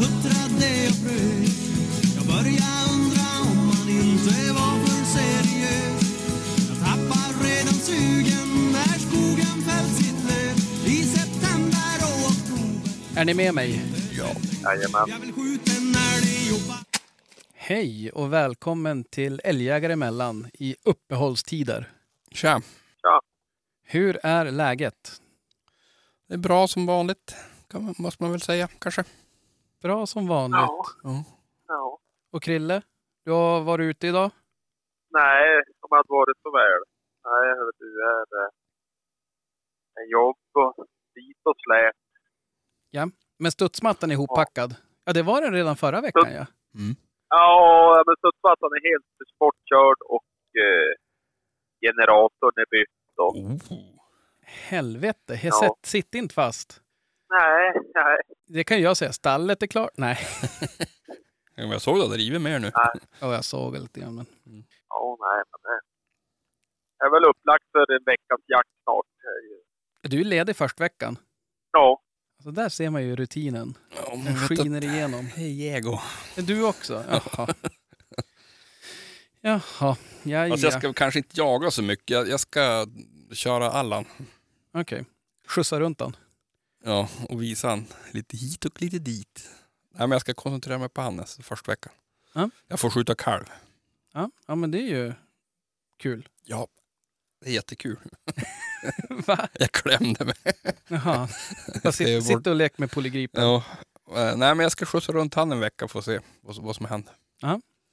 huttrade 0.00 0.70
och 0.90 0.98
frös 1.02 1.54
Jag 2.16 2.26
började 2.26 2.78
undra 2.92 3.26
om 3.50 3.56
man 3.70 3.88
inte 3.88 4.36
var 4.58 4.74
för 4.84 5.04
seriös 5.16 6.02
Jag 6.68 6.78
tappar 6.86 7.30
redan 7.48 7.74
sugen 7.88 8.48
när 8.72 8.98
skogen 9.06 9.56
fällt 9.68 9.94
sitt 10.00 10.20
löv 10.28 10.54
I 10.94 11.02
september 11.04 11.96
och 12.08 12.20
oktober 12.30 13.20
Är 13.20 13.24
ni 13.24 13.34
med 13.34 13.54
mig? 13.54 13.82
Jajamän. 14.64 15.08
I 16.22 16.48
jobba 16.48 16.74
Hej 17.54 18.10
och 18.10 18.32
välkommen 18.32 19.04
till 19.04 19.40
Älgjägare 19.44 19.92
emellan 19.92 20.50
i 20.52 20.76
uppehållstider. 20.84 21.90
Tja. 22.30 22.62
Hur 23.86 24.20
är 24.22 24.50
läget? 24.50 25.20
Det 26.28 26.34
är 26.34 26.38
bra 26.38 26.68
som 26.68 26.86
vanligt, 26.86 27.34
måste 27.98 28.22
man 28.22 28.30
väl 28.32 28.40
säga 28.40 28.68
kanske. 28.78 29.04
Bra 29.84 30.06
som 30.06 30.28
vanligt. 30.28 30.60
Ja. 30.60 30.84
Ja. 31.02 31.24
ja. 31.68 31.98
Och 32.32 32.42
Krille, 32.42 32.82
du 33.24 33.30
har 33.32 33.60
varit 33.60 33.84
ute 33.84 34.06
idag? 34.06 34.30
Nej, 35.10 35.62
de 35.80 35.86
hade 35.90 36.08
varit 36.08 36.38
så 36.42 36.50
väl. 36.50 36.82
Nej, 37.24 37.48
jag 37.48 37.66
vet 37.66 37.78
du, 37.78 38.02
är 38.02 38.50
en 40.02 40.08
jobb 40.10 40.36
och 40.52 40.86
dit 41.14 41.40
och 41.44 41.56
släp. 41.64 41.96
Men 43.38 43.52
studsmattan 43.52 44.10
är 44.10 44.14
ihoppackad? 44.14 44.74
Ja, 45.04 45.12
det 45.12 45.22
var 45.22 45.40
den 45.40 45.52
redan 45.52 45.76
förra 45.76 46.00
veckan 46.00 46.32
ja. 46.32 46.46
Mm. 46.80 46.94
Ja, 47.28 48.02
men 48.06 48.14
studsmattan 48.18 48.70
är 48.72 48.90
helt 48.90 49.06
sportkörd 49.34 49.98
och 50.04 50.26
eh, 50.64 50.90
generatorn 51.80 52.54
är 52.56 52.66
bytt. 52.70 53.18
Och, 53.18 53.36
Oh. 53.36 53.94
Helvete, 54.42 55.34
he, 55.34 55.48
Ja. 55.48 55.76
sitt 55.82 56.14
inte 56.14 56.34
fast. 56.34 56.83
Nej, 57.30 57.72
nej. 57.94 58.16
Det 58.46 58.64
kan 58.64 58.80
jag 58.80 58.96
säga, 58.96 59.12
stallet 59.12 59.62
är 59.62 59.66
klart. 59.66 59.90
Nej, 59.96 60.18
Ja, 61.56 61.64
Jag 61.64 61.80
såg 61.82 62.00
att 62.00 62.10
det 62.10 62.16
river 62.16 62.38
mer 62.38 62.58
nu. 62.58 62.70
ja, 63.20 63.34
jag 63.34 63.44
såg 63.44 63.78
lite 63.78 64.00
grann. 64.00 64.14
Men... 64.14 64.26
Ja, 64.88 65.16
nej, 65.20 65.42
men 65.50 65.60
det 66.98 67.04
är 67.06 67.10
väl 67.10 67.24
upplagt 67.30 67.64
för 67.72 67.92
en 67.96 68.04
veckas 68.04 68.40
jakt 68.48 68.68
snart. 68.82 69.06
Du 70.02 70.20
är 70.20 70.24
ledig 70.24 70.56
först 70.56 70.80
veckan. 70.80 71.16
Ja, 71.72 72.02
Så 72.42 72.50
där 72.50 72.68
ser 72.68 72.90
man 72.90 73.02
ju 73.02 73.16
rutinen. 73.16 73.74
Ja, 73.96 74.10
Den 74.10 74.24
du- 74.24 74.56
skiner 74.56 74.84
igenom. 74.84 75.26
Hej 75.26 75.56
Diego. 75.56 75.98
Är 76.36 76.42
du 76.42 76.64
också? 76.66 77.04
Jaha. 77.10 77.48
Jaha, 79.40 79.96
ja, 80.22 80.42
Alltså 80.42 80.66
jag 80.66 80.74
ja. 80.74 80.78
ska 80.78 80.92
kanske 80.92 81.18
inte 81.18 81.40
jaga 81.40 81.70
så 81.70 81.82
mycket. 81.82 82.28
Jag, 82.28 82.40
ska 82.40 82.86
köra 83.32 83.70
Allan. 83.70 84.04
Okej. 84.74 85.04
Skjutsa 85.48 85.80
runt 85.80 85.98
den. 85.98 86.16
Ja, 86.84 87.08
och 87.28 87.42
visa 87.42 87.68
han 87.68 87.86
lite 88.10 88.36
hit 88.36 88.64
och 88.64 88.82
lite 88.82 88.98
dit. 88.98 89.48
Nej, 89.90 90.00
men 90.00 90.10
jag 90.10 90.20
ska 90.20 90.34
koncentrera 90.34 90.78
mig 90.78 90.88
på 90.88 91.00
han 91.00 91.16
nästa 91.16 91.42
första 91.42 91.72
veckan. 91.72 91.92
Ja. 92.32 92.50
Jag 92.68 92.80
får 92.80 92.90
skjuta 92.90 93.14
kalv. 93.14 93.44
Ja, 94.12 94.30
ja, 94.46 94.54
men 94.54 94.70
det 94.70 94.78
är 94.78 94.88
ju 94.88 95.12
kul. 95.98 96.28
Ja, 96.44 96.66
det 97.40 97.50
är 97.50 97.54
jättekul. 97.54 97.96
Va? 99.26 99.48
Jag 99.52 99.72
klämde 99.72 100.24
mig. 100.24 100.34
Jaha. 100.88 101.28
Jag 101.82 101.94
sitter, 101.94 102.20
sitter 102.20 102.50
och 102.50 102.56
leker 102.56 102.80
med 102.80 102.90
polygripen. 102.90 103.42
Ja. 103.44 103.64
eh, 104.08 104.36
Nej, 104.36 104.54
men 104.54 104.58
jag 104.58 104.72
ska 104.72 104.86
skjutsa 104.86 105.12
runt 105.12 105.34
han 105.34 105.52
en 105.52 105.60
vecka 105.60 105.88
för 105.88 105.98
att 105.98 106.04
se 106.04 106.20
vad, 106.40 106.56
vad 106.56 106.76
som 106.76 106.86
händer. 106.86 107.14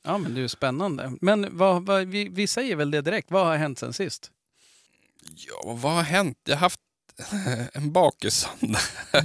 Ja, 0.04 0.18
men 0.18 0.34
det 0.34 0.40
är 0.40 0.42
ju 0.42 0.48
spännande. 0.50 1.18
Men 1.22 1.58
vad, 1.58 1.86
vad, 1.86 2.08
vi, 2.08 2.30
vi 2.30 2.48
säger 2.48 2.76
väl 2.76 2.92
det 2.92 3.02
direkt. 3.02 3.32
Vad 3.32 3.46
har 3.46 3.56
hänt 3.58 3.80
sen 3.80 3.94
sist? 3.94 4.32
Ja, 5.36 5.74
vad 5.74 5.92
har 5.94 6.04
hänt? 6.04 6.38
Jag 6.44 6.56
har 6.56 6.60
haft 6.60 6.80
en 7.74 7.92
bakisöndag. 7.92 8.80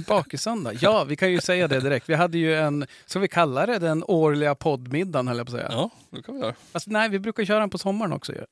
Bakisöndag? 0.07 0.73
Ja, 0.81 1.03
vi 1.03 1.15
kan 1.15 1.31
ju 1.31 1.41
säga 1.41 1.67
det 1.67 1.79
direkt. 1.79 2.09
Vi 2.09 2.13
hade 2.15 2.37
ju 2.37 2.55
en, 2.55 2.87
ska 3.05 3.19
vi 3.19 3.27
kalla 3.27 3.65
det 3.65 3.79
den 3.79 4.03
årliga 4.07 4.55
poddmiddagen 4.55 5.27
höll 5.27 5.37
jag 5.37 5.47
på 5.47 5.55
att 5.55 5.59
säga. 5.61 5.69
Ja, 5.71 5.89
det 6.09 6.21
kan 6.23 6.35
vi 6.35 6.41
göra. 6.41 6.55
Fast 6.71 6.87
nej, 6.87 7.09
vi 7.09 7.19
brukar 7.19 7.45
köra 7.45 7.59
den 7.59 7.69
på 7.69 7.77
sommaren 7.77 8.13
också 8.13 8.33
ju. 8.33 8.45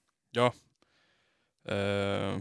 Eh, 1.68 2.38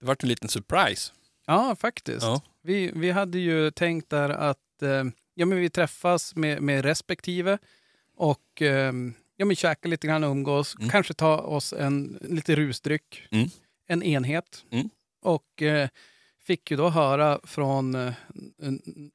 det 0.00 0.06
vart 0.06 0.22
en 0.22 0.28
liten 0.28 0.48
surprise. 0.48 1.12
Ja, 1.46 1.76
faktiskt. 1.76 2.22
Ja. 2.22 2.40
Vi, 2.62 2.92
vi 2.94 3.10
hade 3.10 3.38
ju 3.38 3.70
tänkt 3.70 4.10
där 4.10 4.30
att 4.30 4.82
eh, 4.82 5.04
ja, 5.34 5.46
men 5.46 5.58
vi 5.58 5.70
träffas 5.70 6.36
med, 6.36 6.62
med 6.62 6.84
respektive 6.84 7.58
och 8.16 8.62
eh, 8.62 8.92
ja, 9.36 9.44
men 9.44 9.56
käka 9.56 9.88
lite 9.88 10.06
grann 10.06 10.24
och 10.24 10.30
umgås. 10.30 10.76
Mm. 10.78 10.90
Kanske 10.90 11.14
ta 11.14 11.36
oss 11.38 11.72
en 11.72 12.18
lite 12.20 12.54
rusdryck, 12.56 13.28
Mm. 13.30 13.48
en 13.86 14.02
enhet. 14.02 14.64
Mm. 14.70 14.90
Och 15.22 15.62
eh, 15.62 15.88
fick 16.42 16.70
ju 16.70 16.76
då 16.76 16.88
höra 16.88 17.40
från 17.44 17.94
eh, 17.94 18.12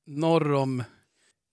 norr 0.06 0.54
om... 0.54 0.84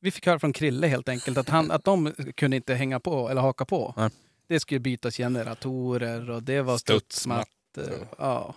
Vi 0.00 0.10
fick 0.10 0.26
höra 0.26 0.38
från 0.38 0.52
Krille 0.52 0.86
helt 0.86 1.08
enkelt 1.08 1.38
att, 1.38 1.48
han, 1.48 1.70
att 1.70 1.84
de 1.84 2.12
kunde 2.36 2.56
inte 2.56 2.74
hänga 2.74 3.00
på 3.00 3.28
eller 3.28 3.40
haka 3.40 3.64
på. 3.64 3.94
Nej. 3.96 4.10
Det 4.46 4.60
skulle 4.60 4.80
bytas 4.80 5.16
generatorer 5.16 6.30
och 6.30 6.42
det 6.42 6.62
var 6.62 6.78
Studsmatt. 6.78 7.48
studsmattor. 7.72 8.08
Ja. 8.18 8.54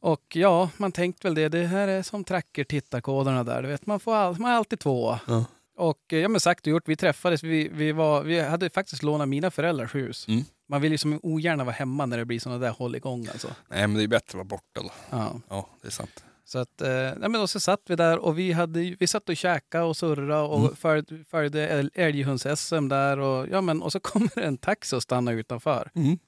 Och 0.00 0.36
ja, 0.36 0.70
man 0.76 0.92
tänkte 0.92 1.26
väl 1.26 1.34
det. 1.34 1.48
Det 1.48 1.66
här 1.66 1.88
är 1.88 2.02
som 2.02 2.24
tracker 2.24 2.64
tittarkoderna 2.64 3.44
där. 3.44 3.62
Du 3.62 3.68
vet, 3.68 3.86
man, 3.86 4.00
får 4.00 4.14
all, 4.14 4.38
man 4.38 4.50
är 4.50 4.56
alltid 4.56 4.78
två. 4.80 5.18
Ja. 5.26 5.44
Och 5.76 6.12
eh, 6.12 6.18
ja, 6.18 6.28
men 6.28 6.40
sagt 6.40 6.66
och 6.66 6.70
gjort, 6.70 6.88
vi 6.88 6.96
träffades. 6.96 7.42
Vi, 7.42 7.68
vi, 7.68 7.92
var, 7.92 8.22
vi 8.22 8.40
hade 8.40 8.70
faktiskt 8.70 9.02
lånat 9.02 9.28
mina 9.28 9.50
föräldrars 9.50 9.94
hus. 9.94 10.28
Mm. 10.28 10.44
Man 10.68 10.80
vill 10.80 10.92
ju 10.92 10.98
som 10.98 11.20
ogärna 11.22 11.64
vara 11.64 11.74
hemma 11.74 12.06
när 12.06 12.18
det 12.18 12.24
blir 12.24 12.40
sådana 12.40 12.58
där 12.58 12.70
håll 12.70 12.96
igång 12.96 13.26
alltså. 13.26 13.48
Nej, 13.68 13.86
men 13.86 13.94
det 13.94 14.02
är 14.02 14.08
bättre 14.08 14.26
att 14.28 14.34
vara 14.34 14.44
borta 14.44 14.82
då. 14.82 14.90
Ja. 15.10 15.40
Ja, 15.48 15.68
det 15.82 15.88
är 15.88 15.92
sant. 15.92 16.24
Så 16.44 16.58
att, 16.58 16.80
eh, 16.80 16.88
nej, 16.90 17.16
men 17.18 17.32
då 17.32 17.46
så 17.46 17.60
satt 17.60 17.80
vi 17.86 17.96
där 17.96 18.18
och 18.18 18.38
vi, 18.38 18.52
hade, 18.52 18.80
vi 19.00 19.06
satt 19.06 19.28
och 19.28 19.36
käkade 19.36 19.84
och 19.84 19.96
surrade 19.96 20.42
och 20.48 20.58
Mm. 20.60 20.76
följde, 20.76 21.24
följde 21.24 21.68
älg- 21.68 21.90
älghunds-SM 21.94 22.88
där. 22.88 23.18
Och, 23.18 23.46
ja, 23.50 23.60
men, 23.60 23.82
och 23.82 23.92
så 23.92 24.00
kommer 24.10 24.38
en 24.38 24.58
taxi 24.58 24.96
och 24.96 25.02
stannar 25.02 25.32
utanför. 25.32 25.90
Mm. 25.94 26.18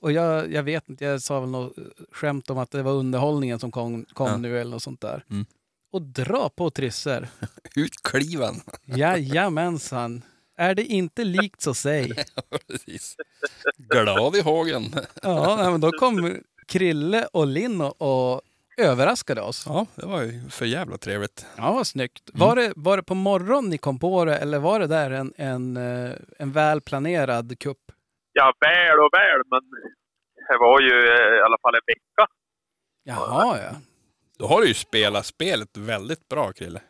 Och 0.00 0.12
jag, 0.12 0.52
jag 0.52 0.62
vet 0.62 0.88
inte, 0.88 1.04
jag 1.04 1.22
sa 1.22 1.40
väl 1.40 1.48
något 1.48 1.72
skämt 2.12 2.50
om 2.50 2.58
att 2.58 2.70
det 2.70 2.82
var 2.82 2.92
underhållningen 2.92 3.58
som 3.58 3.70
kom, 3.72 4.04
kom 4.12 4.26
Ja. 4.28 4.36
nu 4.36 4.60
eller 4.60 4.70
något 4.70 4.82
sånt 4.82 5.00
där. 5.00 5.24
Mm. 5.30 5.46
Och 5.92 6.02
dra 6.02 6.48
på 6.48 6.70
trisser. 6.70 7.28
Utkliven. 7.76 8.54
Jajamensan. 8.84 10.22
Är 10.56 10.74
det 10.74 10.84
inte 10.84 11.24
likt 11.24 11.60
så 11.62 11.74
säg. 11.74 12.12
Precis. 12.68 13.16
Glad 13.76 14.36
i 14.36 14.40
hågen. 14.40 14.84
Ja, 15.22 15.56
nej, 15.56 15.70
men 15.70 15.80
då 15.80 15.90
kom 15.92 16.38
Krille 16.66 17.26
och 17.32 17.46
Linn 17.46 17.80
och, 17.80 18.02
och 18.34 18.42
överraskade 18.76 19.40
oss. 19.40 19.64
Ja, 19.68 19.86
det 19.94 20.06
var 20.06 20.22
ju 20.22 20.50
för 20.50 20.64
jävla 20.64 20.98
trevligt. 20.98 21.46
Ja, 21.56 21.72
vad 21.72 21.86
snyggt. 21.86 22.30
Var, 22.32 22.56
det, 22.56 22.72
var 22.76 22.96
det 22.96 23.02
på 23.02 23.14
morgonen 23.14 23.70
ni 23.70 23.78
kom 23.78 23.98
på 23.98 24.24
det 24.24 24.36
eller 24.36 24.58
var 24.58 24.80
det 24.80 24.86
där 24.86 25.10
en, 25.10 25.32
en, 25.36 25.76
eh, 25.76 26.12
en 26.38 26.52
väl 26.52 26.80
planerad 26.80 27.58
kupp? 27.58 27.78
Ja, 28.32 28.52
väl 28.60 28.98
och 28.98 29.10
väl, 29.12 29.42
men 29.50 29.60
det 30.48 30.58
var 30.58 30.80
ju 30.80 30.98
eh, 30.98 31.38
i 31.38 31.40
alla 31.40 31.58
fall 31.62 31.74
en 31.74 31.80
vecka. 31.86 32.26
Jaha, 33.04 33.58
ja. 33.58 33.76
Då 34.38 34.46
har 34.46 34.60
du 34.60 34.68
ju 34.68 34.74
spelat 34.74 35.26
spelet 35.26 35.76
väldigt 35.76 36.28
bra, 36.28 36.52
Krille. 36.52 36.80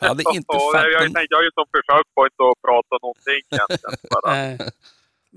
Jag 0.00 0.08
hade 0.08 0.22
inte 0.34 0.44
jag, 0.48 0.72
fattat... 0.72 1.00
tänkte, 1.00 1.26
jag 1.30 1.38
har 1.38 1.44
ju 1.44 1.50
som 1.54 1.66
försökt 1.76 2.14
på 2.14 2.26
inte 2.26 2.42
att 2.50 2.62
prata 2.68 2.94
någonting 3.02 3.42
egentligen. 3.50 3.96
Bara. 4.10 4.72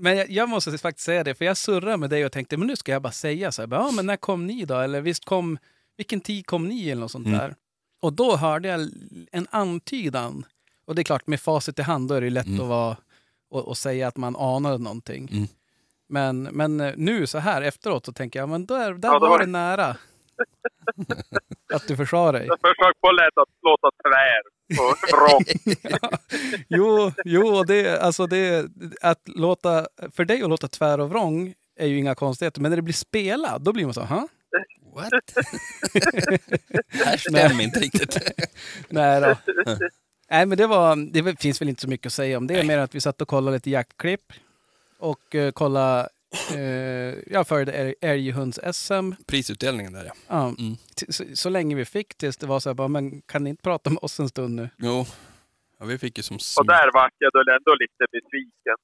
Men 0.00 0.16
jag, 0.16 0.30
jag 0.30 0.48
måste 0.48 0.78
faktiskt 0.78 1.04
säga 1.06 1.24
det, 1.24 1.34
för 1.34 1.44
jag 1.44 1.56
surrade 1.56 1.96
med 1.96 2.10
dig 2.10 2.24
och 2.24 2.32
tänkte 2.32 2.56
men 2.56 2.66
nu 2.66 2.76
ska 2.76 2.92
jag 2.92 3.02
bara 3.02 3.12
säga 3.12 3.52
så 3.52 3.62
här, 3.62 3.68
ja, 3.72 3.90
men 3.90 4.06
när 4.06 4.16
kom 4.16 4.46
ni 4.46 4.64
då? 4.64 4.74
Eller 4.78 5.00
visst 5.00 5.24
kom, 5.24 5.58
vilken 5.96 6.20
tid 6.20 6.46
kom 6.46 6.68
ni 6.68 6.88
eller 6.90 7.00
något 7.00 7.10
sånt 7.10 7.26
Mm. 7.26 7.38
där? 7.38 7.54
Och 8.02 8.12
då 8.12 8.36
hörde 8.36 8.68
jag 8.68 8.88
en 9.32 9.46
antydan. 9.50 10.44
Och 10.86 10.94
det 10.94 11.02
är 11.02 11.04
klart, 11.04 11.26
med 11.26 11.40
facit 11.40 11.78
i 11.78 11.82
hand 11.82 12.08
då 12.08 12.14
är 12.14 12.20
det 12.20 12.30
lätt 12.30 12.46
Mm. 12.46 12.60
att 12.60 12.66
vara 12.68 12.96
och, 13.50 13.68
och 13.68 13.76
säga 13.78 14.08
att 14.08 14.16
man 14.16 14.36
anade 14.36 14.78
någonting. 14.78 15.28
Mm. 15.32 15.46
Men, 16.08 16.42
men 16.42 16.80
eh, 16.80 16.92
nu 16.96 17.26
så 17.26 17.38
här 17.38 17.62
efteråt 17.62 18.06
så 18.06 18.12
tänker 18.12 18.38
jag, 18.38 18.48
men 18.48 18.66
där, 18.66 18.94
där 18.94 19.08
Ja, 19.08 19.18
var 19.18 19.28
var 19.28 19.38
det- 19.38 19.46
nära. 19.46 19.96
att 21.74 21.88
du 21.88 21.96
försvarar 21.96 22.32
dig. 22.32 22.46
Jag 22.46 22.60
försökte 22.60 23.00
på 23.00 23.10
lätt 23.10 23.38
att 23.38 23.48
låta 23.62 23.90
tvär 24.02 24.42
och 24.80 24.96
vrång. 25.12 25.44
Jo, 26.68 27.12
jo 27.24 27.64
det, 27.64 28.00
alltså 28.00 28.26
det, 28.26 28.70
att 29.00 29.22
låta, 29.24 29.86
för 30.12 30.24
dig 30.24 30.42
att 30.42 30.48
låta 30.48 30.68
tvär 30.68 31.00
och 31.00 31.10
vrång 31.10 31.54
är 31.76 31.86
ju 31.86 31.98
inga 31.98 32.14
konstigheter. 32.14 32.60
Men 32.60 32.70
när 32.70 32.76
det 32.76 32.82
blir 32.82 32.94
spelat, 32.94 33.64
då 33.64 33.72
blir 33.72 33.84
man 33.84 33.94
så, 33.94 34.00
ha? 34.00 34.28
What? 34.94 35.10
det 36.92 37.04
här 37.04 37.16
stämmer 37.16 37.64
inte 37.64 37.80
riktigt. 37.80 38.18
Nej 38.88 39.20
då. 39.20 39.36
Nej, 40.30 40.46
men 40.46 40.58
det, 40.58 40.66
var, 40.66 41.12
det 41.12 41.40
finns 41.40 41.60
väl 41.60 41.68
inte 41.68 41.82
så 41.82 41.88
mycket 41.88 42.06
att 42.06 42.12
säga 42.12 42.36
om 42.36 42.46
det. 42.46 42.66
Mer 42.66 42.78
att 42.78 42.94
vi 42.94 43.00
satt 43.00 43.20
och 43.20 43.28
kollade 43.28 43.56
lite 43.56 43.70
jaktklipp. 43.70 44.32
Och 44.98 45.34
uh, 45.34 45.50
kollade, 45.50 46.08
uh, 46.54 47.14
jag 47.26 47.46
älg- 47.50 47.94
älghunds-SM. 48.00 49.12
Prisutdelningen 49.26 49.92
där 49.92 50.04
ja. 50.04 50.12
Ja, 50.28 50.42
Mm. 50.58 50.76
så, 51.08 51.24
så 51.34 51.48
länge 51.48 51.76
vi 51.76 51.84
fick 51.84 52.14
tills 52.14 52.36
det 52.36 52.46
var 52.46 52.60
så 52.60 52.68
här, 52.68 52.74
bara, 52.74 52.88
men 52.88 53.20
kan 53.22 53.44
ni 53.44 53.50
inte 53.50 53.62
prata 53.62 53.90
med 53.90 53.98
oss 54.02 54.20
en 54.20 54.28
stund 54.28 54.54
nu? 54.54 54.68
Jo. 54.78 55.04
Ja, 55.78 55.84
vi 55.86 55.98
fick 55.98 56.16
ju 56.18 56.22
som 56.22 56.36
Och 56.60 56.66
där 56.66 56.90
vart 56.92 57.14
jag 57.18 57.32
då 57.32 57.38
ändå 57.38 57.74
lite 57.74 58.04
besviken. 58.12 58.76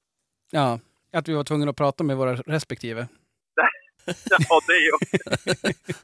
Ja, 0.51 0.79
att 1.13 1.27
vi 1.27 1.33
var 1.33 1.43
tvungna 1.43 1.69
att 1.69 1.75
prata 1.75 2.03
med 2.03 2.17
våra 2.17 2.35
respektive. 2.35 3.07
Ja, 4.29 4.59
det 4.67 4.77
ju... 4.87 4.91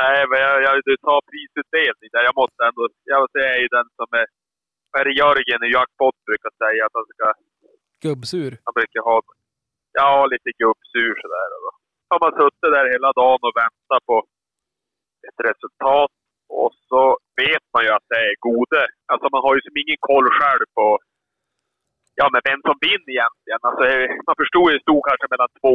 Nej, 0.00 0.18
men 0.30 0.38
jag, 0.46 0.62
jag, 0.62 0.74
du 0.84 0.96
tar 0.96 1.20
prisutdelning 1.30 2.08
där. 2.14 2.22
Jag 2.28 2.36
måste 2.42 2.60
ändå... 2.68 2.82
Jag 3.04 3.22
är 3.56 3.60
ju 3.64 3.68
den 3.78 3.86
som 3.98 4.08
är... 4.20 4.26
Vad 4.90 5.00
är 5.00 5.04
det 5.08 5.14
Jörgen 5.22 5.60
i 5.68 5.70
Jackpot 5.76 6.16
brukar 6.28 6.50
säga? 6.62 6.80
Att 6.86 6.94
han 6.98 7.06
ska... 7.14 7.24
Gubbsur. 8.08 8.50
Han 8.64 8.72
brukar 8.78 9.00
ha... 9.10 9.16
Ja, 10.00 10.10
lite 10.32 10.50
gubbsur 10.62 11.12
sådär. 11.22 11.46
Då 11.52 12.10
har 12.12 12.20
man 12.26 12.34
suttit 12.40 12.72
där 12.76 12.86
hela 12.94 13.10
dagen 13.20 13.40
och 13.48 13.56
väntat 13.62 14.02
på 14.10 14.16
ett 15.28 15.40
resultat. 15.48 16.12
Och 16.60 16.72
så 16.88 17.02
vet 17.42 17.64
man 17.74 17.82
ju 17.86 17.90
att 17.96 18.06
det 18.12 18.20
är 18.30 18.34
gode. 18.48 18.80
Alltså 19.12 19.26
man 19.34 19.42
har 19.46 19.52
ju 19.56 19.60
som 19.64 19.76
ingen 19.82 20.00
koll 20.10 20.28
själv 20.38 20.66
på... 20.78 20.86
Ja, 22.20 22.26
men 22.32 22.40
vem 22.48 22.60
som 22.66 22.76
vinner 22.86 23.10
egentligen. 23.16 23.60
Alltså, 23.68 23.84
man 24.28 24.36
förstod 24.42 24.64
ju 24.66 24.72
det 24.76 24.84
stod 24.86 25.02
kanske 25.08 25.26
mellan 25.32 25.50
två, 25.60 25.74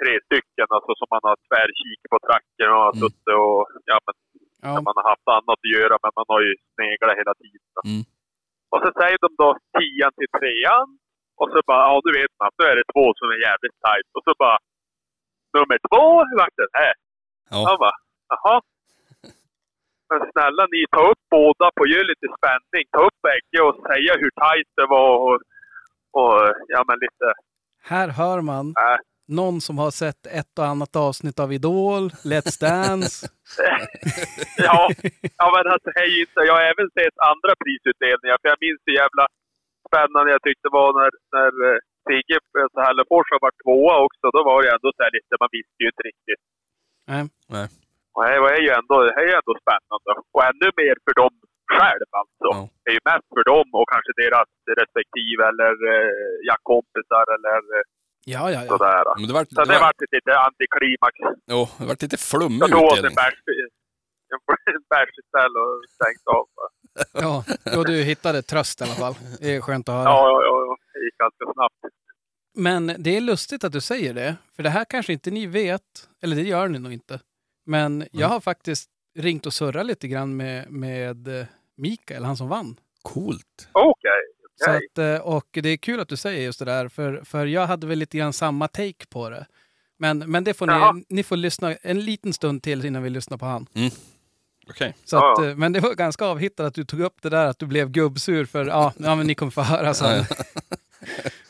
tre 0.00 0.12
stycken. 0.26 0.68
Alltså 0.76 0.92
som 1.00 1.08
man 1.14 1.24
har 1.28 1.36
tvärkikat 1.48 2.08
på 2.12 2.18
tracken 2.28 2.68
och 2.74 2.80
har 2.86 2.92
Mm. 2.94 3.00
suttit 3.02 3.28
och... 3.42 3.60
Ja, 3.92 3.98
men 4.06 4.14
Ja. 4.66 4.72
man 4.88 4.96
har 4.98 5.06
haft 5.12 5.28
annat 5.36 5.58
att 5.64 5.74
göra, 5.76 5.94
men 6.04 6.12
man 6.18 6.28
har 6.32 6.40
ju 6.46 6.52
sneglat 6.74 7.18
hela 7.22 7.34
tiden. 7.44 7.82
Mm. 7.90 8.02
Och 8.72 8.80
så 8.84 8.88
säger 9.00 9.18
de 9.24 9.28
då 9.42 9.48
tian 9.78 10.12
till 10.18 10.30
trean. 10.38 10.88
Och 11.40 11.48
så 11.52 11.58
bara, 11.68 11.82
ja 11.88 11.94
nu 12.04 12.10
vet 12.20 12.32
man 12.40 12.50
då 12.58 12.64
är 12.70 12.76
det 12.80 12.88
två 12.94 13.04
som 13.18 13.26
är 13.34 13.40
jävligt 13.48 13.76
tajt. 13.86 14.08
Och 14.16 14.24
så 14.26 14.32
bara, 14.44 14.58
nummer 15.56 15.78
två 15.88 16.04
vart 16.40 16.56
den 16.62 16.74
här. 16.82 16.94
Ja. 17.50 17.58
Han 17.68 17.78
bara, 17.84 17.96
jaha. 18.32 18.56
Men 20.10 20.20
snälla 20.32 20.64
ni, 20.72 20.80
ta 20.96 21.02
upp 21.10 21.22
båda 21.30 21.66
på, 21.76 21.82
gör 21.92 22.04
lite 22.12 22.28
spänning. 22.38 22.84
Ta 22.94 23.00
upp 23.06 23.18
bägge 23.26 23.58
och 23.68 23.76
säga 23.88 24.12
hur 24.22 24.32
tajt 24.42 24.70
det 24.78 24.86
var 24.96 25.12
och, 25.26 25.38
och 26.20 26.38
ja 26.74 26.80
men 26.88 26.96
lite, 27.04 27.26
Här 27.92 28.08
hör 28.08 28.40
man 28.40 28.66
äh, 28.68 28.98
någon 29.28 29.60
som 29.60 29.78
har 29.78 29.90
sett 29.90 30.26
ett 30.26 30.58
och 30.58 30.66
annat 30.66 30.96
avsnitt 30.96 31.38
av 31.40 31.52
Idol, 31.52 32.02
Let's 32.30 32.54
Dance. 32.60 33.28
ja, 34.68 34.90
ja 35.40 35.46
men 35.54 35.72
alltså, 35.72 35.90
inte, 36.20 36.38
jag 36.48 36.54
har 36.58 36.64
även 36.72 36.88
sett 36.98 37.16
andra 37.30 37.52
prisutdelningar. 37.64 38.36
För 38.40 38.48
jag 38.52 38.58
minns 38.66 38.80
hur 38.86 38.96
jävla 39.02 39.24
spännande 39.92 40.28
jag 40.36 40.42
tyckte 40.48 40.66
var 40.78 40.88
när, 41.00 41.10
när 41.36 41.52
eh, 41.68 41.78
Sigge 42.06 42.36
Hällefors 42.86 43.28
har 43.34 43.40
varit 43.46 43.60
tvåa 43.64 43.94
också. 44.06 44.24
Då 44.36 44.40
var 44.50 44.56
det 44.62 44.70
ändå 44.76 44.88
så 44.96 45.00
här 45.04 45.12
lite, 45.18 45.32
man 45.42 45.52
visste 45.58 45.78
ju 45.82 45.88
inte 45.92 46.04
riktigt. 46.10 46.42
Nej. 47.10 47.22
Nej. 47.54 47.66
Och 48.14 48.22
det 48.24 48.54
är 48.58 48.62
ju 48.66 48.70
ändå, 48.80 48.94
det 49.08 49.14
är 49.22 49.26
ju 49.30 49.34
ändå 49.40 49.52
spännande. 49.64 50.10
Och 50.34 50.42
ännu 50.50 50.68
mer 50.82 50.96
för 51.06 51.14
dem 51.22 51.34
själv 51.76 52.08
alltså. 52.22 52.48
Ja. 52.56 52.60
Det 52.82 52.88
är 52.92 52.96
ju 52.98 53.04
mest 53.12 53.28
för 53.36 53.44
dem 53.52 53.66
och 53.78 53.86
kanske 53.94 54.12
deras 54.22 54.48
respektive 54.80 55.42
eller 55.50 55.74
eh, 55.92 56.10
jaktkompisar 56.48 57.26
eller 57.36 57.60
eh, 57.78 57.84
Ja, 58.34 58.42
ja, 58.54 58.60
ja. 58.64 58.68
sådär. 58.72 59.04
Men 59.20 59.26
det 59.28 59.34
var, 59.38 59.44
Så 59.44 59.54
det 59.54 59.64
det 59.72 59.78
var, 59.78 59.86
vart 59.86 60.00
ett 60.04 60.12
litet 60.16 60.36
antiklimax. 60.48 61.14
jo, 61.52 61.60
det 61.78 61.86
var 61.90 61.96
lite 62.06 62.18
flummig 62.30 62.62
Jag 62.62 62.70
tog 62.70 62.82
åt 62.84 62.98
en 62.98 62.98
utdelning. 62.98 63.16
bärs, 64.92 65.12
istället 65.22 65.60
och 65.66 65.76
stängt 65.96 66.26
av. 66.38 66.46
ja. 67.12 67.44
Jo, 67.64 67.84
du 67.84 68.02
hittade 68.02 68.42
tröst 68.42 68.80
i 68.80 68.84
alla 68.84 68.94
fall. 68.94 69.14
Det 69.40 69.54
är 69.54 69.60
skönt 69.60 69.88
att 69.88 69.94
höra. 69.94 70.04
Ja, 70.04 70.26
ja, 70.28 70.66
ja. 70.66 70.76
Det 70.92 71.04
gick 71.04 71.16
ganska 71.18 71.52
snabbt. 71.54 71.94
Men 72.54 73.02
det 73.02 73.16
är 73.16 73.20
lustigt 73.20 73.64
att 73.64 73.72
du 73.72 73.80
säger 73.80 74.14
det. 74.14 74.36
För 74.56 74.62
det 74.62 74.70
här 74.70 74.84
kanske 74.84 75.12
inte 75.12 75.30
ni 75.30 75.46
vet. 75.46 76.08
Eller 76.22 76.36
det 76.36 76.42
gör 76.42 76.68
ni 76.68 76.78
nog 76.78 76.92
inte. 76.92 77.20
Men 77.66 78.08
jag 78.12 78.28
har 78.28 78.40
faktiskt 78.40 78.88
ringt 79.18 79.46
och 79.46 79.52
surrat 79.52 79.86
lite 79.86 80.08
grann 80.08 80.36
med, 80.36 80.70
med 80.70 81.40
eh, 81.40 81.46
Mikael, 81.76 82.24
han 82.24 82.36
som 82.36 82.48
vann. 82.48 82.76
Coolt. 83.02 83.68
Okej. 83.72 84.10
Okej. 84.62 84.80
att, 84.92 84.98
eh, 84.98 85.26
och 85.26 85.48
det 85.52 85.68
är 85.68 85.76
kul 85.76 86.00
att 86.00 86.08
du 86.08 86.16
säger 86.16 86.42
just 86.42 86.58
det 86.58 86.64
där, 86.64 86.88
för, 86.88 87.22
för 87.24 87.46
jag 87.46 87.66
hade 87.66 87.86
väl 87.86 87.98
lite 87.98 88.18
grann 88.18 88.32
samma 88.32 88.68
take 88.68 89.06
på 89.10 89.30
det. 89.30 89.46
Men, 89.98 90.18
men 90.18 90.44
det 90.44 90.54
får 90.54 90.70
Jaha. 90.70 90.92
ni, 90.92 91.04
ni 91.08 91.22
får 91.22 91.36
lyssna 91.36 91.74
en 91.74 92.00
liten 92.00 92.32
stund 92.32 92.62
till 92.62 92.84
innan 92.84 93.02
vi 93.02 93.10
lyssnar 93.10 93.38
på 93.38 93.46
han. 93.46 93.66
Okej. 94.70 94.94
Så 95.04 95.16
Ja. 95.16 95.32
att, 95.32 95.38
eh, 95.38 95.54
men 95.56 95.72
det 95.72 95.80
var 95.80 95.94
ganska 95.94 96.24
avhittat 96.24 96.66
att 96.66 96.74
du 96.74 96.84
tog 96.84 97.00
upp 97.00 97.22
det 97.22 97.28
där 97.28 97.46
att 97.46 97.58
du 97.58 97.66
blev 97.66 97.90
gubbsur 97.90 98.44
för 98.44 98.64
ja, 98.66 98.92
ja 98.96 99.14
men 99.14 99.26
ni 99.26 99.34
kommer 99.34 99.52
få 99.52 99.62
höra 99.62 99.94
sen. 100.00 100.24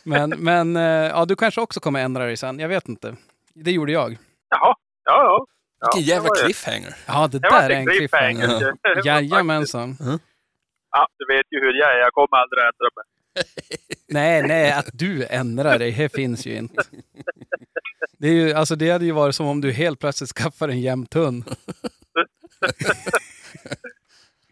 men 0.03 0.31
men 0.31 0.77
eh, 0.77 0.83
ja, 0.83 1.25
du 1.25 1.37
kanske 1.37 1.61
också 1.61 1.81
kommer 1.81 2.01
ändra 2.05 2.25
dig 2.27 2.37
sen, 2.37 2.59
jag 2.59 2.69
vet 2.69 2.89
inte. 2.89 3.17
Det 3.55 3.73
gjorde 3.73 3.93
jag. 3.93 4.13
Jaha. 4.49 4.75
Ja, 5.05 5.23
ja. 5.25 5.47
ja 5.81 5.91
Vilken 5.95 6.15
jävla 6.15 6.29
cliffhanger. 6.45 6.97
Ja, 7.07 7.29
det 7.33 7.39
Det 7.39 7.49
där 7.51 7.71
är 7.71 7.75
en 7.75 7.87
cliffhanger. 7.87 8.47
cliffhanger. 8.59 9.05
Jajamensan. 9.07 9.97
Ja, 10.91 11.07
du 11.19 11.37
vet 11.37 11.47
ju 11.51 11.61
hur 11.61 11.73
jag 11.81 11.95
är. 11.95 11.99
Jag 11.99 12.13
kommer 12.13 12.37
aldrig 12.37 12.61
att 12.61 12.75
ändra 12.75 12.91
mig. 12.97 13.05
Nej, 14.09 14.43
nej, 14.49 14.73
att 14.73 14.89
du 14.93 15.25
ändrar 15.27 15.79
dig, 15.79 15.93
det 15.93 16.09
finns 16.09 16.47
ju 16.47 16.57
inte. 16.57 16.83
Det, 18.19 18.29
är 18.29 18.33
ju, 18.33 18.53
alltså 18.53 18.77
det 18.77 18.91
hade 18.91 19.05
ju 19.05 19.13
varit 19.13 19.35
som 19.35 19.47
om 19.47 19.61
du 19.61 19.73
helt 19.73 19.99
plötsligt 20.01 20.31
skaffar 20.31 20.69
en 20.69 20.81
jämthund. 20.81 21.45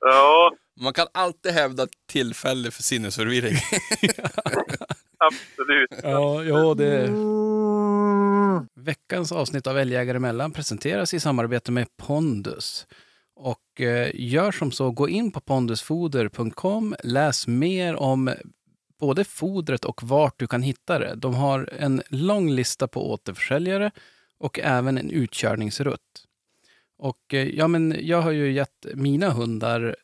Ja, 0.01 0.53
Man 0.81 0.93
kan 0.93 1.07
alltid 1.15 1.53
hävda 1.53 1.87
tillfälle 2.09 2.71
för 2.71 2.83
sinnesförvirring. 2.83 3.57
absolut. 5.19 6.01
Ja, 6.03 6.43
jo, 6.43 6.75
det... 6.75 7.11
Veckans 8.75 9.33
avsnitt 9.33 9.67
av 9.67 9.79
Älgjägare 9.79 10.17
emellan 10.17 10.53
presenteras 10.53 11.15
i 11.15 11.21
samarbete 11.21 11.73
med 11.73 11.97
Pondus. 11.97 12.87
Och 13.37 13.81
eh, 13.81 14.11
gör 14.15 14.53
som 14.53 14.73
så, 14.73 14.91
gå 14.91 15.09
in 15.09 15.33
på 15.33 15.41
pondusfoder.com, 15.41 16.97
läs 17.05 17.47
mer 17.47 17.97
om 17.97 18.35
både 19.01 19.25
fodret 19.25 19.85
och 19.85 20.03
vart 20.03 20.39
du 20.39 20.47
kan 20.47 20.63
hitta 20.63 20.99
det. 20.99 21.15
De 21.15 21.35
har 21.35 21.71
en 21.79 22.03
lång 22.09 22.51
lista 22.51 22.89
på 22.89 23.13
återförsäljare 23.13 23.91
och 24.39 24.59
även 24.59 24.99
en 24.99 25.11
utkörningsrutt. 25.11 26.25
Och 27.01 27.35
eh, 27.35 27.49
ja, 27.49 27.69
men 27.69 27.97
jag 28.01 28.23
har 28.23 28.31
ju 28.31 28.53
gett 28.53 28.87
mina 28.95 29.31
hundar 29.31 29.97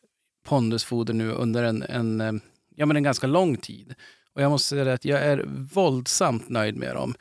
pondusfoder 0.45 1.13
nu 1.13 1.31
under 1.31 1.63
en, 1.63 1.83
en, 1.83 2.21
eh, 2.21 2.33
ja, 2.75 2.85
men 2.85 2.97
en 2.97 3.03
ganska 3.03 3.27
lång 3.27 3.57
tid. 3.57 3.95
Och 4.33 4.41
jag 4.41 4.51
måste 4.51 4.69
säga 4.69 4.93
att 4.93 5.05
jag 5.05 5.21
är 5.21 5.45
våldsamt 5.73 6.49
nöjd 6.49 6.75
med 6.77 6.95
dem. 6.95 7.15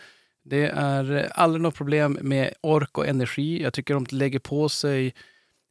Det 0.44 0.66
är 0.66 1.32
aldrig 1.34 1.62
något 1.62 1.74
problem 1.74 2.18
med 2.20 2.54
ork 2.60 2.98
och 2.98 3.06
energi. 3.06 3.62
Jag 3.62 3.72
tycker 3.72 3.94
de 3.94 4.06
lägger 4.10 4.38
på 4.38 4.68
sig, 4.68 5.14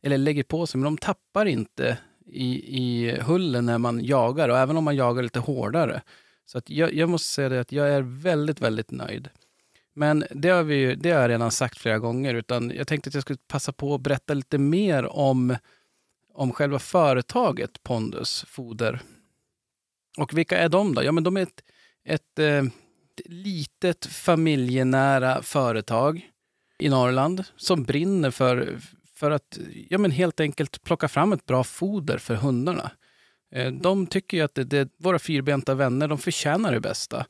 eller 0.03 0.17
lägger 0.17 0.43
på 0.43 0.67
sig, 0.67 0.79
men 0.79 0.85
de 0.85 0.97
tappar 0.97 1.45
inte 1.45 1.97
i, 2.25 2.77
i 2.83 3.17
hullen 3.21 3.65
när 3.65 3.77
man 3.77 4.05
jagar 4.05 4.49
och 4.49 4.57
även 4.57 4.77
om 4.77 4.83
man 4.83 4.95
jagar 4.95 5.23
lite 5.23 5.39
hårdare. 5.39 6.01
Så 6.45 6.57
att 6.57 6.69
jag, 6.69 6.93
jag 6.93 7.09
måste 7.09 7.29
säga 7.29 7.49
det 7.49 7.59
att 7.59 7.71
jag 7.71 7.89
är 7.89 8.01
väldigt, 8.01 8.61
väldigt 8.61 8.91
nöjd. 8.91 9.29
Men 9.95 10.23
det 10.31 10.49
har, 10.49 10.63
vi, 10.63 10.75
ju- 10.75 10.95
det 10.95 11.11
har 11.11 11.21
jag 11.21 11.29
redan 11.29 11.51
sagt 11.51 11.77
flera 11.77 11.99
gånger. 11.99 12.33
Utan 12.33 12.71
jag 12.75 12.87
tänkte 12.87 13.07
att 13.07 13.13
jag 13.13 13.23
skulle 13.23 13.39
passa 13.47 13.71
på 13.71 13.95
att 13.95 14.01
berätta 14.01 14.33
lite 14.33 14.57
mer 14.57 15.05
om, 15.05 15.57
om 16.33 16.51
själva 16.53 16.79
företaget 16.79 17.83
Pondus 17.83 18.45
Foder. 18.47 19.01
Och 20.17 20.37
vilka 20.37 20.57
är 20.57 20.69
de 20.69 20.95
då? 20.95 21.03
Ja, 21.03 21.11
men 21.11 21.23
de 21.23 21.37
är 21.37 21.41
ett, 21.41 21.63
ett 22.05 22.39
eh, 22.39 22.63
ett 23.19 23.31
litet 23.31 24.05
familjenära 24.05 25.41
företag 25.41 26.29
i 26.79 26.89
Norrland 26.89 27.43
som 27.55 27.83
brinner 27.83 28.31
för, 28.31 28.79
för 29.15 29.31
att 29.31 29.59
ja, 29.89 29.97
men 29.97 30.11
helt 30.11 30.39
enkelt 30.39 30.83
plocka 30.83 31.07
fram 31.07 31.33
ett 31.33 31.45
bra 31.45 31.63
foder 31.63 32.17
för 32.17 32.35
hundarna. 32.35 32.91
Eh, 33.51 33.71
de 33.71 34.07
tycker 34.07 34.37
ju 34.37 34.43
att 34.43 34.55
det, 34.55 34.63
det, 34.63 34.89
våra 34.97 35.19
fyrbenta 35.19 35.75
vänner 35.75 36.07
de 36.07 36.17
förtjänar 36.17 36.73
det 36.73 36.79
bästa. 36.79 37.25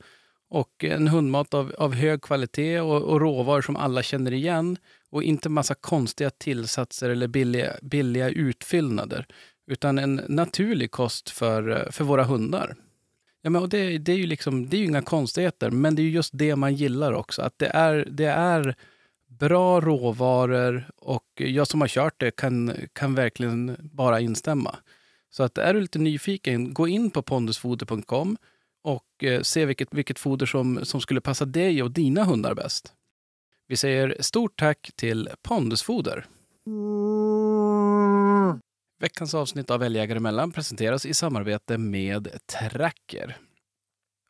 Och 0.48 0.84
en 0.84 1.08
hundmat 1.08 1.54
av, 1.54 1.74
av 1.78 1.94
hög 1.94 2.22
kvalitet 2.22 2.80
och, 2.80 3.02
och 3.02 3.20
råvaror 3.20 3.62
som 3.62 3.76
alla 3.76 4.02
känner 4.02 4.32
igen. 4.32 4.76
Och 5.10 5.22
inte 5.22 5.48
massa 5.48 5.74
konstiga 5.74 6.30
tillsatser 6.30 7.10
eller 7.10 7.28
billiga, 7.28 7.76
billiga 7.82 8.28
utfyllnader. 8.28 9.26
Utan 9.66 9.98
en 9.98 10.20
naturlig 10.28 10.90
kost 10.90 11.30
för, 11.30 11.88
för 11.90 12.04
våra 12.04 12.24
hundar. 12.24 12.76
Ja, 13.42 13.50
men 13.50 13.62
och 13.62 13.68
det, 13.68 13.98
det, 13.98 14.12
är 14.12 14.16
ju 14.16 14.26
liksom, 14.26 14.68
det 14.68 14.76
är 14.76 14.78
ju 14.78 14.84
inga 14.84 15.02
konstigheter, 15.02 15.70
men 15.70 15.94
det 15.94 16.02
är 16.02 16.04
just 16.04 16.30
det 16.34 16.56
man 16.56 16.74
gillar 16.74 17.12
också. 17.12 17.42
Att 17.42 17.58
det 17.58 17.66
är, 17.66 18.08
det 18.10 18.24
är 18.24 18.74
bra 19.26 19.80
råvaror 19.80 20.90
och 20.96 21.24
jag 21.34 21.66
som 21.66 21.80
har 21.80 21.88
kört 21.88 22.20
det 22.20 22.30
kan, 22.30 22.72
kan 22.92 23.14
verkligen 23.14 23.76
bara 23.80 24.20
instämma. 24.20 24.76
Så 25.30 25.42
att 25.42 25.58
är 25.58 25.74
du 25.74 25.80
lite 25.80 25.98
nyfiken, 25.98 26.74
gå 26.74 26.88
in 26.88 27.10
på 27.10 27.22
pondusfoder.com 27.22 28.36
och 29.16 29.24
eh, 29.24 29.42
se 29.42 29.66
vilket, 29.66 29.94
vilket 29.94 30.18
foder 30.18 30.46
som, 30.46 30.84
som 30.84 31.00
skulle 31.00 31.20
passa 31.20 31.44
dig 31.44 31.82
och 31.82 31.90
dina 31.90 32.24
hundar 32.24 32.54
bäst. 32.54 32.92
Vi 33.68 33.76
säger 33.76 34.16
stort 34.20 34.58
tack 34.58 34.90
till 34.96 35.28
Pondusfoder. 35.42 36.26
Veckans 39.00 39.34
avsnitt 39.34 39.70
av 39.70 39.82
Älgjägare 39.82 40.16
emellan 40.16 40.52
presenteras 40.52 41.06
i 41.06 41.14
samarbete 41.14 41.78
med 41.78 42.28
Tracker. 42.46 43.36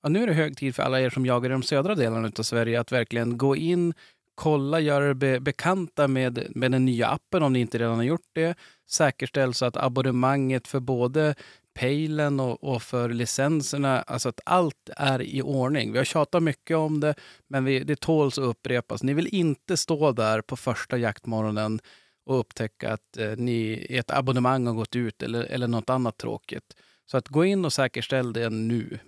Ja, 0.02 0.08
nu 0.08 0.22
är 0.22 0.26
det 0.26 0.32
hög 0.32 0.56
tid 0.56 0.74
för 0.74 0.82
alla 0.82 1.00
er 1.00 1.10
som 1.10 1.26
jagar 1.26 1.50
i 1.50 1.52
de 1.52 1.62
södra 1.62 1.94
delarna 1.94 2.30
av 2.38 2.42
Sverige 2.42 2.80
att 2.80 2.92
verkligen 2.92 3.38
gå 3.38 3.56
in, 3.56 3.94
kolla, 4.34 4.80
göra 4.80 5.10
er 5.10 5.14
be 5.14 5.40
bekanta 5.40 6.08
med, 6.08 6.46
med 6.50 6.72
den 6.72 6.84
nya 6.84 7.08
appen 7.08 7.42
om 7.42 7.52
ni 7.52 7.60
inte 7.60 7.78
redan 7.78 7.96
har 7.96 8.02
gjort 8.02 8.30
det. 8.32 8.58
Säkerställ 8.90 9.54
så 9.54 9.66
att 9.66 9.76
abonnemanget 9.76 10.68
för 10.68 10.80
både 10.80 11.34
pejlen 11.76 12.40
och, 12.40 12.64
och 12.64 12.82
för 12.82 13.08
licenserna, 13.08 14.02
alltså 14.02 14.28
att 14.28 14.40
allt 14.44 14.90
är 14.96 15.22
i 15.22 15.42
ordning. 15.42 15.92
Vi 15.92 15.98
har 15.98 16.04
tjatat 16.04 16.42
mycket 16.42 16.76
om 16.76 17.00
det, 17.00 17.14
men 17.48 17.64
vi, 17.64 17.78
det 17.84 18.00
tåls 18.00 18.38
att 18.38 18.44
upprepas. 18.44 19.02
Ni 19.02 19.14
vill 19.14 19.34
inte 19.34 19.76
stå 19.76 20.12
där 20.12 20.40
på 20.40 20.56
första 20.56 20.98
jaktmorgonen 20.98 21.80
och 22.26 22.40
upptäcka 22.40 22.92
att 22.92 23.16
eh, 23.18 23.36
ni, 23.36 23.86
ert 23.90 24.10
abonnemang 24.10 24.66
har 24.66 24.74
gått 24.74 24.96
ut 24.96 25.22
eller, 25.22 25.44
eller 25.44 25.68
något 25.68 25.90
annat 25.90 26.18
tråkigt. 26.18 26.76
Så 27.06 27.16
att 27.16 27.28
gå 27.28 27.44
in 27.44 27.64
och 27.64 27.72
säkerställ 27.72 28.32
det 28.32 28.50
nu. 28.50 28.98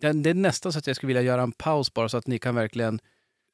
Det, 0.00 0.12
det 0.12 0.30
är 0.30 0.34
nästan 0.34 0.72
så 0.72 0.78
att 0.78 0.86
jag 0.86 0.96
skulle 0.96 1.08
vilja 1.08 1.22
göra 1.22 1.42
en 1.42 1.52
paus 1.52 1.94
bara 1.94 2.08
så 2.08 2.16
att 2.16 2.26
ni 2.26 2.38
kan 2.38 2.54
verkligen 2.54 3.00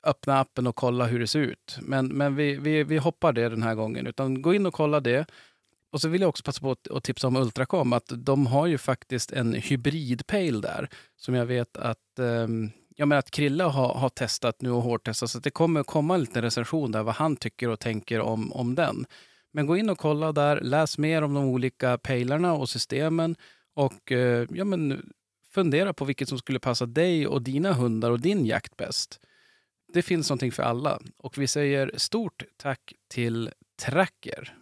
öppna 0.05 0.41
appen 0.41 0.67
och 0.67 0.77
kolla 0.77 1.07
hur 1.07 1.21
det 1.21 1.27
ser 1.27 1.41
ut. 1.41 1.79
Men, 1.83 2.07
men 2.07 2.37
vi, 2.37 2.57
vi, 2.57 2.85
vi 2.85 2.99
hoppar 2.99 3.33
det 3.33 3.49
den 3.49 3.63
här 3.63 3.75
gången. 3.75 4.07
Utan 4.07 4.43
gå 4.43 4.55
in 4.55 4.67
och 4.67 4.75
kolla 4.75 5.01
det. 5.01 5.27
Och 5.93 6.01
så 6.01 6.09
vill 6.09 6.21
jag 6.21 6.29
också 6.29 6.43
passa 6.43 6.61
på 6.61 6.77
att, 6.91 7.05
tipsa 7.05 7.27
om 7.27 7.37
Ultracom. 7.37 7.93
Att 7.93 8.13
de 8.17 8.47
har 8.47 8.67
ju 8.67 8.79
faktiskt 8.79 9.33
en 9.33 9.53
hybridpejl 9.53 10.61
där. 10.61 10.89
Som 11.17 11.35
jag 11.35 11.47
vet 11.47 11.77
att, 11.77 12.19
eh, 12.19 12.47
jag 12.97 13.09
menar 13.09 13.19
att 13.19 13.31
Krille 13.31 13.65
har, 13.65 13.95
har 13.95 14.09
testat 14.09 14.63
nu 14.63 14.71
och 14.71 14.83
hårdtestat. 14.83 15.31
Så 15.31 15.39
det 15.39 15.51
kommer 15.51 15.83
komma 15.83 16.15
en 16.15 16.21
liten 16.21 16.43
recension 16.43 16.93
där 16.93 17.03
vad 17.03 17.15
han 17.15 17.37
tycker 17.37 17.69
och 17.69 17.81
tänker 17.81 18.21
om, 18.21 18.53
om 18.53 18.75
den. 18.75 19.07
Men 19.53 19.67
gå 19.67 19.77
in 19.77 19.91
och 19.91 19.99
kolla 19.99 20.33
där. 20.33 20.61
Läs 20.61 20.99
mer 20.99 21.23
om 21.23 21.35
de 21.35 21.45
olika 21.45 21.99
pejlarna 21.99 22.53
och 22.53 22.69
systemen. 22.69 23.37
Och 23.75 24.13
eh, 24.13 24.47
ja, 24.51 24.65
men, 24.65 25.11
fundera 25.57 25.93
på 25.93 26.05
vilket 26.05 26.29
som 26.29 26.39
skulle 26.39 26.59
passa 26.59 26.87
dig 26.87 27.27
och 27.27 27.43
dina 27.43 27.73
hundar 27.73 28.11
och 28.11 28.21
din 28.21 28.47
jakt 28.47 28.77
bäst. 28.77 29.21
Det 29.93 30.03
finns 30.03 30.31
någonting 30.31 30.53
för 30.53 30.63
alla. 30.63 31.01
Och 31.19 31.39
vi 31.39 31.47
säger 31.47 31.91
stort 31.97 32.45
tack 32.57 32.93
till 33.09 33.51
Tracker. 33.83 34.57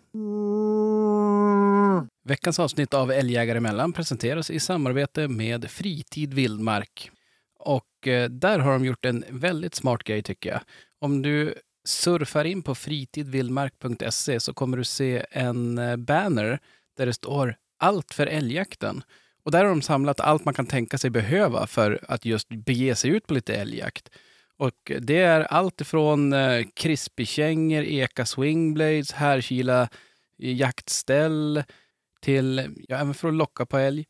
Veckans 2.25 2.59
avsnitt 2.59 2.95
av 2.95 3.13
Älgjägare 3.13 3.59
emellan 3.59 3.93
presenteras 3.93 4.51
i 4.51 4.61
samarbete 4.61 5.29
med 5.29 5.71
Fritid 5.71 6.35
Vildmark. 6.35 7.11
Och 7.59 8.09
eh, 8.09 8.31
där 8.31 8.59
har 8.59 8.73
de 8.73 8.85
gjort 8.85 9.05
en 9.05 9.25
väldigt 9.29 9.75
smart 9.75 10.05
grej 10.05 10.23
tycker 10.23 10.51
jag. 10.51 10.61
Om 11.01 11.23
du 11.23 11.55
surfar 11.85 12.45
in 12.45 12.63
på 12.63 12.75
fritidvildmark.se 12.75 14.41
så 14.41 14.55
kommer 14.55 14.77
du 14.77 14.85
se 14.85 15.27
en 15.31 15.79
eh, 15.79 15.97
banner 15.97 16.59
där 16.97 17.07
det 17.07 17.15
står 17.15 17.57
allt 17.79 18.15
för 18.15 18.27
älgjakten. 18.27 19.03
Och 19.45 19.51
där 19.51 19.65
har 19.65 19.69
de 19.69 19.83
samlat 19.83 20.21
allt 20.21 20.45
man 20.45 20.55
kan 20.55 20.67
tänka 20.67 20.99
sig 20.99 21.11
behöva 21.11 21.67
för 21.67 22.05
att 22.09 22.25
just 22.25 22.49
bege 22.49 22.95
sig 22.95 23.11
ut 23.11 23.27
på 23.27 23.35
lite 23.35 23.55
älgjakt. 23.55 24.11
Och 24.57 24.93
det 25.01 25.19
är 25.19 25.41
allt 25.41 25.81
ifrån 25.81 26.33
eh, 26.33 26.67
eka 26.79 28.27
swingblades, 28.27 29.13
härkila 29.13 29.83
eh, 30.39 30.57
jaktställ 30.57 31.63
till, 32.21 32.75
ja, 32.89 32.97
även 32.97 33.15
för 33.15 33.29
att 33.29 33.35
locka 33.35 33.67
på 33.67 33.79
älg. 33.79 34.05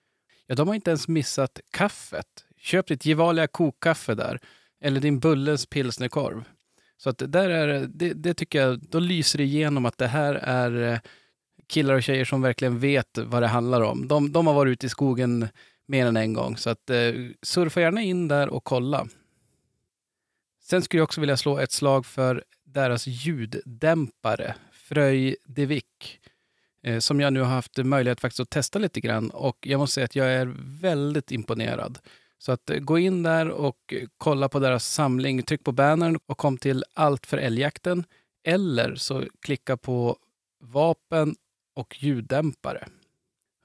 Ja, 0.46 0.54
de 0.54 0.68
har 0.68 0.74
inte 0.74 0.90
ens 0.90 1.08
missat 1.08 1.60
kaffet. 1.70 2.26
Köp 2.56 2.86
ditt 2.86 3.06
Gevalia 3.06 3.46
kokkaffe 3.46 4.14
där. 4.14 4.40
Eller 4.80 5.00
din 5.00 5.18
Bullens 5.18 5.66
pilsnerkorv. 5.66 6.44
Så 6.96 7.10
att 7.10 7.22
där 7.26 7.50
är, 7.50 7.86
det, 7.86 8.12
det 8.12 8.34
tycker 8.34 8.60
jag, 8.60 8.80
då 8.90 8.98
lyser 8.98 9.38
det 9.38 9.44
igenom 9.44 9.86
att 9.86 9.98
det 9.98 10.06
här 10.06 10.34
är 10.34 10.92
eh, 10.92 10.98
killar 11.68 11.94
och 11.94 12.02
tjejer 12.02 12.24
som 12.24 12.42
verkligen 12.42 12.78
vet 12.78 13.18
vad 13.18 13.42
det 13.42 13.48
handlar 13.48 13.80
om. 13.80 14.08
De, 14.08 14.32
de 14.32 14.46
har 14.46 14.54
varit 14.54 14.72
ute 14.72 14.86
i 14.86 14.88
skogen 14.88 15.48
mer 15.86 16.06
än 16.06 16.16
en 16.16 16.32
gång. 16.32 16.56
Så 16.56 16.70
att 16.70 16.90
eh, 16.90 17.12
surfa 17.42 17.80
gärna 17.80 18.02
in 18.02 18.28
där 18.28 18.48
och 18.48 18.64
kolla. 18.64 19.06
Sen 20.66 20.83
skulle 20.83 20.99
jag 20.99 21.04
också 21.04 21.21
vilja 21.21 21.37
slå 21.37 21.59
ett 21.59 21.73
slag 21.73 22.06
för 22.06 22.44
deras 22.64 23.06
ljuddämpare, 23.06 24.54
Fröj 24.73 25.37
Devik, 25.44 26.21
eh, 26.83 26.99
som 26.99 27.21
jag 27.21 27.33
nu 27.33 27.40
har 27.40 27.49
haft 27.50 27.78
möjlighet 27.78 28.21
faktiskt 28.21 28.40
att 28.40 28.50
testa 28.50 28.78
lite 28.78 29.00
grann 29.00 29.30
och 29.30 29.59
jag 29.61 29.78
måste 29.78 29.94
säga 29.94 30.04
att 30.04 30.16
jag 30.16 30.26
är 30.26 30.54
väldigt 30.80 31.30
imponerad. 31.30 31.99
Så 32.38 32.52
att 32.52 32.71
eh, 32.71 32.78
gå 32.78 32.99
in 32.99 33.23
där 33.23 33.49
och 33.49 33.78
eh, 33.92 34.09
kolla 34.18 34.49
på 34.49 34.59
deras 34.59 34.92
samling, 34.92 35.42
tryck 35.42 35.64
på 35.64 35.73
bannern 35.73 36.18
och 36.26 36.38
kom 36.38 36.59
till 36.59 36.85
Allt 36.94 37.26
för 37.26 37.38
älgjakten 37.38 38.04
eller 38.44 38.94
så 38.94 39.25
klicka 39.40 39.76
på 39.76 40.16
vapen 40.61 41.35
och 41.75 42.02
ljuddämpare. 42.02 42.88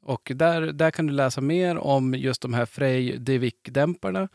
Och 0.01 0.31
där, 0.35 0.61
där 0.61 0.91
kan 0.91 1.07
du 1.07 1.13
läsa 1.13 1.41
mer 1.41 1.77
om 1.77 2.13
just 2.13 2.41
de 2.41 2.53
här 2.53 2.65
Frey 2.65 3.17
Devik-dämparna 3.17 4.29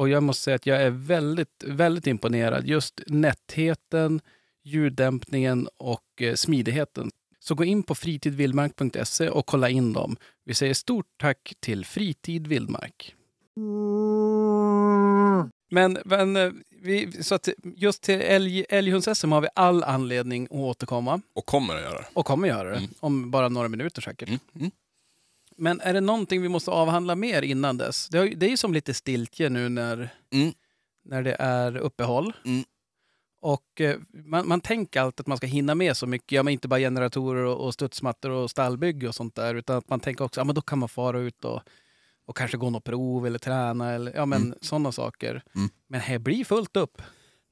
och 0.00 0.08
jag 0.08 0.22
måste 0.22 0.42
säga 0.42 0.54
att 0.54 0.66
jag 0.66 0.82
är 0.82 0.90
väldigt, 0.90 1.64
väldigt 1.66 2.06
imponerad. 2.06 2.66
Just 2.66 3.00
nättheten, 3.06 4.20
ljuddämpningen 4.64 5.68
och 5.76 6.22
eh, 6.22 6.34
smidigheten. 6.34 7.10
Så 7.40 7.54
gå 7.54 7.64
in 7.64 7.82
på 7.82 7.94
fritidvildmark.se 7.94 9.28
och 9.28 9.46
kolla 9.46 9.68
in 9.68 9.92
dem. 9.92 10.16
Vi 10.44 10.54
säger 10.54 10.74
stort 10.74 11.06
tack 11.16 11.54
till 11.60 11.84
Fritid 11.84 12.46
Vildmark. 12.46 13.14
Men, 15.70 15.98
men 16.04 16.36
eh, 16.36 16.52
vi, 16.82 17.22
så 17.22 17.34
att 17.34 17.48
just 17.76 18.02
till 18.02 18.20
älg, 18.20 18.64
älghunds-SM 18.68 19.32
har 19.32 19.40
vi 19.40 19.48
all 19.54 19.84
anledning 19.84 20.44
att 20.44 20.50
återkomma. 20.50 21.20
Och 21.34 21.46
kommer 21.46 21.74
att 21.74 21.82
göra. 21.82 22.04
Och 22.12 22.26
kommer 22.26 22.48
göra 22.48 22.70
det. 22.70 22.76
Mm. 22.76 22.90
Om 23.00 23.30
bara 23.30 23.48
några 23.48 23.68
minuter 23.68 24.02
säkert. 24.02 24.28
Mm. 24.28 24.40
Mm. 24.54 24.70
Men 25.60 25.80
är 25.80 25.94
det 25.94 26.00
någonting 26.00 26.42
vi 26.42 26.48
måste 26.48 26.70
avhandla 26.70 27.14
mer 27.14 27.42
innan 27.42 27.76
dess? 27.78 28.08
Det, 28.08 28.18
har, 28.18 28.24
ju- 28.24 28.34
det 28.34 28.46
är 28.46 28.50
ju 28.50 28.56
som 28.56 28.74
lite 28.74 28.94
stiltje 28.94 29.48
nu 29.48 29.68
när, 29.68 30.08
Mm. 30.32 30.52
när 31.04 31.22
det 31.22 31.36
är 31.38 31.76
uppehåll. 31.76 32.32
Mm. 32.44 32.64
Och 33.42 33.80
eh, 33.80 33.96
man, 34.12 34.48
man 34.48 34.60
tänker 34.60 35.00
alltid 35.00 35.20
att 35.20 35.26
man 35.26 35.36
ska 35.36 35.46
hinna 35.46 35.74
med 35.74 35.96
så 35.96 36.06
mycket, 36.06 36.32
ja, 36.32 36.42
men 36.42 36.52
inte 36.52 36.68
bara 36.68 36.80
generatorer 36.80 37.44
och, 37.44 37.64
och 37.66 37.74
studsmattor 37.74 38.30
och 38.30 38.50
stallbygge 38.50 39.08
och 39.08 39.14
sånt 39.14 39.34
där, 39.34 39.54
utan 39.54 39.76
att 39.76 39.88
man 39.88 40.00
tänker 40.00 40.24
också, 40.24 40.40
ja 40.40 40.44
men 40.44 40.54
då 40.54 40.60
kan 40.62 40.78
man 40.78 40.88
fara 40.88 41.18
ut 41.20 41.44
och, 41.44 41.62
och 42.26 42.36
kanske 42.36 42.56
gå 42.56 42.70
något 42.70 42.84
prov 42.84 43.26
eller 43.26 43.38
träna 43.38 43.92
eller 43.92 44.12
ja 44.14 44.26
men 44.26 44.42
Mm. 44.42 44.58
sådana 44.60 44.92
saker. 44.92 45.42
Mm. 45.54 45.68
Men 45.86 46.00
här 46.00 46.18
blir 46.18 46.44
fullt 46.44 46.76
upp. 46.76 47.02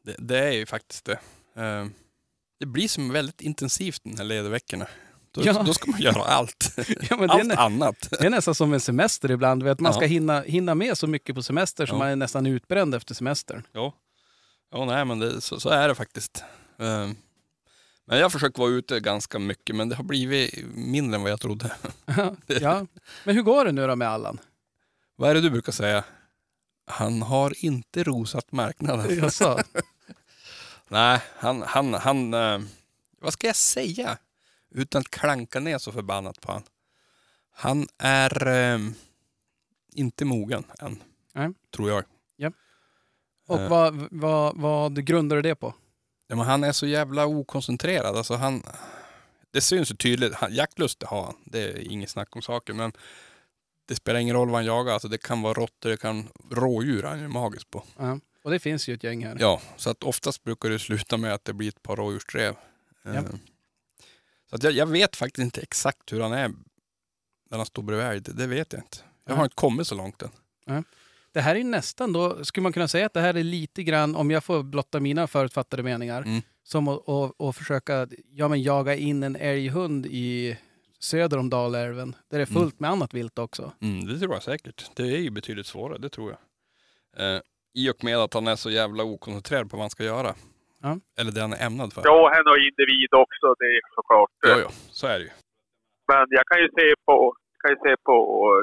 Det, 0.05 0.15
det 0.19 0.39
är 0.39 0.53
ju 0.53 0.67
faktiskt 0.67 1.05
det. 1.05 1.19
Eh, 1.63 1.87
Det 2.61 2.67
blir 2.67 2.89
som 2.89 3.13
väldigt 3.13 3.41
intensivt 3.41 4.01
den 4.05 4.17
här 4.19 4.25
ledigveckorna. 4.25 4.87
Då, 5.33 5.41
Ja. 5.45 5.63
då 5.63 5.75
ska 5.75 5.91
man 5.91 6.01
göra 6.01 6.23
allt. 6.23 6.73
Ja, 7.11 7.17
men 7.17 7.29
det, 7.29 7.35
är, 7.35 7.39
allt 7.41 7.59
annat. 7.59 8.09
det 8.11 8.27
är 8.27 8.31
nästan 8.31 8.55
som 8.55 8.73
en 8.73 8.81
semester 8.81 9.31
ibland, 9.31 9.63
vet, 9.63 9.81
man 9.81 9.93
Ja. 9.93 9.97
ska 9.99 10.07
hinna, 10.07 10.41
hinna 10.41 10.75
med 10.75 10.99
så 10.99 11.07
mycket 11.07 11.35
på 11.35 11.43
semester 11.43 11.87
så 11.87 11.95
man 11.97 12.09
är 12.09 12.17
nästan 12.17 12.47
utbränd 12.47 12.95
efter 12.95 13.15
semestern. 13.15 13.63
Ja, 13.73 13.95
ja 14.73 14.85
nej, 14.85 15.05
men 15.05 15.19
det, 15.19 15.41
så, 15.41 15.61
så 15.61 15.69
är 15.69 15.89
det 15.89 15.95
faktiskt. 15.95 16.45
Eh, 16.79 17.09
Men 18.07 18.19
jag 18.19 18.33
försöker 18.33 18.59
vara 18.59 18.71
ute 18.71 19.01
ganska 19.01 19.39
mycket, 19.39 19.77
men 19.77 19.89
det 19.89 19.95
har 19.97 20.05
blivit 20.05 20.55
mindre 20.75 21.17
än 21.17 21.23
vad 21.23 21.31
jag 21.33 21.41
trodde. 21.41 21.73
ja. 22.47 22.87
Men 23.25 23.35
hur 23.35 23.43
går 23.43 23.65
det 23.65 23.73
nu 23.73 23.87
då 23.87 23.97
med 23.97 24.09
Allan? 24.09 24.39
Vad 25.17 25.31
är 25.31 25.35
det 25.35 25.41
du 25.41 25.51
brukar 25.51 25.73
säga? 25.73 26.05
Han 26.87 27.23
har 27.23 27.65
inte 27.65 28.03
rosat 28.05 28.53
marknaden. 28.53 29.19
Jaså? 29.19 29.59
Nej, 30.89 31.21
han, 31.39 31.63
han, 31.67 31.95
han 31.95 32.35
eh, 32.35 32.61
vad 33.21 33.33
ska 33.33 33.47
jag 33.47 33.57
säga? 33.57 34.19
Utan 34.71 35.01
att 35.01 35.11
klanka 35.11 35.61
ner 35.61 35.79
så 35.79 35.93
förbannat 35.93 36.41
på 36.41 36.53
han. 36.53 36.63
Han 37.51 37.89
är 37.99 38.49
eh, 38.49 38.79
inte 39.93 40.25
mogen 40.25 40.65
än, 40.79 41.03
Nej. 41.35 41.51
tror 41.77 41.91
jag. 41.91 42.05
Och 43.49 43.61
Eh. 43.61 43.69
vad, 43.69 44.09
vad, 44.11 44.57
vad 44.57 45.05
grundar 45.07 45.37
du 45.37 45.43
det 45.43 45.55
på? 45.55 45.75
Ja, 46.27 46.37
men 46.37 46.47
han 46.47 46.65
är 46.65 46.73
så 46.73 46.87
jävla 46.87 47.27
okoncentrerad. 47.27 48.17
Alltså 48.17 48.35
han, 48.35 48.63
det 49.51 49.61
syns 49.61 49.91
ju 49.91 49.95
tydligt. 49.97 50.35
Han, 50.35 50.55
jaktlust 50.55 51.03
har 51.03 51.25
han. 51.25 51.35
Det 51.45 51.63
är 51.63 51.79
inget 51.93 52.11
snack 52.11 52.37
om 52.37 52.43
saker. 52.43 52.73
Men 52.73 52.93
det 53.87 53.95
spelar 53.95 54.21
ingen 54.21 54.37
roll 54.37 54.49
vad 54.49 54.57
han 54.57 54.65
jagar. 54.65 54.93
Alltså 54.93 55.09
det 55.09 55.19
kan 55.19 55.43
vara 55.43 55.53
råttor, 55.55 55.91
det 55.91 55.97
kan 55.97 56.29
rådjur 56.51 57.03
han 57.03 57.19
är 57.19 57.29
magisk 57.29 57.71
på. 57.71 57.85
Ja. 57.99 58.19
Och 58.43 58.51
det 58.51 58.59
finns 58.59 58.89
ju 58.89 58.95
ett 58.95 59.05
gäng 59.05 59.25
här. 59.27 59.37
Ja, 59.41 59.61
så 59.77 59.91
att 59.91 60.03
oftast 60.03 60.45
brukar 60.45 60.71
det 60.71 60.79
sluta 60.79 61.17
med 61.17 61.35
att 61.35 61.45
det 61.45 61.53
blir 61.53 61.69
ett 61.69 61.83
par 61.83 61.97
rådjursdrev. 61.97 62.55
Ja. 63.03 63.23
Så 64.51 64.57
att 64.57 64.63
jag, 64.63 64.73
jag 64.73 64.87
vet 64.87 65.17
faktiskt 65.17 65.43
inte 65.45 65.61
exakt 65.61 66.13
hur 66.13 66.21
han 66.21 66.33
är 66.33 66.49
när 67.51 67.57
han 67.57 67.67
står 67.67 67.83
bredvid 67.83 68.07
älg. 68.07 68.21
Det, 68.21 68.33
det 68.33 68.47
vet 68.47 68.73
jag 68.73 68.83
inte. 68.83 68.99
Jag 69.25 69.33
har 69.33 69.37
Nej. 69.37 69.45
inte 69.45 69.55
kommit 69.57 69.87
så 69.87 69.95
långt 69.95 70.23
än. 70.23 70.85
Det 71.33 71.41
här 71.41 71.55
är 71.57 71.65
nästan 71.65 72.13
då, 72.13 72.45
skulle 72.45 72.63
man 72.63 72.73
kunna 72.73 72.89
säga 72.89 73.07
att 73.07 73.13
det 73.15 73.21
här 73.21 73.35
är 73.37 73.43
lite 73.43 73.83
grann, 73.83 74.17
om 74.17 74.31
jag 74.31 74.45
får 74.45 74.63
blotta 74.63 75.01
mina 75.01 75.27
förutfattade 75.27 75.83
meningar, 75.83 76.23
Mm. 76.23 76.43
som 76.65 76.89
att, 76.89 77.09
att, 77.09 77.41
att 77.41 77.57
försöka 77.57 78.09
ja, 78.31 78.49
men 78.49 78.63
jaga 78.63 78.95
in 78.95 79.23
en 79.23 79.37
älghund 79.37 80.07
i 80.07 80.57
söder 80.99 81.39
om 81.39 81.51
Dalälven, 81.51 82.17
där 82.29 82.39
det 82.39 82.45
är 82.45 82.51
Mm. 82.51 82.63
fullt 82.63 82.81
med 82.81 82.91
annat 82.91 83.15
vilt 83.15 83.39
också. 83.39 83.73
Mm, 83.81 84.07
det 84.07 84.19
tror 84.19 84.33
jag 84.35 84.43
säkert. 84.43 84.91
Det 84.95 85.03
är 85.03 85.19
ju 85.19 85.31
betydligt 85.31 85.67
svårare, 85.67 85.99
det 85.99 86.09
tror 86.09 86.37
jag. 87.17 87.35
Eh, 87.37 87.41
I 87.75 87.91
och 87.91 88.05
med 88.05 88.19
att 88.19 88.35
han 88.35 88.47
är 88.47 88.57
så 88.57 88.71
jävla 88.71 89.03
okoncentrerad 89.05 89.71
på 89.71 89.77
vad 89.77 89.83
han 89.85 89.91
ska 89.91 90.05
göra. 90.05 90.35
Ja. 90.87 90.93
Eller 91.19 91.33
det 91.35 91.41
han 91.47 91.53
är 91.57 91.63
ämnad 91.67 91.89
för. 91.95 92.03
Ja, 92.11 92.19
han 92.35 92.45
har 92.51 92.59
individ 92.69 93.11
också, 93.25 93.47
det 93.61 93.69
är 93.77 93.81
såklart. 93.97 94.31
ja, 94.51 94.57
ja. 94.65 94.71
Så 94.99 95.05
är 95.13 95.19
det 95.19 95.25
ju. 95.29 95.35
Men 96.11 96.27
jag 96.39 96.45
kan 96.51 96.59
ju 96.63 96.69
se 96.79 96.87
på, 97.07 97.15
kan 97.61 97.71
ju 97.75 97.79
se 97.87 97.93
på 98.09 98.15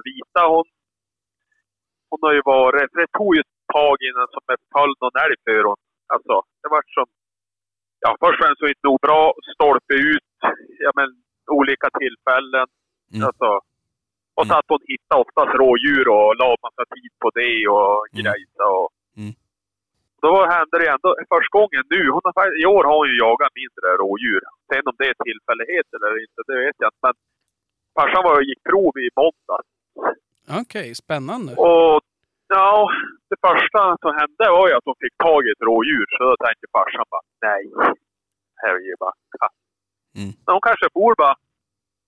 Vita, 0.07 0.41
hon, 0.53 0.65
hon 2.09 2.19
har 2.25 2.33
ju 2.39 2.41
varit, 2.55 2.87
för 2.91 2.99
det 3.01 3.11
tog 3.19 3.31
ju 3.35 3.39
ett 3.45 3.55
tag 3.77 3.95
innan 4.07 4.27
som 4.33 4.41
det 4.49 4.57
föll 4.75 4.93
någon 5.01 5.15
älg 5.25 5.37
för 5.45 5.63
hon. 5.69 5.79
Alltså, 6.13 6.35
det 6.61 6.69
var 6.75 6.81
som, 6.97 7.07
ja 8.03 8.09
först 8.21 8.37
och 8.39 8.41
främst 8.41 8.59
så 8.61 8.67
inte 8.71 8.85
nog 8.89 8.99
bra, 9.07 9.21
stolpe 9.55 9.93
ut, 10.13 10.29
ja 10.85 10.91
men 10.99 11.07
olika 11.59 11.87
tillfällen. 12.01 12.67
Mm. 13.13 13.21
Alltså, 13.27 13.49
och 14.37 14.45
så 14.47 14.51
Mm. 14.53 14.59
att 14.59 14.69
hon 14.73 14.83
hittade 14.93 15.21
oftast 15.23 15.51
rådjur 15.61 16.05
och 16.17 16.29
la 16.41 16.49
massa 16.65 16.83
tid 16.95 17.11
på 17.21 17.27
det 17.39 17.55
och 17.75 17.91
Mm. 18.13 18.15
grejsa 18.23 18.65
och. 18.79 18.89
Då 20.27 20.33
hände 20.55 20.75
det 20.81 20.89
ändå, 20.95 21.09
första 21.33 21.53
gången 21.59 21.83
nu, 21.95 22.01
hon 22.15 22.21
har, 22.37 22.47
i 22.63 22.65
år 22.75 22.83
har 22.89 22.95
hon 22.99 23.09
ju 23.11 23.17
jagat 23.25 23.53
mindre 23.61 23.87
rådjur. 24.03 24.43
Sen 24.69 24.83
om 24.89 24.95
det 24.99 25.07
är 25.13 25.17
tillfällighet 25.27 25.87
eller 25.95 26.11
inte, 26.23 26.39
det 26.49 26.57
vet 26.65 26.77
jag 26.83 26.89
inte. 26.91 27.03
Men 27.07 27.15
farsan 27.97 28.25
var 28.27 28.35
och 28.39 28.47
gick 28.49 28.61
prov 28.69 28.93
i 29.05 29.09
måndags. 29.21 29.69
Okej, 30.61 30.87
spännande. 31.03 31.51
Och 31.69 32.01
ja, 32.47 32.69
det 33.29 33.39
första 33.47 33.81
som 34.03 34.11
hände 34.21 34.43
var 34.57 34.65
ju 34.69 34.73
att 34.75 34.87
de 34.89 34.95
fick 35.03 35.15
tag 35.27 35.39
i 35.45 35.49
ett 35.55 35.65
rådjur. 35.69 36.07
Så 36.15 36.19
då 36.29 36.35
tänkte 36.45 36.65
farsan 36.77 37.05
bara, 37.13 37.25
nej, 37.47 37.63
här 38.61 38.73
är 38.79 38.85
ju 38.89 38.95
bara 39.05 39.15
katt. 39.39 39.57
Mm. 40.19 40.31
Men 40.43 40.51
hon 40.55 40.65
kanske 40.69 40.87
for 40.97 41.13
bara, 41.23 41.35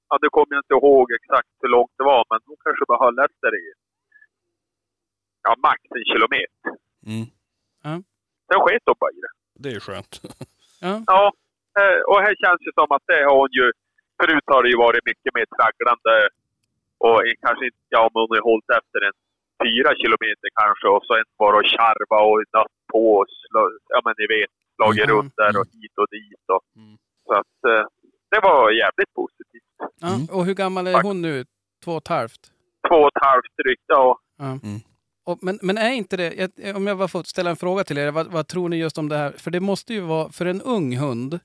ja 0.10 0.14
det 0.22 0.30
kommer 0.36 0.52
jag 0.56 0.64
inte 0.66 0.78
ihåg 0.80 1.06
exakt 1.20 1.52
hur 1.62 1.72
långt 1.78 1.94
det 1.98 2.06
var, 2.14 2.22
men 2.32 2.40
hon 2.50 2.60
kanske 2.66 2.84
bara 2.92 3.04
höll 3.06 3.20
efter 3.28 3.52
i, 3.64 3.66
ja 5.46 5.52
max 5.66 5.80
en 5.98 6.08
kilometer. 6.14 6.72
Mm. 7.12 7.26
Sen 8.50 8.60
sket 8.66 8.84
de 8.90 8.94
bara 9.00 9.12
i 9.18 9.20
det. 9.26 9.34
Det 9.62 9.70
är 9.70 9.74
ju 9.74 9.80
skönt. 9.80 10.14
Ja. 10.82 10.96
Ja, 11.14 11.24
eh, 11.80 12.00
och 12.12 12.20
här 12.26 12.36
känns 12.44 12.60
det 12.66 12.74
som 12.80 12.90
att 12.96 13.06
det 13.12 13.22
har 13.30 13.38
hon 13.42 13.52
ju... 13.60 13.66
Förut 14.20 14.48
har 14.54 14.62
det 14.64 14.70
ju 14.74 14.78
varit 14.88 15.06
mycket 15.12 15.32
mer 15.38 15.48
tragglande 15.58 16.14
och 17.06 17.20
kanske 17.46 17.64
inte, 17.70 17.82
ja 17.96 18.00
om 18.08 18.14
hon 18.20 18.28
har 18.36 18.44
hållit 18.52 18.70
efter 18.80 19.00
en 19.08 19.16
fyra 19.64 19.92
kilometer 20.02 20.48
kanske 20.62 20.88
och 20.94 21.04
så 21.08 21.12
en 21.22 21.30
och 21.58 21.68
charva 21.76 22.18
och 22.30 22.38
nött 22.58 22.76
på 22.92 23.02
och 23.18 23.26
slå, 23.44 23.62
ja 23.94 24.00
men 24.06 24.14
ni 24.22 24.26
vet, 24.36 24.52
slagit 24.78 25.04
Mm, 25.04 25.16
runt 25.16 25.34
där 25.42 25.54
och 25.60 25.68
hit 25.76 25.96
och 26.02 26.10
dit 26.18 26.46
och 26.56 26.64
Mm. 26.80 26.96
så 27.28 27.32
att 27.42 27.58
eh, 27.72 27.84
det 28.32 28.40
var 28.48 28.62
jävligt 28.84 29.12
positivt. 29.22 29.72
Ja. 30.04 30.08
Mm. 30.16 30.22
Och 30.36 30.44
hur 30.48 30.58
gammal 30.64 30.88
är 30.88 31.02
hon 31.10 31.22
nu? 31.28 31.46
Två 31.84 31.92
och 31.98 32.04
ett 32.06 32.14
halvt? 32.18 32.44
Två 32.88 32.96
och 33.04 33.12
ett 33.14 33.24
halvt 33.30 33.54
drygt, 33.62 33.88
ja. 33.98 34.06
Ja. 34.38 34.52
Mm. 34.68 34.80
Och, 35.28 35.38
men, 35.42 35.60
men 35.62 35.78
är 35.78 35.92
inte 35.92 36.18
det, 36.18 36.34
jag- 36.56 36.76
om 36.76 36.88
jag 36.88 36.98
bara 36.98 37.08
får 37.08 37.24
ställa 37.24 37.50
en 37.50 37.56
fråga 37.56 37.84
till 37.84 37.98
er, 37.98 38.12
vad, 38.12 38.28
vad 38.28 38.48
tror 38.48 38.70
ni 38.70 38.78
just 38.78 38.98
om 38.98 39.10
det 39.10 39.18
här? 39.18 39.32
För 39.32 39.52
det 39.52 39.60
måste 39.60 39.94
ju 39.94 40.00
vara, 40.02 40.30
för 40.32 40.46
en 40.46 40.62
ung 40.62 40.98
hund, 40.98 41.40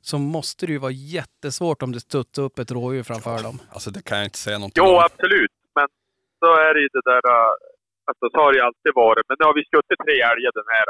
så 0.00 0.18
måste 0.18 0.66
det 0.66 0.72
ju 0.72 0.78
vara 0.78 0.92
jättesvårt 0.92 1.82
om 1.82 1.92
det 1.92 2.00
studsar 2.00 2.42
upp 2.42 2.58
ett 2.58 2.70
rådjur 2.70 3.02
framför 3.02 3.42
dem. 3.42 3.58
Alltså 3.70 3.90
det 3.90 4.02
kan 4.04 4.18
jag 4.18 4.26
inte 4.26 4.38
säga 4.38 4.58
någonting 4.58 4.82
Jo, 4.84 4.90
om. 4.90 5.02
absolut. 5.04 5.50
Men 5.74 5.86
så 6.38 6.46
är 6.66 6.74
det 6.74 6.80
ju 6.80 6.88
det 6.92 7.02
där... 7.10 7.20
Alltså, 8.08 8.24
så 8.32 8.36
har 8.42 8.52
det 8.52 8.64
alltid 8.64 8.92
varit. 8.94 9.24
Men 9.28 9.36
nu 9.40 9.44
har 9.44 9.54
vi 9.54 9.62
skjutit 9.70 9.98
tre 10.06 10.14
älgar 10.32 10.52
den 10.60 10.68
här 10.76 10.86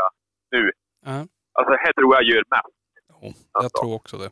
nu. 0.57 0.72
Ja. 1.07 1.18
Alltså, 1.59 1.72
här 1.85 1.92
tror 1.92 2.14
jag 2.14 2.24
gör 2.24 2.44
mest. 2.50 2.74
Jo, 3.09 3.16
jag 3.22 3.64
Alltså. 3.64 3.81
tror 3.83 3.94
också 3.94 4.16
det. 4.18 4.31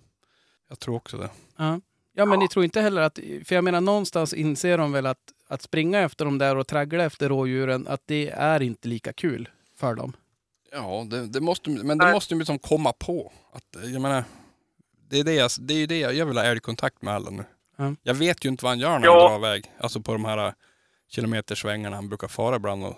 Jag 0.68 0.78
tror 0.80 0.96
också 0.96 1.16
det. 1.16 1.30
Ja. 1.56 1.80
Ja, 2.12 2.24
men 2.24 2.38
ni 2.38 2.48
tror 2.48 2.64
inte 2.64 2.80
heller 2.80 3.02
att, 3.02 3.18
för 3.46 3.54
jag 3.54 3.64
menar 3.64 3.80
någonstans 3.80 4.34
inser 4.34 4.78
de 4.78 4.92
väl 4.92 5.06
att, 5.06 5.18
att 5.48 5.62
springa 5.62 5.98
efter 6.00 6.24
dem 6.24 6.38
där 6.38 6.56
och 6.56 6.66
traggla 6.66 7.04
efter 7.04 7.28
rådjuren, 7.28 7.86
att 7.88 8.02
det 8.06 8.28
är 8.30 8.62
inte 8.62 8.88
lika 8.88 9.12
kul 9.12 9.48
för 9.76 9.94
dem. 9.94 10.12
Ja, 10.72 11.06
det, 11.10 11.26
det 11.26 11.40
måste, 11.40 11.70
men 11.70 11.98
det 11.98 12.12
måste 12.12 12.34
ju 12.34 12.38
liksom 12.38 12.58
komma 12.58 12.92
på. 12.92 13.32
Att, 13.52 13.84
jag 13.92 14.02
menar, 14.02 14.24
det 15.10 15.18
är, 15.18 15.24
det, 15.24 15.34
jag, 15.34 15.50
det 15.60 15.74
är 15.74 15.78
ju 15.78 15.86
det 15.86 15.98
jag, 15.98 16.14
jag 16.14 16.26
vill 16.26 16.36
ha 16.36 16.44
älgkontakt 16.44 17.02
med 17.02 17.14
alla 17.14 17.30
nu. 17.30 17.44
Ja. 17.76 17.94
Jag 18.02 18.14
vet 18.14 18.44
ju 18.44 18.48
inte 18.48 18.64
vad 18.64 18.70
han 18.70 18.78
gör 18.78 18.98
när 18.98 19.06
Ja. 19.06 19.28
han 19.30 19.40
drar 19.40 19.48
iväg. 19.48 19.72
Alltså 19.80 20.00
på 20.00 20.12
de 20.12 20.24
här 20.24 20.46
äh, 20.46 20.52
kilometersvängarna 21.10 21.96
han 21.96 22.08
brukar 22.08 22.28
fara 22.28 22.56
ibland. 22.56 22.84
Och 22.84 22.96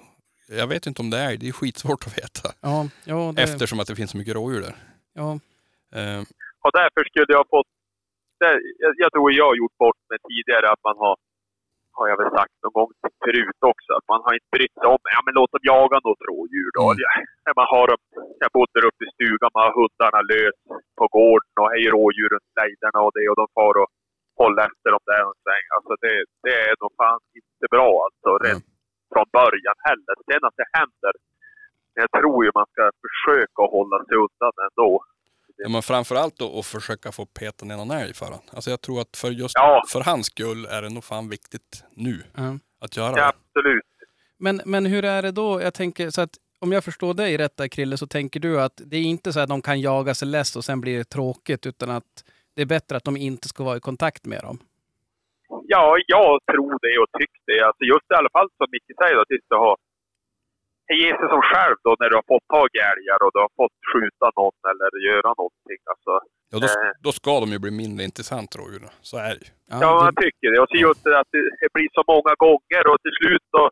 jag 0.48 0.66
vet 0.66 0.86
inte 0.86 1.02
om 1.02 1.10
det 1.10 1.18
är 1.18 1.36
det 1.36 1.48
är 1.48 1.52
skitsvårt 1.52 2.06
att 2.06 2.18
veta. 2.18 2.52
Ja, 2.60 2.88
ja, 3.04 3.32
det, 3.36 3.42
Eftersom 3.42 3.80
att 3.80 3.86
det 3.86 3.96
finns 3.96 4.10
så 4.10 4.16
mycket 4.16 4.34
rådjur 4.34 4.60
där. 4.60 4.74
ja, 5.14 5.38
Eh, 5.92 6.20
Och 6.64 6.72
därför 6.72 7.00
skulle 7.08 7.32
jag 7.38 7.46
fått... 7.50 7.66
Jag, 8.38 8.94
jag 8.96 9.12
tror 9.12 9.32
jag 9.32 9.44
har 9.46 9.56
gjort 9.56 9.76
bort 9.78 9.96
mig 10.10 10.18
tidigare 10.28 10.72
att 10.72 10.82
man 10.84 10.96
har... 10.98 11.16
Har 11.98 12.06
jag 12.10 12.18
väl 12.22 12.32
sagt 12.38 12.54
någon 12.62 12.76
gång 12.78 12.90
förut 13.24 13.60
också. 13.72 13.90
Att 13.98 14.08
man 14.12 14.20
har 14.24 14.32
inte 14.38 14.50
brytt 14.56 14.76
sig 14.80 14.88
om... 14.94 15.00
Ja, 15.14 15.20
men 15.24 15.34
låt 15.38 15.52
dem 15.54 15.64
jaga 15.74 15.96
något 16.06 16.22
rådjur 16.30 16.70
då. 16.78 16.86
Mm. 16.92 17.54
Man 17.60 17.68
har 17.74 17.86
dem... 17.90 18.00
Jag 18.42 18.50
bodde 18.56 18.74
där 18.76 18.88
uppe 18.90 19.02
i 19.06 19.12
stugan, 19.16 19.50
man 19.56 19.66
har 19.66 19.74
hundarna 19.80 20.20
lös 20.32 20.58
på 20.98 21.04
gården 21.16 21.54
och 21.62 21.70
hej 21.72 21.84
rådjur 21.94 22.30
runt 22.34 22.50
lejderna 22.60 22.98
och 23.06 23.12
det. 23.16 23.26
Och 23.30 23.38
de 23.42 23.46
far 23.56 23.74
och 23.82 23.90
håller 24.40 24.62
efter 24.68 24.88
dem 24.94 25.04
där 25.10 25.22
en 25.28 25.38
sväng. 25.44 25.66
Alltså 25.76 25.92
det, 26.04 26.14
det 26.44 26.54
är 26.68 26.74
nog 26.82 26.92
fan 27.00 27.20
inte 27.40 27.66
bra 27.74 27.90
alltså. 28.06 28.30
Mm. 28.32 28.42
Rent 28.44 28.66
från 29.12 29.28
början 29.38 29.78
heller. 29.88 30.14
Sen 30.26 30.42
att 30.48 30.58
det 30.60 30.68
händer. 30.78 31.14
Jag 32.00 32.10
tror 32.18 32.38
ju 32.44 32.50
man 32.60 32.68
ska 32.72 32.82
försöka 33.06 33.62
hålla 33.76 33.98
sig 34.06 34.16
undan 34.24 34.54
ändå. 34.68 34.90
Ja, 35.62 35.68
men 35.68 35.82
framförallt 35.82 36.38
då 36.38 36.58
att 36.58 36.66
försöka 36.66 37.12
få 37.12 37.26
peta 37.26 37.64
ner 37.66 37.76
någon 37.76 37.90
älg 37.90 38.14
för 38.14 38.26
han. 38.26 38.40
Alltså 38.54 38.70
jag 38.70 38.80
tror 38.80 39.00
att 39.00 39.16
för 39.16 39.30
just 39.30 39.54
Ja. 39.54 39.82
för 39.88 40.00
hans 40.00 40.26
skull 40.26 40.64
är 40.66 40.82
det 40.82 40.88
nog 40.88 41.04
fan 41.04 41.28
viktigt 41.28 41.84
nu 41.94 42.22
ja. 42.36 42.58
att 42.80 42.96
göra 42.96 43.08
Ja, 43.10 43.14
det. 43.16 43.26
absolut. 43.26 43.84
Men, 44.38 44.60
men 44.64 44.86
hur 44.86 45.04
är 45.04 45.22
det 45.22 45.30
då? 45.32 45.60
Jag 45.62 45.74
tänker 45.74 46.10
så 46.10 46.20
att 46.20 46.30
om 46.58 46.72
jag 46.72 46.84
förstår 46.84 47.14
dig 47.14 47.36
rätt 47.38 47.56
där, 47.56 47.68
Krille, 47.68 47.96
så 47.96 48.06
tänker 48.06 48.40
du 48.40 48.60
att 48.60 48.80
det 48.84 48.96
är 48.96 49.02
inte 49.02 49.32
så 49.32 49.40
att 49.40 49.48
de 49.48 49.62
kan 49.62 49.80
jaga 49.80 50.14
sig 50.14 50.28
less 50.28 50.56
och 50.56 50.64
sen 50.64 50.80
blir 50.80 50.98
det 50.98 51.04
tråkigt, 51.04 51.66
utan 51.66 51.90
att 51.90 52.24
det 52.56 52.62
är 52.62 52.66
bättre 52.66 52.96
att 52.96 53.04
de 53.04 53.16
inte 53.16 53.48
ska 53.48 53.64
vara 53.64 53.76
i 53.76 53.80
kontakt 53.80 54.26
med 54.26 54.42
dem. 54.42 54.58
Ja, 55.66 55.96
jag 56.06 56.40
tror 56.52 56.70
det 56.86 56.98
och 57.02 57.10
tycker 57.20 57.40
det. 57.46 57.66
Alltså 57.66 57.84
just 57.84 58.10
i 58.10 58.14
alla 58.14 58.28
fall 58.32 58.48
som 58.56 58.66
Micke 58.72 58.92
säger, 59.02 59.16
att 59.22 59.28
det 59.28 59.40
ska 59.44 59.76
som 61.34 61.42
själv 61.50 61.76
då 61.86 61.90
när 62.00 62.08
du 62.10 62.14
har 62.20 62.26
fått 62.34 62.46
tag 62.56 62.68
i 62.78 62.80
älgar 62.92 63.18
och 63.24 63.30
du 63.34 63.38
har 63.46 63.52
fått 63.60 63.76
skjuta 63.90 64.26
någon 64.40 64.58
eller 64.70 64.88
göra 65.10 65.30
någonting. 65.40 65.80
Alltså, 65.92 66.12
Ja, 66.52 66.58
då, 66.64 66.66
Eh. 66.66 66.92
då 67.06 67.10
ska 67.12 67.32
de 67.42 67.48
ju 67.54 67.58
bli 67.64 67.70
mindre 67.82 68.02
intressant 68.10 68.56
rådjuren. 68.58 68.92
Så 69.10 69.16
är 69.28 69.32
det 69.36 69.42
ju. 69.46 69.50
ja, 69.70 69.76
det- 69.78 70.04
jag 70.08 70.16
tycker 70.24 70.46
det. 70.52 70.58
Och 70.62 70.68
så 70.72 70.76
just 70.88 71.02
det 71.04 71.18
att 71.20 71.30
det 71.62 71.68
blir 71.76 71.88
så 71.98 72.02
många 72.12 72.34
gånger 72.46 72.82
och 72.90 72.98
till 73.04 73.16
slut 73.20 73.46
då... 73.56 73.70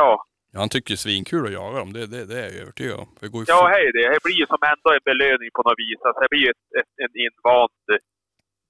Ja, 0.00 0.10
Ja, 0.54 0.58
han 0.60 0.68
tycker 0.68 0.90
ju 0.90 0.96
svinkul 1.06 1.46
att 1.46 1.52
jaga 1.60 1.78
dem, 1.78 1.92
det, 1.96 2.06
det, 2.14 2.24
det 2.30 2.38
är 2.44 2.48
jag 2.52 2.62
övertygad 2.62 2.96
om. 3.02 3.08
Det 3.20 3.28
går 3.32 3.40
ju 3.40 3.46
ja 3.48 3.60
hej 3.74 3.84
det. 3.96 4.08
Det 4.14 4.22
blir 4.26 4.38
ju 4.42 4.46
som 4.52 4.62
ändå 4.72 4.88
en 4.96 5.04
belöning 5.10 5.50
på 5.56 5.62
något 5.66 5.78
vis. 5.84 6.00
Alltså, 6.06 6.20
det 6.22 6.28
blir 6.32 6.42
ju 6.46 6.50
ett, 6.56 6.66
ett, 6.80 6.92
en 7.04 7.12
invand 7.26 7.86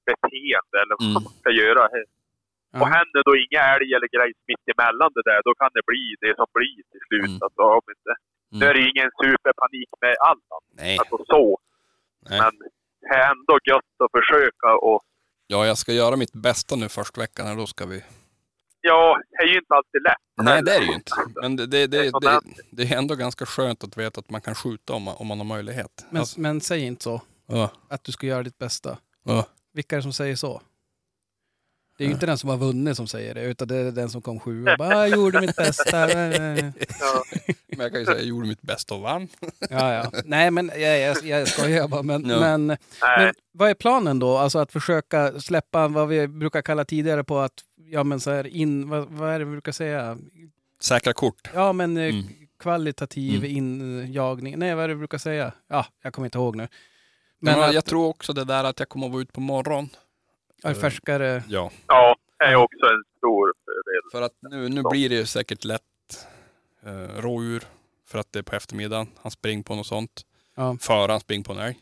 beteende 0.08 0.76
eller 0.82 0.94
vad 0.98 1.08
Mm. 1.10 1.22
man 1.26 1.32
ska 1.40 1.50
göra. 1.64 1.82
Ja. 2.72 2.78
Och 2.80 2.88
händer 2.96 3.20
då 3.28 3.32
inga 3.44 3.60
älg 3.74 3.88
eller 3.96 4.08
grejs 4.16 4.38
mitt 4.50 4.64
emellan 4.74 5.10
det 5.16 5.24
där, 5.30 5.40
då 5.48 5.52
kan 5.60 5.70
det 5.76 5.84
bli 5.90 6.04
det 6.24 6.32
som 6.40 6.46
blir 6.58 6.76
till 6.92 7.02
slut. 7.08 7.30
Mm. 7.34 7.42
Alltså, 7.44 7.62
om 7.78 7.84
inte, 7.96 8.12
Nu 8.58 8.62
är 8.70 8.74
det 8.78 8.84
ingen 8.92 9.10
superpanik 9.22 9.90
med 10.04 10.14
allt. 10.28 10.46
Nej, 10.82 10.94
Alltså 11.00 11.16
så. 11.32 11.44
nej. 12.28 12.38
Men 12.42 12.52
det 13.00 13.14
är 13.18 13.24
ändå 13.34 13.54
gött 13.70 13.94
att 14.04 14.12
försöka 14.18 14.68
och 14.88 15.00
Ja, 15.46 15.66
jag 15.66 15.78
ska 15.78 15.92
göra 15.92 16.16
mitt 16.16 16.32
bästa 16.32 16.76
nu 16.76 16.88
första 16.88 17.20
veckan 17.20 17.46
här, 17.46 17.56
då 17.56 17.66
ska 17.66 17.86
vi 17.86 18.04
Ja, 18.80 19.20
det 19.30 19.36
är 19.44 19.46
ju 19.52 19.58
inte 19.58 19.74
alltid 19.74 20.02
lätt. 20.02 20.16
Nej, 20.42 20.62
det 20.62 20.74
är 20.76 20.80
det 20.80 20.86
ju 20.86 20.92
inte. 20.94 21.12
Men 21.42 21.56
det, 21.56 21.66
det, 21.66 21.86
det, 21.86 22.10
det, 22.20 22.40
det 22.70 22.82
är 22.82 22.98
ändå 22.98 23.14
ganska 23.14 23.46
skönt 23.46 23.84
att 23.84 23.96
veta 23.96 24.20
att 24.20 24.30
man 24.30 24.40
kan 24.40 24.54
skjuta 24.54 24.92
om 24.92 25.02
man, 25.02 25.14
om 25.18 25.26
man 25.26 25.38
har 25.38 25.44
möjlighet. 25.44 26.06
Men, 26.10 26.20
Alltså, 26.20 26.40
men 26.40 26.60
säg 26.60 26.80
inte 26.86 27.02
så. 27.04 27.20
ja, 27.46 27.70
Att 27.88 28.04
du 28.04 28.12
ska 28.12 28.26
göra 28.26 28.42
ditt 28.42 28.58
bästa. 28.58 28.98
ja. 29.24 29.46
Vilka 29.74 29.94
är 29.96 29.98
det 29.98 30.02
som 30.02 30.12
säger 30.12 30.36
så? 30.36 30.60
Det 32.02 32.06
är 32.06 32.08
ju 32.08 32.12
inte 32.14 32.26
den 32.26 32.38
som 32.38 32.50
har 32.50 32.56
vunnit 32.56 32.96
som 32.96 33.06
säger 33.06 33.34
det, 33.34 33.42
utan 33.44 33.68
det 33.68 33.76
är 33.76 33.90
den 33.92 34.10
som 34.10 34.22
kom 34.22 34.40
sjua 34.40 34.72
och 34.72 34.78
bara 34.78 34.96
"Ah, 34.96 35.06
“jag 35.08 35.18
gjorde 35.18 35.40
mitt 35.40 35.56
bästa”. 35.56 35.98
Ja. 37.00 37.24
Men 37.68 37.78
jag 37.80 37.90
kan 37.90 38.00
ju 38.00 38.06
säga 38.06 38.18
jag 38.18 38.26
gjorde 38.26 38.48
mitt 38.48 38.62
bästa 38.62 38.94
och 38.94 39.00
vann. 39.00 39.28
Ja, 39.70 39.94
ja. 39.94 40.12
Nej, 40.24 40.50
men 40.50 40.70
jag, 40.76 41.00
jag, 41.00 41.24
jag 41.24 41.48
skojar 41.48 41.88
bara. 41.88 42.02
Men, 42.02 42.28
Ja. 42.28 42.40
men, 42.40 42.66
men 42.66 43.34
vad 43.52 43.70
är 43.70 43.74
planen 43.74 44.18
då? 44.18 44.36
Alltså 44.38 44.58
att 44.58 44.72
försöka 44.72 45.40
släppa 45.40 45.88
vad 45.88 46.08
vi 46.08 46.28
brukar 46.28 46.62
kalla 46.62 46.84
tidigare 46.84 47.24
på 47.24 47.38
att, 47.38 47.52
ja 47.90 48.04
men 48.04 48.20
så 48.20 48.30
här 48.30 48.46
in, 48.46 48.88
vad, 48.88 49.08
vad 49.08 49.30
är 49.30 49.38
det 49.38 49.44
vi 49.44 49.50
brukar 49.50 49.72
säga? 49.72 50.18
Säkra 50.82 51.12
kort. 51.12 51.50
Ja 51.54 51.72
men 51.72 51.96
eh, 51.96 52.02
Mm. 52.14 52.24
kvalitativ 52.58 53.44
injagning. 53.44 54.58
Nej, 54.58 54.74
vad 54.74 54.84
är 54.84 54.88
det 54.88 54.94
vi 54.94 54.98
brukar 54.98 55.18
säga? 55.18 55.52
Ja, 55.68 55.86
jag 56.02 56.12
kommer 56.12 56.26
inte 56.26 56.38
ihåg 56.38 56.56
nu. 56.56 56.68
Men 57.38 57.58
Men 57.58 57.68
att, 57.68 57.74
jag 57.74 57.84
tror 57.84 58.06
också 58.08 58.32
det 58.32 58.44
där 58.44 58.64
att 58.64 58.78
jag 58.78 58.88
kommer 58.88 59.06
att 59.06 59.12
vara 59.12 59.22
ute 59.22 59.32
på 59.32 59.40
morgon. 59.40 59.88
Är 60.70 60.74
färskare. 60.74 61.42
Ja. 61.48 61.70
ja, 61.86 62.16
är 62.38 62.54
också 62.54 62.86
en 62.86 63.04
stor 63.18 63.52
fördel. 63.64 64.02
För 64.12 64.22
att 64.22 64.32
nu, 64.40 64.68
nu 64.68 64.82
blir 64.90 65.08
det 65.08 65.14
ju 65.14 65.26
säkert 65.26 65.64
lätt 65.64 66.26
eh, 66.82 67.20
rådjur. 67.20 67.62
För 68.06 68.18
att 68.18 68.32
det 68.32 68.38
är 68.38 68.42
på 68.42 68.56
eftermiddagen. 68.56 69.06
Han 69.22 69.30
springer 69.32 69.62
på 69.62 69.74
något 69.74 69.86
sånt. 69.86 70.22
Ja. 70.54 70.76
Före 70.80 71.12
han 71.12 71.20
springer 71.20 71.44
på 71.44 71.52
en 71.52 71.58
älg. 71.58 71.78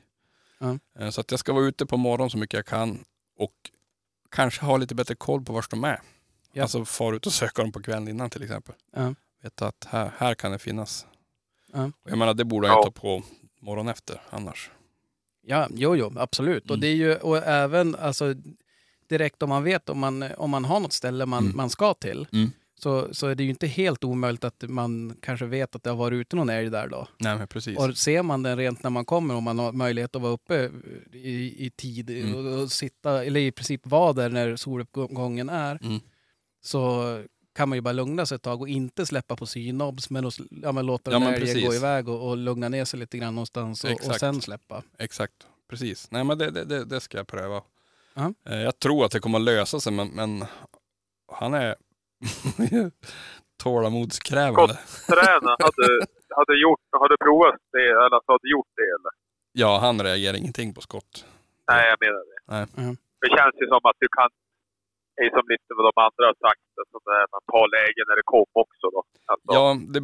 Ja. 0.59 0.79
Eh, 0.99 1.11
så 1.11 1.21
att 1.21 1.31
jag 1.31 1.41
ska 1.41 1.53
vara 1.53 1.65
ute 1.65 1.87
på 1.87 1.97
morgonen 1.97 2.31
så 2.31 2.39
mycket 2.39 2.55
jag 2.55 2.67
kan. 2.67 3.05
Och 3.37 3.53
kanske 4.31 4.65
ha 4.65 4.77
lite 4.77 4.95
bättre 4.95 5.15
koll 5.15 5.45
på 5.45 5.53
var 5.53 5.65
de 5.71 5.85
är. 5.85 6.01
Ja. 6.53 6.63
Alltså 6.63 6.85
fara 6.85 7.17
ut 7.17 7.27
och 7.27 7.33
söka 7.33 7.63
dem 7.63 7.73
på 7.73 7.83
kvällen 7.83 8.09
innan 8.09 8.31
till 8.31 8.43
exempel. 8.43 8.75
Ja. 8.97 9.15
Veta 9.43 9.67
att 9.67 9.85
här, 9.89 10.13
här 10.17 10.35
kan 10.35 10.53
det 10.53 10.59
finnas. 10.59 11.07
Ja. 11.73 11.85
Och 11.85 12.11
jag 12.11 12.19
menar 12.19 12.35
det 12.35 12.45
borde 12.45 12.67
jag 12.69 12.79
Ja. 12.79 12.83
ta 12.83 12.91
på 12.91 13.23
morgonen 13.61 13.91
efter 13.93 14.21
annars. 14.31 14.71
Ja, 15.43 15.69
jo, 15.71 15.97
jo, 15.97 16.13
absolut. 16.17 16.65
Och 16.65 16.71
Mm. 16.71 16.81
det 16.81 16.87
är 16.89 16.95
ju, 16.95 17.17
och 17.17 17.37
även 17.37 17.95
alltså, 17.95 18.35
direkt 19.11 19.43
om 19.43 19.49
man 19.49 19.65
vet 19.65 19.89
om 19.89 19.99
man, 19.99 20.23
om 20.37 20.51
man 20.51 20.65
har 20.65 20.81
något 20.81 20.93
ställe 20.93 21.27
man, 21.27 21.45
Mm. 21.45 21.57
man 21.57 21.71
ska 21.71 21.95
till, 21.95 22.27
Mm. 22.33 22.51
så, 22.83 23.15
så 23.15 23.27
är 23.27 23.35
det 23.35 23.43
ju 23.45 23.51
inte 23.51 23.67
helt 23.67 24.05
omöjligt 24.05 24.45
att 24.45 24.65
man 24.69 25.17
kanske 25.23 25.47
vet 25.47 25.77
att 25.77 25.83
det 25.83 25.91
har 25.91 25.97
varit 25.97 26.17
ute 26.17 26.37
någon 26.37 26.49
älg 26.51 26.71
där 26.71 26.89
då. 26.89 27.09
Nej 27.19 27.39
men 27.39 27.49
precis. 27.49 27.79
Och 27.79 27.97
ser 27.97 28.23
man 28.23 28.43
den 28.43 28.57
rent 28.59 28.83
när 28.83 28.91
man 28.91 29.05
kommer, 29.05 29.35
om 29.35 29.45
man 29.45 29.59
har 29.59 29.73
möjlighet 29.73 30.17
att 30.17 30.23
vara 30.23 30.33
uppe 30.33 30.71
i, 31.13 31.67
i 31.67 31.71
tid 31.71 32.11
Mm. 32.11 32.35
och, 32.35 32.63
och 32.63 32.73
sitta, 32.73 33.25
eller 33.25 33.41
i 33.41 33.53
princip 33.53 33.87
vara 33.87 34.13
där 34.13 34.31
när 34.31 34.57
soluppgången 34.57 35.49
är, 35.49 35.79
Mm. 35.85 36.01
så 36.63 37.05
kan 37.55 37.69
man 37.69 37.77
ju 37.79 37.83
bara 37.83 37.93
lugna 37.93 38.27
sig 38.27 38.37
ett 38.37 38.43
tag 38.43 38.61
och 38.61 38.69
inte 38.69 39.07
släppa 39.07 39.37
på 39.37 39.47
synobs, 39.47 40.11
men, 40.11 40.27
att, 40.27 40.39
ja, 40.51 40.73
men 40.73 40.87
låta 40.87 41.13
Ja, 41.13 41.19
den 41.19 41.35
precis. 41.41 41.67
gå 41.67 41.75
iväg 41.75 42.09
och, 42.09 42.29
och 42.29 42.37
lugna 42.37 42.69
ner 42.69 42.85
sig 42.85 43.01
lite 43.01 43.19
grann 43.19 43.35
någonstans 43.35 43.85
och, 43.85 43.91
och 44.09 44.15
sen 44.15 44.41
släppa. 44.41 44.83
Exakt, 44.99 45.35
precis. 45.71 46.09
Nej 46.11 46.25
men 46.25 46.39
det, 46.39 46.51
det, 46.51 46.65
det, 46.65 46.85
det 46.85 47.01
ska 47.01 47.17
jag 47.19 47.27
pröva. 47.27 47.63
Ja. 48.21 48.53
Eh, 48.53 48.61
Jag 48.63 48.79
tror 48.79 49.05
att 49.05 49.13
det 49.13 49.21
kommer 49.21 49.39
att 49.39 49.45
lösa 49.45 49.81
sig 49.81 49.93
men, 49.93 50.09
men 50.09 50.45
han 51.33 51.55
är 51.55 51.75
tålamodskrävande. 53.63 54.75
Träna, 55.09 55.51
hade, 55.67 55.87
hade, 56.39 56.55
gjort, 56.65 56.81
hade 57.03 57.17
provat 57.25 57.61
det, 57.73 57.87
eller 57.91 58.15
alltså, 58.17 58.33
hade 58.33 58.49
gjort 58.51 58.73
det 58.77 58.83
eller? 58.97 59.13
Ja, 59.53 59.79
han 59.79 60.03
reagerar 60.03 60.37
ingenting 60.37 60.75
på 60.75 60.81
skott. 60.81 61.25
Nej, 61.71 61.89
jag 61.91 61.99
menar 62.07 62.23
det. 62.31 62.39
Nej. 62.55 62.67
Mm. 62.85 62.97
Det 63.21 63.29
känns 63.37 63.55
ju 63.61 63.67
som 63.67 63.81
att 63.91 63.97
du 63.99 64.09
kan, 64.19 64.29
det 65.17 65.23
är 65.27 65.31
som 65.31 65.47
lite 65.49 65.71
vad 65.77 65.85
de 65.91 65.95
andra 66.07 66.25
har 66.31 66.37
sagt, 66.49 66.67
alltså 66.81 66.97
när 67.11 67.25
man 67.35 67.43
tar 67.53 67.67
lägen 67.79 68.05
när 68.09 68.17
det 68.17 68.23
kom 68.25 68.47
också 68.53 68.87
då. 68.95 69.03
Alltså, 69.33 69.47
Ja, 69.57 69.77
det, 69.95 70.01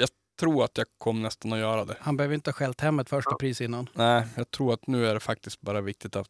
jag 0.00 0.08
tror 0.40 0.64
att 0.64 0.78
jag 0.78 0.86
kommer 0.98 1.22
nästan 1.22 1.52
att 1.52 1.58
göra 1.58 1.84
det. 1.84 1.96
Han 2.00 2.16
behöver 2.16 2.34
inte 2.34 2.50
ha 2.50 2.54
skällt 2.54 2.80
hem 2.80 2.98
ett 2.98 3.08
första 3.08 3.30
Ja. 3.30 3.36
pris 3.36 3.60
innan. 3.60 3.88
Nej, 3.92 4.26
jag 4.36 4.50
tror 4.50 4.72
att 4.74 4.86
nu 4.86 5.06
är 5.06 5.14
det 5.14 5.20
faktiskt 5.20 5.60
bara 5.60 5.80
viktigt 5.80 6.16
att 6.16 6.28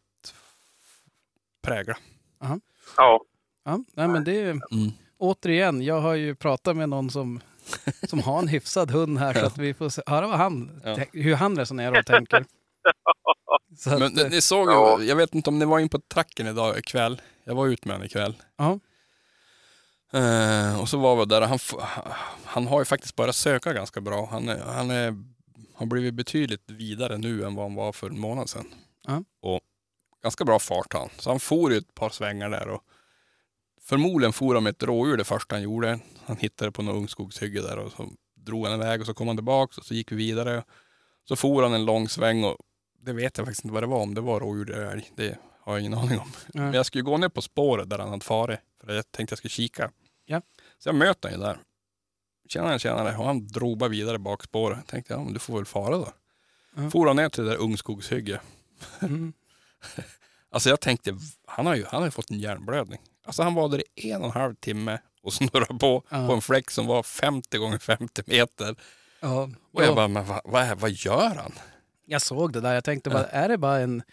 prägla. 1.65 1.97
ja. 2.39 2.59
Ja, 3.67 3.79
nej, 3.93 4.07
men 4.07 4.23
det 4.23 4.39
är, 4.41 4.49
Mm. 4.49 4.91
återigen, 5.17 5.81
jag 5.81 6.01
har 6.01 6.13
ju 6.13 6.35
pratat 6.35 6.75
med 6.77 6.89
någon 6.89 7.09
som, 7.09 7.39
som 8.09 8.19
har 8.19 8.39
en 8.39 8.47
hyfsad 8.47 8.91
hund 8.91 9.17
här, 9.19 9.33
så 9.33 9.45
att 9.45 9.57
vi 9.57 9.73
får 9.73 9.89
se, 9.89 10.01
höra 10.07 10.27
vad 10.27 10.37
han, 10.37 10.81
Ja. 10.83 10.97
hur 11.13 11.35
han 11.35 11.57
resonerar 11.57 11.99
och 11.99 12.05
tänker. 12.05 12.45
Så 13.77 13.93
att, 13.93 13.99
Men 13.99 14.11
ni, 14.13 14.21
eh, 14.21 14.29
ni 14.29 14.41
såg 14.41 14.69
Ja. 14.69 15.01
jag 15.01 15.15
vet 15.15 15.35
inte 15.35 15.49
om 15.49 15.59
ni 15.59 15.65
var 15.65 15.79
in 15.79 15.89
på 15.89 15.99
tracken 15.99 16.47
idag 16.47 16.77
ikväll. 16.79 17.21
Jag 17.43 17.55
var 17.55 17.67
ute 17.67 17.87
med 17.87 17.95
honom 17.95 18.05
ikväll. 18.05 18.35
ja, 18.57 18.79
Eh, 20.13 20.81
och 20.81 20.89
så 20.89 20.97
var 20.97 21.15
vi 21.15 21.25
där 21.25 21.41
han, 21.41 21.59
han 22.45 22.67
har 22.67 22.79
ju 22.81 22.85
faktiskt 22.85 23.15
börjat 23.15 23.35
söka 23.35 23.73
ganska 23.73 24.01
bra. 24.01 24.27
Han, 24.31 24.49
är, 24.49 24.59
han 24.59 24.91
är, 24.91 25.15
har 25.73 25.85
blivit 25.85 26.13
betydligt 26.13 26.71
vidare 26.71 27.17
nu 27.17 27.45
än 27.45 27.55
vad 27.55 27.65
han 27.65 27.75
var 27.75 27.91
för 27.93 28.09
en 28.09 28.19
månad 28.19 28.49
sedan. 28.49 28.65
Ja. 29.07 29.23
Och 29.41 29.61
ganska 30.25 30.45
bra 30.45 30.59
fart 30.59 30.93
han. 30.93 31.09
Så 31.17 31.29
han 31.29 31.39
for 31.39 31.71
ju 31.71 31.77
ett 31.77 31.95
par 31.95 32.09
svängar 32.09 32.49
där 32.49 32.67
och 32.67 32.83
förmodligen 33.81 34.33
for 34.33 34.53
han 34.53 34.63
med 34.63 34.71
ett 34.71 34.83
rådjur 34.83 35.17
det 35.17 35.23
första 35.23 35.55
han 35.55 35.63
gjorde. 35.63 35.99
Han 36.25 36.37
hittade 36.37 36.71
på 36.71 36.81
något 36.81 36.95
ungskogshygge 36.95 37.61
där 37.61 37.77
och 37.77 37.91
så 37.91 38.09
drog 38.35 38.65
han 38.65 38.75
iväg 38.81 39.01
och 39.01 39.07
så 39.07 39.13
kom 39.13 39.27
han 39.27 39.37
tillbaka 39.37 39.73
och 39.77 39.85
så 39.85 39.93
gick 39.93 40.11
vi 40.11 40.15
vidare. 40.15 40.63
Så 41.27 41.35
for 41.35 41.63
han 41.63 41.73
en 41.73 41.85
lång 41.85 42.09
sväng 42.09 42.43
och 42.43 42.57
det 43.01 43.13
vet 43.13 43.37
jag 43.37 43.47
faktiskt 43.47 43.65
inte 43.65 43.73
vad 43.73 43.83
det 43.83 43.87
var, 43.87 44.01
om 44.01 44.13
det 44.13 44.21
var 44.21 44.39
rådjur 44.39 44.71
eller 44.71 44.85
älg. 44.85 45.11
Det 45.15 45.37
har 45.59 45.73
jag 45.73 45.81
ingen 45.81 45.93
aning 45.99 46.19
om. 46.19 46.31
ja. 46.53 46.61
Men 46.61 46.73
jag 46.73 46.85
skulle 46.85 47.03
gå 47.03 47.17
ner 47.17 47.29
på 47.29 47.41
spåret 47.41 47.89
där 47.89 47.99
han 47.99 48.09
hade 48.09 48.25
farit. 48.25 48.59
För 48.83 48.93
jag 48.93 49.11
tänkte 49.11 49.33
jag 49.33 49.37
skulle 49.37 49.49
kika. 49.49 49.91
Ja. 50.25 50.41
Så 50.77 50.89
jag 50.89 50.95
möter 50.95 51.29
honom 51.29 51.41
ju 51.41 51.47
där. 51.47 51.59
Tjenare, 52.49 52.79
tjenare. 52.79 53.17
Och 53.17 53.25
han 53.25 53.47
drog 53.47 53.77
bara 53.77 53.89
vidare 53.89 54.19
bak 54.19 54.43
spåret. 54.43 54.87
Tänkte 54.87 55.13
ja, 55.13 55.23
men 55.23 55.33
du 55.33 55.39
får 55.39 55.55
väl 55.55 55.65
fara 55.65 55.97
då. 55.97 56.07
Ja. 56.75 56.89
For 56.89 57.07
han 57.07 57.15
ner 57.15 57.29
till 57.29 57.43
det 57.43 57.49
där 57.49 57.57
ungskogshygge. 57.57 58.41
Mm. 59.01 59.33
Alltså 60.51 60.69
jag 60.69 60.79
tänkte, 60.81 61.17
han 61.47 61.65
har 61.65 61.75
ju, 61.75 61.85
han 61.85 62.01
har 62.01 62.07
ju 62.07 62.11
fått 62.11 62.31
en 62.31 62.39
hjärnblödning. 62.39 62.99
Alltså 63.25 63.43
han 63.43 63.53
var 63.53 63.69
där 63.69 63.83
i 63.95 64.11
en 64.11 64.21
och 64.21 64.25
en 64.35 64.41
halv 64.41 64.55
timme 64.55 64.99
och 65.21 65.33
snurrade 65.39 65.79
på 65.79 66.03
Ja. 66.09 66.27
på 66.27 66.33
en 66.33 66.41
fläck 66.41 66.71
som 66.71 66.87
var 66.87 67.03
50 67.03 67.57
gånger 67.57 67.77
50 67.77 68.21
meter. 68.25 68.75
ja. 69.19 69.49
Och 69.73 69.81
jag 69.83 69.89
Ja, 69.91 69.95
bara, 69.95 70.07
men 70.07 70.25
vad, 70.25 70.41
vad, 70.45 70.63
är- 70.63 70.75
vad 70.75 70.91
gör 70.91 71.35
han? 71.35 71.51
jag 72.05 72.21
såg 72.21 72.53
det 72.53 72.61
där, 72.61 72.73
jag 72.73 72.83
tänkte 72.83 73.09
bara, 73.09 73.25
är 73.25 73.49
det 73.49 73.57
bara 73.57 73.79
en, 73.79 74.03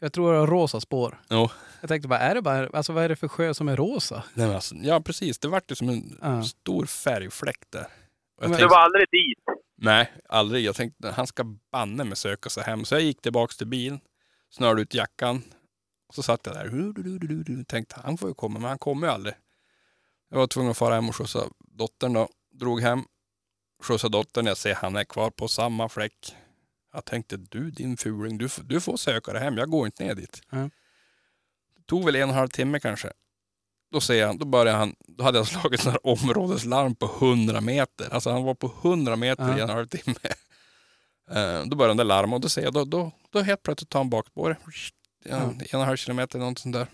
jag 0.00 0.12
tror 0.12 0.32
det 0.32 0.38
var 0.38 0.46
rosa 0.46 0.80
spår. 0.80 1.20
Jo. 1.30 1.48
Jag 1.80 1.88
tänkte 1.88 2.08
bara, 2.08 2.18
är 2.18 2.34
det 2.34 2.42
bara, 2.42 2.68
alltså 2.72 2.92
vad 2.92 3.04
är 3.04 3.08
det 3.08 3.16
för 3.16 3.28
sjö 3.28 3.54
som 3.54 3.68
är 3.68 3.76
rosa? 3.76 4.22
Nej, 4.34 4.46
men 4.46 4.54
alltså, 4.54 4.74
ja 4.74 5.00
precis, 5.00 5.38
det 5.38 5.48
vart 5.48 5.70
ju 5.70 5.74
som 5.74 5.88
en 5.88 6.18
Ja. 6.22 6.42
stor 6.42 6.86
färgfläck 6.86 7.60
där. 7.70 7.86
Men- 8.40 8.50
Du 8.50 8.56
tänkte, 8.56 8.66
var 8.74 8.78
aldrig 8.80 9.06
dit? 9.10 9.38
Nej, 9.80 10.12
aldrig. 10.28 10.64
Jag 10.64 10.76
tänkte 10.76 11.10
han 11.10 11.26
ska 11.26 11.44
banne 11.72 12.04
med 12.04 12.18
söka 12.18 12.50
sig 12.50 12.62
hem. 12.64 12.84
Så 12.84 12.94
jag 12.94 13.02
gick 13.02 13.22
tillbaks 13.22 13.56
till 13.56 13.66
bilen, 13.66 14.00
snörde 14.50 14.82
ut 14.82 14.94
jackan. 14.94 15.42
Och 16.08 16.14
så 16.14 16.22
satt 16.22 16.46
jag 16.46 16.54
där. 16.54 16.68
Du. 17.44 17.64
Tänkte 17.64 18.00
han 18.04 18.18
får 18.18 18.28
ju 18.28 18.34
komma, 18.34 18.58
men 18.58 18.68
han 18.68 18.78
kommer 18.78 19.06
ju 19.06 19.12
aldrig. 19.12 19.34
Jag 20.30 20.38
var 20.38 20.46
tvungen 20.46 20.70
att 20.70 20.78
fara 20.78 20.94
hem 20.94 21.08
och 21.08 21.16
skjutsa 21.16 21.44
dottern 21.58 22.12
då. 22.12 22.28
Drog 22.52 22.80
hem, 22.80 23.04
skjutsade 23.82 24.18
dottern. 24.18 24.46
Jag 24.46 24.56
ser 24.56 24.74
han 24.74 24.96
är 24.96 25.04
kvar 25.04 25.30
på 25.30 25.48
samma 25.48 25.88
fläck. 25.88 26.36
Jag 26.92 27.04
tänkte 27.04 27.36
du 27.36 27.70
din 27.70 27.96
fuling, 27.96 28.38
du, 28.38 28.48
du 28.64 28.80
får 28.80 28.96
söka 28.96 29.32
dig 29.32 29.42
hem. 29.42 29.58
Jag 29.58 29.70
går 29.70 29.86
inte 29.86 30.04
ner 30.04 30.14
dit. 30.14 30.42
Ja. 30.50 30.56
Det 31.76 31.82
tog 31.86 32.04
väl 32.04 32.16
en 32.16 32.22
och 32.22 32.28
en 32.28 32.34
halv 32.34 32.48
timme 32.48 32.80
kanske. 32.80 33.12
Då 33.90 34.00
ser 34.00 34.14
jag, 34.14 34.38
då 34.38 34.46
började 34.46 34.78
han, 34.78 34.94
då 35.08 35.24
hade 35.24 35.38
jag 35.38 35.46
slagit 35.46 35.80
sån 35.80 35.92
här 35.92 36.06
områdeslarm 36.06 36.94
på 36.94 37.06
100 37.06 37.60
meter. 37.60 38.14
Alltså 38.14 38.30
han 38.30 38.44
var 38.44 38.54
på 38.54 38.66
100 38.82 39.16
meter 39.16 39.48
Ja. 39.48 39.58
i 39.58 39.60
en 39.60 39.68
halv 39.68 39.86
timme. 39.86 40.16
Eh, 41.30 41.62
då 41.66 41.76
började 41.76 41.90
han 41.90 41.96
där 41.96 42.04
larma 42.04 42.36
och 42.36 42.40
då 42.42 42.48
ser 42.48 42.62
jag, 42.62 42.72
då, 42.72 42.84
då, 42.84 43.12
då 43.30 43.40
helt 43.40 43.62
plötsligt 43.62 43.90
tar 43.90 44.00
han 44.00 44.10
bakspåret. 44.10 44.58
Ja, 44.64 44.70
Ja. 45.30 45.36
En 45.36 45.56
och 45.60 45.74
en 45.74 45.80
halv 45.80 45.96
kilometer, 45.96 46.38
något 46.38 46.58
sånt 46.58 46.74
där. 46.74 46.86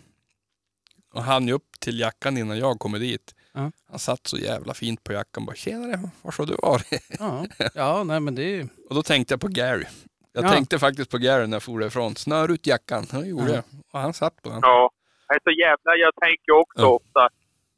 Och 1.14 1.23
han 1.23 1.49
upp 1.49 1.81
till 1.81 2.01
jackan 2.01 2.38
innan 2.38 2.59
jag 2.59 2.79
kommer 2.79 2.99
dit. 2.99 3.35
Ja. 3.53 3.70
Han 3.90 3.99
satt 3.99 4.27
så 4.27 4.38
jävla 4.38 4.75
fint 4.75 5.05
på 5.05 5.12
jackan. 5.12 5.47
Bara, 5.47 5.57
tjenare, 5.57 6.11
var 6.23 6.35
har 6.38 6.47
du 6.47 6.57
varit? 6.62 7.03
Ja, 7.18 7.47
ja 7.75 8.05
nej 8.05 8.20
men 8.20 8.35
det 8.35 8.42
är 8.42 8.49
ju, 8.57 8.68
Och 8.88 8.94
då 8.94 9.03
tänkte 9.03 9.33
jag 9.35 9.40
på 9.40 9.49
Gary. 9.49 9.85
Jag 10.33 10.44
Ja. 10.44 10.49
tänkte 10.51 10.79
faktiskt 10.79 11.11
på 11.11 11.18
Gary 11.18 11.47
när 11.47 11.55
jag 11.57 11.62
for 11.62 11.85
ifrån. 11.85 12.16
Snör 12.16 12.51
ut 12.51 12.66
jackan. 12.66 13.07
Det 13.11 13.27
gjorde 13.27 13.49
Ja. 13.51 13.55
jag. 13.55 13.64
Och 13.92 14.01
han 14.01 14.14
satt 14.14 14.42
på 14.42 14.49
den. 14.49 14.59
Ja. 14.62 14.90
Jag 15.29 15.37
är 15.37 15.40
så 15.44 15.51
jävla, 15.51 15.90
jag 16.05 16.12
tänker 16.14 16.53
också 16.62 16.81
Ja. 16.83 16.87
ofta 16.87 17.29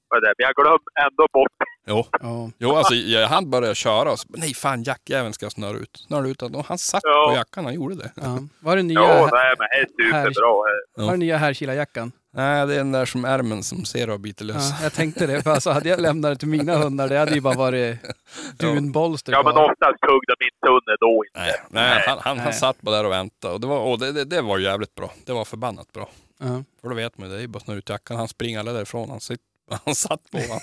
på 0.08 0.20
det, 0.20 0.34
men 0.38 0.44
jag 0.46 0.54
glömmer 0.54 1.06
ändå 1.06 1.26
bort 1.32 1.52
Jo, 1.88 2.04
ja. 2.20 2.50
jo 2.58 2.74
alltså 2.76 2.94
jag, 2.94 3.28
han 3.28 3.50
började 3.50 3.74
köra 3.74 4.12
och 4.12 4.18
så, 4.18 4.28
nej 4.28 4.54
fan 4.54 4.82
jackjäveln 4.82 5.32
ska 5.32 5.44
jag 5.44 5.52
snöra 5.52 5.76
ut. 5.76 6.04
Snöra 6.06 6.28
ut. 6.28 6.42
Och 6.42 6.66
han 6.66 6.78
satt 6.78 7.00
Ja. 7.04 7.26
på 7.30 7.36
jackan, 7.36 7.64
han 7.64 7.74
gjorde 7.74 7.94
det. 7.94 8.10
ja. 8.16 8.38
Var 8.60 8.76
det 8.76 8.82
nya, 8.82 9.00
Ja, 9.00 9.28
nej, 9.32 9.54
men 9.58 9.66
det 9.96 10.02
är 10.16 10.24
superbra. 10.24 11.06
var 11.06 11.10
det 11.12 11.16
nya 11.18 11.36
Härkila-jackan? 11.36 12.12
Nej, 12.34 12.66
det 12.66 12.74
är 12.74 12.78
den 12.78 12.92
där 12.92 13.04
som 13.06 13.24
ärmen 13.24 13.62
som 13.62 13.84
ser 13.84 14.10
och 14.10 14.20
biter 14.20 14.44
lös. 14.44 14.70
Ja, 14.70 14.76
jag 14.82 14.92
tänkte 14.92 15.26
det, 15.26 15.42
för 15.42 15.50
alltså 15.50 15.70
hade 15.70 15.88
jag 15.88 16.00
lämnat 16.00 16.32
det 16.32 16.36
till 16.36 16.48
mina 16.48 16.76
hundar, 16.76 17.08
det 17.08 17.18
hade 17.18 17.34
ju 17.34 17.40
bara 17.40 17.54
varit 17.54 17.98
dunbolster 18.58 19.32
Ja, 19.32 19.42
men 19.42 19.56
oftast 19.56 20.00
tugg 20.00 20.22
de 20.26 20.44
inte 20.44 20.68
under 20.68 20.96
då 21.00 21.24
inte. 21.26 21.40
Nej, 21.40 21.54
nej, 21.70 22.02
han, 22.06 22.18
han, 22.22 22.38
han 22.38 22.44
Nej. 22.46 22.54
satt 22.54 22.80
bara 22.82 22.96
där 22.96 23.04
och 23.04 23.12
väntade. 23.12 23.54
Och, 23.54 23.60
det, 23.60 23.66
var, 23.66 23.78
och 23.80 23.98
det, 23.98 24.12
det, 24.12 24.24
det 24.24 24.42
var 24.42 24.58
jävligt 24.58 24.94
bra. 24.94 25.10
Det 25.24 25.32
var 25.32 25.44
förbannat 25.44 25.92
bra. 25.92 26.08
Ja. 26.40 26.62
För 26.80 26.88
då 26.88 26.94
vet 26.94 27.18
man 27.18 27.30
ju, 27.30 27.36
det 27.36 27.42
är 27.42 27.46
bara 27.48 27.56
att 27.56 27.62
snöra 27.64 27.78
ut 27.78 27.88
jackan. 27.88 28.16
Han 28.16 28.28
springer 28.28 28.58
alla 28.60 28.72
därifrån. 28.72 29.10
Han 29.10 29.20
sitter 29.20 29.44
Han 29.84 29.94
satt 29.94 30.30
på 30.30 30.38
honom. 30.38 30.60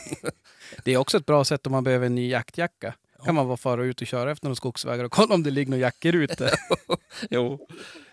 Det 0.84 0.94
är 0.94 0.98
också 0.98 1.18
ett 1.18 1.26
bra 1.26 1.46
sätt 1.46 1.66
om 1.66 1.72
man 1.72 1.84
behöver 1.84 2.06
en 2.06 2.16
ny 2.16 2.30
jaktjacka. 2.30 2.94
kan 3.26 3.36
man 3.36 3.48
bara 3.48 3.58
fara 3.58 3.84
ut 3.84 4.02
och 4.02 4.08
köra 4.08 4.32
efter 4.32 4.46
några 4.46 4.56
skogsvägar 4.56 5.04
och 5.04 5.12
kolla 5.12 5.36
om 5.36 5.44
det 5.44 5.52
ligger 5.52 5.72
några 5.72 5.82
jackor 5.82 6.16
ute. 6.16 6.52
jo, 7.30 7.68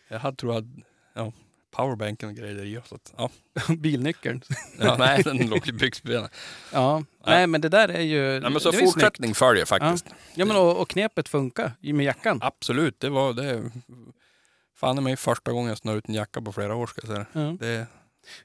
jag 0.09 0.19
hade, 0.19 0.37
tror 0.37 0.55
jag, 0.55 0.83
ja, 1.15 1.33
powerbanken 1.71 2.29
och 2.29 2.35
grejer 2.35 2.65
i. 2.65 2.81
Så 2.85 2.95
att, 2.95 3.15
ja. 3.17 3.31
Bilnyckeln. 3.77 4.43
ja, 4.79 4.97
nej, 4.99 5.23
den 5.23 5.37
låg 5.37 5.69
i 5.69 5.73
byxbenen. 5.73 6.29
Ja, 6.73 7.05
nej 7.27 7.47
men 7.47 7.61
det 7.61 7.69
där 7.69 7.89
är 7.89 8.01
ju... 8.01 8.41
Nej, 8.41 8.51
men 8.51 8.61
så 8.61 8.73
fortsättning 8.73 9.35
följer 9.35 9.65
faktiskt. 9.65 10.07
Ja, 10.35 10.45
men 10.45 10.57
och, 10.57 10.81
och 10.81 10.89
knepet 10.89 11.29
funkar 11.29 11.73
med 11.81 12.07
jackan. 12.07 12.39
Absolut, 12.43 13.01
det 13.01 13.09
var 13.09 13.33
det. 13.33 13.71
Fan 14.77 14.99
i 14.99 15.01
mig 15.01 15.17
första 15.17 15.53
gången 15.53 15.69
jag 15.69 15.79
snurrade 15.79 15.99
ut 15.99 16.09
en 16.09 16.15
jacka 16.15 16.41
på 16.41 16.53
flera 16.53 16.75
år 16.75 16.87
ska 16.87 17.01
jag 17.03 17.09
säga. 17.09 17.27
Ja. 17.33 17.57
Det, 17.61 17.87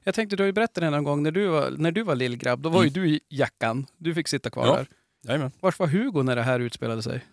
Jag 0.02 0.14
tänkte, 0.14 0.36
du 0.36 0.42
har 0.42 0.46
ju 0.46 0.52
berättat 0.52 0.74
det 0.74 0.90
någon 0.90 1.04
gång 1.04 1.22
när 1.22 1.30
du 1.30 1.46
var, 1.46 1.70
när 1.70 1.92
du 1.92 2.02
var 2.02 2.14
lillgrabb, 2.14 2.60
då 2.60 2.68
var 2.68 2.84
ju 2.84 2.90
du 2.90 3.08
i 3.08 3.20
jackan. 3.28 3.86
Du 3.98 4.14
fick 4.14 4.28
sitta 4.28 4.50
kvar 4.50 4.64
Mm. 4.64 4.74
Ja. 4.76 4.78
där. 4.78 4.88
jajamän. 5.32 5.52
Vars 5.60 5.78
var 5.78 5.86
Hugo 5.86 6.22
när 6.22 6.36
det 6.36 6.42
här 6.42 6.60
utspelade 6.60 7.02
sig? 7.02 7.24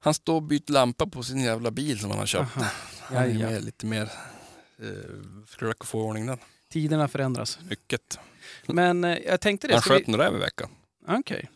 Han 0.00 0.14
står 0.14 0.34
och 0.34 0.42
byter 0.42 0.72
lampa 0.72 1.06
på 1.06 1.22
sin 1.22 1.40
jävla 1.40 1.70
bil 1.70 1.98
som 1.98 2.10
han 2.10 2.18
har 2.18 2.26
köpt. 2.26 2.56
Aha. 2.56 2.66
Han 3.02 3.16
är 3.16 3.34
med 3.38 3.64
lite 3.64 3.86
mer, 3.86 4.02
eh, 4.82 4.86
försöka 5.46 5.84
få 5.84 6.02
ordning 6.02 6.26
den. 6.26 6.38
Tiderna 6.72 7.08
förändras. 7.08 7.58
Mycket. 7.70 8.18
Men 8.66 9.04
eh, 9.04 9.18
jag 9.18 9.40
tänkte 9.40 9.66
det. 9.66 9.72
Han 9.74 9.82
ska 9.82 9.92
vi- 9.94 9.98
sköt 10.00 10.08
en 10.08 10.16
räv 10.16 10.34
i 10.34 10.38
veckan. 10.38 10.70
Okej. 11.08 11.50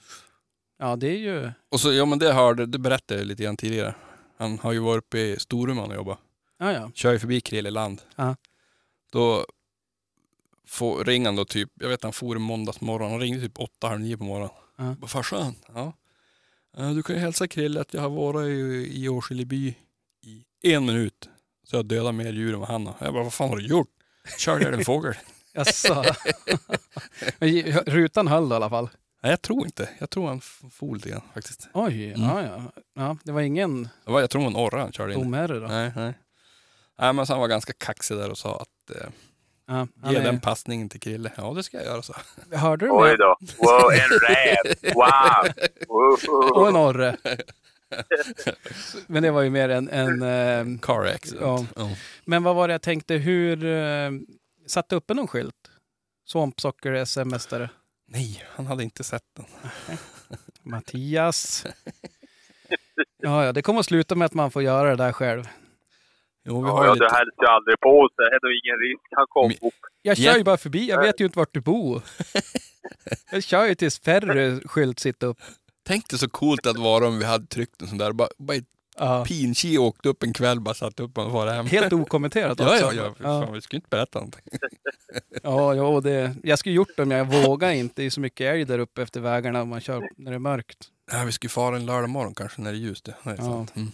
Ja, 0.78 0.96
det 0.96 1.06
är 1.06 1.18
ju... 1.18 1.50
Och 1.70 1.80
så, 1.80 1.92
ja 1.92 2.04
men 2.04 2.18
det 2.18 2.32
hörde, 2.32 2.66
det 2.66 2.78
berättade 2.78 3.20
jag 3.20 3.26
lite 3.26 3.42
grann 3.42 3.56
tidigare. 3.56 3.94
Han 4.38 4.58
har 4.58 4.72
ju 4.72 4.78
varit 4.78 5.04
uppe 5.04 5.18
i 5.18 5.38
Storuman 5.38 5.88
och 5.90 5.94
jobbat. 5.96 6.18
Ja, 6.58 6.72
ja. 6.72 6.90
Kör 6.94 7.12
ju 7.12 7.18
förbi 7.18 7.40
Krilleland. 7.40 8.02
Ja. 8.16 8.37
Då 9.12 9.46
får, 10.66 11.05
ringer 11.05 11.27
han 11.29 11.37
då 11.37 11.44
typ, 11.44 11.70
jag 11.75 11.88
vet 11.88 12.03
han 12.03 12.12
for 12.12 12.37
i 12.37 12.38
måndags 12.38 12.81
morgon. 12.81 13.11
Han 13.11 13.20
ringde 13.20 13.40
typ 13.40 13.59
åtta, 13.59 13.88
halv 13.88 14.01
nio 14.01 14.16
på 14.16 14.25
morgonen. 14.25 14.51
Bara, 14.98 15.09
farsan, 15.09 15.55
ja. 15.75 15.92
Eh, 16.77 16.90
Du 16.90 17.03
kan 17.03 17.16
ju 17.16 17.22
hälsa 17.22 17.48
Krille 17.48 17.81
att 17.81 17.94
jag 17.94 18.01
har 18.03 18.11
varit 18.11 18.46
i, 18.48 18.90
i 19.05 19.09
Årskileby 19.09 19.75
i 20.62 20.75
en 20.75 20.87
minut. 20.87 21.29
Så 21.64 21.77
jag 21.77 21.87
dödade 21.87 22.12
mer 22.12 22.33
djur 22.33 22.55
än 22.55 22.61
vad 22.61 22.68
han 22.68 22.87
har. 22.87 22.94
Jag 23.01 23.12
bara, 23.14 23.22
vad 23.25 23.33
fan 23.35 23.48
har 23.48 23.57
du 23.57 23.66
gjort? 23.66 23.88
Körde 24.38 24.68
en 24.68 24.85
fågel? 24.85 25.14
Jaså? 25.55 26.05
Rutan 27.87 28.29
höll 28.29 28.48
då 28.48 28.55
i 28.55 28.57
alla 28.57 28.70
fall? 28.70 28.88
Nej 29.22 29.33
jag 29.33 29.42
tror 29.42 29.64
inte. 29.66 29.88
Jag 29.98 30.11
tror 30.11 30.29
han 30.29 30.40
for 30.70 30.94
lite 30.94 31.09
grann 31.09 31.22
faktiskt. 31.35 31.68
Oj, 31.75 32.05
Mm. 32.12 32.22
ja, 32.29 32.42
ja. 32.42 32.72
ja. 32.94 33.16
Det 33.25 33.33
var 33.33 33.40
ingen 33.40 33.83
Det 34.05 34.11
var, 34.12 34.20
jag 34.20 34.31
tror 34.31 34.46
en 34.46 34.57
orra 34.57 34.81
han 34.81 34.92
körde 34.92 35.14
in. 35.14 35.20
domherre 35.20 35.59
då? 35.61 35.66
Nej, 35.66 35.92
nej. 35.96 36.14
Nej 36.98 37.12
men 37.12 37.27
så 37.27 37.33
han 37.33 37.40
var 37.40 37.48
ganska 37.48 37.72
kaxig 37.72 38.16
där 38.16 38.31
och 38.31 38.38
sa 38.38 38.57
att 38.61 38.96
eh, 38.96 39.07
Ja, 39.72 39.87
han 40.02 40.12
ge 40.12 40.18
är- 40.18 40.22
den 40.24 40.40
passningen 40.40 40.88
till 40.88 41.00
Krille. 41.00 41.32
Ja 41.37 41.52
det 41.56 41.62
ska 41.62 41.76
jag 41.76 41.87
göra 41.87 42.02
så. 42.02 42.14
Hörde 42.52 42.87
du 42.87 42.90
Oj 42.90 43.08
mig? 43.08 43.16
då. 43.18 43.37
Wow, 43.58 43.92
en 43.92 44.18
räv. 44.18 44.94
Wow. 44.94 45.52
Och 46.52 46.68
en 46.68 46.76
orre. 46.76 47.16
Men 49.06 49.22
det 49.22 49.30
var 49.30 49.42
ju 49.42 49.50
mer 49.50 49.68
en... 49.68 49.88
en 49.88 50.22
eh, 50.22 50.78
Car 50.80 51.04
accident. 51.06 51.68
Ja. 51.76 51.90
men 52.24 52.42
vad 52.42 52.56
var 52.56 52.68
det 52.68 52.74
jag 52.74 52.82
tänkte, 52.82 53.14
hur... 53.14 53.64
Eh, 53.64 54.11
satte 54.66 54.96
uppe 54.96 55.14
någon 55.14 55.28
skylt? 55.28 55.54
Svampsocker 56.28 57.04
SM-mästare. 57.04 57.70
Nej, 58.08 58.44
han 58.48 58.66
hade 58.66 58.82
inte 58.85 59.04
sett 59.04 59.22
den. 59.37 59.46
Mattias. 60.62 61.66
Ja, 63.22 63.44
ja, 63.44 63.52
det 63.52 63.62
kommer 63.62 63.80
att 63.80 63.87
sluta 63.87 64.14
med 64.14 64.26
att 64.26 64.35
man 64.35 64.50
får 64.50 64.62
göra 64.62 64.90
det 64.90 64.96
där 65.04 65.12
själv. 65.12 65.48
Jo, 66.44 66.62
vi 66.62 66.68
Ja, 66.68 66.72
har 66.72 66.83
ju 66.85 66.88
ja, 66.88 66.94
lite... 66.94 67.05
det 67.05 67.11
hälsar 67.11 67.42
ju 67.42 67.48
aldrig 67.48 67.81
på 67.81 68.09
sig. 68.16 68.24
Det 68.31 68.37
är 68.37 68.46
nog 68.46 68.52
ingen 68.64 68.78
risk. 68.88 69.02
Han 69.16 69.26
kom 69.28 69.68
upp. 69.68 69.74
Jag 70.02 70.16
kör 70.16 70.24
Ja. 70.24 70.37
ju 70.38 70.44
bara 70.44 70.57
förbi, 70.57 70.88
jag 70.88 71.02
vet 71.02 71.20
ju 71.20 71.24
inte 71.24 71.38
vart 71.38 71.55
du 71.55 71.61
bor. 71.61 72.02
Jag 73.31 73.42
kör 73.42 73.66
ju 73.66 73.74
tills 73.74 73.98
färre 74.00 74.61
skylt 74.64 74.98
sitter 75.00 75.26
upp. 75.26 75.38
Tänk 75.87 76.09
dig 76.09 76.18
så 76.18 76.28
coolt 76.28 76.66
att 76.66 76.76
vara 76.76 77.07
om 77.07 77.18
vi 77.18 77.24
hade 77.24 77.46
tryckt 77.46 77.83
en 77.83 77.88
sån 77.88 77.98
där. 77.98 78.12
Bara, 78.12 78.28
bara 78.38 78.57
ett 78.57 78.64
Ja. 78.98 79.24
pinchi 79.28 79.78
åkte 79.78 80.09
upp 80.09 80.22
en 80.22 80.33
kväll, 80.33 80.61
bara 80.61 80.74
satt 80.74 81.00
upp 81.00 81.18
och 81.18 81.31
var 81.31 81.46
hem. 81.46 81.66
Helt 81.66 81.92
okommenterat 81.92 82.59
Ja, 82.61 82.64
också. 82.64 82.85
ja, 82.85 82.92
ja. 82.94 83.14
Ja. 83.18 83.42
Fan, 83.44 83.52
vi 83.55 83.61
skulle 83.61 83.78
inte 83.78 83.88
berätta 83.90 84.18
någonting. 84.18 84.42
Ja, 85.42 85.74
ja 85.74 85.83
och 85.83 86.02
det, 86.02 86.37
jag 86.42 86.59
skulle 86.59 86.74
gjort 86.74 86.96
det 86.96 87.05
men 87.05 87.18
jag 87.18 87.24
vågar 87.46 87.70
inte. 87.70 88.02
Det 88.02 88.07
är 88.07 88.11
så 88.11 88.20
mycket 88.20 88.52
älg 88.55 88.64
där 88.64 88.78
uppe 88.78 89.02
efter 89.02 89.20
vägarna 89.20 89.62
om 89.62 89.68
man 89.68 89.81
kör 89.81 90.09
när 90.16 90.31
det 90.31 90.35
är 90.35 90.38
mörkt. 90.38 90.78
Ja, 91.12 91.22
vi 91.26 91.33
skulle 91.33 91.50
fara 91.50 91.76
en 91.76 91.87
lördag 91.87 92.11
morgon 92.11 92.35
kanske 92.35 92.61
när 92.61 92.72
det 92.72 92.76
är 92.78 92.81
ljust. 92.81 93.05
Det, 93.05 93.14
det 93.24 93.31
är 93.31 93.37
Ja. 93.38 93.66
Mm. 93.74 93.88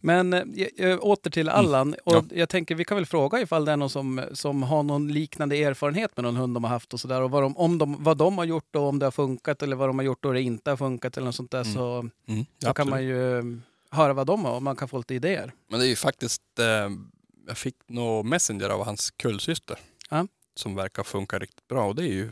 Men 0.00 0.32
eh, 0.32 0.98
åter 1.00 1.30
till 1.30 1.48
Allan. 1.48 1.94
Och 2.04 2.14
Ja. 2.14 2.24
Jag 2.30 2.48
tänker 2.48 2.74
vi 2.74 2.84
kan 2.84 2.96
väl 2.96 3.06
fråga 3.06 3.40
ifall 3.40 3.64
det 3.64 3.72
är 3.72 3.76
någon 3.76 3.90
som, 3.90 4.22
som 4.32 4.62
har 4.62 4.82
någon 4.82 5.12
liknande 5.12 5.56
erfarenhet 5.56 6.16
med 6.16 6.24
någon 6.24 6.36
hund 6.36 6.56
de 6.56 6.64
har 6.64 6.70
haft 6.70 6.94
och 6.94 7.00
sådär. 7.00 7.20
Och 7.22 7.30
vad 7.30 7.42
de, 7.42 7.56
om 7.56 7.78
de, 7.78 7.96
vad 8.04 8.16
de 8.16 8.38
har 8.38 8.44
gjort 8.44 8.76
och 8.76 8.82
om 8.82 8.98
det 8.98 9.06
har 9.06 9.10
funkat 9.10 9.62
eller 9.62 9.76
vad 9.76 9.88
de 9.88 9.98
har 9.98 10.04
gjort 10.04 10.24
och 10.24 10.34
det 10.34 10.42
inte 10.42 10.70
har 10.70 10.76
funkat 10.76 11.16
eller 11.16 11.24
något 11.24 11.34
sånt 11.34 11.50
där. 11.50 11.62
Mm. 11.62 11.74
Så, 11.74 11.90
Mm. 12.00 12.10
så 12.26 12.68
absolut. 12.68 12.76
kan 12.76 12.90
man 12.90 13.04
ju 13.04 13.38
eh, 13.38 13.44
höra 13.90 14.12
vad 14.12 14.26
de 14.26 14.44
har 14.44 14.52
och 14.56 14.62
man 14.62 14.76
kan 14.76 14.88
få 14.88 14.98
lite 14.98 15.14
idéer. 15.14 15.52
Men 15.68 15.80
det 15.80 15.86
är 15.86 15.88
ju 15.88 15.96
faktiskt, 15.96 16.42
eh, 16.58 16.66
jag 17.46 17.58
fick 17.58 17.76
nog 17.86 18.24
Messenger 18.24 18.68
av 18.68 18.84
hans 18.84 19.10
kullsyster. 19.10 19.78
Ja. 20.10 20.26
Som 20.54 20.74
verkar 20.74 21.02
funka 21.02 21.38
riktigt 21.38 21.68
bra 21.68 21.86
och 21.86 21.94
det 21.94 22.02
är 22.02 22.12
ju, 22.12 22.30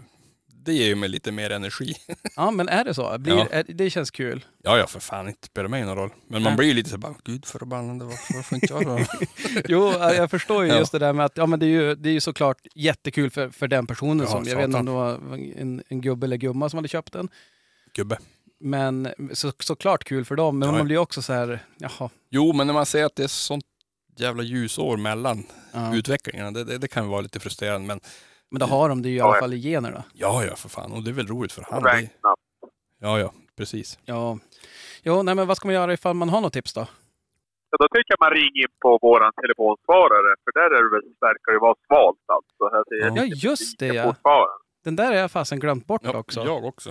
det 0.65 0.73
ger 0.73 0.87
ju 0.87 0.95
mig 0.95 1.09
lite 1.09 1.33
mer 1.33 1.51
energi. 1.51 1.95
Ja, 2.37 2.51
men 2.51 2.69
är 2.69 2.85
det 2.85 2.95
så? 2.95 3.19
Blir, 3.19 3.37
Ja. 3.37 3.47
är, 3.51 3.65
det 3.69 3.91
känns 3.91 4.11
kul. 4.11 4.45
Ja, 4.63 4.79
ja 4.79 4.87
för 4.87 5.01
fan, 5.01 5.29
inte 5.29 5.47
spelar 5.47 5.69
mig 5.69 5.85
någon 5.85 5.97
roll. 5.97 6.11
Men 6.29 6.43
man 6.43 6.57
blir 6.57 6.69
ju 6.69 6.75
lite 6.75 6.91
så 6.91 6.99
bara, 6.99 7.15
gud 7.25 7.45
förbannade, 7.47 8.05
varför, 8.05 8.35
varför 8.35 8.55
inte 8.55 8.67
jag 8.73 8.87
då? 8.87 8.99
Jo, 9.69 9.93
jag 9.99 10.31
förstår 10.31 10.65
ju 10.65 10.73
just 10.73 10.93
det 10.93 10.99
där 10.99 11.13
med 11.13 11.25
att 11.27 11.37
ja, 11.37 11.47
men 11.47 11.61
det, 11.61 11.67
är 11.67 11.71
ju, 11.71 11.95
det 11.95 12.09
är 12.09 12.13
ju 12.13 12.21
såklart 12.21 12.59
jättekul 12.75 13.31
för, 13.31 13.51
för 13.51 13.69
den 13.69 13.87
personen. 13.87 14.27
Som, 14.27 14.45
jag 14.45 14.57
vet 14.57 14.65
inte 14.65 14.79
om 14.79 14.87
det 14.87 14.93
var 14.93 15.15
en, 15.57 15.83
en 15.89 16.01
gubbe 16.01 16.27
eller 16.27 16.37
gumma 16.37 16.69
som 16.69 16.79
hade 16.79 16.89
köpt 16.89 17.13
den. 17.13 17.29
Gubbe. 17.95 18.19
Men 18.61 19.09
så, 19.33 19.53
såklart 19.59 20.05
kul 20.05 20.25
för 20.25 20.37
dem. 20.37 20.59
Men 20.59 20.71
man 20.73 20.85
blir 20.87 20.99
också 20.99 21.23
så 21.23 21.33
här, 21.33 21.65
jaha. 21.79 22.11
Jo, 22.31 22.53
men 22.53 22.67
när 22.67 22.75
man 22.75 22.87
ser 22.87 23.05
att 23.05 23.17
det 23.17 23.25
är 23.25 23.29
sånt 23.29 23.65
jävla 24.17 24.43
ljusår 24.43 24.97
mellan 24.97 25.47
Ja. 25.73 25.95
utvecklingarna, 25.97 26.51
det, 26.51 26.65
det, 26.65 26.79
det 26.79 26.89
kan 26.89 27.05
ju 27.05 27.11
vara 27.11 27.21
lite 27.21 27.41
frustrerande. 27.41 27.87
Men 27.87 28.01
Men 28.51 28.61
då 28.61 28.67
har 28.67 28.89
de 28.89 29.03
det 29.03 29.09
ju 29.09 29.15
i 29.15 29.19
Ja, 29.19 29.25
alla 29.25 29.35
ja. 29.37 29.41
fall 29.41 29.55
i 29.55 29.57
generna. 29.59 30.05
ja, 30.15 30.45
ja 30.45 30.57
för 30.57 30.69
fan. 30.69 30.93
Och 30.93 31.03
det 31.03 31.11
är 31.11 31.15
väl 31.15 31.27
roligt 31.27 31.53
för 31.53 31.65
han. 31.71 31.83
Det, 31.83 32.11
ja, 33.01 33.19
ja, 33.19 33.33
precis. 33.57 33.99
Ja. 34.05 34.39
Jo, 35.03 35.23
nej 35.23 35.35
men 35.35 35.47
vad 35.47 35.57
ska 35.57 35.69
man 35.69 35.75
göra 35.75 35.93
ifall 35.93 36.15
man 36.15 36.29
har 36.29 36.41
något 36.41 36.53
tips 36.53 36.73
då? 36.75 36.85
Så 37.71 37.77
då 37.77 37.89
tycker 37.89 38.13
jag 38.13 38.21
man 38.21 38.31
ringer 38.31 38.63
in 38.63 38.75
på 38.81 38.99
våran 39.03 39.33
telefonsvarare. 39.43 40.37
För 40.45 40.53
där 40.61 40.71
är 40.79 40.83
det 40.85 40.91
väl, 40.91 41.13
verkar 41.21 41.53
det 41.53 41.59
vara 41.59 41.75
svalt 41.87 42.25
alltså. 42.27 42.77
Här 42.77 42.85
ser 42.89 43.19
jag 43.19 43.27
Ja, 43.29 43.35
just 43.35 43.79
det 43.79 43.87
ja. 43.87 44.15
Den 44.85 44.97
där 44.97 45.07
har 45.07 45.15
jag 45.15 45.31
fasen 45.31 45.61
glömt 45.61 45.87
bort 45.87 46.01
Ja, 46.05 46.19
också. 46.19 46.45
Jag 46.45 46.65
också. 46.65 46.91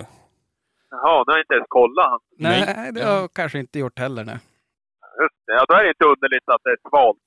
Jaha, 0.90 1.24
nu 1.28 1.32
har 1.32 1.38
jag 1.38 1.44
inte 1.44 1.54
ens 1.54 1.66
kollat. 1.70 2.06
han. 2.10 2.20
Nej, 2.38 2.74
Nej. 2.78 2.92
det 2.94 3.04
har 3.04 3.14
jag 3.16 3.34
kanske 3.34 3.60
inte 3.60 3.80
gjort 3.80 4.00
heller. 4.00 4.24
Nej, 4.24 4.38
Just 5.22 5.36
det. 5.46 5.54
Ja, 5.54 5.66
då 5.68 5.74
är 5.74 5.84
det 5.84 5.90
inte 5.90 6.06
underligt 6.06 6.50
att 6.50 6.62
det 6.64 6.70
är 6.70 6.90
svalt. 6.90 7.18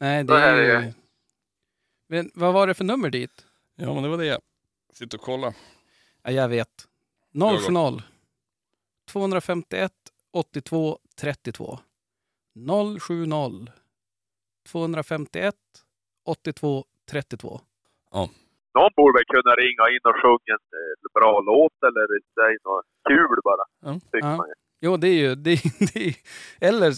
nej 0.00 0.24
Då 0.24 0.34
det 0.34 0.40
är 0.40 0.52
är 0.52 0.56
det 0.56 0.66
ju... 0.80 0.86
ju- 0.86 0.92
Men 2.08 2.30
vad 2.34 2.54
var 2.54 2.66
det 2.66 2.74
för 2.74 2.84
nummer 2.84 3.10
dit? 3.10 3.45
Ja, 3.76 3.94
men 3.94 4.02
det 4.02 4.08
var 4.08 4.18
det 4.18 4.26
jag 4.26 4.40
sitter 4.92 5.18
och 5.18 5.24
kollar. 5.24 5.54
Ja, 6.22 6.30
jag 6.30 6.48
vet. 6.48 6.86
070 7.32 8.02
251 9.12 9.92
82 10.32 10.98
32. 11.20 11.78
070 13.00 13.72
251 14.68 15.54
82 16.24 16.84
32. 17.10 17.60
Någon 18.74 18.90
borde 18.96 19.18
väl 19.18 19.24
kunna 19.24 19.54
ringa 19.54 19.84
in 19.94 20.00
och 20.04 20.16
sjunga 20.22 20.52
en 20.56 20.66
eh, 20.78 21.12
bra 21.14 21.40
låt 21.40 21.72
eller 21.86 22.06
säga 22.34 22.58
något 22.64 22.84
kul 23.08 23.40
bara. 23.44 23.64
Ja. 23.80 24.00
Tycker 24.12 24.28
Ja. 24.28 24.36
man 24.36 24.48
ju. 24.48 24.54
Jo, 24.80 24.96
det 24.96 25.08
är 25.08 25.14
ju... 25.14 25.34
Det 25.34 25.50
är, 25.52 25.60
det 25.94 26.06
är, 26.08 26.14
eller 26.68 26.92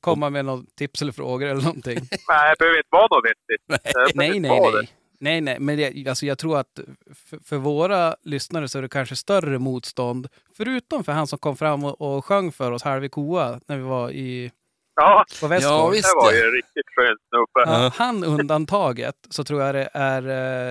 komma 0.00 0.30
med 0.30 0.44
något 0.44 0.76
tips 0.76 1.02
eller 1.02 1.12
frågor 1.12 1.46
eller 1.48 1.62
någonting. 1.62 1.98
Nej, 2.28 2.50
det 2.50 2.58
behöver 2.58 2.78
inte 2.78 2.88
vara 2.90 3.06
något 3.10 3.24
vettigt. 3.24 3.64
Nej, 4.14 4.40
nej, 4.40 4.40
nej. 4.40 4.88
Nej, 5.22 5.40
nej, 5.40 5.56
men 5.60 5.76
det, 5.76 6.08
alltså 6.08 6.26
jag 6.26 6.38
tror 6.38 6.58
att 6.58 6.80
för, 7.14 7.38
för 7.44 7.56
våra 7.56 8.16
lyssnare 8.22 8.68
så 8.68 8.78
är 8.78 8.82
det 8.82 8.88
kanske 8.88 9.16
större 9.16 9.58
motstånd. 9.58 10.28
Förutom 10.56 11.04
för 11.04 11.12
han 11.12 11.26
som 11.26 11.38
kom 11.38 11.56
fram 11.56 11.84
och, 11.84 12.00
och 12.00 12.24
sjöng 12.24 12.52
för 12.52 12.72
oss, 12.72 12.82
Harvey 12.82 13.08
Koa, 13.08 13.60
när 13.66 13.76
vi 13.76 13.82
var 13.82 14.10
i, 14.10 14.50
Ja, 14.94 15.24
på 15.40 15.46
Västgård. 15.46 15.72
Ja, 15.72 15.88
visst. 15.88 16.04
det 16.04 16.22
var 16.24 16.32
ju 16.32 16.38
en 16.38 16.52
riktigt 16.52 16.86
skön 16.96 17.16
snubbe. 17.28 17.82
Ja, 17.82 17.92
han 17.94 18.24
undantaget 18.24 19.14
så 19.30 19.44
tror 19.44 19.62
jag 19.62 19.74
det 19.74 19.88
är 19.94 20.22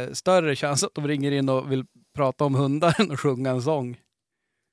eh, 0.08 0.14
större 0.14 0.56
chans 0.56 0.84
att 0.84 0.96
de 0.96 1.08
ringer 1.08 1.32
in 1.32 1.50
och 1.50 1.72
vill 1.72 1.86
prata 2.16 2.46
om 2.46 2.56
hundar 2.56 2.96
än 3.02 3.12
att 3.12 3.20
sjunga 3.20 3.50
en 3.50 3.62
sång. 3.62 3.98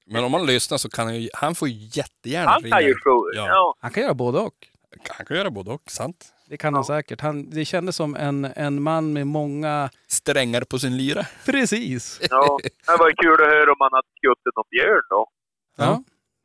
Men 0.07 0.25
om 0.25 0.33
man 0.33 0.47
lyssnar 0.47 0.79
så 0.79 0.91
kan 0.91 1.07
han 1.07 1.21
ju, 1.21 1.29
han 1.33 1.55
får 1.55 1.69
ju 1.69 1.89
jättegärna 1.93 2.51
Han 2.51 2.71
kan 2.71 2.85
ju 2.85 2.95
sjunga. 2.95 3.31
Ja. 3.35 3.47
Ja. 3.47 3.75
Han 3.81 3.91
kan 3.91 4.03
göra 4.03 4.15
både 4.15 4.39
och. 4.39 4.69
Han 5.09 5.27
kan 5.27 5.37
göra 5.37 5.51
både 5.51 5.71
och, 5.71 5.91
sant? 5.91 6.35
Det 6.47 6.57
kan 6.57 6.75
han 6.75 6.81
Ja. 6.89 6.97
säkert. 6.97 7.21
Han, 7.21 7.51
det 7.51 7.65
kändes 7.65 7.97
som 7.97 8.17
en, 8.17 8.45
en 8.45 8.83
man 8.83 9.13
med 9.13 9.27
många... 9.27 9.91
Strängar 10.07 10.61
på 10.61 10.79
sin 10.79 10.97
lyra. 10.97 11.27
Precis! 11.47 12.21
ja. 12.31 12.59
Det 12.87 12.97
var 12.99 13.23
kul 13.23 13.33
att 13.33 13.49
höra 13.49 13.73
om 13.73 13.77
han 13.81 13.93
hade 13.93 14.09
skjutit 14.23 14.57
någon 14.57 14.65
björn 14.71 15.03
då. 15.11 15.29
Ja, 15.77 16.03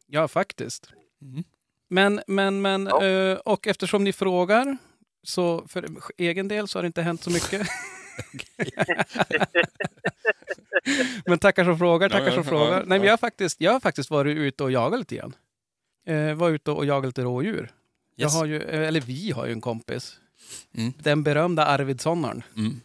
ja 0.08 0.28
faktiskt. 0.28 0.90
Mm. 1.22 1.44
Men, 1.90 2.22
men, 2.28 2.62
men, 2.62 2.86
Ja. 2.86 3.38
och 3.46 3.68
eftersom 3.68 4.04
ni 4.04 4.14
frågar, 4.14 4.78
så 5.24 5.68
för 5.68 5.86
egen 6.18 6.48
del 6.48 6.68
så 6.68 6.78
har 6.78 6.84
det 6.84 6.88
inte 6.88 7.02
hänt 7.02 7.24
så 7.24 7.30
mycket. 7.30 7.68
Men 11.26 11.40
tackar 11.40 11.64
som 11.64 11.78
frågar, 11.78 12.10
tackar 12.10 12.32
som 12.32 12.44
ja, 12.44 12.50
frågar. 12.50 12.78
Nej, 12.78 12.86
men 12.86 12.98
ja. 13.00 13.06
jag, 13.06 13.12
har 13.12 13.18
faktiskt, 13.18 13.62
jag 13.62 13.72
har 13.72 13.80
faktiskt 13.80 14.10
varit 14.10 14.38
ute 14.38 14.64
och 14.64 14.72
jagat 14.72 15.00
lite 15.00 15.16
grann. 15.16 15.36
Eh, 16.08 16.34
var 16.34 16.50
ute 16.50 16.72
och 16.72 16.86
jagat 16.86 17.06
lite 17.08 17.22
rådjur. 17.22 17.72
Jag 18.16 18.30
har 18.30 18.46
ju, 18.46 18.62
eh, 18.62 18.88
eller 18.88 19.02
vi 19.02 19.32
har 19.32 19.46
ju 19.46 19.52
en 19.52 19.62
kompis. 19.62 20.20
Mm. 20.78 20.94
Den 21.00 21.24
berömda 21.24 21.66
Arvidssonaren. 21.66 22.44
Mm. 22.58 22.82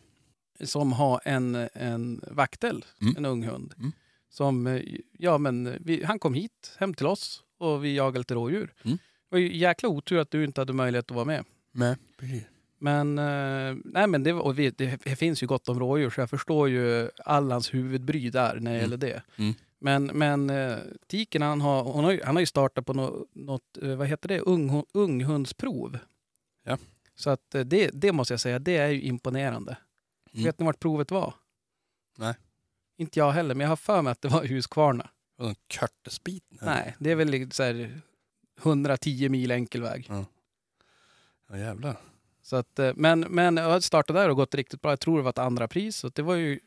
Som 0.64 0.92
har 0.92 1.20
en, 1.24 1.68
en 1.74 2.20
vaktel, 2.30 2.84
Mm. 3.00 3.16
en 3.16 3.24
ung 3.24 3.44
hund. 3.44 3.74
Mm. 3.78 3.92
Som, 4.30 4.66
eh, 4.66 4.82
ja 5.18 5.38
men 5.38 5.76
vi, 5.80 6.04
han 6.04 6.18
kom 6.18 6.34
hit, 6.34 6.76
hem 6.78 6.94
till 6.94 7.06
oss 7.06 7.42
och 7.58 7.84
vi 7.84 7.94
jagade 7.96 8.18
lite 8.18 8.34
rådjur. 8.34 8.72
Mm. 8.84 8.96
Det 8.96 9.34
var 9.34 9.38
ju 9.38 9.56
jäkla 9.56 9.88
otur 9.88 10.18
att 10.18 10.30
du 10.30 10.44
inte 10.44 10.60
hade 10.60 10.72
möjlighet 10.72 11.10
att 11.10 11.14
vara 11.14 11.24
med. 11.24 11.44
Nej, 11.72 11.96
precis. 12.18 12.42
Men, 12.80 13.18
eh, 13.18 13.76
nej, 13.84 14.06
men 14.06 14.22
det, 14.22 14.32
och 14.32 14.58
vi, 14.58 14.70
det, 14.70 15.00
det 15.04 15.16
finns 15.16 15.42
ju 15.42 15.46
gott 15.46 15.68
om 15.68 15.78
rådjur 15.80 16.10
så 16.10 16.20
jag 16.20 16.30
förstår 16.30 16.68
ju 16.68 17.10
Allans 17.24 17.74
huvudbry 17.74 18.30
där 18.30 18.54
när 18.54 18.60
det 18.60 18.68
Mm. 18.70 18.80
gäller 18.80 18.96
det. 18.96 19.22
Mm. 19.36 19.54
Men, 19.78 20.04
men 20.04 20.50
eh, 20.50 20.78
Tiken 21.06 21.42
han 21.42 21.60
har, 21.60 21.82
hon 21.82 22.04
har, 22.04 22.12
ju, 22.12 22.20
han 22.24 22.36
har 22.36 22.40
ju 22.40 22.46
startat 22.46 22.86
på 22.86 22.92
något, 22.92 23.28
något 23.34 23.78
eh, 23.82 23.96
vad 23.96 24.06
heter 24.06 24.28
det, 24.28 24.40
Ung, 24.40 24.84
unghundsprov. 24.92 25.98
Ja. 26.64 26.78
Så 27.14 27.30
att 27.30 27.54
eh, 27.54 27.60
det, 27.60 27.90
det 27.92 28.12
måste 28.12 28.32
jag 28.32 28.40
säga, 28.40 28.58
det 28.58 28.76
är 28.76 28.88
ju 28.88 29.00
imponerande. 29.02 29.76
Mm. 30.32 30.44
Vet 30.44 30.58
ni 30.58 30.66
vart 30.66 30.80
provet 30.80 31.10
var? 31.10 31.34
Nej. 32.16 32.34
Inte 32.96 33.18
jag 33.18 33.32
heller, 33.32 33.54
men 33.54 33.64
jag 33.64 33.68
har 33.68 33.76
för 33.76 34.02
mig 34.02 34.10
att 34.10 34.22
det 34.22 34.28
var 34.28 34.44
Huskvarna. 34.44 35.10
Vadå, 35.36 35.48
en 35.48 35.56
körtesbit? 35.68 36.44
Nej, 36.48 36.96
det 36.98 37.10
är 37.10 37.14
väl 37.14 37.28
lite 37.28 37.56
så 37.56 37.62
här 37.62 38.00
110 38.62 39.28
mil 39.28 39.50
enkel 39.50 39.82
väg. 39.82 40.10
Ja, 41.48 41.58
jävlar. 41.58 41.96
Så 42.42 42.56
att, 42.56 42.80
men, 42.94 43.20
men 43.20 43.56
jag 43.56 43.64
har 43.64 43.80
startat 43.80 44.16
där 44.16 44.28
och 44.28 44.36
gått 44.36 44.54
riktigt 44.54 44.82
bra. 44.82 44.92
Jag 44.92 45.00
tror 45.00 45.16
det 45.16 45.22
var 45.22 45.30
ett 45.30 45.38
andra 45.38 45.68
pris, 45.68 45.96
så 45.96 46.08
det 46.08 46.22
var 46.22 46.34
ju 46.34 46.60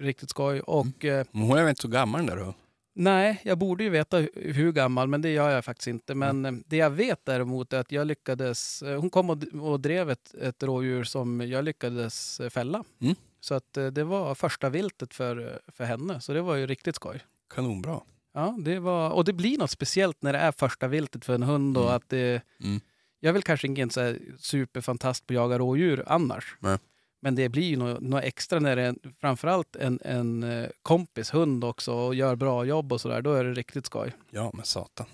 riktigt 0.00 0.30
skoj. 0.30 0.60
Och 0.60 1.04
Mm. 1.04 1.20
eh, 1.20 1.26
hon 1.32 1.58
är 1.58 1.62
väl 1.62 1.68
inte 1.68 1.82
så 1.82 1.88
gammal 1.88 2.26
där 2.26 2.36
då? 2.36 2.54
nej, 3.00 3.40
jag 3.44 3.58
borde 3.58 3.84
ju 3.84 3.90
veta 3.90 4.20
hu- 4.20 4.52
hur 4.52 4.72
gammal, 4.72 5.08
men 5.08 5.22
det 5.22 5.30
gör 5.32 5.50
jag 5.50 5.64
faktiskt 5.64 5.86
inte. 5.88 6.14
Men 6.14 6.44
eh, 6.46 6.52
det 6.66 6.76
jag 6.76 6.90
vet 6.90 7.24
däremot 7.24 7.72
är 7.72 7.80
att 7.80 7.92
jag 7.92 8.06
lyckades... 8.06 8.82
eh, 8.82 9.00
Hon 9.00 9.10
kom 9.10 9.30
och, 9.62 9.80
drev 9.80 10.10
ett, 10.10 10.34
ett 10.34 10.62
rådjur 10.62 11.04
som 11.04 11.40
jag 11.40 11.64
lyckades 11.64 12.40
fälla. 12.50 12.84
Mm. 13.00 13.14
Så 13.40 13.54
att 13.54 13.72
det 13.92 14.04
var 14.04 14.34
första 14.34 14.68
viltet 14.68 15.14
för, 15.14 15.60
för 15.68 15.84
henne, 15.84 16.20
så 16.20 16.32
det 16.32 16.42
var 16.42 16.54
ju 16.56 16.66
riktigt 16.66 16.96
skoj. 16.96 17.20
Kanonbra. 17.54 18.00
Ja, 18.34 18.56
det 18.60 18.78
var, 18.78 19.10
och 19.10 19.24
det 19.24 19.32
blir 19.32 19.58
något 19.58 19.70
speciellt 19.70 20.22
när 20.22 20.32
det 20.32 20.38
är 20.38 20.52
första 20.52 20.88
viltet 20.88 21.24
för 21.24 21.34
en 21.34 21.42
hund. 21.42 21.76
Och 21.76 21.82
Mm. 21.84 21.96
att 21.96 22.08
det, 22.08 22.42
Mm. 22.64 22.80
Jag 23.20 23.32
väl 23.32 23.42
kanske 23.42 23.66
ingen 23.66 23.90
så 23.90 24.14
superfantast 24.38 25.26
på 25.26 25.32
att 25.32 25.34
jaga 25.34 25.58
rådjur 25.58 26.04
annars. 26.06 26.56
Nej. 26.60 26.78
Men 27.20 27.34
det 27.34 27.48
blir 27.48 27.62
ju 27.62 27.76
något, 27.76 28.00
något 28.00 28.24
extra 28.24 28.60
när 28.60 28.76
det 28.76 28.82
är 28.82 28.94
framförallt 29.20 29.76
en, 29.76 30.00
en 30.04 30.42
eh, 30.42 30.68
kompis 30.82 31.34
hund 31.34 31.64
också 31.64 31.92
och 31.92 32.14
gör 32.14 32.36
bra 32.36 32.64
jobb 32.64 32.92
och 32.92 33.00
sådär. 33.00 33.22
Då 33.22 33.32
är 33.32 33.44
det 33.44 33.52
riktigt 33.52 33.86
skoj. 33.86 34.12
Ja, 34.30 34.50
men 34.54 34.64
satan. 34.64 35.06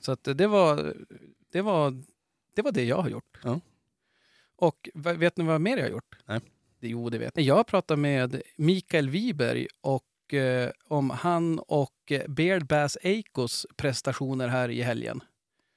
Så 0.00 0.12
att 0.12 0.24
det, 0.24 0.46
var, 0.46 0.94
det, 1.52 1.62
var, 1.62 2.02
det 2.54 2.62
var 2.62 2.72
det 2.72 2.84
jag 2.84 3.02
har 3.02 3.08
gjort. 3.08 3.38
Ja. 3.44 3.60
Och 4.56 4.88
vet 4.94 5.36
ni 5.36 5.44
vad 5.44 5.60
mer 5.60 5.76
jag 5.76 5.84
har 5.84 5.90
gjort? 5.90 6.16
Nej. 6.26 6.40
Jo, 6.80 7.10
det 7.10 7.18
vet 7.18 7.36
ni. 7.36 7.42
Jag 7.42 7.54
har 7.54 7.64
pratat 7.64 7.98
med 7.98 8.42
Mikael 8.56 9.10
Wiberg 9.10 9.66
och, 9.80 10.34
eh, 10.34 10.70
om 10.88 11.10
han 11.10 11.58
och 11.58 12.12
eh, 12.12 12.28
Beard 12.28 12.66
Bass 12.66 12.98
Eikos 13.02 13.66
prestationer 13.76 14.48
här 14.48 14.68
i 14.68 14.82
helgen. 14.82 15.20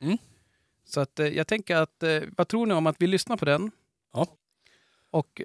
Mm. 0.01 0.17
Så 0.85 0.99
att, 0.99 1.19
eh, 1.19 1.27
jag 1.27 1.47
tänker 1.47 1.75
att, 1.75 2.03
eh, 2.03 2.21
vad 2.37 2.47
tror 2.47 2.65
ni 2.65 2.73
om 2.73 2.87
att 2.87 2.95
vi 2.99 3.07
lyssnar 3.07 3.37
på 3.37 3.45
den? 3.45 3.71
Ja. 4.13 4.27
Och 5.11 5.41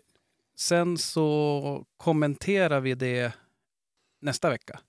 sen 0.58 0.98
så 0.98 1.84
kommenterar 1.96 2.80
vi 2.80 2.94
det 2.94 3.32
nästa 4.20 4.50
vecka. 4.50 4.80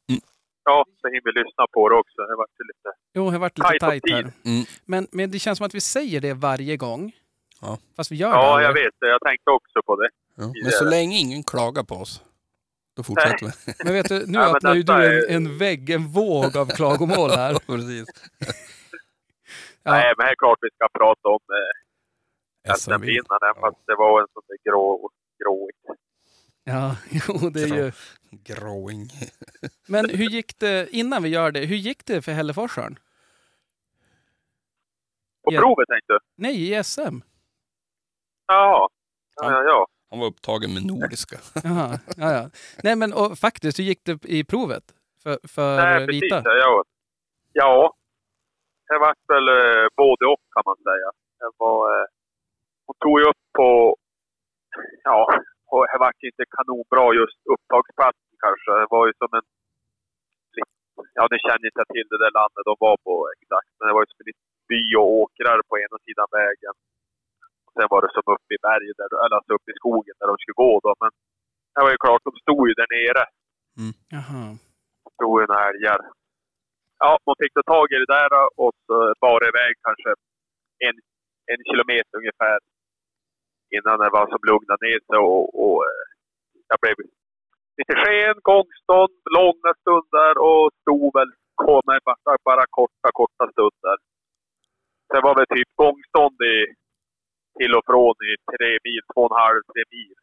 Ja, 0.63 0.85
så 1.01 1.07
hinner 1.07 1.21
vi 1.25 1.31
lyssna 1.43 1.65
på 1.73 1.89
det 1.89 1.95
också. 1.95 2.21
Det 2.21 2.35
var 2.35 2.47
ju 2.59 2.67
lite... 2.67 2.89
Jo, 3.13 3.25
det 3.25 3.31
har 3.31 3.39
varit 3.39 3.57
lite 3.57 3.79
Tajt 3.79 4.03
här. 4.11 4.19
Mm. 4.21 4.65
Men, 4.85 5.07
men 5.11 5.31
det 5.31 5.39
känns 5.39 5.57
som 5.57 5.65
att 5.67 5.75
vi 5.75 5.81
säger 5.81 6.21
det 6.21 6.33
varje 6.33 6.77
gång. 6.77 7.11
Ja. 7.61 7.77
Fast 7.95 8.11
vi 8.11 8.15
gör 8.15 8.29
Ja, 8.29 8.57
det 8.57 8.63
jag 8.63 8.73
vet 8.73 8.93
det. 8.99 9.07
Jag 9.07 9.21
tänkte 9.21 9.51
också 9.51 9.81
på 9.85 9.95
det. 9.95 10.09
Ja. 10.35 10.51
Men 10.63 10.71
så 10.71 10.85
länge 10.85 11.17
ingen 11.17 11.43
klagar 11.43 11.83
på 11.83 11.95
oss, 11.95 12.21
då 12.95 13.03
fortsätter 13.03 13.45
vi. 13.45 13.73
Men 13.85 13.93
vet 13.93 14.09
du, 14.09 14.25
nu 14.27 14.37
Ja, 14.37 14.55
öppnar 14.55 14.75
ju 14.75 14.83
du 14.83 14.93
en, 14.93 15.01
är- 15.01 15.35
en 15.35 15.57
vägg, 15.57 15.89
en 15.89 16.07
våg 16.07 16.57
av 16.57 16.65
klagomål 16.65 17.29
här. 17.29 17.53
Precis. 17.67 18.05
Ja. 19.83 19.91
Nej, 19.91 20.13
men 20.17 20.25
det 20.25 20.31
är 20.31 20.35
klart 20.35 20.57
vi 20.61 20.69
ska 20.75 20.87
prata 20.99 21.27
om 21.29 21.39
eh, 21.59 21.86
SMV. 22.75 22.95
SM-vinnaren. 23.05 23.53
Ja. 23.55 23.61
Fast 23.61 23.77
det 23.87 23.95
var 23.95 24.21
en 24.21 24.27
sån 24.33 24.43
där 24.47 24.71
grå, 24.71 25.09
gråigt. 25.43 26.01
Ja, 26.63 26.95
jo, 27.27 27.49
det 27.49 27.61
är 27.63 27.67
ju... 27.75 27.91
Growing. 28.31 29.09
Men 29.87 30.09
hur 30.09 30.29
gick 30.29 30.59
det, 30.59 30.89
innan 30.91 31.23
vi 31.23 31.29
gör 31.29 31.51
det, 31.51 31.59
hur 31.65 31.75
gick 31.75 32.05
det 32.05 32.21
för 32.21 32.31
Hälleforsaren? 32.31 32.99
På 35.43 35.53
Ja. 35.53 35.61
provet 35.61 35.87
tänkte 35.87 36.13
du? 36.13 36.19
Nej, 36.35 36.71
i 36.79 36.83
SM. 36.83 37.17
Ja. 38.47 38.89
Ja, 39.35 39.51
ja, 39.51 39.63
ja. 39.63 39.87
Han 40.09 40.19
var 40.19 40.27
upptagen 40.27 40.73
med 40.73 40.85
nordiska. 40.85 41.37
Jaha, 41.63 41.99
ja, 42.17 42.31
ja. 42.31 42.49
Nej, 42.83 42.95
men 42.95 43.13
och, 43.13 43.37
faktiskt, 43.39 43.79
hur 43.79 43.83
gick 43.83 44.03
det 44.05 44.25
i 44.25 44.43
provet? 44.43 44.83
För, 45.23 45.39
för 45.47 45.75
Nej, 45.77 46.07
precis. 46.07 46.23
vita? 46.23 46.41
Ja, 46.43 46.53
ja. 46.57 46.83
ja. 47.53 47.93
Det 48.87 48.99
vart 48.99 49.17
väl 49.27 49.47
eh, 49.47 49.87
både 49.97 50.25
och 50.25 50.41
kan 50.53 50.63
man 50.65 50.75
säga. 50.77 51.09
Det 51.39 51.51
var, 51.57 52.01
eh, 52.01 52.05
tog 53.03 53.15
ju 53.19 53.25
upp 53.31 53.43
på... 53.57 53.69
Ja, 55.09 55.19
och 55.71 55.83
det 55.89 55.99
vart 56.05 56.27
inte 56.29 56.43
kanonbra 56.55 57.05
just 57.21 57.39
upptagsplatsen 57.53 58.35
kanske. 58.45 58.71
Det 58.81 58.89
var 58.95 59.03
ju 59.07 59.13
som 59.21 59.31
en... 59.37 59.47
Ja, 61.17 61.23
ni 61.31 61.37
känner 61.45 61.65
inte 61.69 61.85
till 61.93 62.07
det 62.11 62.19
där 62.23 62.33
landet 62.39 62.63
de 62.69 62.75
var 62.85 62.97
på 63.07 63.13
exakt. 63.35 63.71
Men 63.75 63.85
det 63.87 63.93
var 63.95 64.03
ju 64.03 64.09
som 64.09 64.21
en 64.21 64.29
liten 64.29 64.47
by 64.71 64.81
och 65.01 65.09
åkrar 65.21 65.59
på 65.69 65.73
ena 65.83 65.97
sidan 66.05 66.29
vägen. 66.41 66.75
Och 67.65 67.73
sen 67.75 67.87
var 67.93 68.01
det 68.01 68.11
som 68.15 68.25
uppe 68.35 68.51
i 68.57 68.63
berget, 68.67 68.97
där, 68.99 69.09
eller 69.23 69.37
alltså 69.39 69.51
uppe 69.57 69.69
i 69.73 69.79
skogen 69.81 70.15
där 70.19 70.27
de 70.31 70.35
skulle 70.39 70.61
gå 70.65 70.71
då. 70.85 70.91
Men 71.03 71.11
det 71.73 71.81
var 71.85 71.91
ju 71.95 72.03
klart, 72.05 72.27
de 72.29 72.33
stod 72.43 72.63
ju 72.69 72.73
där 72.81 72.89
nere. 72.97 73.23
Jaha. 74.15 74.41
stod 75.17 75.35
ju 75.41 75.45
några 75.47 75.65
älgar. 75.71 75.99
Ja, 77.03 77.11
man 77.27 77.39
fick 77.41 77.53
ta 77.53 77.63
tag 77.73 77.87
i 77.95 77.97
det 78.03 78.11
där 78.17 78.29
och 78.63 78.73
så 78.85 78.95
bar 79.23 79.41
iväg 79.51 79.73
kanske 79.87 80.09
en, 80.87 80.95
en 81.51 81.61
kilometer 81.69 82.15
ungefär 82.21 82.57
innan 83.75 83.95
det 84.03 84.09
var 84.17 84.25
som 84.33 84.41
lugnade 84.49 84.81
ner 84.87 84.99
sig 85.07 85.17
och, 85.33 85.45
och 85.63 85.77
eh, 85.89 86.05
jag 86.71 86.77
blev 86.83 86.95
lite 87.79 87.95
sken, 88.01 88.35
gångstånd, 88.51 89.15
långa 89.37 89.71
stunder 89.81 90.33
och 90.49 90.65
stod 90.81 91.07
väl 91.17 91.31
bara, 92.25 92.37
bara 92.49 92.65
korta, 92.77 93.07
korta 93.19 93.43
stunder. 93.53 93.97
Sen 95.09 95.21
var 95.27 95.35
det 95.39 95.45
typ 95.55 95.69
gångstånd 95.83 96.37
i, 96.53 96.57
till 97.59 97.71
och 97.77 97.85
från 97.89 98.15
i 98.29 98.33
tre 98.57 98.69
mil, 98.87 99.01
två 99.13 99.21
och 99.25 99.31
en 99.31 99.41
halv, 99.43 99.61
tre 99.73 99.83
mil. 99.95 100.13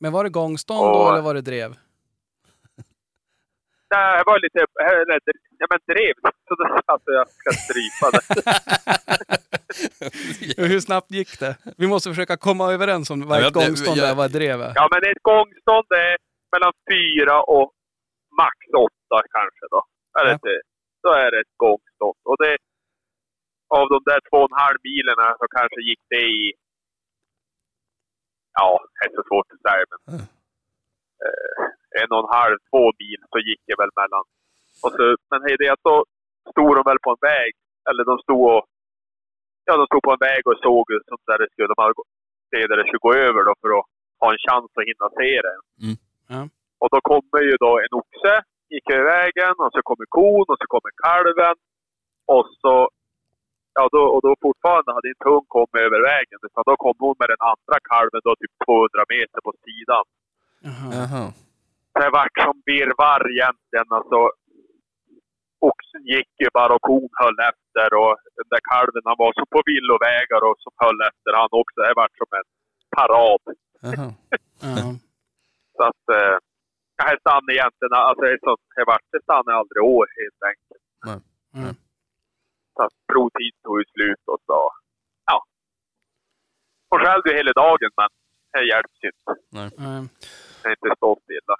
Men 0.00 0.12
var 0.12 0.24
det 0.24 0.30
gångstånd 0.30 0.86
då 0.94 1.00
Och- 1.00 1.08
eller 1.12 1.22
var 1.28 1.34
det 1.34 1.40
drev? 1.52 1.70
Nej, 3.94 4.18
det 4.18 4.24
var 4.26 4.38
lite... 4.44 4.58
Eller, 4.90 5.20
ja, 5.64 5.68
men 5.70 5.80
drev. 5.96 6.14
Så 6.48 6.52
det 6.60 6.66
alltså 6.94 7.10
jag 7.18 7.26
ska 7.28 7.50
strypa 7.64 8.06
det. 8.14 8.22
Hur 10.72 10.80
snabbt 10.80 11.10
gick 11.10 11.40
det? 11.40 11.56
Vi 11.76 11.86
måste 11.86 12.08
försöka 12.10 12.36
komma 12.36 12.72
överens 12.72 13.10
om 13.10 13.26
vad 13.28 13.38
Ja, 13.42 13.48
ett 13.48 13.54
det- 13.54 13.60
gångstånd 13.66 13.98
är, 14.00 14.14
vad 14.14 14.26
ett 14.26 14.32
drev 14.32 14.60
är. 14.68 14.72
Ja, 14.74 14.84
men 14.92 15.00
ett 15.10 15.22
gångstånd 15.32 15.86
är 16.08 16.16
mellan 16.52 16.72
fyra 16.90 17.36
och 17.42 17.68
max 18.40 18.56
åtta 18.86 19.18
kanske 19.36 19.64
då. 19.74 19.80
Eller 20.18 20.30
Ja. 20.30 20.38
det, 20.46 20.60
då 21.02 21.10
är 21.24 21.28
det 21.30 21.40
ett 21.40 21.56
gångstånd. 21.66 22.20
Och 22.30 22.36
det... 22.44 22.56
Av 23.78 23.86
de 23.94 23.98
där 24.10 24.20
två 24.28 24.38
och 24.44 24.50
en 24.52 24.58
halv 24.64 24.78
milen 24.88 25.16
så 25.40 25.46
kanske 25.58 25.80
gick 25.88 26.02
det 26.14 26.24
i... 26.40 26.52
Ja, 28.58 28.68
det 28.94 29.00
är 29.06 29.10
så 29.18 29.22
svårt 29.30 29.48
att 29.54 29.62
säga, 29.68 29.84
men... 29.92 30.00
Mm. 30.14 30.26
Eh, 31.24 31.56
en 32.02 32.10
och 32.14 32.22
en 32.24 32.32
halv, 32.40 32.56
två 32.70 32.82
mil 33.02 33.20
så 33.32 33.38
gick 33.48 33.60
det 33.68 33.76
väl 33.82 33.92
mellan... 34.00 34.24
Och 34.82 34.90
så, 34.96 35.02
men 35.30 35.40
hej, 35.44 35.56
det 35.58 35.68
att 35.74 35.86
då 35.90 35.96
stod 36.50 36.72
de 36.76 36.82
väl 36.90 37.04
på 37.04 37.10
en 37.14 37.24
väg. 37.32 37.52
Eller 37.88 38.04
de 38.10 38.16
stod 38.18 38.44
och... 38.54 38.64
Ja, 39.66 39.72
de 39.80 39.86
stod 39.86 40.02
på 40.02 40.12
en 40.12 40.24
väg 40.30 40.42
och 40.50 40.58
såg 40.66 40.86
som 41.08 41.18
där 41.28 41.38
det 41.38 41.48
skulle... 41.52 41.68
De 41.72 41.82
hade 41.82 41.94
se 42.50 42.60
där 42.68 42.76
det 42.76 42.86
skulle 42.86 43.06
gå 43.08 43.14
över 43.26 43.40
då 43.48 43.52
för 43.60 43.70
att 43.78 43.86
ha 44.22 44.28
en 44.34 44.44
chans 44.46 44.70
att 44.78 44.88
hinna 44.90 45.08
se 45.20 45.30
det. 45.46 45.56
Mm. 45.84 45.96
Ja. 46.32 46.40
Och 46.82 46.90
då 46.94 46.98
kommer 47.10 47.40
ju 47.48 47.54
då 47.64 47.72
en 47.84 47.94
oxe, 48.00 48.34
gick 48.74 48.86
över 48.94 49.06
vägen 49.16 49.54
och 49.62 49.72
så 49.74 49.80
kommer 49.88 50.06
kon 50.18 50.46
och 50.52 50.58
så 50.60 50.66
kommer 50.74 50.92
kalven. 51.06 51.56
Och 52.34 52.44
så, 52.62 52.74
ja 53.76 53.82
då, 53.94 54.02
och 54.14 54.22
då 54.26 54.30
fortfarande 54.46 54.90
hade 54.96 55.08
inte 55.14 55.28
hon 55.32 55.44
kommit 55.56 55.80
över 55.86 56.00
vägen 56.12 56.38
utan 56.46 56.62
då 56.70 56.74
kom 56.84 56.96
hon 57.04 57.16
med 57.20 57.28
den 57.34 57.42
andra 57.52 57.76
kalven 57.90 58.20
då 58.28 58.32
typ 58.40 58.54
200 58.66 59.04
meter 59.14 59.40
på 59.46 59.52
sidan. 59.64 60.04
Jaha. 60.66 60.88
Jaha. 60.98 61.24
Det 61.98 62.10
vart 62.18 62.36
som 62.46 62.56
virrvarr 62.68 63.24
egentligen 63.34 63.88
alltså. 63.98 64.18
Oxen 65.68 66.02
gick 66.14 66.30
ju 66.42 66.48
bara 66.58 66.72
och 66.76 66.84
kon 66.88 67.08
höll 67.22 67.38
efter 67.50 67.88
och 68.02 68.14
den 68.38 68.48
där 68.52 68.62
kalven 68.72 69.04
han 69.10 69.18
var 69.24 69.32
så 69.38 69.44
på 69.54 69.60
villovägar 69.70 70.40
och 70.48 70.56
som 70.64 70.72
höll 70.84 71.00
efter 71.10 71.30
han 71.40 71.48
också. 71.62 71.76
Det 71.84 71.94
vart 72.02 72.16
som 72.22 72.30
en 72.40 72.48
parad. 72.96 73.42
Jaha. 73.86 74.08
Ja. 74.76 74.86
Så 75.76 75.82
att, 75.90 76.04
eh, 76.18 76.36
här 77.04 77.16
stannar 77.22 77.52
egentligen, 77.56 77.92
alltså 77.92 78.22
det 78.24 78.32
är 78.36 78.38
så, 78.48 78.56
här 78.76 78.86
vart 78.92 79.06
det 79.12 79.22
stannar 79.22 79.52
aldrig 79.60 79.82
år 79.96 80.06
helt 80.22 80.42
enkelt. 80.50 80.84
Nej. 81.08 81.18
Mm. 81.58 81.74
Så 82.74 82.80
att 82.86 82.96
provtid 83.12 83.52
tog 83.64 83.76
ju 83.80 83.84
slut 83.94 84.22
och 84.32 84.40
så, 84.46 84.58
ja. 85.30 85.38
Hon 86.90 87.00
skällde 87.04 87.30
ju 87.30 87.36
hela 87.36 87.52
dagen 87.52 87.90
men 88.00 88.08
det 88.52 88.62
hjälps 88.72 88.98
inte. 89.10 89.30
Eh, 89.84 90.02
Det 90.62 90.68
är 90.68 90.74
inte 90.76 90.96
stått 90.96 91.22
stilla. 91.22 91.56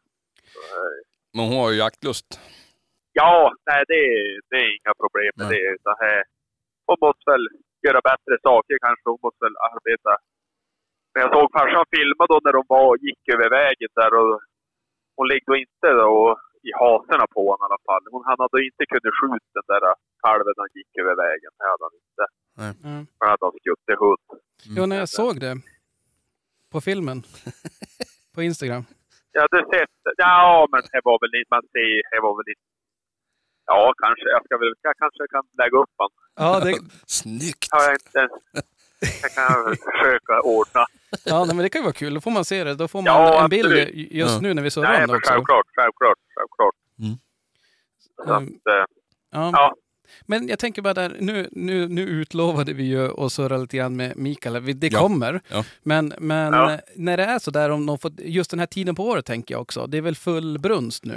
Så, 0.52 0.58
eh, 0.76 0.96
Men 1.34 1.44
hon 1.48 1.56
har 1.62 1.70
ju 1.70 1.76
jaktlust. 1.78 2.40
Ja, 3.20 3.34
nej 3.68 3.80
det, 3.90 3.98
är- 4.14 4.40
det 4.50 4.56
är 4.64 4.68
inga 4.78 4.92
problem 5.02 5.32
med 5.38 5.46
Nej. 5.48 5.60
det. 5.84 5.94
Här, 6.04 6.20
hon 6.88 6.98
måste 7.06 7.24
väl 7.32 7.44
göra 7.86 8.00
bättre 8.10 8.34
saker 8.48 8.76
kanske. 8.86 9.06
Hon 9.12 9.22
måste 9.26 9.40
väl 9.46 9.56
arbeta. 9.70 10.12
Men 11.12 11.18
jag 11.24 11.30
såg 11.36 11.46
farsan 11.56 11.84
filma 11.96 12.22
då 12.32 12.36
när 12.44 12.52
de 12.58 12.62
var, 12.76 12.90
gick 13.06 13.22
över 13.34 13.48
vägen 13.60 13.90
där 14.00 14.12
och 14.20 14.34
hon 15.16 15.26
ligger 15.30 15.46
då 15.50 15.56
inte 15.64 15.88
då 16.02 16.16
i 16.68 16.70
haserna 16.80 17.26
på 17.36 17.42
honom 17.50 17.62
i 17.64 17.66
alla 17.68 17.82
fall. 17.88 18.02
Hon, 18.12 18.22
han 18.30 18.38
hade 18.44 18.58
inte 18.68 18.82
kunnat 18.92 19.16
skjuta 19.20 19.58
den 19.58 19.68
där 19.72 19.82
kalven 20.24 20.54
när 20.56 20.64
han 20.66 20.74
gick 20.78 20.92
över 21.02 21.14
vägen. 21.24 21.50
Det 21.58 21.66
hade 21.72 21.84
han 21.88 21.94
inte. 22.02 22.24
eh. 22.62 22.74
Han 23.20 23.28
hade 23.32 23.44
han 23.46 23.54
skjutit 23.64 23.98
hund. 24.04 24.24
Jo, 24.76 24.82
när 24.90 24.98
jag 25.02 25.08
såg 25.20 25.34
det 25.44 25.54
på 26.72 26.78
filmen 26.88 27.18
på 28.34 28.40
Instagram. 28.48 28.84
Ja, 29.36 29.42
du 29.54 29.58
sett 29.72 29.90
Ja, 30.16 30.68
men 30.72 30.80
det 30.92 31.00
var 31.08 31.16
väl 31.22 31.34
inte, 31.40 31.50
man 31.56 31.62
ser, 31.74 31.94
det 32.14 32.20
var 32.26 32.34
väl 32.38 32.48
inte. 32.54 32.66
Ja, 33.66 33.92
kanske. 34.02 34.24
Jag, 34.34 34.44
ska 34.44 34.58
väl, 34.58 34.72
jag 34.82 34.96
kanske 34.96 35.22
kan 35.30 35.42
lägga 35.58 35.78
upp 35.82 35.90
han. 35.98 36.08
Ja, 36.36 36.60
det, 36.60 36.78
Snyggt! 37.06 37.68
har 37.70 37.82
jag 37.82 37.92
inte. 37.92 38.28
Det 39.00 39.34
kan 39.34 39.44
jag 39.44 39.64
försöka 39.78 40.40
ordna. 40.44 40.86
ja 41.24 41.44
nej, 41.44 41.54
men 41.54 41.62
det 41.62 41.68
kan 41.68 41.78
ju 41.80 41.82
vara 41.84 41.92
kul. 41.92 42.14
Då 42.14 42.20
får 42.20 42.30
man 42.30 42.44
se 42.44 42.64
det. 42.64 42.74
Då 42.74 42.88
får 42.88 42.98
man 43.02 43.06
Ja, 43.06 43.44
en 43.44 43.50
bild 43.50 43.66
absolut. 43.72 43.94
just 44.12 44.34
Ja. 44.34 44.40
nu 44.40 44.54
när 44.54 44.62
vi 44.62 44.70
surrar 44.70 45.00
om 45.02 45.06
det 45.08 45.16
också. 45.16 45.32
självklart, 45.32 45.66
självklart, 45.76 46.18
självklart. 46.36 46.74
Mm. 46.98 47.14
Så 48.26 48.32
att, 48.32 48.42
eh, 48.42 48.84
Ja. 49.32 49.50
ja. 49.52 49.74
Men 50.26 50.48
jag 50.48 50.58
tänker 50.58 50.82
bara 50.82 50.94
där, 50.94 51.16
nu, 51.20 51.48
nu, 51.52 51.88
nu 51.88 52.02
utlovade 52.02 52.72
vi 52.72 52.82
ju 52.84 53.24
att 53.24 53.32
surra 53.32 53.56
lite 53.56 53.76
grann 53.76 53.96
med 53.96 54.16
Mikael. 54.16 54.80
Det 54.80 54.92
Ja. 54.92 54.98
kommer. 55.00 55.40
Ja. 55.48 55.64
Men, 55.82 56.14
men 56.18 56.52
Ja. 56.52 56.72
eh, 56.72 56.80
när 56.96 57.16
det 57.16 57.24
är 57.24 57.38
så 57.38 57.50
där, 57.50 57.70
om 57.70 57.86
de 57.86 57.98
får, 57.98 58.12
just 58.18 58.50
den 58.50 58.58
här 58.60 58.66
tiden 58.66 58.94
på 58.94 59.04
året 59.08 59.26
tänker 59.26 59.54
jag 59.54 59.60
också. 59.62 59.86
Det 59.86 59.96
är 59.98 60.02
väl 60.02 60.16
full 60.16 60.58
brunst 60.58 61.04
nu? 61.04 61.14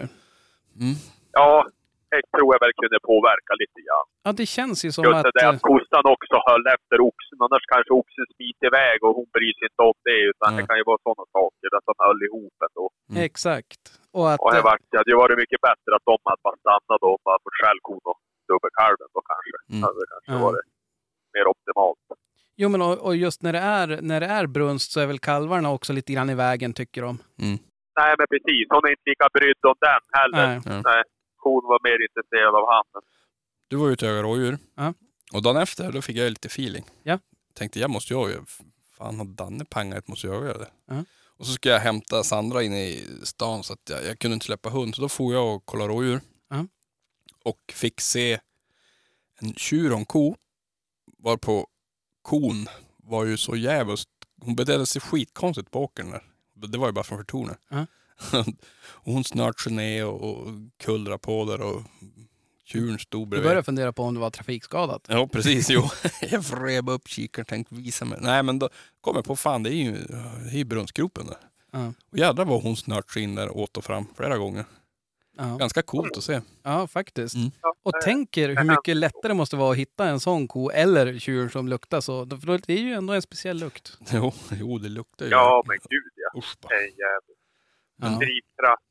Mm. 0.79 0.95
ja, 1.31 1.67
det 2.11 2.21
tror 2.33 2.49
jag 2.53 2.59
väl 2.65 2.75
kunde 2.81 2.99
påverka 3.11 3.51
lite 3.63 3.79
grann. 3.87 4.05
Ja, 4.25 4.29
det 4.41 4.47
känns 4.57 4.77
ju 4.85 4.89
som 4.95 5.03
Just 5.07 5.17
att... 5.17 5.25
det 5.27 5.33
där 5.41 5.47
eh, 5.49 5.55
att 5.55 5.63
kossan 5.71 6.05
också 6.15 6.35
höll 6.47 6.65
efter 6.77 6.97
oxen. 7.09 7.37
Annars 7.45 7.65
kanske 7.73 7.91
oxen 8.01 8.25
smiter 8.35 8.65
iväg 8.71 8.97
och 9.05 9.13
hon 9.19 9.27
bryr 9.35 9.53
sig 9.57 9.65
inte 9.71 9.83
om 9.91 9.97
det. 10.09 10.19
Utan 10.31 10.47
Nej. 10.49 10.55
det 10.57 10.63
kan 10.69 10.77
ju 10.81 10.85
vara 10.91 10.99
sådana 11.07 11.25
saker. 11.37 11.67
Att 11.77 11.85
de 11.89 11.93
höll 12.05 12.21
ihop 12.29 12.55
ändå. 12.67 12.85
Mm. 13.11 13.17
Exakt. 13.29 13.81
Och 14.17 14.25
att... 14.31 14.39
Och 14.43 14.51
det, 14.55 14.61
eh, 14.61 14.67
var, 14.67 14.75
det 14.91 14.97
hade 15.01 15.11
ju 15.13 15.17
varit 15.23 15.37
mycket 15.43 15.61
bättre 15.69 15.89
att 15.97 16.05
de 16.11 16.15
hade 16.29 16.41
bara 16.47 16.57
stannat 16.65 16.99
då 17.03 17.09
och 17.15 17.21
bara 17.29 17.39
fått 17.45 17.57
skällkon 17.61 18.01
och 18.11 18.17
dubbelkalven 18.49 19.09
då 19.15 19.19
kanske. 19.31 19.55
Mm. 19.71 19.79
Det 19.81 19.85
hade 19.89 20.03
kanske 20.13 20.31
Ja. 20.35 20.39
varit 20.49 20.67
mer 21.35 21.45
optimalt. 21.53 22.05
Jo, 22.61 22.67
men 22.73 22.81
och, 22.87 22.95
och 23.07 23.15
just 23.25 23.39
när 23.45 23.53
det, 23.57 23.63
är, 23.79 23.87
när 24.11 24.19
det 24.23 24.29
är 24.39 24.45
brunst 24.57 24.87
så 24.91 24.97
är 25.03 25.07
väl 25.11 25.19
kalvarna 25.29 25.69
också 25.77 25.91
lite 25.93 26.13
grann 26.13 26.29
i 26.29 26.35
vägen, 26.45 26.71
tycker 26.81 27.01
de. 27.07 27.13
Mm. 27.45 27.57
Nej, 27.99 28.11
men 28.19 28.27
precis. 28.33 28.63
Hon 28.73 28.85
är 28.87 28.91
inte 28.95 29.09
lika 29.13 29.27
brydd 29.33 29.61
om 29.71 29.77
den 29.87 30.01
heller. 30.19 30.47
Nej. 30.47 30.61
Ja. 30.65 30.81
Nej. 30.91 31.03
Hon 31.37 31.63
var 31.63 31.79
mer 31.83 32.07
intresserad 32.07 32.55
av 32.55 32.65
han. 32.67 33.03
Du 33.67 33.75
var 33.75 33.89
ute 33.89 34.05
och 34.05 34.11
jagade 34.11 34.27
rådjur. 34.27 34.57
Ja. 34.75 34.93
Och 35.33 35.41
dagen 35.41 35.57
efter 35.57 35.91
då 35.91 36.01
fick 36.01 36.17
jag 36.17 36.29
lite 36.29 36.47
feeling. 36.47 36.85
Ja. 37.03 37.19
Tänkte 37.53 37.79
jag 37.79 37.89
måste 37.89 38.13
jag 38.13 38.29
ju, 38.29 38.37
fan 38.97 39.17
har 39.17 39.25
Danne 39.25 39.65
pangat 39.65 40.07
måste 40.07 40.27
jag 40.27 40.45
göra 40.45 40.57
det. 40.57 40.71
Ja. 40.85 41.03
Och 41.37 41.45
så 41.45 41.53
ska 41.53 41.69
jag 41.69 41.79
hämta 41.79 42.23
Sandra 42.23 42.63
inne 42.63 42.85
i 42.85 43.05
stan 43.23 43.63
så 43.63 43.73
att 43.73 43.89
jag, 43.89 44.05
jag 44.05 44.19
kunde 44.19 44.33
inte 44.33 44.45
släppa 44.45 44.69
hund. 44.69 44.95
Så 44.95 45.01
då 45.01 45.09
får 45.09 45.33
jag 45.33 45.55
och 45.55 45.65
kolla 45.65 45.87
rådjur. 45.87 46.21
Ja. 46.49 46.67
Och 47.43 47.73
fick 47.73 48.01
se 48.01 48.39
en 49.39 49.53
tjur 49.53 49.91
och 49.91 49.97
en 49.97 50.05
ko. 50.05 50.35
Varpå 51.17 51.67
kon 52.21 52.67
var 52.97 53.25
ju 53.25 53.37
så 53.37 53.55
jävligt, 53.55 54.07
hon 54.41 54.55
betedde 54.55 54.85
sig 54.85 55.01
skitkonstigt 55.01 55.71
på 55.71 55.83
åkern 55.83 56.11
där. 56.11 56.23
Det 56.67 56.77
var 56.77 56.87
ju 56.87 56.93
bara 56.93 57.03
från 57.03 57.17
Fortuna. 57.17 57.57
Ja. 57.69 57.85
hon 59.03 59.23
snart 59.23 59.59
sig 59.59 59.73
ner 59.73 60.05
och, 60.05 60.47
kullrade 60.77 61.17
på 61.17 61.45
där 61.45 61.61
och 61.61 61.81
tjuren 62.65 62.99
stod 62.99 63.27
Du 63.27 63.29
bredvid. 63.29 63.45
började 63.49 63.63
fundera 63.63 63.93
på 63.93 64.03
om 64.03 64.13
det 64.13 64.19
var 64.19 64.29
trafikskadat. 64.29 65.05
Ja, 65.07 65.27
precis. 65.27 65.69
Jo. 65.69 65.83
jag 66.31 66.39
vred 66.39 66.89
upp 66.89 67.07
kikaren 67.07 67.43
och 67.43 67.47
tänkte 67.47 67.75
visa 67.75 68.05
mig. 68.05 68.19
Nej, 68.21 68.43
men 68.43 68.59
då 68.59 68.69
kom 69.01 69.15
jag 69.15 69.25
på 69.25 69.35
fan, 69.35 69.63
det 69.63 69.69
är 69.69 69.83
ju, 69.83 69.91
det 69.91 70.49
är 70.51 70.57
ju 70.57 70.63
brunnsgropen 70.65 71.25
där. 71.27 71.37
Och 72.11 72.17
jädrar 72.17 72.45
vad 72.45 72.61
hon 72.63 72.77
snart 72.77 73.11
sig 73.11 73.23
in 73.23 73.35
där 73.35 73.57
åt 73.57 73.77
och 73.77 73.83
fram 73.85 74.05
flera 74.17 74.37
gånger. 74.37 74.65
Ja, 75.37 75.57
Ganska 75.57 75.81
coolt 75.81 76.17
att 76.17 76.23
se. 76.23 76.41
ja 76.63 76.87
faktiskt. 76.87 77.35
Mm. 77.35 77.51
Och 77.83 77.91
tänk 78.03 78.37
er 78.37 78.49
hur 78.49 78.63
mycket 78.63 78.97
lättare 78.97 79.27
det 79.27 79.33
måste 79.33 79.55
vara 79.55 79.71
att 79.71 79.77
hitta 79.77 80.07
en 80.09 80.19
sån 80.19 80.47
ko 80.47 80.69
eller 80.69 81.19
tjur 81.19 81.49
som 81.49 81.67
luktar 81.67 82.01
så. 82.01 82.25
För 82.29 82.61
det 82.67 82.73
är 82.73 82.77
ju 82.77 82.93
ändå 82.93 83.13
en 83.13 83.21
speciell 83.21 83.57
lukt. 83.59 83.97
Jo, 84.13 84.33
jo 84.51 84.77
det 84.77 84.89
luktar 84.89 85.25
ju. 85.25 85.31
Ja, 85.31 85.63
men 85.67 85.77
gud 85.89 86.11
ja. 86.15 86.39
Usch, 86.39 86.55
bara. 86.61 86.69
Det 87.97 88.05
är. 88.07 88.11
Ja. 88.11 88.17
Drivkraft. 88.17 88.81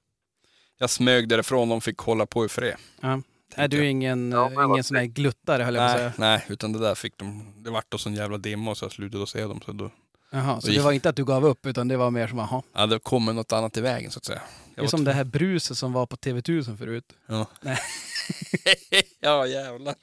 Jag 0.78 0.90
smög 0.90 1.28
därifrån, 1.28 1.68
de 1.68 1.80
fick 1.80 1.98
hålla 1.98 2.26
på 2.26 2.44
i 2.44 2.48
fred. 2.48 2.76
Ja. 3.00 3.08
tänkte 3.08 3.62
Är 3.62 3.68
du 3.68 3.76
jag. 3.76 3.86
ingen, 3.86 4.32
Ja, 4.32 4.64
ingen 4.64 4.84
sån 4.84 4.96
här 4.96 5.04
gluttare 5.04 5.62
höll 5.62 5.74
jag 5.74 5.82
på 5.82 5.86
att 5.90 6.00
Nej, 6.00 6.12
säga. 6.12 6.12
nej, 6.30 6.44
utan 6.48 6.72
det 6.72 6.78
där 6.78 6.94
fick 6.94 7.18
de, 7.18 7.54
det 7.62 7.70
vart 7.70 7.90
då 7.90 7.98
sån 7.98 8.14
jävla 8.14 8.38
dimma 8.38 8.74
så 8.74 8.84
jag 8.84 8.92
slutade 8.92 9.22
att 9.22 9.28
se 9.28 9.42
dem. 9.42 9.60
Så 9.64 9.72
då, 9.72 9.90
Jaha, 10.30 10.60
så 10.60 10.66
det 10.70 10.80
var 10.80 10.92
inte 10.92 11.08
att 11.08 11.16
du 11.16 11.24
gav 11.24 11.44
upp 11.46 11.66
utan 11.66 11.88
det 11.88 11.96
var 11.96 12.10
mer 12.10 12.28
som 12.28 12.38
jaha. 12.38 12.62
ja, 12.74 12.86
det 12.86 12.98
kommer 12.98 13.32
något 13.32 13.52
annat 13.52 13.76
i 13.76 13.80
vägen 13.80 14.10
så 14.10 14.18
att 14.18 14.24
säga. 14.24 14.38
Det 14.38 14.70
Jag 14.74 14.78
är 14.78 14.82
var 14.82 14.88
som 14.88 15.04
det 15.04 15.12
här 15.12 15.24
bruset 15.24 15.78
som 15.78 15.92
var 15.92 16.06
på 16.06 16.16
TV1000 16.16 16.76
förut. 16.76 17.04
Ja. 17.26 17.46
Nej. 17.60 17.78
ja, 19.20 19.46
jävlar. 19.46 19.94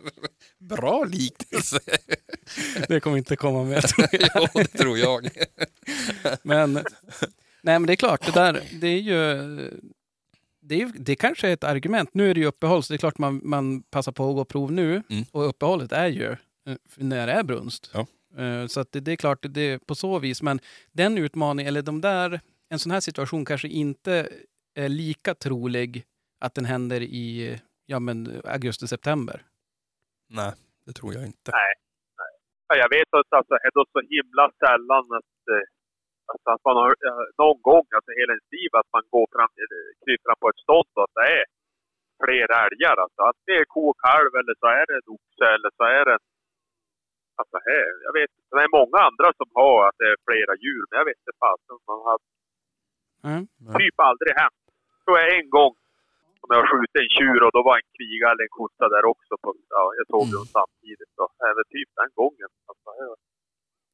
Bra 0.59 1.03
liknelse. 1.03 1.79
Det 2.87 2.99
kommer 2.99 3.17
inte 3.17 3.35
komma 3.35 3.63
med. 3.63 3.83
ja, 4.11 4.47
det 4.53 4.67
tror 4.67 4.97
jag. 4.97 5.29
Men, 6.43 6.83
nej 7.63 7.79
men 7.79 7.87
det 7.87 7.93
är 7.93 7.97
klart, 7.97 8.25
det 8.25 8.31
där, 8.31 8.53
det 8.81 8.87
är 8.87 8.99
ju, 8.99 9.19
det, 10.61 10.81
är, 10.81 10.91
det 10.95 11.15
kanske 11.15 11.49
är 11.49 11.53
ett 11.53 11.63
argument. 11.63 12.13
Nu 12.13 12.29
är 12.29 12.33
det 12.33 12.39
ju 12.39 12.45
uppehåll, 12.45 12.83
så 12.83 12.93
det 12.93 12.95
är 12.95 12.99
klart 13.05 13.17
man, 13.17 13.41
man 13.43 13.81
passar 13.83 14.11
på 14.11 14.29
att 14.29 14.35
gå 14.35 14.45
prov 14.45 14.71
nu. 14.71 15.03
Mm. 15.09 15.23
Och 15.31 15.47
uppehållet 15.49 15.91
är 15.91 16.07
ju 16.07 16.31
eh, 16.67 16.77
när 16.97 17.27
det 17.27 17.33
är 17.33 17.43
brunst. 17.43 17.91
Ja. 17.93 18.07
Eh, 18.43 18.67
Så 18.67 18.79
att 18.79 18.91
det, 18.91 18.99
det 18.99 19.11
är 19.11 19.15
klart, 19.15 19.45
det 19.49 19.61
är 19.61 19.77
på 19.77 19.95
så 19.95 20.19
vis. 20.19 20.41
Men 20.41 20.59
den 20.91 21.17
utmaningen, 21.17 21.67
eller 21.67 21.81
de 21.81 22.01
där, 22.01 22.41
en 22.69 22.79
sån 22.79 22.91
här 22.91 22.99
situation 22.99 23.45
kanske 23.45 23.67
inte 23.67 24.29
är 24.75 24.89
lika 24.89 25.35
trolig 25.35 26.03
att 26.39 26.55
den 26.55 26.65
händer 26.65 27.01
i 27.01 27.59
ja, 27.85 27.99
men, 27.99 28.41
augusti-september. 28.45 29.41
Nej, 30.29 30.51
det 30.85 30.93
tror 30.93 31.13
jag 31.13 31.25
inte. 31.25 31.51
Ja, 32.67 32.75
jag 32.75 32.89
vet 32.89 33.13
att 33.13 33.33
alltså, 33.37 33.53
det 33.53 33.67
är 33.67 33.71
då 33.73 33.85
så 33.91 34.01
himla 34.15 34.51
sällan 34.59 35.05
att, 35.19 35.37
eh, 35.53 35.65
alltså, 36.31 36.47
att 36.55 36.63
man 36.67 36.75
har 36.81 36.91
eh, 37.07 37.25
någon 37.43 37.59
gång, 37.69 37.85
alltså 37.95 38.11
hela 38.19 38.31
ens 38.35 38.49
liv, 38.57 38.69
att 38.79 38.89
man 38.95 39.03
går 39.15 39.25
fram, 39.35 39.51
eller 39.63 39.81
kryper 40.03 40.25
fram 40.27 40.39
på 40.43 40.49
ett 40.51 40.63
stånd 40.65 40.91
och 40.97 41.03
att 41.07 41.15
det 41.19 41.27
är 41.39 41.45
fler 42.23 42.47
älgar. 42.65 42.95
Alltså, 43.05 43.21
att 43.29 43.39
det 43.47 43.55
är 43.61 43.65
ko 43.75 43.81
och 43.91 43.99
kalv 44.07 44.31
eller 44.39 44.55
så 44.61 44.67
är 44.79 44.83
det 44.89 44.95
en 45.01 45.09
oxe 45.15 45.45
eller 45.55 45.71
så 45.79 45.83
är 45.99 46.05
det 46.11 46.17
Alltså 47.41 47.57
här, 47.71 47.89
jag 48.07 48.13
vet. 48.19 48.31
Det 48.51 48.63
är 48.67 48.77
många 48.79 48.99
andra 49.09 49.27
som 49.39 49.49
har 49.61 49.77
att 49.87 49.97
det 50.01 50.07
är 50.13 50.17
flera 50.27 50.53
djur, 50.63 50.83
men 50.89 50.95
jag 50.99 51.07
vet 51.09 51.19
inte 51.23 51.35
fasen. 51.43 51.77
Man 51.91 51.99
har 52.07 52.17
Mm. 53.29 53.43
typ 53.79 53.97
aldrig 54.09 54.31
hänt. 54.41 54.61
Så 55.05 55.11
är 55.23 55.27
en 55.39 55.49
gång 55.57 55.73
som 56.39 56.49
jag 56.55 56.63
skjutit 56.71 57.01
en 57.03 57.11
tjur 57.17 57.39
och 57.45 57.51
då 57.57 57.61
var 57.67 57.75
en 57.81 57.89
kviga 57.97 58.25
eller 58.31 58.43
en 58.47 58.55
kossa 58.59 58.85
där 58.95 59.05
också. 59.13 59.33
På, 59.43 59.49
ja, 59.75 59.83
jag 59.97 60.05
såg 60.13 60.25
dem 60.35 60.45
samtidigt. 60.59 61.11
Så 61.17 61.23
även 61.49 61.65
typ 61.75 61.89
den 62.01 62.11
gången. 62.21 62.49
Alltså, 62.69 62.87
det 62.97 63.05
var 63.11 63.19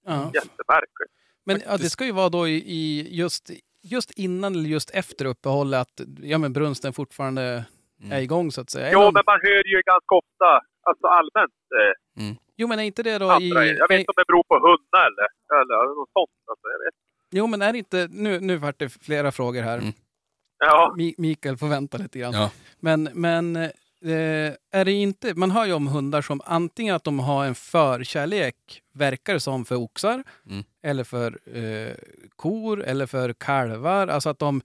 Ja. 0.09 0.17
jättemärkligt. 0.39 1.13
Men 1.53 1.61
ja, 1.65 1.77
det 1.77 1.89
ska 1.89 2.05
ju 2.05 2.11
vara 2.11 2.29
då 2.29 2.47
i, 2.47 2.55
i 2.55 3.07
just, 3.15 3.49
just 3.83 4.11
innan 4.11 4.55
eller 4.55 4.69
just 4.69 4.89
efter 4.89 5.25
uppehållet 5.25 5.79
att 5.81 6.01
ja, 6.21 6.37
men 6.37 6.53
brunsten 6.53 6.93
fortfarande 6.93 7.65
Mm. 8.01 8.11
är 8.11 8.21
igång 8.21 8.51
så 8.51 8.61
att 8.61 8.69
säga. 8.69 8.89
Jo, 8.91 8.99
men 8.99 9.23
man 9.25 9.39
hör 9.43 9.67
ju 9.67 9.81
ganska 9.85 10.15
ofta, 10.15 10.49
alltså 10.89 11.07
allmänt, 11.07 11.53
eh, 11.79 12.35
Jo, 12.55 12.67
men 12.67 12.79
är 12.79 12.83
inte 12.83 13.03
det 13.03 13.17
då 13.17 13.25
i... 13.41 13.49
Jag 13.49 13.87
vet 13.89 13.99
inte 13.99 14.11
om 14.11 14.13
det 14.17 14.25
beror 14.27 14.43
på 14.43 14.55
hundar 14.67 15.05
eller, 15.09 15.61
eller 15.61 15.95
något 15.99 16.09
sånt. 16.13 16.29
Alltså, 16.51 16.67
jag 16.73 16.79
vet. 16.85 16.93
Jo, 17.31 17.47
men 17.47 17.61
är 17.61 17.71
det 17.71 17.77
inte... 17.77 18.07
Nu, 18.11 18.39
nu 18.39 18.57
vart 18.57 18.79
det 18.79 18.89
flera 18.89 19.31
frågor 19.31 19.61
här. 19.61 19.77
Mm. 19.77 19.93
Ja, 20.59 20.95
Mi- 20.97 21.15
Mikael 21.17 21.57
får 21.57 21.67
vänta 21.67 21.97
lite 21.97 22.19
grann. 22.19 22.33
Ja. 22.33 22.51
Men, 22.79 23.09
men 23.13 23.69
eh, 24.05 24.53
är 24.71 24.85
det 24.85 24.91
inte... 24.91 25.33
Man 25.33 25.51
hör 25.51 25.65
ju 25.65 25.73
om 25.73 25.87
hundar 25.87 26.21
som 26.21 26.41
antingen 26.45 26.95
att 26.95 27.03
de 27.03 27.19
har 27.19 27.45
en 27.45 27.55
förkärlek, 27.55 28.81
verkar 28.93 29.33
det 29.33 29.39
som, 29.39 29.65
för 29.65 29.75
oxar. 29.75 30.23
Mm. 30.49 30.63
Eller 30.83 31.03
för 31.03 31.39
eh, 31.57 31.93
kor 32.35 32.83
eller 32.83 33.05
för 33.05 33.33
kalvar. 33.33 34.07
Alltså 34.07 34.29
att 34.29 34.39
de... 34.39 34.61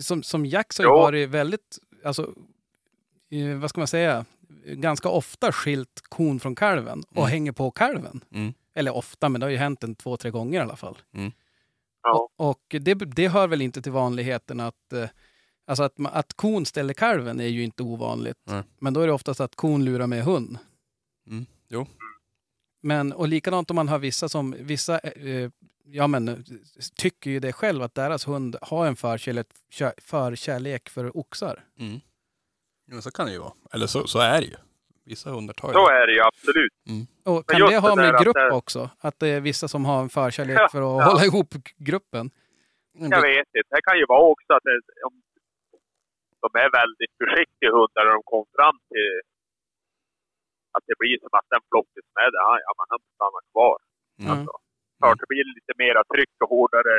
Som, 0.00 0.22
som 0.22 0.46
Jax 0.46 0.78
har 0.78 0.84
ju 0.84 0.90
varit 0.90 1.28
väldigt... 1.28 1.78
Alltså, 2.04 2.34
eh, 3.30 3.56
vad 3.58 3.70
ska 3.70 3.80
man 3.80 3.88
säga? 3.88 4.24
Ganska 4.66 5.08
ofta 5.08 5.52
skilt 5.52 6.00
kon 6.08 6.40
från 6.40 6.54
kalven 6.54 7.02
och 7.10 7.16
Mm. 7.18 7.30
hänger 7.30 7.52
på 7.52 7.70
kalven. 7.70 8.24
Mm. 8.34 8.54
Eller 8.74 8.96
ofta, 8.96 9.28
men 9.28 9.40
det 9.40 9.46
har 9.46 9.50
ju 9.50 9.56
hänt 9.56 9.84
en 9.84 9.94
två, 9.94 10.16
tre 10.16 10.30
gånger 10.30 10.58
i 10.60 10.62
alla 10.62 10.76
fall. 10.76 10.98
ja. 12.02 12.28
Och, 12.36 12.48
och 12.50 12.64
det, 12.80 12.94
det 12.94 13.28
hör 13.28 13.48
väl 13.48 13.62
inte 13.62 13.82
till 13.82 13.92
vanligheten 13.92 14.60
att, 14.60 14.92
eh, 14.92 15.04
Alltså 15.68 15.82
att, 15.82 15.94
att 16.12 16.34
kon 16.34 16.66
ställer 16.66 16.94
kalven 16.94 17.40
är 17.40 17.46
ju 17.46 17.62
inte 17.64 17.82
ovanligt. 17.82 18.36
Nej. 18.44 18.62
Men 18.78 18.92
då 18.94 19.00
är 19.00 19.06
det 19.06 19.12
oftast 19.12 19.40
att 19.40 19.56
kon 19.56 19.84
lurar 19.84 20.06
med 20.06 20.22
hund. 20.24 20.58
Mm. 21.26 21.46
Jo. 21.68 21.86
Men, 22.82 23.12
och 23.12 23.28
likadant 23.28 23.70
om 23.70 23.76
man 23.76 23.88
har 23.88 23.98
vissa 23.98 24.28
som, 24.28 24.54
vissa 24.58 24.98
eh, 24.98 25.50
ja 25.84 26.06
men, 26.06 26.28
eh, 26.28 26.34
tycker 26.96 27.30
ju 27.30 27.40
det 27.40 27.52
själv 27.52 27.82
att 27.82 27.94
deras 27.94 28.28
hund 28.28 28.56
har 28.62 28.86
en 28.86 28.96
förkärlek, 28.96 29.46
kär- 29.72 30.00
förkärlek 30.00 30.88
för 30.88 31.16
oxar. 31.16 31.64
Mm. 31.78 32.00
Men 32.86 33.02
så 33.02 33.10
kan 33.10 33.26
det 33.26 33.32
ju 33.32 33.38
vara. 33.38 33.52
Eller 33.72 33.86
så, 33.86 34.06
så 34.06 34.18
är 34.18 34.40
det 34.40 34.46
ju. 34.46 34.56
Vissa 35.04 35.30
hundar 35.30 35.54
tar 35.54 35.68
ju 35.68 35.72
Så 35.74 35.88
är 35.90 36.06
det 36.06 36.12
ju 36.12 36.20
absolut. 36.20 36.72
Och 37.24 37.44
Men 37.46 37.60
kan 37.60 37.70
det 37.70 37.78
ha 37.78 37.90
det 37.90 37.96
med 38.02 38.14
att 38.14 38.24
grupp 38.24 38.34
det- 38.36 38.50
också? 38.50 38.90
Att 38.98 39.18
det 39.18 39.28
är 39.28 39.40
vissa 39.40 39.68
som 39.68 39.84
har 39.84 40.02
en 40.02 40.08
förkärlek 40.08 40.58
Ja, 40.58 40.68
för 40.72 40.78
att 40.78 41.04
ja. 41.06 41.10
hålla 41.10 41.24
ihop 41.24 41.54
gruppen? 41.76 42.30
Jag 42.98 43.22
vet 43.22 43.38
inte. 43.38 43.68
Det 43.70 43.82
kan 43.82 43.98
ju 43.98 44.04
vara 44.08 44.22
också 44.22 44.52
att 44.52 44.62
det, 44.62 44.80
om, 45.06 45.22
de 46.44 46.48
är 46.64 46.68
väldigt 46.80 47.12
försiktiga 47.22 47.70
hundar 47.78 48.02
när 48.06 48.14
de 48.18 48.22
kommer 48.32 48.48
fram 48.58 48.76
till 48.92 49.12
att 50.76 50.84
det 50.88 50.96
blir 51.02 51.16
som 51.22 51.32
att 51.38 51.48
den 51.54 51.64
flocken 51.70 52.02
som 52.08 52.16
är 52.24 52.30
där, 52.34 52.42
ja, 52.48 52.54
ja, 52.66 52.70
men 52.78 52.86
han 52.92 53.00
stannar 53.16 53.44
kvar. 53.52 53.78
Mm. 54.20 54.28
Alltså, 54.32 54.52
klart, 54.98 55.18
det 55.22 55.28
blir 55.32 55.44
lite 55.56 55.72
mera 55.84 56.00
tryck 56.12 56.34
och 56.44 56.50
hårdare, 56.54 56.96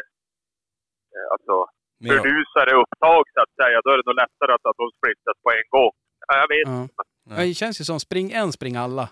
eh, 1.15 1.27
alltså 1.33 1.55
Mer, 2.03 2.09
burdusare 2.09 2.71
upptag 2.81 3.23
så 3.33 3.39
att 3.45 3.53
säga. 3.61 3.77
Då 3.83 3.87
är 3.93 3.97
det 3.99 4.07
nog 4.09 4.19
lättare 4.23 4.51
att, 4.55 4.65
att 4.69 4.79
de 4.81 4.87
splittras 4.97 5.37
på 5.43 5.49
en 5.59 5.67
gång. 5.75 5.93
Ja, 6.27 6.33
jag 6.41 6.49
vet. 6.55 6.67
Ja. 6.73 6.77
Nej. 7.29 7.37
Ja, 7.37 7.41
det 7.49 7.53
känns 7.61 7.77
ju 7.81 7.85
som 7.91 7.99
spring 8.07 8.27
en, 8.41 8.51
spring 8.57 8.75
alla. 8.85 9.05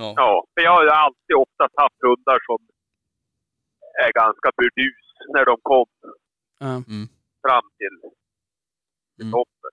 ja. 0.00 0.08
Ja, 0.22 0.32
för 0.52 0.60
jag 0.66 0.72
har 0.76 0.84
ju 0.88 0.92
alltid 1.06 1.34
oftast 1.44 1.74
haft 1.82 1.98
hundar 2.08 2.38
som 2.48 2.58
är 4.04 4.10
ganska 4.22 4.48
burdus 4.58 5.04
när 5.34 5.44
de 5.50 5.56
kom 5.70 5.86
Ja. 6.66 6.72
fram 7.44 7.66
till, 7.80 7.94
till 9.18 9.24
Mm. 9.26 9.32
toppen. 9.32 9.70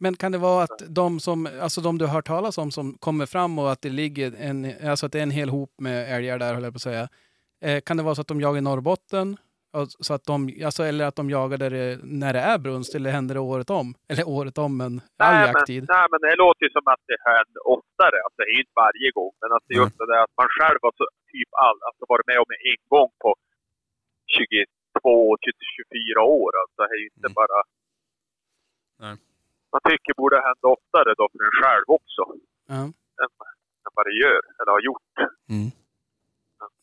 Men 0.00 0.16
kan 0.16 0.32
det 0.32 0.38
vara 0.38 0.62
att 0.64 0.82
de 0.88 1.20
som, 1.20 1.48
alltså 1.60 1.80
de 1.80 1.98
du 1.98 2.04
har 2.06 2.12
hört 2.14 2.26
talas 2.26 2.58
om 2.58 2.70
som 2.70 2.86
kommer 2.98 3.26
fram 3.26 3.58
och 3.58 3.72
att 3.72 3.82
det 3.82 3.90
ligger 4.02 4.28
en, 4.48 4.58
alltså 4.90 5.06
att 5.06 5.12
det 5.12 5.18
är 5.18 5.22
en 5.22 5.30
hel 5.40 5.48
hop 5.56 5.72
med 5.86 5.96
älgar 6.16 6.38
där, 6.38 6.54
höll 6.54 6.62
jag 6.66 6.72
på 6.72 6.76
att 6.82 6.82
säga. 6.90 7.08
Eh, 7.64 7.80
kan 7.86 7.96
det 7.96 8.02
vara 8.02 8.14
så 8.14 8.20
att 8.20 8.28
de 8.32 8.40
jagar 8.40 8.58
i 8.58 8.66
Norrbotten? 8.68 9.36
Och 9.76 9.86
Så 10.06 10.12
att 10.16 10.24
de, 10.32 10.36
alltså, 10.68 10.82
eller 10.90 11.04
att 11.08 11.16
de 11.20 11.30
jagar 11.38 11.58
där 11.58 11.70
det, 11.78 11.98
när 12.22 12.32
det 12.36 12.42
är 12.52 12.58
brunst, 12.66 12.94
eller 12.96 13.10
händer 13.18 13.34
det 13.34 13.40
året 13.52 13.70
om? 13.80 13.88
Eller 14.10 14.24
året 14.38 14.56
om, 14.66 14.72
men 14.82 14.92
all 15.24 15.34
Nej 15.34 15.40
men, 15.46 15.48
jakttid? 15.48 15.82
nej, 15.94 16.06
men 16.12 16.20
det 16.26 16.34
låter 16.44 16.62
ju 16.66 16.70
som 16.78 16.86
att 16.94 17.02
det 17.10 17.18
händer 17.30 17.60
oftare. 17.76 18.16
Alltså, 18.24 18.36
det 18.40 18.48
är 18.50 18.54
ju 18.58 18.62
inte 18.66 18.78
varje 18.86 19.08
gång. 19.18 19.32
Men 19.42 19.50
alltså, 19.56 19.70
just 19.80 19.96
det 20.00 20.06
där 20.12 20.20
att 20.26 20.34
man 20.42 20.48
själv 20.58 20.78
har 20.86 20.92
så, 21.00 21.04
typ 21.32 21.50
all, 21.66 21.78
alltså, 21.88 22.02
varit 22.12 22.26
med 22.30 22.38
om 22.44 22.50
en 22.72 22.80
gång 22.94 23.10
på 23.24 23.30
22 24.36 25.36
till 25.44 25.56
24 25.76 26.22
år. 26.40 26.50
Alltså, 26.60 26.78
det 26.88 26.94
är 26.96 27.00
ju 27.04 27.08
inte 27.16 27.30
Mm. 27.32 27.38
bara... 27.42 27.58
Nej. 29.04 29.16
Man 29.72 29.80
tycker 29.88 30.12
borde 30.16 30.36
hända 30.48 30.66
oftare 30.76 31.10
då 31.20 31.24
för 31.32 31.38
en 31.48 31.56
själv 31.62 31.84
också. 31.98 32.22
Ja. 32.66 32.82
Än, 33.22 33.30
än 33.84 33.92
vad 33.96 34.04
det 34.06 34.16
gör, 34.24 34.40
eller 34.58 34.72
har 34.76 34.80
gjort. 34.80 35.12
Mm. 35.54 35.70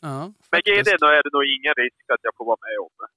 Ja, 0.01 0.32
Men 0.51 0.61
GD 0.68 0.89
då 1.03 1.07
är 1.18 1.22
det 1.26 1.32
nog 1.38 1.45
ingen 1.57 1.74
risk 1.84 2.05
att 2.13 2.24
jag 2.28 2.34
får 2.38 2.45
vara 2.45 2.57
med 2.68 2.78
om 2.86 2.93
det. 3.01 3.09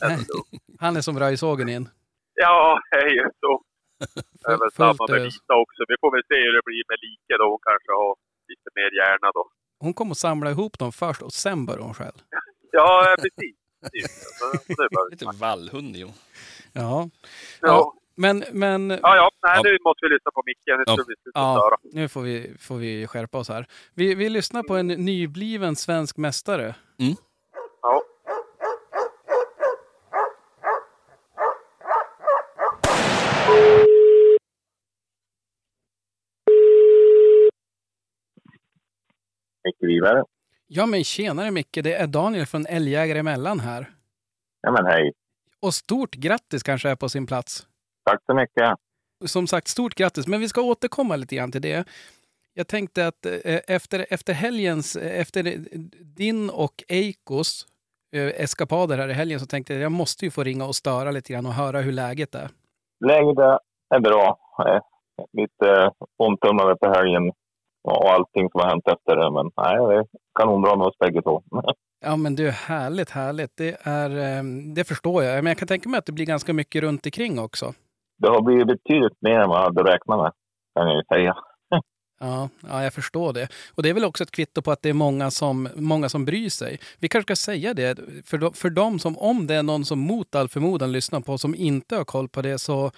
Det. 0.00 0.78
Han 0.84 0.96
är 0.96 1.00
som 1.00 1.18
röjsågen 1.18 1.68
in. 1.68 1.88
Ja, 2.34 2.80
det 2.90 2.96
är 2.96 3.08
ju 3.10 3.24
så. 3.40 3.62
Det 4.44 4.52
är 4.52 4.58
väl 4.58 4.72
samma 4.72 5.06
med 5.08 5.16
ös. 5.20 5.24
Lita 5.34 5.54
också. 5.64 5.80
Vi 5.88 5.94
får 6.00 6.10
väl 6.12 6.22
se 6.28 6.34
hur 6.44 6.52
det 6.52 6.62
blir 6.64 6.82
med 6.90 6.98
Like 7.06 7.34
då. 7.38 7.44
Hon 7.50 7.58
kanske 7.70 7.92
har 7.92 8.16
lite 8.48 8.68
mer 8.74 8.90
hjärna 8.98 9.30
då. 9.34 9.50
Hon 9.78 9.94
kommer 9.94 10.10
att 10.12 10.18
samla 10.18 10.50
ihop 10.50 10.78
dem 10.78 10.92
först 10.92 11.22
och 11.22 11.32
sen 11.32 11.66
börjar 11.66 11.82
hon 11.82 11.94
själv. 11.94 12.18
Ja, 12.74 13.14
precis. 13.18 13.56
precis. 13.82 14.38
Så 14.38 14.44
Det 14.76 14.82
är 14.82 14.94
bara... 14.94 15.08
Lite 15.10 15.26
vallhund 15.40 15.96
jo. 15.96 16.08
Ja, 16.72 17.08
Ja, 17.60 17.94
men, 18.14 18.44
men 18.52 18.90
ja, 18.90 18.98
ja. 19.16 19.30
Nej, 19.42 19.56
Ja. 19.56 19.62
nu 19.64 19.78
måste 19.84 20.06
vi 20.06 20.14
lyssna 20.14 20.30
på 20.34 20.42
Micke. 20.46 20.58
Nu 20.66 20.82
Ja. 20.86 20.96
vi 21.08 21.14
Ja, 21.34 21.78
nu 21.92 22.08
får 22.08 22.22
vi, 22.22 22.54
får 22.60 22.76
vi 22.76 23.06
skärpa 23.06 23.38
oss 23.38 23.48
här. 23.48 23.66
Vi, 23.94 24.14
vi 24.14 24.28
lyssnar 24.28 24.62
på 24.62 24.76
en 24.76 24.86
nybliven 24.88 25.76
svensk 25.76 26.16
mästare. 26.16 26.74
Ja. 27.82 28.02
Micke 39.64 39.82
Wiberg. 39.82 40.22
Ja 40.66 40.86
men 40.86 41.04
tjenare 41.04 41.50
Micke, 41.50 41.78
det 41.82 41.94
är 41.94 42.06
Daniel 42.06 42.46
från 42.46 42.66
Älgjägare 42.66 43.18
emellan 43.18 43.60
här. 43.60 43.90
Ja 44.60 44.70
men 44.72 44.86
hej. 44.86 45.12
Och 45.60 45.74
stort 45.74 46.14
grattis 46.14 46.62
kanske 46.62 46.90
är 46.90 46.96
på 46.96 47.08
sin 47.08 47.26
plats. 47.26 47.66
Tack 48.04 48.20
så 48.26 48.34
mycket. 48.34 48.74
Som 49.24 49.46
sagt, 49.46 49.68
stort 49.68 49.94
grattis. 49.94 50.26
Men 50.26 50.40
vi 50.40 50.48
ska 50.48 50.62
återkomma 50.62 51.16
lite 51.16 51.36
grann 51.36 51.52
till 51.52 51.62
det. 51.62 51.88
Jag 52.54 52.68
tänkte 52.68 53.06
att 53.06 53.26
eh, 53.26 53.60
efter, 53.68 54.06
efter 54.10 54.32
helgens, 54.32 54.96
eh, 54.96 55.20
efter 55.20 55.42
din 56.16 56.50
och 56.50 56.84
Eikos 56.88 57.66
eh, 58.16 58.42
eskapader 58.42 58.98
här 58.98 59.08
i 59.08 59.12
helgen 59.12 59.40
så 59.40 59.46
tänkte 59.46 59.72
jag 59.72 59.80
att 59.80 59.82
jag 59.82 59.92
måste 59.92 60.24
ju 60.24 60.30
få 60.30 60.42
ringa 60.42 60.64
och 60.64 60.74
störa 60.74 61.10
lite 61.10 61.32
grann 61.32 61.46
och 61.46 61.52
höra 61.52 61.80
hur 61.80 61.92
läget 61.92 62.34
är. 62.34 62.48
Läget 63.04 63.38
är 63.94 64.00
bra. 64.00 64.38
Lite 65.32 65.90
omtumlade 66.18 66.76
på 66.76 66.92
helgen 66.94 67.32
och 67.84 68.12
allting 68.12 68.50
som 68.50 68.60
har 68.60 68.68
hänt 68.68 68.86
efter 68.86 69.16
det. 69.16 69.30
Men 69.30 69.50
nej, 69.56 69.86
det 69.86 69.94
är 70.00 70.06
kanonbra 70.40 70.76
med 70.76 70.86
oss 70.86 70.98
bägge 70.98 71.22
två. 71.22 71.42
Ja 72.04 72.16
men 72.16 72.34
du, 72.34 72.50
härligt, 72.50 73.10
härligt. 73.10 73.56
Det, 73.56 73.76
är, 73.82 74.10
det 74.74 74.84
förstår 74.84 75.22
jag. 75.22 75.34
Men 75.34 75.50
jag 75.50 75.58
kan 75.58 75.68
tänka 75.68 75.88
mig 75.88 75.98
att 75.98 76.06
det 76.06 76.12
blir 76.12 76.26
ganska 76.26 76.52
mycket 76.52 76.82
runt 76.82 77.06
omkring 77.06 77.38
också. 77.38 77.72
Det 78.22 78.28
har 78.28 78.42
blivit 78.42 78.66
betydligt 78.66 79.16
mer 79.20 79.38
än 79.40 79.48
vad 79.48 79.58
jag 79.58 79.64
hade 79.64 79.82
räknat 79.92 80.18
med, 80.18 80.32
kan 80.74 80.86
jag 80.88 80.96
ju 80.96 81.02
säga. 81.04 81.36
Ja, 82.20 82.48
ja, 82.68 82.82
jag 82.82 82.92
förstår 82.94 83.32
det. 83.32 83.48
Och 83.74 83.82
det 83.82 83.88
är 83.90 83.94
väl 83.94 84.04
också 84.04 84.22
ett 84.24 84.30
kvitto 84.30 84.62
på 84.62 84.70
att 84.72 84.82
det 84.82 84.88
är 84.88 84.94
många 84.94 85.30
som, 85.30 85.68
många 85.76 86.08
som 86.08 86.24
bryr 86.24 86.48
sig. 86.48 86.78
Vi 86.98 87.08
kanske 87.08 87.36
ska 87.36 87.50
säga 87.52 87.74
det, 87.74 87.98
för, 88.24 88.38
de, 88.38 88.52
för 88.52 88.70
dem 88.70 88.98
som, 88.98 89.18
om 89.18 89.46
det 89.46 89.54
är 89.54 89.62
någon 89.62 89.84
som 89.84 89.98
mot 89.98 90.34
all 90.34 90.48
förmodan 90.48 90.92
lyssnar 90.92 91.20
på 91.20 91.38
som 91.38 91.54
inte 91.54 91.96
har 91.96 92.04
koll 92.04 92.28
på 92.28 92.42
det, 92.42 92.58
så, 92.58 92.90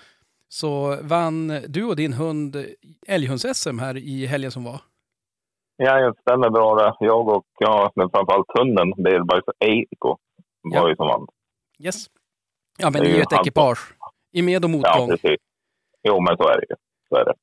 så 0.48 0.98
vann 1.02 1.48
du 1.68 1.84
och 1.84 1.96
din 1.96 2.12
hund 2.12 2.56
älghunds-SM 3.08 3.78
här 3.80 3.96
i 3.96 4.26
helgen 4.26 4.50
som 4.50 4.64
var. 4.64 4.80
Ja, 5.76 5.98
det 6.00 6.14
stämmer 6.20 6.50
bra 6.50 6.74
det. 6.74 6.94
Jag 7.00 7.28
och, 7.28 7.44
ja, 7.58 7.92
men 7.94 8.10
framförallt 8.10 8.46
hunden, 8.58 8.90
Belbergs 9.04 9.44
Eiko, 9.64 10.08
var 10.08 10.18
Ja. 10.76 10.88
ju 10.88 10.96
som 10.96 11.06
vann. 11.06 11.26
Yes. 11.78 12.06
Ja, 12.78 12.90
men 12.90 13.02
Det 13.02 13.08
är 13.10 13.14
ju 13.16 13.20
ett 13.22 13.32
han- 13.32 13.40
ekipage. 13.40 13.78
I 14.34 14.42
med 14.42 14.64
och 14.64 14.70
Ja, 14.70 14.76
motgång. 14.76 15.08
precis. 15.08 15.40
Jo, 16.08 16.20
men 16.20 16.36
så 16.36 16.48
är 16.48 16.56
det 16.60 16.66
ju. 16.70 16.76
Så 17.08 17.16
är 17.16 17.24
det. 17.24 17.34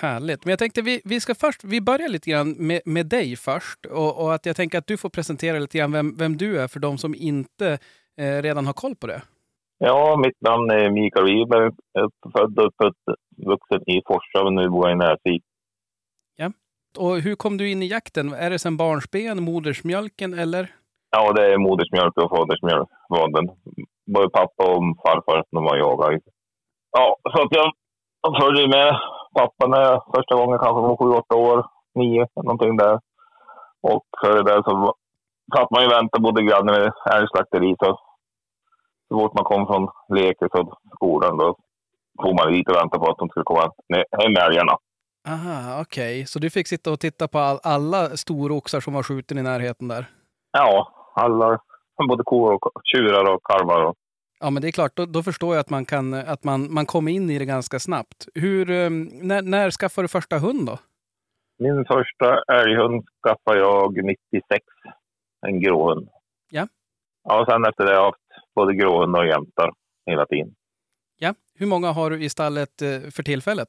Härligt. 0.00 0.44
Men 0.44 0.50
jag 0.52 0.58
tänkte 0.58 0.82
vi, 0.82 1.00
vi 1.04 1.20
ska 1.20 1.34
först, 1.34 1.64
vi 1.64 1.80
börjar 1.80 2.08
lite 2.08 2.30
grann 2.30 2.50
med, 2.52 2.80
med 2.84 3.06
dig 3.06 3.36
först. 3.36 3.86
Och, 3.86 4.22
och 4.24 4.34
att 4.34 4.46
jag 4.46 4.56
tänker 4.56 4.78
att 4.78 4.86
du 4.86 4.96
får 4.96 5.08
presentera 5.10 5.58
lite 5.58 5.78
grann 5.78 5.92
vem, 5.92 6.16
vem 6.16 6.36
du 6.36 6.60
är 6.60 6.68
för 6.68 6.80
de 6.80 6.98
som 6.98 7.14
inte 7.14 7.78
eh, 8.20 8.42
redan 8.42 8.66
har 8.66 8.72
koll 8.72 8.96
på 8.96 9.06
det. 9.06 9.22
Ja, 9.78 10.16
mitt 10.16 10.40
namn 10.40 10.70
är 10.70 10.90
Mikael 10.90 11.24
Wiberg. 11.26 11.70
Jag 11.92 12.04
är 12.04 12.30
Född 12.38 12.58
och 12.58 12.66
uppvuxen 12.66 13.90
i 13.90 14.02
Forsa, 14.06 14.44
men 14.44 14.54
nu 14.54 14.68
bor 14.68 14.88
jag 14.88 14.96
i 14.96 14.98
Näsvik. 14.98 15.42
Och 16.98 17.20
hur 17.20 17.34
kom 17.34 17.56
du 17.56 17.70
in 17.70 17.82
i 17.82 17.86
jakten? 17.86 18.32
Är 18.32 18.50
det 18.50 18.58
sen 18.58 18.76
barnsben, 18.76 19.42
modersmjölken 19.42 20.34
eller? 20.34 20.68
Ja, 21.10 21.32
det 21.32 21.52
är 21.52 21.58
modersmjölk 21.58 22.16
och 22.16 22.30
fadersmjölk. 22.30 22.88
Var 23.08 23.28
den. 23.28 23.48
Både 24.14 24.28
pappa 24.30 24.62
och 24.72 24.82
farfar 25.02 25.44
när 25.50 25.60
man 25.60 25.78
jagade. 25.78 26.20
Ja, 26.90 27.16
så 27.32 27.42
att 27.42 27.52
jag 27.58 27.72
följde 28.40 28.68
med 28.68 29.00
pappa 29.38 29.66
när 29.66 29.80
jag 29.80 30.02
första 30.16 30.34
gången 30.34 30.58
kanske 30.58 30.80
var 30.82 30.96
sju, 30.96 31.10
åtta 31.18 31.36
år, 31.36 31.66
nio, 31.94 32.26
någonting 32.36 32.76
där. 32.76 33.00
Och 33.82 34.04
före 34.24 34.42
det 34.42 34.62
så 34.64 34.76
var- 34.76 34.94
satt 35.56 35.70
man 35.70 35.82
ju 35.82 35.86
och 35.86 35.92
väntade 35.92 36.22
både 36.22 36.42
granne 36.42 36.72
med 36.72 36.92
älgslakteri. 37.14 37.76
Så, 37.78 37.98
så 39.08 39.18
fort 39.18 39.34
man 39.34 39.44
kom 39.44 39.66
från 39.66 39.88
leken 40.18 40.48
och 40.52 40.78
skolan 40.94 41.36
då 41.36 41.56
tog 42.22 42.34
man 42.34 42.52
dit 42.52 42.68
och 42.68 42.76
väntade 42.76 43.04
på 43.04 43.10
att 43.10 43.18
de 43.18 43.28
skulle 43.28 43.44
komma 43.44 43.60
hem 43.62 44.32
med 44.32 44.42
älgarna. 44.46 44.76
Aha, 45.28 45.80
okej. 45.82 46.26
Så 46.26 46.38
du 46.38 46.50
fick 46.50 46.68
sitta 46.68 46.92
och 46.92 47.00
titta 47.00 47.28
på 47.28 47.38
all, 47.38 47.58
alla 47.62 48.08
storoxar 48.16 48.80
som 48.80 48.94
var 48.94 49.02
skjuten 49.02 49.38
i 49.38 49.42
närheten 49.42 49.88
där? 49.88 50.06
Ja, 50.52 50.88
alla, 51.14 51.58
både 52.08 52.24
kor 52.24 52.52
och 52.54 52.70
tjurar 52.84 53.34
och 53.34 53.40
kalvar. 53.44 53.84
Och, 53.84 53.94
Ja, 54.42 54.50
men 54.50 54.62
det 54.62 54.68
är 54.68 54.72
klart, 54.72 54.96
då, 54.96 55.06
då 55.06 55.22
förstår 55.22 55.54
jag 55.54 55.60
att 55.60 55.70
man 55.70 55.84
kan, 55.84 56.14
att 56.14 56.44
man, 56.44 56.72
man 56.74 56.86
kom 56.86 57.08
in 57.08 57.30
i 57.30 57.38
det 57.38 57.44
ganska 57.44 57.78
snabbt. 57.78 58.28
Hur, 58.34 58.70
eh, 58.70 58.90
när, 59.30 59.42
när 59.42 59.70
skaffade 59.70 60.04
du 60.04 60.08
första 60.08 60.38
hund 60.38 60.66
då? 60.66 60.78
Min 61.58 61.84
första 61.84 62.42
älghund 62.52 63.04
skaffade 63.22 63.58
jag 63.58 64.04
96. 64.04 64.64
En 65.46 65.60
gråhund. 65.60 66.08
Ja. 66.50 66.68
Ja, 67.24 67.40
och 67.40 67.46
sen 67.50 67.64
efter 67.64 67.84
det 67.84 67.90
har 67.90 67.96
jag 67.96 68.04
haft 68.04 68.54
både 68.54 68.74
gråhund 68.74 69.16
och 69.16 69.26
jämtar 69.26 69.70
hela 70.06 70.26
tiden. 70.26 70.54
Ja. 71.18 71.34
Hur 71.58 71.66
många 71.66 71.92
har 71.92 72.10
du 72.10 72.24
i 72.24 72.28
stallet 72.28 72.82
eh, 72.82 73.10
för 73.10 73.22
tillfället? 73.22 73.68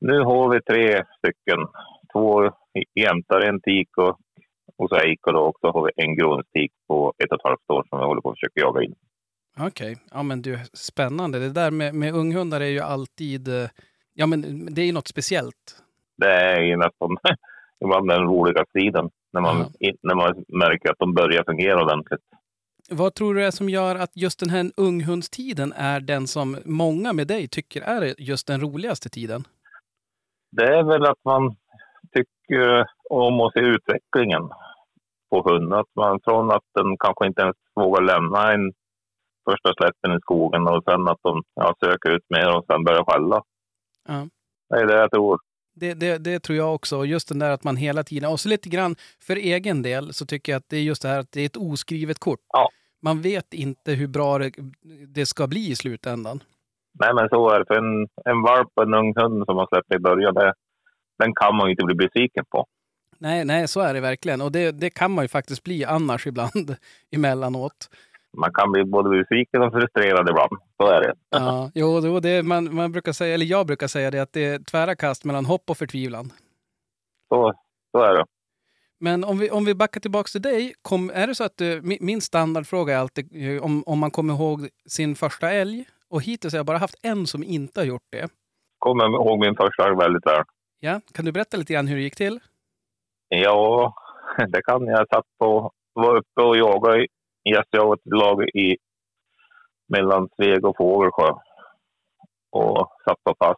Nu 0.00 0.20
har 0.20 0.48
vi 0.48 0.60
tre 0.62 1.04
stycken. 1.18 1.58
Två 2.12 2.50
jämtar, 2.94 3.40
en 3.40 3.60
tik 3.60 3.88
och, 3.96 4.18
och 4.76 4.88
så 4.88 4.96
eik 4.96 5.26
och 5.26 5.32
då 5.32 5.40
också 5.40 5.66
har 5.70 5.82
vi 5.86 6.04
en 6.04 6.16
gråhundstik 6.16 6.72
på 6.88 7.12
ett 7.18 7.32
och 7.32 7.38
ett 7.38 7.44
halvt 7.44 7.70
år 7.70 7.86
som 7.88 7.98
vi 7.98 8.04
håller 8.04 8.20
på 8.20 8.30
att 8.30 8.36
försöka 8.36 8.60
jaga 8.60 8.82
in. 8.82 8.94
Okej, 9.60 9.96
ja 10.10 10.22
men 10.22 10.42
du, 10.42 10.58
spännande. 10.72 11.38
Det 11.38 11.50
där 11.52 11.70
med, 11.70 11.94
med 11.94 12.14
unghundar 12.14 12.60
är 12.60 12.66
ju 12.68 12.80
alltid, 12.80 13.48
eh, 13.48 13.68
ja 14.14 14.26
men 14.26 14.74
det 14.74 14.80
är 14.82 14.86
ju 14.86 14.92
något 14.92 15.08
speciellt. 15.08 15.82
Det 16.16 16.32
är 16.32 16.60
ju 16.60 16.76
nästan 16.76 17.16
ibland 17.84 18.08
den 18.08 18.22
roliga 18.22 18.64
tiden 18.74 19.10
när 19.32 19.40
man, 19.40 19.64
Ja. 19.78 19.92
när 20.02 20.14
man 20.14 20.44
märker 20.48 20.90
att 20.90 20.98
de 20.98 21.14
börjar 21.14 21.44
fungera 21.44 21.84
ordentligt. 21.84 22.20
Vad 22.90 23.14
tror 23.14 23.34
du 23.34 23.44
är 23.44 23.50
som 23.50 23.68
gör 23.68 23.96
att 23.96 24.16
just 24.16 24.40
den 24.40 24.50
här 24.50 24.70
unghundstiden 24.76 25.72
är 25.76 26.00
den 26.00 26.26
som 26.26 26.58
många 26.64 27.12
med 27.12 27.26
dig 27.26 27.48
tycker 27.48 27.82
är 27.82 28.14
just 28.20 28.46
den 28.46 28.60
roligaste 28.60 29.08
tiden? 29.08 29.44
Det 30.52 30.64
är 30.78 30.82
väl 30.82 31.06
att 31.06 31.24
man 31.24 31.56
tycker 32.14 32.86
om 33.10 33.40
att 33.40 33.52
se 33.52 33.60
utvecklingen 33.60 34.42
på 35.30 35.42
hunden. 35.50 35.78
Att 35.78 35.94
man 35.96 36.20
från 36.24 36.50
att 36.50 36.64
den 36.74 36.96
kanske 36.98 37.26
inte 37.26 37.42
ens 37.42 37.56
vågar 37.74 38.02
lämna 38.02 38.52
en 38.52 38.72
första 39.50 39.74
släppen 39.74 40.16
i 40.16 40.20
skogen 40.20 40.68
och 40.68 40.84
sen 40.84 41.08
att 41.08 41.18
de 41.22 41.42
ja, 41.54 41.74
söker 41.84 42.10
ut 42.10 42.24
mer 42.28 42.56
och 42.56 42.64
sen 42.66 42.84
börjar 42.84 43.04
skälla. 43.04 43.42
Ja. 44.08 44.28
Det 44.68 44.76
är 44.76 44.86
det 44.86 44.98
jag 44.98 45.10
tror. 45.10 45.38
Det, 45.74 45.94
det, 45.94 46.18
det 46.18 46.40
tror 46.40 46.58
jag 46.58 46.74
också. 46.74 46.96
Och 46.98 47.06
Just 47.06 47.28
den 47.28 47.38
där 47.38 47.50
att 47.50 47.64
man 47.64 47.76
hela 47.76 48.02
tiden, 48.02 48.30
och 48.30 48.40
så 48.40 48.48
lite 48.48 48.68
grann 48.68 48.96
för 49.22 49.36
egen 49.36 49.82
del 49.82 50.12
så 50.12 50.26
tycker 50.26 50.52
jag 50.52 50.58
att 50.58 50.68
det 50.68 50.76
är 50.76 50.82
just 50.82 51.02
det 51.02 51.08
här 51.08 51.18
att 51.18 51.32
det 51.32 51.40
är 51.40 51.46
ett 51.46 51.56
oskrivet 51.56 52.18
kort. 52.18 52.40
Ja. 52.52 52.68
Man 53.02 53.22
vet 53.22 53.54
inte 53.54 53.92
hur 53.92 54.06
bra 54.08 54.38
det, 54.38 54.50
det 55.06 55.26
ska 55.26 55.46
bli 55.46 55.70
i 55.70 55.76
slutändan. 55.76 56.42
Nej, 56.98 57.14
men 57.14 57.28
så 57.28 57.50
är 57.50 57.58
det. 57.58 57.66
För 57.66 57.74
en, 57.74 58.08
en 58.24 58.42
valp 58.42 58.68
och 58.74 58.82
en 58.82 58.94
ung 58.94 59.14
hund 59.16 59.44
som 59.46 59.56
man 59.56 59.66
släpper 59.66 59.96
i 59.96 59.98
början, 59.98 60.34
det, 60.34 60.54
den 61.18 61.34
kan 61.34 61.56
man 61.56 61.70
inte 61.70 61.84
bli 61.84 61.94
besviken 61.94 62.44
på. 62.50 62.66
Nej, 63.18 63.44
nej, 63.44 63.68
så 63.68 63.80
är 63.80 63.94
det 63.94 64.00
verkligen. 64.00 64.40
Och 64.40 64.52
det, 64.52 64.70
det 64.70 64.90
kan 64.90 65.10
man 65.10 65.24
ju 65.24 65.28
faktiskt 65.28 65.64
bli 65.64 65.84
annars 65.84 66.26
ibland 66.26 66.76
emellanåt. 67.10 67.90
Man 68.36 68.52
kan 68.52 68.72
bli 68.72 68.84
både 68.84 69.10
besviken 69.10 69.62
och 69.62 69.72
frustrerad 69.72 70.28
ibland. 70.28 70.52
Så 70.76 70.88
är 70.88 71.00
det. 71.00 71.14
Ja, 71.30 71.70
jo, 71.74 72.00
jo, 72.04 72.20
det, 72.20 72.42
man, 72.42 72.74
man 72.74 72.92
brukar 72.92 73.12
säga, 73.12 73.34
eller 73.34 73.46
jag 73.46 73.66
brukar 73.66 73.86
säga 73.86 74.10
det, 74.10 74.22
att 74.22 74.32
det 74.32 74.44
är 74.44 74.58
tvära 74.58 74.94
kast 74.96 75.24
mellan 75.24 75.46
hopp 75.46 75.70
och 75.70 75.76
förtvivlan. 75.76 76.32
Så, 77.28 77.52
så 77.92 78.02
är 78.02 78.14
det. 78.14 78.24
Men 79.00 79.24
om 79.24 79.38
vi, 79.38 79.50
om 79.50 79.64
vi 79.64 79.74
backar 79.74 80.00
tillbaka 80.00 80.28
till 80.28 80.42
dig, 80.42 80.74
kom, 80.82 81.10
är 81.14 81.26
det 81.26 81.34
så 81.34 81.44
att 81.44 81.56
du, 81.56 81.80
min, 81.82 81.98
min 82.00 82.20
standardfråga 82.20 82.94
är 82.94 82.98
alltid 82.98 83.56
eh, 83.56 83.64
om, 83.64 83.82
om 83.86 83.98
man 83.98 84.10
kommer 84.10 84.34
ihåg 84.34 84.68
sin 84.86 85.14
första 85.14 85.50
älg? 85.50 85.84
Och 86.10 86.22
hittills 86.22 86.54
har 86.54 86.58
jag 86.58 86.66
bara 86.66 86.78
haft 86.78 86.98
en 87.02 87.26
som 87.26 87.42
inte 87.44 87.80
har 87.80 87.84
gjort 87.84 88.06
det. 88.10 88.28
Kommer 88.78 89.04
ihåg 89.04 89.38
min 89.38 89.56
första 89.56 89.86
älg 89.86 89.96
väldigt 89.96 90.26
väl. 90.26 90.42
Ja, 90.80 91.00
kan 91.14 91.24
du 91.24 91.32
berätta 91.32 91.56
lite 91.56 91.72
grann 91.72 91.86
hur 91.86 91.96
det 91.96 92.02
gick 92.02 92.16
till? 92.16 92.40
Ja, 93.28 93.94
det 94.48 94.62
kan 94.62 94.86
jag. 94.86 95.00
Jag 95.00 95.08
satt 95.08 95.26
på, 95.38 95.72
var 95.92 96.16
uppe 96.16 96.42
och 96.42 96.56
jagade 96.56 97.06
i 97.46 97.50
gästjagarlag 97.50 98.42
i 98.42 98.76
mellan 99.88 100.28
Sveg 100.36 100.64
och 100.64 100.76
Fågelsjö. 100.76 101.30
Och 102.50 102.88
satt 103.04 103.24
på 103.24 103.34
pass. 103.34 103.56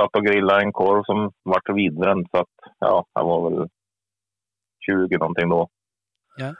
Satt 0.00 0.16
och 0.16 0.24
grillade 0.24 0.62
en 0.62 0.72
korv 0.72 1.02
som 1.04 1.32
vart 1.42 1.68
vidbränd. 1.68 2.26
Så 2.30 2.36
att, 2.38 2.54
ja, 2.78 3.06
jag 3.14 3.24
var 3.24 3.50
väl 3.50 3.68
20 4.86 5.18
någonting 5.18 5.48
då. 5.48 5.68
Ja. 6.36 6.54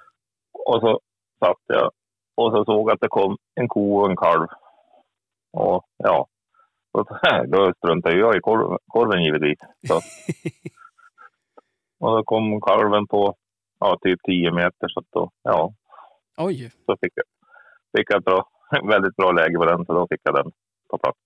Och 0.52 0.80
så 0.80 1.00
satt 1.44 1.62
jag 1.66 1.90
och 2.34 2.52
så 2.52 2.64
såg 2.64 2.88
jag 2.88 2.94
att 2.94 3.00
det 3.00 3.08
kom 3.08 3.36
en 3.54 3.68
ko 3.68 3.96
och 3.98 4.10
en 4.10 4.16
kalv. 4.16 4.46
Och 5.52 5.84
ja, 5.96 6.26
så, 6.92 7.04
då 7.46 7.72
struntade 7.78 8.18
jag 8.18 8.36
i 8.36 8.40
korv, 8.40 8.78
korven 8.86 9.24
givetvis. 9.24 9.58
Så. 9.88 9.94
Och 12.00 12.16
då 12.16 12.24
kom 12.24 12.60
kalven 12.60 13.06
på 13.06 13.34
ja, 13.78 13.98
typ 14.02 14.20
10 14.22 14.52
meter. 14.52 14.88
Så 14.88 15.00
att 15.00 15.06
då, 15.10 15.30
ja, 15.42 15.74
Oj, 16.36 16.70
så 16.86 16.96
fick 17.00 17.12
jag, 17.14 17.24
fick 17.96 18.10
jag 18.10 18.18
ett 18.18 18.24
bra, 18.24 18.48
väldigt 18.90 19.16
bra 19.16 19.32
läge 19.32 19.56
på 19.56 19.64
den. 19.64 19.86
Så 19.86 19.92
då 19.94 20.06
fick 20.10 20.20
jag 20.22 20.34
den 20.34 20.52
på 20.90 20.98
plats. 20.98 21.18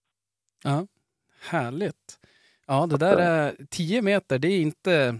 ja, 0.64 0.86
härligt. 1.50 2.18
Ja, 2.66 2.86
det 2.86 2.96
där 2.96 3.16
är 3.16 3.56
10 3.70 4.02
meter, 4.02 4.38
det 4.38 4.48
är 4.48 4.60
inte... 4.60 5.18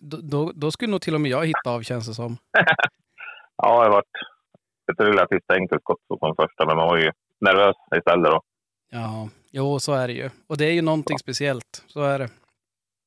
Då, 0.00 0.52
då, 0.54 0.70
skulle 0.70 0.90
nog 0.90 1.02
till 1.02 1.14
och 1.14 1.20
med 1.20 1.30
jag 1.30 1.46
hitta 1.46 1.70
av 1.70 1.82
känns 1.82 2.06
det 2.06 2.14
som. 2.14 2.36
Ja, 3.62 3.84
det 3.84 3.90
varit 3.90 4.04
ett 4.92 5.00
relativt 5.00 5.50
enkelt 5.52 5.82
skott 5.82 6.00
som 6.20 6.34
första. 6.36 6.66
Men 6.66 6.76
man 6.76 6.88
var 6.88 6.96
ju 6.96 7.10
nervös 7.40 7.76
istället 7.96 8.30
då. 8.30 8.42
Ja, 8.90 9.28
jo, 9.50 9.78
så 9.80 9.92
är 9.92 10.08
det 10.08 10.14
ju. 10.14 10.30
Och 10.46 10.56
det 10.56 10.64
är 10.64 10.72
ju 10.72 10.82
någonting 10.82 11.18
speciellt. 11.18 11.84
Så 11.86 12.02
är 12.02 12.18
det. 12.18 12.28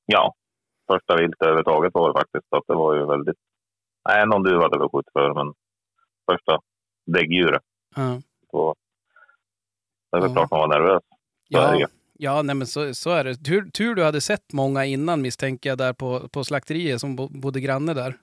Ja, 0.05 0.33
första 0.91 1.15
vilt 1.17 1.41
överhuvudtaget 1.41 1.93
var 1.93 2.07
det 2.07 2.19
faktiskt. 2.19 2.49
Så 2.49 2.63
det 2.67 2.73
var 2.73 2.95
ju 2.95 3.05
väldigt... 3.05 3.37
Nej, 4.09 4.27
någon 4.27 4.43
duva 4.43 4.61
hade 4.61 4.79
vi 4.79 4.89
skjutit 4.89 5.13
för, 5.13 5.33
men 5.33 5.53
första 6.31 6.59
däggdjuret. 7.05 7.61
Ja, 7.95 8.21
Så 8.51 8.75
det 10.11 10.17
är 10.17 10.21
väl 10.21 10.29
Ja. 10.29 10.35
klart 10.35 10.51
man 10.51 10.59
var 10.59 10.67
nervös. 10.67 11.03
Så 11.07 11.17
ja, 11.49 11.87
ja 12.13 12.41
nej, 12.41 12.55
men 12.55 12.67
så, 12.67 12.93
så 12.93 13.09
är 13.09 13.23
det. 13.23 13.35
Tur, 13.35 13.69
tur 13.69 13.95
du 13.95 14.03
hade 14.03 14.21
sett 14.21 14.53
många 14.53 14.85
innan 14.85 15.21
misstänker 15.21 15.69
jag 15.69 15.77
där 15.77 15.93
på, 15.93 16.29
på 16.29 16.43
slakteriet 16.43 17.01
som 17.01 17.15
bo, 17.15 17.27
bodde 17.27 17.61
granne 17.61 17.93
där. 17.93 18.17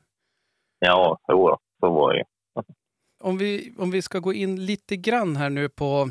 Ja, 0.78 1.18
jo, 1.28 1.56
så 1.80 1.90
var 1.90 2.14
det. 2.14 2.24
Om 3.22 3.38
vi, 3.38 3.74
om 3.78 3.90
vi 3.90 4.02
ska 4.02 4.18
gå 4.18 4.32
in 4.32 4.66
lite 4.66 4.96
grann 4.96 5.36
här 5.36 5.50
nu 5.50 5.68
på... 5.68 6.10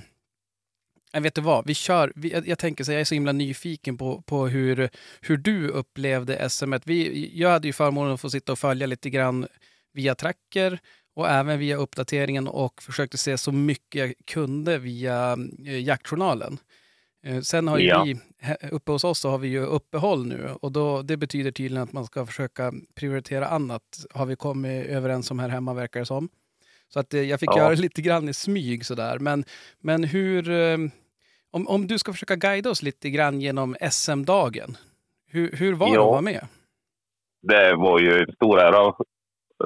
Jag 1.11 1.21
vet 1.21 1.35
du 1.35 1.41
vad, 1.41 1.67
vi 1.67 1.73
kör. 1.73 2.11
Vi, 2.15 2.31
jag, 2.31 2.47
jag 2.47 2.59
tänker 2.59 2.83
så 2.83 2.91
jag 2.91 3.01
är 3.01 3.05
så 3.05 3.13
himla 3.15 3.31
nyfiken 3.31 3.97
på, 3.97 4.21
på 4.21 4.47
hur, 4.47 4.89
hur 5.21 5.37
du 5.37 5.67
upplevde 5.67 6.49
SM. 6.49 6.73
Vi, 6.85 7.31
jag 7.33 7.49
hade 7.49 7.67
ju 7.67 7.73
förmånen 7.73 8.13
att 8.13 8.21
få 8.21 8.29
sitta 8.29 8.51
och 8.51 8.59
följa 8.59 8.87
lite 8.87 9.09
grann 9.09 9.47
via 9.93 10.15
tracker 10.15 10.79
och 11.15 11.29
även 11.29 11.59
via 11.59 11.75
uppdateringen 11.77 12.47
och 12.47 12.81
försökte 12.83 13.17
se 13.17 13.37
så 13.37 13.51
mycket 13.51 13.99
jag 13.99 14.13
kunde 14.25 14.77
via 14.77 15.37
eh, 15.65 15.79
jaktjournalen. 15.81 16.57
Eh, 17.23 17.41
Sen 17.41 17.67
har 17.67 17.79
Ja. 17.79 18.03
vi, 18.03 18.17
uppe 18.71 18.91
hos 18.91 19.03
oss 19.03 19.19
så 19.19 19.29
har 19.29 19.37
vi 19.37 19.47
ju 19.47 19.59
uppehåll 19.59 20.25
nu 20.27 20.49
och 20.61 20.71
då, 20.71 21.01
det 21.01 21.17
betyder 21.17 21.51
tydligen 21.51 21.83
att 21.83 21.93
man 21.93 22.05
ska 22.05 22.25
försöka 22.25 22.73
prioritera 22.95 23.47
annat, 23.47 24.05
har 24.11 24.25
vi 24.25 24.35
kommit 24.35 24.85
överens 24.87 25.31
om 25.31 25.39
här 25.39 25.49
hemma 25.49 25.73
verkar 25.73 25.99
det 25.99 26.05
som. 26.05 26.29
Så 26.89 26.99
att 26.99 27.13
eh, 27.13 27.21
jag 27.21 27.39
fick 27.39 27.49
Ja. 27.49 27.57
göra 27.57 27.69
lite 27.73 28.01
grann 28.01 28.29
i 28.29 28.33
smyg 28.33 28.85
sådär. 28.85 29.19
Men, 29.19 29.43
men 29.79 30.03
hur, 30.03 30.49
eh, 30.51 30.77
om, 31.51 31.67
om 31.67 31.87
du 31.87 31.97
ska 31.97 32.11
försöka 32.13 32.35
guida 32.35 32.69
oss 32.69 32.81
lite 32.83 33.09
grann 33.09 33.41
genom 33.41 33.75
SM-dagen. 33.91 34.77
Hur, 35.27 35.51
hur 35.51 35.73
var 35.73 35.87
det 35.87 35.93
Ja. 35.93 36.01
att 36.01 36.07
vara 36.11 36.21
med? 36.21 36.47
det 37.41 37.75
var 37.75 37.99
ju 37.99 38.19
en 38.19 38.33
stor 38.35 38.59
ära 38.59 38.87
att 38.89 38.95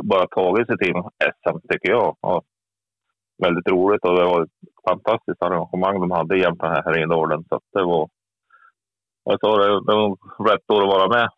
bara 0.03 0.27
tagit 0.27 0.67
sig 0.67 0.77
till 0.77 0.93
SM, 1.19 1.57
tycker 1.69 1.89
jag. 1.91 2.17
Och 2.21 2.43
väldigt 3.43 3.67
roligt 3.67 4.05
och 4.05 4.15
det 4.15 4.25
var 4.25 4.43
ett 4.43 4.49
fantastiskt 4.89 5.41
arrangemang 5.41 5.99
de 5.99 6.11
hade 6.11 6.37
jämt 6.37 6.59
den 6.59 6.71
här 6.71 6.83
Härjedalen. 6.83 7.43
Så 7.49 7.55
att 7.55 7.63
det 7.73 7.83
var... 7.83 8.09
Jag 9.23 9.39
sa 9.39 9.57
det, 9.57 9.67
det 9.67 9.95
var 9.95 10.17
rätt 10.51 10.69
år 10.71 10.81
att 10.81 10.87
vara 10.87 11.07
med 11.17 11.29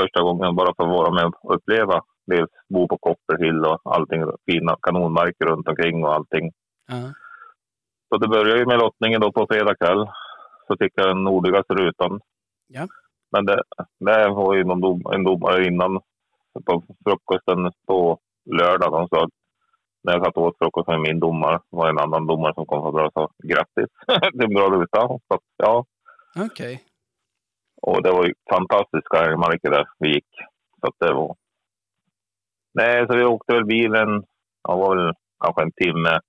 första 0.00 0.22
gången, 0.22 0.56
bara 0.56 0.74
för 0.76 0.82
att 0.84 0.90
vara 0.98 1.10
med 1.10 1.32
och 1.42 1.54
uppleva. 1.54 2.00
Dels 2.26 2.50
bo 2.68 2.88
på 2.88 2.98
Copperhill 2.98 3.64
och 3.64 3.80
allting, 3.84 4.24
fina 4.46 4.76
kanonmarker 4.82 5.46
runt 5.46 5.68
omkring 5.68 6.04
och 6.04 6.14
allting. 6.14 6.52
Ja. 6.88 7.12
Så 8.08 8.18
det 8.18 8.28
började 8.28 8.58
ju 8.58 8.66
med 8.66 8.78
lottningen 8.78 9.20
då 9.20 9.32
på 9.32 9.46
fredag 9.50 9.74
kväll. 9.76 10.06
Så 10.66 10.76
fick 10.80 10.92
jag 10.94 11.08
den 11.08 11.24
nordligaste 11.24 11.74
rutan. 11.74 12.20
Ja. 12.66 12.86
Men 13.32 13.44
det, 13.46 13.62
det 14.00 14.28
var 14.28 14.54
ju 14.54 14.64
någon 14.64 14.80
dom, 14.80 15.02
en 15.12 15.24
domare 15.24 15.66
innan 15.66 16.00
på 16.66 16.82
frukosten 17.04 17.72
på 17.86 18.18
lördagen. 18.50 19.08
Så 19.08 19.16
att 19.24 19.30
när 20.04 20.12
jag 20.12 20.24
satt 20.24 20.36
åt 20.36 20.58
frukost 20.58 20.88
med 20.88 21.00
min 21.00 21.20
domare 21.20 21.60
var 21.70 21.88
en 21.88 21.98
annan 21.98 22.26
domare 22.26 22.54
som 22.54 22.66
kom 22.66 22.82
förbi 22.82 23.08
och 23.08 23.12
sa 23.12 23.30
grattis 23.42 23.90
till 24.32 24.44
en 24.44 24.54
bra 24.54 24.70
ruta. 24.70 25.00
Så 25.08 25.38
ja, 25.56 25.84
Okej. 26.36 26.82
och 27.82 28.02
det 28.02 28.10
var 28.10 28.24
ju 28.26 28.34
fantastiska 28.50 29.36
marker 29.36 29.70
där 29.70 29.88
vi 29.98 30.14
gick. 30.14 30.28
Så 30.80 30.92
det 30.98 31.14
var... 31.14 31.36
Nej, 32.74 33.06
så 33.06 33.16
vi 33.16 33.24
åkte 33.24 33.52
väl 33.52 33.64
bilen, 33.64 34.24
ja, 34.62 34.76
var 34.76 34.96
väl 34.96 35.14
kanske 35.44 35.62
en 35.62 35.72
timme 35.72 36.20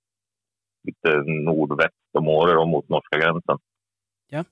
lite 0.84 1.22
nordväst 1.26 1.94
om 2.18 2.28
Åre 2.28 2.52
då, 2.52 2.66
mot 2.66 2.88
norska 2.88 3.18
gränsen. 3.18 3.58
Ja. 4.28 4.44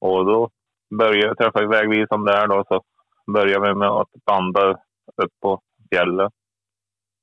Och 0.00 0.26
då 0.26 0.50
började 0.98 1.26
jag 1.26 1.38
träffa 1.38 1.66
vägvisaren 1.66 2.24
där 2.24 2.46
då, 2.46 2.64
så 2.68 2.82
började 3.32 3.68
vi 3.68 3.74
med 3.74 3.88
att 3.88 4.08
banda 4.26 4.70
upp 5.16 5.32
på 5.42 5.60
fjället. 5.92 6.32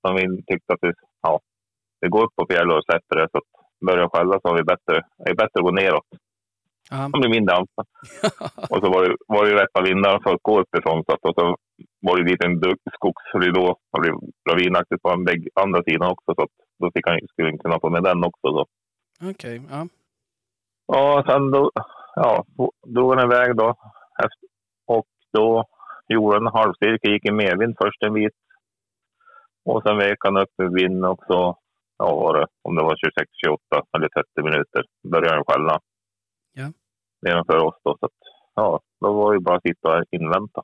Som 0.07 0.15
vi 0.15 0.43
tyckte 0.43 0.73
att 0.73 0.79
vi, 0.81 0.91
ja, 1.21 1.39
vi 2.01 2.07
går 2.07 2.23
upp 2.23 2.35
på 2.35 2.45
fjället 2.49 2.77
och 2.77 2.83
släpper 2.83 3.15
det. 3.15 3.27
Så 3.31 3.37
att 3.37 3.57
börjar 3.85 4.09
själva 4.09 4.39
så 4.41 4.47
har 4.47 4.57
vi 4.57 4.63
bättre, 4.63 5.01
det 5.17 5.29
är 5.29 5.35
bättre 5.35 5.59
att 5.59 5.63
gå 5.63 5.71
neråt. 5.71 6.07
Ja. 6.89 7.09
Det 7.13 7.19
blir 7.19 7.29
mindre 7.29 7.55
anfall. 7.55 7.85
Och 8.71 8.79
så 8.83 8.89
var 8.93 9.03
det, 9.03 9.15
var 9.27 9.45
det 9.45 9.63
rätta 9.63 9.81
vindar 9.81 10.19
för 10.23 10.33
att 10.33 10.43
gå 10.43 10.59
uppifrån. 10.59 11.03
Så 11.05 11.13
att, 11.13 11.25
och 11.25 11.35
så 11.39 11.55
var 12.07 12.17
det 12.17 12.29
dit 12.29 12.43
en 12.43 12.55
skogsridå. 12.95 13.67
Det 13.91 13.99
blev 14.01 14.15
lavinaktigt 14.49 15.01
på 15.01 15.17
bägge, 15.27 15.49
andra 15.53 15.83
sidan 15.83 16.11
också. 16.11 16.29
Så 16.37 16.47
då 16.79 16.91
fick 16.93 17.07
han, 17.07 17.19
skulle 17.31 17.49
han 17.49 17.57
kunna 17.57 17.79
få 17.79 17.89
med 17.89 18.03
den 18.03 18.23
också. 18.23 18.47
Så. 18.55 18.65
Okej, 19.31 19.61
ja. 19.71 19.87
Och 20.87 21.25
sen 21.25 21.51
då, 21.51 21.71
ja, 22.15 22.45
drog 22.95 23.15
han 23.15 23.25
iväg 23.25 23.55
då. 23.55 23.75
Och 24.87 25.07
då 25.33 25.65
gjorde 26.07 26.37
en 26.37 26.47
halvcirkel, 26.47 27.11
gick 27.11 27.25
i 27.25 27.31
medvind 27.31 27.75
först 27.81 28.03
en 28.03 28.13
bit. 28.13 28.33
Och 29.65 29.83
sen 29.83 29.97
vek 29.97 30.17
han 30.19 30.37
upp 30.37 30.53
i 30.63 30.67
vind 30.81 31.05
och 31.05 31.23
så 31.27 31.57
ja, 31.97 32.15
var 32.15 32.39
det, 32.39 32.47
om 32.61 32.75
det 32.75 32.83
var 32.83 32.95
26, 32.95 33.31
28 33.45 33.61
eller 33.97 34.09
30 34.09 34.43
minuter, 34.43 34.83
började 35.11 35.35
han 35.35 35.43
skälla. 35.47 35.79
Ja. 36.53 36.67
Nedanför 37.21 37.57
oss 37.57 37.75
då. 37.83 37.97
Så 37.99 38.05
att, 38.05 38.19
ja, 38.55 38.79
då 39.01 39.13
var 39.13 39.33
det 39.33 39.39
bara 39.39 39.57
att 39.57 39.61
sitta 39.61 39.97
och 39.97 40.03
invänta. 40.11 40.61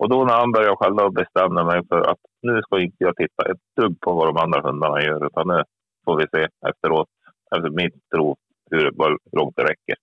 Och 0.00 0.08
då 0.08 0.24
när 0.24 0.34
han 0.34 0.52
började 0.52 0.76
skälla 0.76 1.04
och 1.04 1.12
bestämde 1.12 1.64
mig 1.64 1.86
för 1.88 2.00
att 2.10 2.18
nu 2.42 2.62
ska 2.62 2.80
inte 2.80 2.96
jag 2.98 3.16
titta 3.16 3.50
ett 3.50 3.60
dugg 3.80 4.00
på 4.00 4.12
vad 4.12 4.28
de 4.28 4.36
andra 4.36 4.60
hundarna 4.60 5.02
gör, 5.02 5.26
utan 5.26 5.48
nu 5.48 5.64
får 6.04 6.16
vi 6.16 6.26
se 6.32 6.48
efteråt, 6.68 7.08
efter 7.56 7.70
mitt 7.70 7.94
prov, 8.10 8.36
hur 8.70 8.90
långt 9.32 9.56
det 9.56 9.62
räcker. 9.62 9.96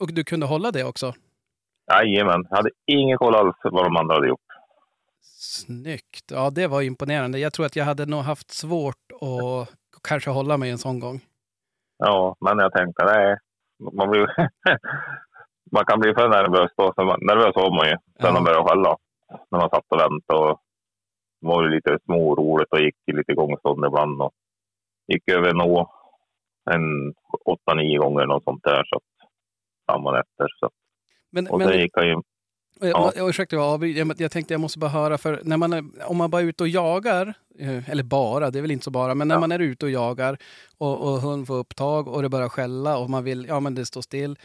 Och 0.00 0.12
du 0.12 0.24
kunde 0.24 0.46
hålla 0.46 0.70
det 0.70 0.84
också? 0.84 1.14
Jajamän, 1.92 2.46
jag 2.50 2.56
hade 2.56 2.70
ingen 2.86 3.18
koll 3.18 3.34
alls 3.34 3.56
vad 3.62 3.84
de 3.84 3.96
andra 3.96 4.14
hade 4.14 4.28
gjort. 4.28 4.40
Snyggt. 5.22 6.30
Ja, 6.30 6.50
det 6.50 6.66
var 6.66 6.82
imponerande. 6.82 7.38
Jag 7.38 7.52
tror 7.52 7.66
att 7.66 7.76
jag 7.76 7.84
hade 7.84 8.06
nog 8.06 8.20
haft 8.20 8.50
svårt 8.50 9.12
att 9.20 9.68
kanske 10.02 10.30
hålla 10.30 10.56
mig 10.56 10.70
en 10.70 10.78
sån 10.78 11.00
gång. 11.00 11.20
Ja, 11.98 12.36
men 12.40 12.58
jag 12.58 12.72
tänkte 12.72 13.04
nej, 13.04 13.36
man, 13.92 14.10
blir, 14.10 14.26
man 15.72 15.84
kan 15.84 16.00
bli 16.00 16.14
för 16.14 16.28
nervös 16.28 16.70
då. 16.76 16.92
Man, 17.04 17.18
nervös 17.22 17.52
var 17.56 17.70
man 17.76 17.86
ju 17.88 17.96
sen 17.96 18.26
Ja. 18.26 18.32
man 18.32 18.44
började 18.44 18.68
skälla. 18.68 18.96
När 19.50 19.58
man 19.60 19.70
satt 19.70 19.84
och 19.88 20.00
väntade 20.00 20.50
och 20.52 20.60
var 21.40 21.68
lite 21.68 21.98
småroligt 22.04 22.72
och 22.72 22.80
gick 22.80 22.94
lite 23.12 23.34
gångstånd 23.34 23.84
ibland. 23.84 24.22
Och 24.22 24.32
gick 25.08 25.28
över 25.30 25.52
nå 25.54 25.90
en 26.70 27.14
åtta, 27.44 27.74
nio 27.74 27.98
gånger 27.98 28.26
något 28.26 28.44
sånt 28.44 28.62
där. 28.64 28.84
Så 28.84 28.96
att 28.96 29.02
samman 29.90 30.14
efter. 30.14 30.46
Så. 30.60 30.70
Men, 31.30 31.46
Och 31.48 31.58
men 31.58 31.68
sen 31.68 31.78
gick 31.80 31.92
han 31.96 32.06
ju, 32.06 32.12
Jag, 32.80 32.90
Ja. 32.90 33.12
jag, 33.16 33.28
ursäkta, 33.28 33.56
jag, 33.56 33.84
jag, 33.84 34.12
jag 34.20 34.30
tänkte 34.30 34.54
jag 34.54 34.60
måste 34.60 34.78
bara 34.78 34.90
höra, 34.90 35.18
för 35.18 35.40
när 35.44 35.56
man 35.56 35.72
är, 35.72 35.84
om 36.06 36.16
man 36.16 36.30
bara 36.30 36.42
är 36.42 36.46
ute 36.46 36.62
och 36.62 36.68
jagar, 36.68 37.34
eh, 37.58 37.90
eller 37.90 38.02
bara, 38.02 38.50
det 38.50 38.58
är 38.58 38.62
väl 38.62 38.70
inte 38.70 38.84
så 38.84 38.90
bara, 38.90 39.14
men 39.14 39.28
när 39.28 39.34
Ja. 39.34 39.40
man 39.40 39.52
är 39.52 39.58
ute 39.58 39.84
och 39.86 39.90
jagar 39.90 40.36
och, 40.78 41.00
och 41.12 41.20
hund 41.20 41.46
får 41.46 41.54
upptag 41.54 42.08
och 42.08 42.22
det 42.22 42.28
börjar 42.28 42.48
skälla 42.48 42.98
och 42.98 43.10
man 43.10 43.24
vill, 43.24 43.46
ja 43.48 43.60
men 43.60 43.74
det 43.74 43.86
står 43.86 44.00
still. 44.00 44.36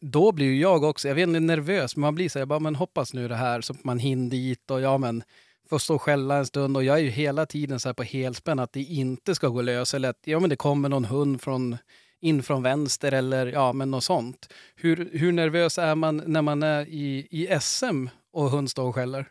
Då 0.00 0.32
blir 0.32 0.46
ju 0.46 0.60
jag 0.60 0.84
också, 0.84 1.08
jag 1.08 1.14
vet 1.14 1.28
inte, 1.28 1.40
nervös, 1.40 1.96
men 1.96 2.00
man 2.00 2.14
blir 2.14 2.28
så 2.28 2.38
här, 2.38 2.46
bara, 2.46 2.58
men 2.60 2.74
hoppas 2.74 3.14
nu 3.14 3.28
det 3.28 3.34
här 3.34 3.60
så 3.60 3.74
man 3.84 3.98
hinner 3.98 4.30
dit 4.30 4.70
och 4.70 4.80
ja 4.80 4.98
men 4.98 5.22
får 5.70 5.78
stå 5.78 5.94
och 5.94 6.02
skälla 6.02 6.36
en 6.36 6.46
stund 6.46 6.76
och 6.76 6.84
jag 6.84 6.98
är 6.98 7.02
ju 7.02 7.08
hela 7.08 7.46
tiden 7.46 7.80
så 7.80 7.88
här 7.88 7.94
på 7.94 8.02
helspänn 8.02 8.58
att 8.58 8.72
det 8.72 8.80
inte 8.80 9.34
ska 9.34 9.48
gå 9.48 9.62
lös 9.62 9.94
eller 9.94 10.10
att 10.10 10.20
ja 10.24 10.40
men 10.40 10.50
det 10.50 10.56
kommer 10.56 10.88
någon 10.88 11.04
hund 11.04 11.40
från 11.40 11.76
in 12.20 12.42
från 12.42 12.62
vänster 12.62 13.12
eller 13.12 13.46
ja, 13.46 13.72
men 13.72 13.90
något 13.90 14.04
sånt. 14.04 14.54
Hur, 14.76 15.08
hur 15.12 15.32
nervös 15.32 15.78
är 15.78 15.94
man 15.94 16.22
när 16.26 16.42
man 16.42 16.62
är 16.62 16.86
i, 16.88 17.28
i 17.30 17.58
SM 17.60 18.06
och 18.32 18.50
hund 18.50 18.70
står 18.70 18.88
och 18.88 18.94
skäller? 18.94 19.26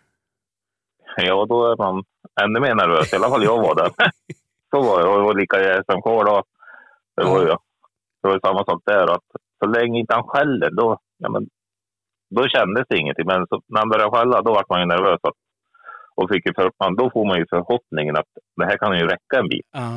ja, 1.18 1.46
då 1.46 1.72
är 1.72 1.78
man 1.78 2.04
ännu 2.42 2.60
mer 2.60 2.76
nervös. 2.76 3.14
I 3.14 3.16
alla 3.16 3.30
fall 3.30 3.44
jag 3.44 3.62
var 3.62 3.76
där. 3.76 3.92
så 4.70 4.82
var 4.82 5.00
jag. 5.00 5.12
Och 5.12 5.18
det 5.18 5.24
var 5.24 5.34
lika 5.34 5.60
i 5.60 5.84
SMK 5.84 6.06
då. 6.06 6.44
Det 7.16 7.24
var 7.24 7.42
ju 7.42 7.48
det 8.22 8.28
var 8.28 8.40
samma 8.40 8.66
sak 8.66 8.82
där. 8.86 9.08
Att 9.14 9.24
så 9.64 9.70
länge 9.70 10.00
inte 10.00 10.14
han 10.14 10.24
skäller, 10.24 10.72
då, 10.72 11.00
ja, 11.18 11.30
men, 11.30 11.48
då 12.36 12.48
kändes 12.48 12.84
det 12.90 12.98
ingenting. 12.98 13.26
Men 13.28 13.48
så, 13.48 13.62
när 13.68 13.80
han 13.80 13.90
började 13.90 14.12
skälla, 14.12 14.42
då 14.42 14.54
var 14.54 14.64
man 14.70 14.80
ju 14.80 14.86
nervös. 14.86 15.20
Att, 15.24 15.34
och 16.16 16.30
fick 16.30 16.44
för, 16.56 16.72
man, 16.84 16.96
då 16.96 17.10
får 17.14 17.26
man 17.26 17.38
ju 17.38 17.46
förhoppningen 17.50 18.16
att 18.18 18.26
det 18.56 18.66
här 18.66 18.78
kan 18.78 18.98
ju 19.00 19.06
räcka 19.06 19.40
en 19.40 19.48
bit. 19.50 19.66
Ja, 19.72 19.90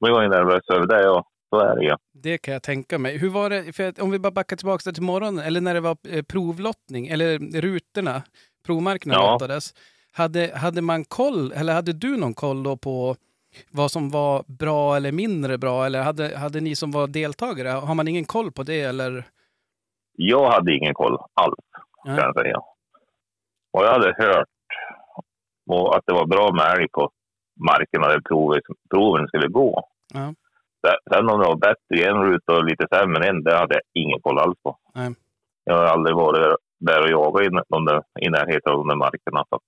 Men 0.00 0.08
jag 0.08 0.14
var 0.14 0.22
ju 0.22 0.28
nervös 0.28 0.62
över 0.72 0.86
det, 0.86 1.02
ja. 1.02 1.24
Så 1.50 1.58
är 1.60 1.76
det 1.76 1.84
ju. 1.84 1.96
det 2.12 2.38
kan 2.38 2.52
jag 2.54 2.62
tänka 2.62 2.98
mig. 2.98 3.18
Hur 3.18 3.28
var 3.28 3.50
det, 3.50 3.72
för 3.76 4.02
om 4.02 4.10
vi 4.10 4.18
bara 4.18 4.30
backar 4.30 4.56
tillbaka 4.56 4.92
till 4.92 5.02
morgonen, 5.02 5.44
eller 5.44 5.60
när 5.60 5.74
det 5.74 5.80
var 5.80 5.96
eh, 6.08 6.22
provlottning, 6.22 7.06
eller 7.08 7.38
rutorna, 7.60 8.22
provmarkerna 8.66 9.14
Ja. 9.14 9.32
lottades. 9.32 9.74
Hade, 10.12 10.52
hade 10.56 10.82
man 10.82 11.04
koll, 11.04 11.52
eller 11.52 11.72
hade 11.74 11.92
du 11.92 12.16
någon 12.16 12.34
koll 12.34 12.62
då 12.62 12.76
på 12.76 13.16
vad 13.70 13.90
som 13.90 14.10
var 14.10 14.44
bra 14.46 14.96
eller 14.96 15.12
mindre 15.12 15.58
bra? 15.58 15.86
Eller 15.86 16.02
hade, 16.02 16.36
hade 16.38 16.60
ni 16.60 16.76
som 16.76 16.90
var 16.90 17.06
deltagare, 17.06 17.68
har 17.68 17.94
man 17.94 18.08
ingen 18.08 18.24
koll 18.24 18.52
på 18.52 18.62
det? 18.62 18.80
Eller? 18.80 19.24
Jag 20.12 20.50
hade 20.50 20.74
ingen 20.76 20.94
koll 20.94 21.18
alls, 21.34 21.54
kan 22.04 22.16
Ja. 22.16 22.22
jag 22.22 22.34
säga. 22.34 22.58
Och 23.72 23.84
jag 23.84 23.92
hade 23.92 24.14
hört 24.18 24.48
att 25.96 26.02
det 26.06 26.12
var 26.12 26.26
bra 26.26 26.52
med 26.52 26.72
älg 26.78 26.88
på 26.92 27.10
markerna 27.68 28.08
där 28.08 28.20
proven, 28.20 28.60
proven 28.90 29.26
skulle 29.28 29.48
gå. 29.48 29.88
Ja. 30.14 30.34
Sen- 31.10 31.28
om 31.30 31.40
det 31.40 31.46
var 31.46 31.56
bättre 31.56 31.94
i 31.98 32.04
en 32.04 32.22
ruta 32.22 32.56
och 32.56 32.64
lite 32.64 32.86
sämre 32.92 33.16
än 33.28 33.36
en, 33.36 33.44
det 33.44 33.56
hade 33.56 33.74
jag 33.74 33.82
ingen 34.02 34.20
koll 34.20 34.38
alls 34.38 34.56
på. 34.62 34.78
Nej. 34.94 35.14
Jag 35.64 35.74
har 35.78 35.84
aldrig 35.84 36.16
varit 36.16 36.56
där 36.80 37.02
och 37.02 37.10
jagat 37.10 37.42
i, 37.42 37.48
de 37.68 37.84
där, 37.84 38.02
i 38.20 38.28
närheten 38.30 38.72
av 38.72 38.78
de 38.78 38.88
där 38.88 38.96
markerna. 38.96 39.44
Så 39.50 39.60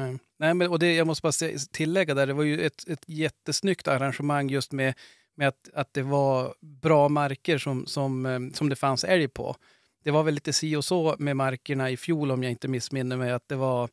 Nej, 0.00 0.18
Nej 0.38 0.54
men, 0.54 0.70
och 0.70 0.78
det, 0.78 0.94
jag 0.94 1.06
måste 1.06 1.22
bara 1.22 1.32
se- 1.32 1.58
tillägga 1.72 2.14
där, 2.14 2.26
det 2.26 2.32
var 2.32 2.42
ju 2.44 2.60
ett, 2.66 2.88
ett 2.88 3.04
jättesnyggt 3.08 3.88
arrangemang 3.88 4.48
just 4.50 4.72
med, 4.72 4.94
med 5.36 5.48
att, 5.48 5.70
att 5.74 5.94
det 5.94 6.02
var 6.02 6.54
bra 6.82 7.08
marker 7.08 7.58
som, 7.58 7.86
som, 7.86 8.26
eh, 8.26 8.40
som 8.52 8.68
det 8.68 8.76
fanns 8.76 9.04
älg 9.04 9.28
på. 9.28 9.56
Det 10.04 10.10
var 10.10 10.22
väl 10.22 10.34
lite 10.34 10.52
si 10.52 10.76
och 10.76 10.84
så 10.84 11.14
med 11.18 11.36
markerna 11.36 11.90
i 11.90 11.96
fjol 11.96 12.30
om 12.30 12.42
jag 12.42 12.50
inte 12.52 12.68
missminner 12.68 13.16
mig. 13.16 13.30
Att 13.32 13.48
det, 13.48 13.56
var, 13.56 13.88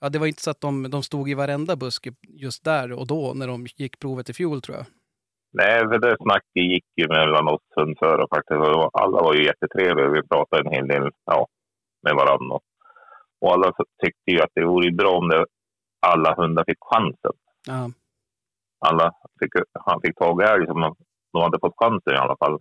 ja, 0.00 0.08
det 0.08 0.18
var 0.18 0.26
inte 0.26 0.42
så 0.42 0.50
att 0.50 0.60
de, 0.60 0.90
de 0.90 1.02
stod 1.02 1.30
i 1.30 1.34
varenda 1.34 1.76
buske 1.76 2.12
just 2.28 2.64
där 2.64 2.92
och 2.92 3.06
då 3.06 3.32
när 3.34 3.46
de 3.48 3.66
gick 3.76 3.98
provet 3.98 4.30
i 4.30 4.32
fjol 4.32 4.62
tror 4.62 4.76
jag. 4.76 4.86
nej, 5.52 5.80
för 5.80 5.98
det 5.98 6.16
snacket 6.22 6.64
gick 6.72 6.84
ju 6.96 7.08
mellan 7.08 7.48
oss 7.48 7.62
hundförare 7.76 8.26
faktiskt. 8.34 8.60
Och 8.76 9.02
Alla 9.02 9.22
var 9.22 9.34
ju 9.34 9.44
jättetrevliga. 9.44 10.08
Vi 10.10 10.22
pratade 10.28 10.62
en 10.68 10.74
hel 10.74 10.88
del 10.88 11.10
ja, 11.26 11.46
med 12.02 12.14
varandra. 12.14 12.58
Och, 13.40 13.52
alla 13.52 13.72
tyckte 14.04 14.30
ju 14.30 14.40
att 14.40 14.50
det 14.54 14.64
vore 14.64 14.92
bra 14.92 15.10
om 15.16 15.28
det, 15.28 15.46
alla 16.00 16.34
hundar 16.34 16.64
fick 16.68 16.78
chansen. 16.80 17.32
Ja, 17.66 17.90
alla 18.78 19.12
fick, 19.40 19.52
han 19.72 20.00
fick 20.00 20.16
tag 20.18 20.42
i 20.42 20.44
älg 20.44 20.66
som 20.66 20.94
de 21.32 21.42
hade 21.42 21.58
fått 21.60 21.74
chansen 21.76 22.14
i 22.14 22.16
alla 22.16 22.36
fall. 22.36 22.58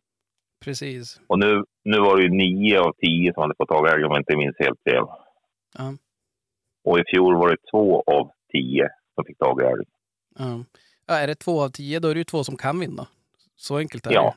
precis. 0.63 1.21
Och 1.27 1.39
nu, 1.39 1.63
nu 1.84 1.99
var 1.99 2.17
det 2.17 2.23
ju 2.23 2.30
nio 2.30 2.80
av 2.82 2.93
tio 2.93 3.34
som 3.34 3.41
hade 3.41 3.55
fått 3.57 3.69
tag 3.69 3.88
i 3.88 3.91
älg 3.91 4.03
om 4.05 4.11
jag 4.11 4.21
inte 4.21 4.36
minns 4.38 4.55
helt 4.59 4.80
fel. 4.89 5.03
Ja. 5.77 5.93
Och 6.84 6.99
i 6.99 7.03
fjol 7.13 7.36
var 7.36 7.49
det 7.49 7.57
två 7.71 8.03
av 8.07 8.32
tio 8.51 8.89
som 9.15 9.25
fick 9.25 9.38
tag 9.38 9.61
i 9.61 9.65
älg. 9.65 9.86
Ja. 10.39 10.63
Ja, 11.05 11.13
är 11.15 11.27
det 11.27 11.36
två 11.36 11.61
av 11.63 11.69
tio, 11.69 11.99
då 11.99 12.07
är 12.07 12.13
det 12.13 12.19
ju 12.19 12.23
två 12.23 12.43
som 12.43 12.57
kan 12.57 12.80
vinna. 12.80 13.07
Så 13.55 13.77
enkelt 13.77 14.07
är 14.07 14.11
Ja. 14.13 14.21
det. 14.23 14.34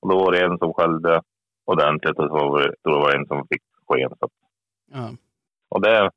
Och 0.00 0.08
då 0.08 0.18
var 0.18 0.32
det 0.32 0.44
en 0.44 0.58
som 0.58 0.74
skällde 0.74 1.22
ordentligt 1.64 2.18
och 2.18 2.28
så 2.28 2.48
var 2.48 2.60
det, 2.62 2.74
då 2.82 2.90
var 2.90 3.10
det 3.12 3.16
en 3.18 3.26
som 3.26 3.46
fick 3.50 3.62
sken. 3.86 4.10
Så. 4.20 4.28
Ja. 4.92 5.10
Och 5.76 5.82
det 5.82 5.90
är 5.96 6.10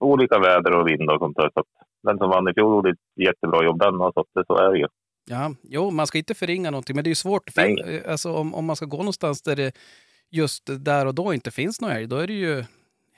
olika 0.00 0.38
väder 0.38 0.72
och 0.80 0.88
vind 0.88 1.10
och 1.10 1.18
sånt 1.18 1.36
där. 1.36 1.50
Så 1.54 1.64
den 2.02 2.18
som 2.18 2.30
vann 2.30 2.48
i 2.48 2.54
fjol 2.54 2.72
gjorde 2.74 2.90
ett 2.90 2.98
jättebra 3.26 3.64
jobb 3.64 3.78
den. 3.80 4.00
och 4.00 4.12
Så 4.14 4.24
det, 4.34 4.44
så 4.46 4.56
är 4.56 4.72
det 4.72 4.78
ju. 4.78 4.86
Ja, 5.30 5.50
jo, 5.62 5.90
man 5.90 6.06
ska 6.06 6.18
inte 6.18 6.34
förringa 6.34 6.70
någonting, 6.70 6.96
men 6.96 7.04
det 7.04 7.08
är 7.08 7.10
ju 7.10 7.14
svårt. 7.14 7.50
fin- 7.50 8.02
Alltså, 8.08 8.32
om, 8.36 8.54
om 8.54 8.64
man 8.64 8.76
ska 8.76 8.86
gå 8.86 8.96
någonstans 8.96 9.42
där 9.42 9.56
det 9.56 9.72
just 10.30 10.62
där 10.84 11.06
och 11.06 11.14
då 11.14 11.34
inte 11.34 11.50
finns 11.50 11.80
någon 11.80 11.90
älg, 11.90 12.06
då 12.06 12.16
är 12.16 12.26
det 12.26 12.32
ju 12.32 12.64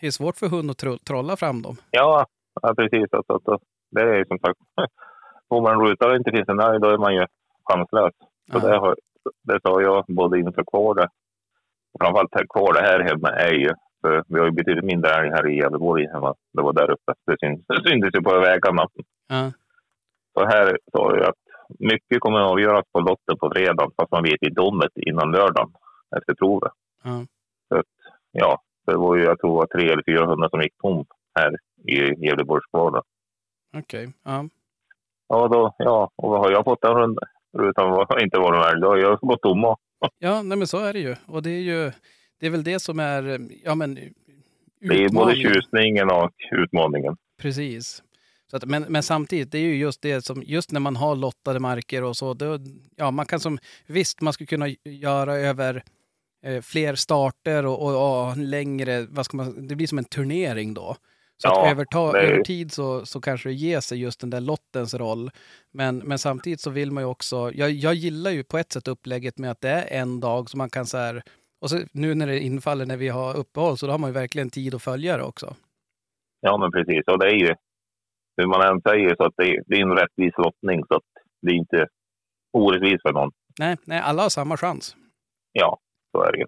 det 0.01 0.07
är 0.07 0.11
svårt 0.11 0.37
för 0.37 0.49
hund 0.49 0.71
att 0.71 0.79
tro, 0.79 0.99
trolla 0.99 1.37
fram 1.37 1.63
dem. 1.63 1.77
Ja, 1.91 2.27
ja 2.63 2.75
precis. 2.75 3.11
Så, 3.11 3.23
så, 3.27 3.41
så, 3.45 3.59
det 3.91 4.01
är 4.03 4.15
ju 4.17 4.25
som 4.25 4.39
sagt, 4.39 4.59
får 5.49 5.63
man 5.63 5.73
en 5.73 5.81
ruta 5.87 6.05
och 6.05 6.11
det 6.11 6.17
inte 6.19 6.31
finns 6.31 6.49
en 6.49 6.61
älg, 6.61 6.81
då 6.81 6.89
är 6.89 6.99
man 6.99 7.15
ju 7.15 7.27
chanslös. 7.71 8.13
Så 8.53 8.59
det, 8.59 8.77
har, 8.77 8.97
det 9.43 9.61
sa 9.63 9.83
jag 9.83 10.05
både 10.09 10.39
inför 10.39 10.65
kvar 10.65 11.09
Framförallt 12.01 12.35
här 12.35 12.47
kvar 12.55 12.73
det 12.73 12.81
här 12.81 13.01
hemma 13.01 13.29
är 13.29 13.53
ju, 13.53 13.67
för 13.69 13.75
vi 14.29 14.39
har 14.39 14.47
ju 14.47 14.51
betydligt 14.53 14.85
mindre 14.85 15.11
älg 15.11 15.31
här 15.31 15.49
i 15.51 15.57
Gävleborg 15.57 16.05
än 16.05 16.21
vad 16.21 16.37
det 16.53 16.63
var 16.63 16.73
där 16.73 16.91
uppe. 16.91 17.13
Det 17.27 17.37
syntes 17.91 18.15
ju 18.15 18.23
på 18.23 18.41
vägarna. 18.41 18.87
Ja, 19.29 19.53
Så 20.39 20.45
här 20.47 20.79
sa 20.93 21.17
jag 21.17 21.29
att 21.29 21.35
mycket 21.79 22.21
kommer 22.21 22.41
att 22.41 22.51
avgöras 22.51 22.85
på 22.93 23.01
lotten 23.01 23.37
på 23.39 23.51
fredag, 23.55 23.91
fast 23.97 24.11
man 24.13 24.23
vet 24.23 24.43
inte 24.43 24.61
om 24.61 24.79
det 24.79 24.89
innan 25.09 25.31
lördagen 25.33 25.73
efter 26.17 26.35
provet. 26.35 26.73
ja, 27.05 27.27
Så 27.69 27.77
att, 27.79 27.87
ja, 28.33 28.63
det 28.87 28.97
var 28.97 29.17
ju, 29.17 29.23
jag 29.25 29.39
tror, 29.41 29.57
var 29.57 29.67
tre 29.67 29.91
eller 29.91 30.03
fyra 30.07 30.27
hundar 30.27 30.49
som 30.49 30.61
gick 30.63 30.79
tom 30.83 31.05
här 31.35 31.57
i 31.89 32.27
Gävleborgs 32.27 32.67
kvar. 32.67 33.03
okej. 33.79 34.13
Ja. 34.25 34.45
Ja, 35.29 35.49
då, 35.49 35.75
ja, 35.79 36.11
och 36.17 36.31
vad 36.31 36.41
har 36.41 36.51
jag 36.51 36.65
fått 36.65 36.85
en 36.85 36.95
runda? 36.95 37.23
Utan 37.59 38.21
inte 38.21 38.39
varit 38.39 38.73
med 38.73 38.81
då 38.83 38.89
har 38.89 38.97
jag 38.97 39.19
gått 39.21 39.43
tomma. 39.43 39.77
ja, 40.19 40.43
nej 40.43 40.59
men 40.59 40.67
så 40.67 40.79
är 40.79 40.93
det 40.93 40.99
ju. 40.99 41.17
Och 41.27 41.43
det 41.43 41.51
är 41.51 41.61
ju, 41.61 41.93
det 42.41 42.47
är 42.47 42.51
väl 42.51 42.65
det 42.65 42.81
som 42.81 43.01
är, 43.01 43.49
ja 43.65 43.75
men 43.75 43.95
Det 43.95 44.05
är 44.81 44.89
både 44.89 45.05
utmaningen. 45.05 45.53
tjusningen 45.55 46.11
och 46.11 46.33
utmaningen. 46.53 47.17
Precis. 47.39 48.03
Så 48.51 48.57
att, 48.57 48.65
men, 48.65 48.83
men 48.89 49.03
samtidigt, 49.03 49.53
det 49.53 49.59
är 49.59 49.63
ju 49.63 49.77
just 49.77 50.03
det 50.03 50.25
som, 50.25 50.43
just 50.47 50.73
när 50.73 50.81
man 50.81 50.97
har 50.97 51.17
lottade 51.17 51.61
marker 51.61 52.03
och 52.05 52.17
så, 52.17 52.35
då, 52.35 52.59
ja 52.97 53.11
man 53.11 53.27
kan 53.27 53.41
som, 53.41 53.59
visst 53.87 54.21
man 54.21 54.33
skulle 54.33 54.47
kunna 54.47 54.69
göra 54.85 55.35
över 55.37 55.83
eh, 56.45 56.61
fler 56.63 56.95
starter 56.95 57.67
och, 57.67 57.83
och, 57.83 58.29
och 58.29 58.37
längre, 58.37 59.07
vad 59.11 59.25
ska 59.25 59.37
man, 59.37 59.67
det 59.69 59.77
blir 59.77 59.87
som 59.87 59.99
en 59.99 60.05
turnering 60.05 60.75
då. 60.75 60.97
Så 61.37 61.49
att 61.49 61.55
Ja, 61.57 61.71
överta, 61.71 62.13
det 62.13 62.19
över 62.19 62.43
tid 62.43 62.73
så, 62.73 63.07
så 63.07 63.21
kanske 63.21 63.49
det 63.49 63.55
ger 63.55 63.81
sig 63.81 63.99
just 63.99 64.21
den 64.21 64.31
där 64.31 64.41
lottens 64.41 64.95
roll. 64.95 65.31
Men, 65.73 65.99
men 65.99 66.19
samtidigt 66.19 66.61
så 66.61 66.71
vill 66.71 66.91
man 66.91 67.03
ju 67.03 67.07
också, 67.09 67.53
jag, 67.55 67.71
jag 67.71 67.95
gillar 67.95 68.31
ju 68.31 68.45
på 68.45 68.59
ett 68.59 68.73
sätt 68.73 68.89
upplägget 68.89 69.39
med 69.39 69.51
att 69.51 69.61
det 69.61 69.69
är 69.71 70.01
en 70.01 70.21
dag 70.21 70.51
som 70.51 70.59
man 70.59 70.71
kan 70.71 70.87
så 70.87 70.99
här, 70.99 71.23
och 71.65 71.71
så 71.71 71.81
nu 71.93 72.15
när 72.15 72.27
det 72.27 72.41
infaller 72.41 72.87
när 72.87 72.97
vi 72.97 73.09
har 73.09 73.37
uppehåll 73.37 73.77
så 73.79 73.87
då 73.87 73.93
har 73.93 73.99
man 73.99 74.11
ju 74.11 74.15
verkligen 74.15 74.51
tid 74.51 74.75
att 74.75 74.83
följa 74.83 75.17
det 75.17 75.23
också. 75.23 75.55
Ja, 76.41 76.59
men 76.59 76.71
precis. 76.73 77.03
Och 77.07 77.19
det 77.19 77.27
är 77.27 77.35
ju, 77.35 77.55
hur 78.37 78.47
man 78.47 78.63
än 78.63 78.81
säger, 78.83 79.17
så 79.17 79.25
att 79.25 79.35
det, 79.37 79.45
är- 79.45 79.63
det 79.67 79.75
är 79.77 79.83
en 79.83 79.97
rättvis 79.97 80.35
lottning. 80.39 80.85
Så 80.89 80.95
att 80.95 81.03
det 81.43 81.51
är 81.51 81.55
inte 81.57 81.87
orättvist 82.53 83.03
för 83.03 83.13
någon. 83.13 83.31
Nej, 83.59 83.77
nej, 83.85 84.01
alla 84.01 84.23
har 84.23 84.29
samma 84.29 84.57
chans. 84.57 84.97
Ja, 85.53 85.79
så 86.13 86.23
är 86.23 86.33
det 86.33 86.39
ju. 86.39 86.47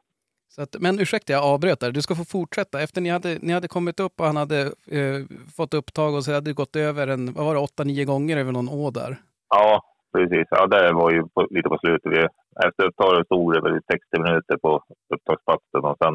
Så 0.48 0.62
att, 0.62 0.76
men 0.80 1.00
ursäkta, 1.00 1.32
jag 1.32 1.44
avbröt 1.44 1.80
där. 1.80 1.92
Du 1.92 2.02
ska 2.02 2.14
få 2.14 2.24
fortsätta. 2.24 2.82
Efter 2.82 3.00
ni 3.00 3.08
hade, 3.08 3.38
ni 3.42 3.52
hade 3.52 3.68
kommit 3.68 4.00
upp 4.00 4.20
och 4.20 4.26
han 4.26 4.36
hade 4.36 4.60
eh, 4.90 5.20
fått 5.56 5.74
upptag 5.74 6.14
och 6.14 6.24
så 6.24 6.32
hade 6.32 6.50
det 6.50 6.54
gått 6.54 6.76
över 6.76 7.06
en, 7.08 7.32
vad 7.32 7.44
var 7.46 7.54
det, 7.54 7.60
åtta, 7.60 7.84
nio 7.84 8.04
gånger 8.04 8.36
över 8.36 8.52
någon 8.52 8.68
å 8.68 8.90
där. 8.90 9.16
Ja, 9.48 9.82
precis. 10.16 10.46
Ja, 10.50 10.66
det 10.66 10.92
var 10.92 11.10
ju 11.10 11.20
på, 11.34 11.46
lite 11.50 11.68
på 11.68 11.78
slutet. 11.78 12.12
Vi, 12.12 12.20
efter 12.66 12.82
upptaget 12.86 13.26
stod 13.26 13.52
det 13.54 13.60
väl 13.60 13.76
i 13.76 13.80
60 13.92 14.22
minuter 14.26 14.56
på 14.56 14.70
upptagsplatsen 15.14 15.84
och 15.90 15.98
sen 16.02 16.14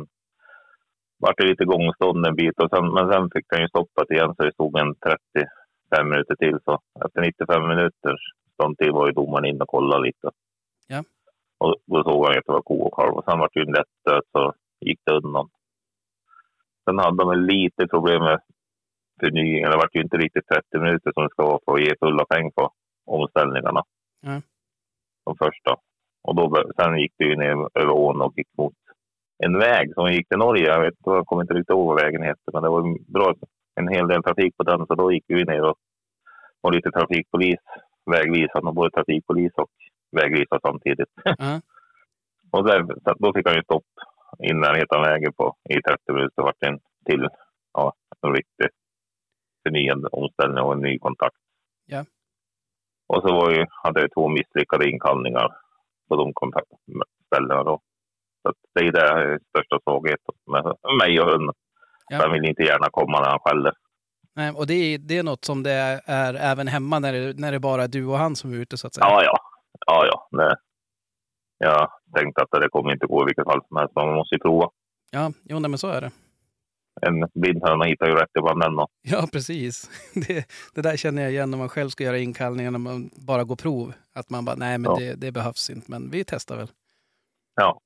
vart 1.24 1.38
det 1.38 1.48
lite 1.48 1.66
gångstånd 1.66 2.26
en 2.26 2.36
bit. 2.36 2.60
Och 2.60 2.70
sen, 2.74 2.94
men 2.94 3.12
sen 3.12 3.30
fick 3.34 3.46
den 3.50 3.62
ju 3.62 3.68
stoppat 3.68 4.12
igen 4.12 4.34
så 4.36 4.44
det 4.44 4.54
stod 4.54 4.80
en 4.80 4.96
35 4.96 6.10
minuter 6.10 6.36
till. 6.36 6.58
Så 6.66 6.80
efter 7.06 7.22
95 7.22 7.68
minuters 7.68 8.22
ståndtid 8.54 8.92
var 8.92 9.08
ju 9.08 9.14
domaren 9.14 9.46
inne 9.46 9.64
och 9.64 9.76
kollade 9.76 10.04
lite. 10.04 10.28
Ja. 10.88 11.04
Och 11.58 11.76
då 11.86 12.04
såg 12.04 12.26
han 12.26 12.38
att 12.38 12.46
det 12.46 12.58
var 12.58 12.62
ko 12.62 12.78
och 12.88 12.96
kalv. 12.98 13.14
Och 13.18 13.26
sen 13.26 13.40
vart 13.40 13.54
det 13.54 13.60
ju 13.60 13.66
en 13.66 13.80
lätt 13.80 13.94
stöt 14.02 14.28
så 14.32 14.54
gick 14.86 15.00
det 15.06 15.14
undan. 15.20 15.50
Sen 16.86 17.00
hade 17.00 17.24
de 17.24 17.40
lite 17.54 17.88
problem 17.88 18.24
med 18.24 18.40
förnyningen. 19.20 19.72
Det 19.72 19.78
vart 19.78 19.96
ju 19.96 20.02
inte 20.02 20.18
riktigt 20.18 20.48
30 20.48 20.80
minuter 20.80 21.12
som 21.14 21.24
det 21.24 21.30
ska 21.30 21.46
vara 21.46 21.60
för 21.66 21.74
att 21.74 21.86
ge 21.86 21.94
fulla 22.00 22.26
poäng 22.26 22.52
på 22.52 22.72
omställningarna. 23.12 23.84
Ja. 24.22 24.42
De 25.26 25.36
första. 25.38 25.76
Och 26.24 26.36
då, 26.36 26.72
sen 26.76 27.00
gick 27.00 27.14
det 27.18 27.26
ju 27.26 27.36
ner 27.36 27.68
över 27.74 27.92
ån 27.92 28.22
och 28.22 28.34
gick 28.38 28.48
mot 28.58 28.74
en 29.44 29.60
väg 29.60 29.94
som 29.94 30.14
gick 30.14 30.28
till 30.28 30.38
Norge. 30.38 30.66
Jag, 30.68 30.82
vet, 30.82 30.94
jag 31.04 31.26
kommer 31.26 31.42
inte 31.42 31.54
riktigt 31.54 31.70
ihåg 31.70 31.88
vad 31.88 32.02
vägen 32.02 32.22
hette, 32.22 32.52
men 32.54 32.64
det 32.64 32.70
var 32.70 33.12
bra, 33.14 33.36
en 33.76 33.88
hel 33.88 34.08
del 34.08 34.24
trafik 34.24 34.58
på 34.58 34.64
den. 34.64 34.88
Så 34.88 34.96
då 34.96 35.12
gick 35.12 35.26
vi 35.28 35.44
ner 35.44 35.64
och, 35.64 35.78
och 36.62 36.72
lite 36.72 36.92
trafikpolis, 36.92 37.60
vägvisande, 38.12 38.72
både 38.72 38.92
trafikpolis 38.92 39.54
och 39.56 39.72
vägvisare 40.12 40.60
samtidigt. 40.64 41.10
Ja. 41.24 41.62
och 42.52 42.66
där, 42.66 42.86
då 43.20 43.34
fick 43.34 43.48
han 43.48 43.56
ju 43.56 43.64
stopp 43.64 43.86
i 44.40 44.54
närheten 44.54 44.98
av 44.98 45.04
vägen 45.04 45.34
på, 45.34 45.56
i 45.70 45.82
30 45.82 46.14
minuter. 46.14 46.54
Det 46.60 46.68
en 46.68 46.80
till, 47.06 47.28
ja, 47.74 47.94
en 48.22 48.34
riktig 48.34 48.68
förnyad 49.64 50.08
omställning 50.12 50.64
och 50.64 50.74
en 50.74 50.82
ny 50.82 51.00
kontakt. 51.00 51.36
Ja. 51.86 52.06
Och 53.12 53.22
så 53.24 53.30
var 53.40 53.52
ju, 53.52 53.66
hade 53.84 54.02
jag 54.02 54.14
två 54.14 54.28
misslyckade 54.28 54.90
inkallningar 54.90 55.48
på 56.08 56.16
de 56.16 56.34
kontaktställena 56.34 57.64
då. 57.64 57.80
Så 58.42 58.54
det 58.74 58.80
är 58.88 58.92
det 58.92 59.40
största 59.50 59.80
svagheten 59.84 60.36
med 60.52 60.64
mig 61.02 61.20
och 61.22 61.32
hunden. 61.32 61.56
Ja. 62.10 62.18
Han 62.18 62.32
vill 62.32 62.46
inte 62.46 62.64
gärna 62.64 62.88
komma 62.92 63.20
när 63.20 63.30
han 63.30 63.40
skäller. 63.40 63.74
Nej, 64.36 64.52
och 64.52 64.68
det 64.68 64.74
är, 64.74 64.98
det 64.98 65.18
är 65.18 65.24
något 65.24 65.46
som 65.46 65.64
det 65.64 65.72
är, 65.72 66.02
är 66.06 66.34
även 66.34 66.68
hemma 66.68 67.00
när 67.00 67.14
det, 67.14 67.40
när 67.40 67.52
det 67.52 67.60
bara 67.60 67.84
är 67.84 67.88
du 67.88 68.06
och 68.06 68.18
han 68.18 68.36
som 68.36 68.54
är 68.54 68.58
ute 68.58 68.78
så 68.78 68.88
att 68.88 68.94
säga. 68.94 69.06
Ja, 69.10 69.24
ja. 69.24 69.38
Ja, 69.86 70.06
ja. 70.06 70.38
Det, 70.38 70.56
jag 71.58 71.90
tänkte 72.16 72.42
att 72.42 72.62
det 72.62 72.70
kommer 72.70 72.92
inte 72.94 73.06
gå 73.08 73.22
i 73.22 73.26
vilket 73.26 73.46
fall 73.46 73.62
som 73.68 73.78
helst, 73.78 73.94
men 73.96 74.06
man 74.06 74.16
måste 74.16 74.36
ju 74.36 74.40
prova. 74.40 74.70
Ja, 75.12 75.32
jo, 75.44 75.60
nej, 75.60 75.70
men 75.70 75.78
så 75.78 75.88
är 75.88 76.02
det. 76.02 76.12
En 77.08 77.30
blind 77.42 77.64
höna 77.64 77.86
hittar 77.86 78.08
ju 78.08 78.16
rätt 78.16 78.30
ibland 78.40 78.80
och- 78.80 78.92
Ja, 79.02 79.28
precis. 79.32 79.90
Det, 80.28 80.46
det 80.74 80.82
där 80.82 80.98
känner 80.98 81.22
jag 81.22 81.32
igen 81.32 81.52
när 81.52 81.58
man 81.58 81.70
själv 81.70 81.90
ska 81.90 82.04
göra 82.04 82.18
inkallningar 82.18 82.72
när 82.72 82.80
man 82.80 83.10
bara 83.28 83.44
går 83.44 83.56
prov. 83.56 83.94
Att 84.14 84.30
man 84.30 84.46
bara, 84.46 84.56
nej 84.56 84.78
men 84.78 84.92
Ja. 84.92 84.98
det, 85.00 85.14
det 85.16 85.32
behövs 85.32 85.70
inte, 85.70 85.92
men 85.92 86.10
vi 86.12 86.24
testar 86.28 86.58
väl. 86.58 86.68
Ja. 87.56 87.82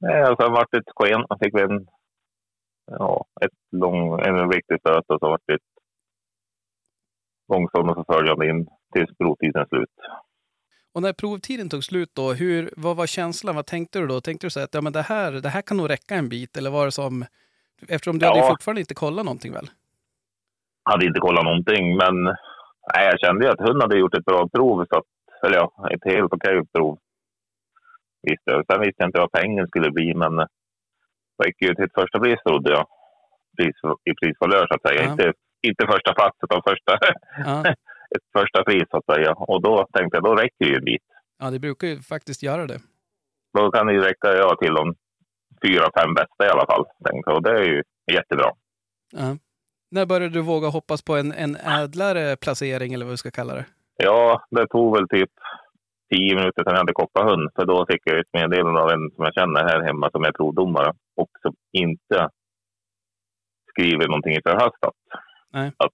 Nej, 0.00 0.22
och 0.30 0.36
sen 0.42 0.52
vart 0.52 0.68
det 0.70 0.78
ett 0.78 0.92
sken. 0.96 1.24
Han 1.28 1.38
fick 1.38 1.54
vi 1.54 1.60
en, 1.62 1.86
ja, 2.90 3.24
ett 3.40 3.50
lång, 3.80 4.20
en 4.20 4.52
riktig 4.52 4.80
stöt 4.80 5.04
och 5.10 5.18
så 5.20 5.28
vart 5.28 5.42
det 5.46 5.54
ett 5.54 5.60
långstånd 7.52 7.90
och 7.90 7.96
så 7.96 8.12
följande 8.14 8.48
in 8.48 8.66
tills 8.92 9.16
provtiden 9.18 9.66
slut. 9.68 9.88
Och 10.94 11.02
när 11.02 11.12
provtiden 11.12 11.68
tog 11.68 11.84
slut 11.84 12.10
då, 12.14 12.32
hur, 12.32 12.70
vad 12.76 12.96
var 12.96 13.06
känslan? 13.06 13.54
Vad 13.56 13.66
tänkte 13.66 13.98
du 13.98 14.06
då? 14.06 14.20
Tänkte 14.20 14.46
du 14.46 14.50
så 14.50 14.60
här 14.60 14.64
att 14.64 14.74
ja, 14.74 14.80
men 14.80 14.92
det, 14.92 15.02
här, 15.02 15.32
det 15.32 15.48
här 15.48 15.62
kan 15.62 15.76
nog 15.76 15.90
räcka 15.90 16.14
en 16.14 16.28
bit? 16.28 16.56
Eller 16.56 16.70
var 16.70 16.84
det 16.84 16.92
som, 16.92 17.24
eftersom 17.88 18.18
du 18.18 18.26
Ja. 18.26 18.30
hade 18.30 18.40
ju 18.44 18.48
fortfarande 18.50 18.80
inte 18.80 18.94
kollat 18.94 19.24
någonting 19.24 19.52
väl? 19.52 19.70
hade 20.84 21.06
inte 21.06 21.20
kollat 21.20 21.44
någonting, 21.44 21.96
men 21.96 22.24
nej, 22.94 23.04
jag 23.10 23.20
kände 23.20 23.44
ju 23.44 23.50
att 23.52 23.60
hunden 23.60 23.80
hade 23.80 23.98
gjort 23.98 24.14
ett 24.14 24.24
bra 24.24 24.48
prov. 24.48 24.86
Så 24.90 24.98
att, 24.98 25.04
eller 25.46 25.56
ja, 25.56 25.88
ett 25.90 26.04
helt 26.12 26.32
okej 26.32 26.62
prov. 26.72 26.98
Visste 28.22 28.50
jag. 28.50 28.66
Sen 28.66 28.80
visste 28.80 28.94
jag 29.02 29.08
inte 29.08 29.18
vad 29.18 29.32
pengen 29.32 29.66
skulle 29.68 29.90
bli, 29.90 30.14
men 30.14 30.32
jag 31.36 31.46
gick 31.46 31.62
ju 31.62 31.74
till 31.74 31.84
ett 31.84 31.94
första 31.94 32.18
pris 32.20 32.38
trodde 32.46 32.70
jag. 32.72 32.86
Pris, 33.56 33.76
I 34.04 34.12
prisvalör 34.14 34.66
så 34.66 34.74
att 34.74 34.82
säga. 34.88 35.02
Ja. 35.04 35.10
Inte, 35.10 35.32
inte 35.62 35.86
första 35.86 36.14
plats, 36.14 36.36
utan 36.44 36.62
första, 36.68 36.98
Ja, 37.46 37.64
ett 38.16 38.26
första 38.38 38.64
pris 38.64 38.84
så 38.90 38.96
att 38.96 39.14
säga. 39.14 39.32
Och 39.32 39.62
då 39.62 39.86
tänkte 39.92 40.16
jag, 40.16 40.24
då 40.24 40.34
räcker 40.34 40.64
det 40.64 40.70
ju 40.70 40.76
en 40.76 40.84
bit. 40.84 41.02
ja 41.38 41.50
det 41.50 41.58
brukar 41.58 41.86
ju 41.88 42.00
faktiskt 42.00 42.42
göra 42.42 42.66
det. 42.66 42.78
Då 43.58 43.70
kan 43.70 43.86
det 43.86 43.92
ju 43.92 44.00
räcka 44.00 44.28
ja, 44.32 44.56
till 44.62 44.74
de 44.74 44.94
fyra, 45.66 45.90
fem 45.98 46.14
bästa 46.14 46.46
i 46.46 46.48
alla 46.48 46.66
fall. 46.66 46.84
Och 47.34 47.42
det 47.42 47.50
är 47.50 47.64
ju 47.64 47.82
jättebra. 48.12 48.50
Ja. 49.12 49.36
När 49.90 50.06
började 50.06 50.34
du 50.34 50.42
våga 50.42 50.68
hoppas 50.68 51.02
på 51.02 51.16
en, 51.16 51.32
en 51.32 51.56
ädlare 51.56 52.36
placering 52.36 52.94
eller 52.94 53.04
vad 53.04 53.10
vi 53.10 53.16
ska 53.16 53.30
kalla 53.30 53.54
det? 53.54 53.66
Ja, 53.96 54.44
det 54.50 54.66
tog 54.66 54.96
väl 54.96 55.08
typ 55.08 55.30
tio 56.14 56.34
minuter 56.34 56.62
sedan 56.62 56.72
jag 56.72 56.78
hade 56.78 56.92
kopplat 56.92 57.30
hund. 57.30 57.50
För 57.54 57.64
då 57.66 57.86
fick 57.90 58.02
jag 58.04 58.18
ett 58.18 58.32
meddelande 58.32 58.80
av 58.80 58.90
en 58.90 59.10
som 59.14 59.24
jag 59.24 59.34
känner 59.34 59.60
här 59.60 59.80
hemma 59.80 60.10
som 60.10 60.24
är 60.24 60.32
provdomare 60.32 60.92
och 61.16 61.30
som 61.42 61.54
inte 61.72 62.28
skriver 63.70 64.06
någonting 64.06 64.32
i 64.32 64.42
förhastat. 64.42 64.94
Nej. 65.50 65.72
Att 65.76 65.92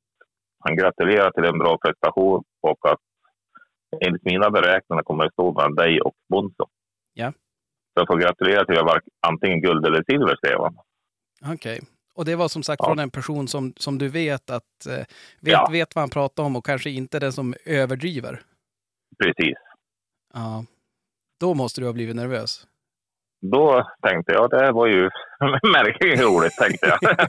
han 0.65 0.77
gratulerar 0.77 1.31
till 1.31 1.45
en 1.45 1.59
bra 1.59 1.79
prestation 1.79 2.45
och 2.63 2.91
att 2.91 3.01
enligt 4.07 4.25
mina 4.25 4.51
beräkningar 4.51 5.03
kommer 5.03 5.25
det 5.25 5.33
stå 5.33 5.53
mellan 5.53 5.75
dig 5.75 6.01
och 6.01 6.15
Bonzo. 6.29 6.67
Ja. 7.15 7.33
Så 7.99 8.01
jag 8.01 8.07
får 8.07 8.19
gratulera 8.19 8.65
till 8.65 8.79
att 8.79 8.85
vara 8.85 9.01
antingen 9.27 9.61
guld 9.61 9.87
eller 9.87 10.05
silver, 10.11 10.37
skrev 10.37 10.59
han. 10.61 10.77
Okej. 11.55 11.81
Och 12.15 12.25
det 12.25 12.37
var 12.37 12.49
som 12.49 12.63
sagt 12.63 12.81
Ja. 12.83 12.89
från 12.89 12.99
en 12.99 13.11
person 13.11 13.49
som, 13.49 13.73
som 13.77 13.99
du 13.99 14.09
vet 14.09 14.51
att 14.51 14.87
eh, 14.89 14.97
vet, 14.97 15.07
Ja. 15.41 15.69
vet 15.73 15.95
vad 15.95 16.03
han 16.03 16.11
pratar 16.11 16.43
om 16.43 16.57
och 16.57 16.67
kanske 16.67 16.91
inte 16.91 17.19
den 17.19 17.33
som 17.33 17.55
överdriver. 17.65 18.41
Precis. 19.25 19.57
Ja. 20.35 20.65
Då 21.41 21.55
måste 21.55 21.81
du 21.81 21.87
ha 21.87 21.93
blivit 21.93 22.17
nervös. 22.17 22.67
Då 23.43 23.87
tänkte 24.03 24.33
jag, 24.33 24.51
det 24.51 24.73
var 24.73 24.87
ju 24.87 25.11
märkligt 25.73 26.21
roligt, 26.21 26.57
tänkte 26.57 26.87
jag. 27.01 27.27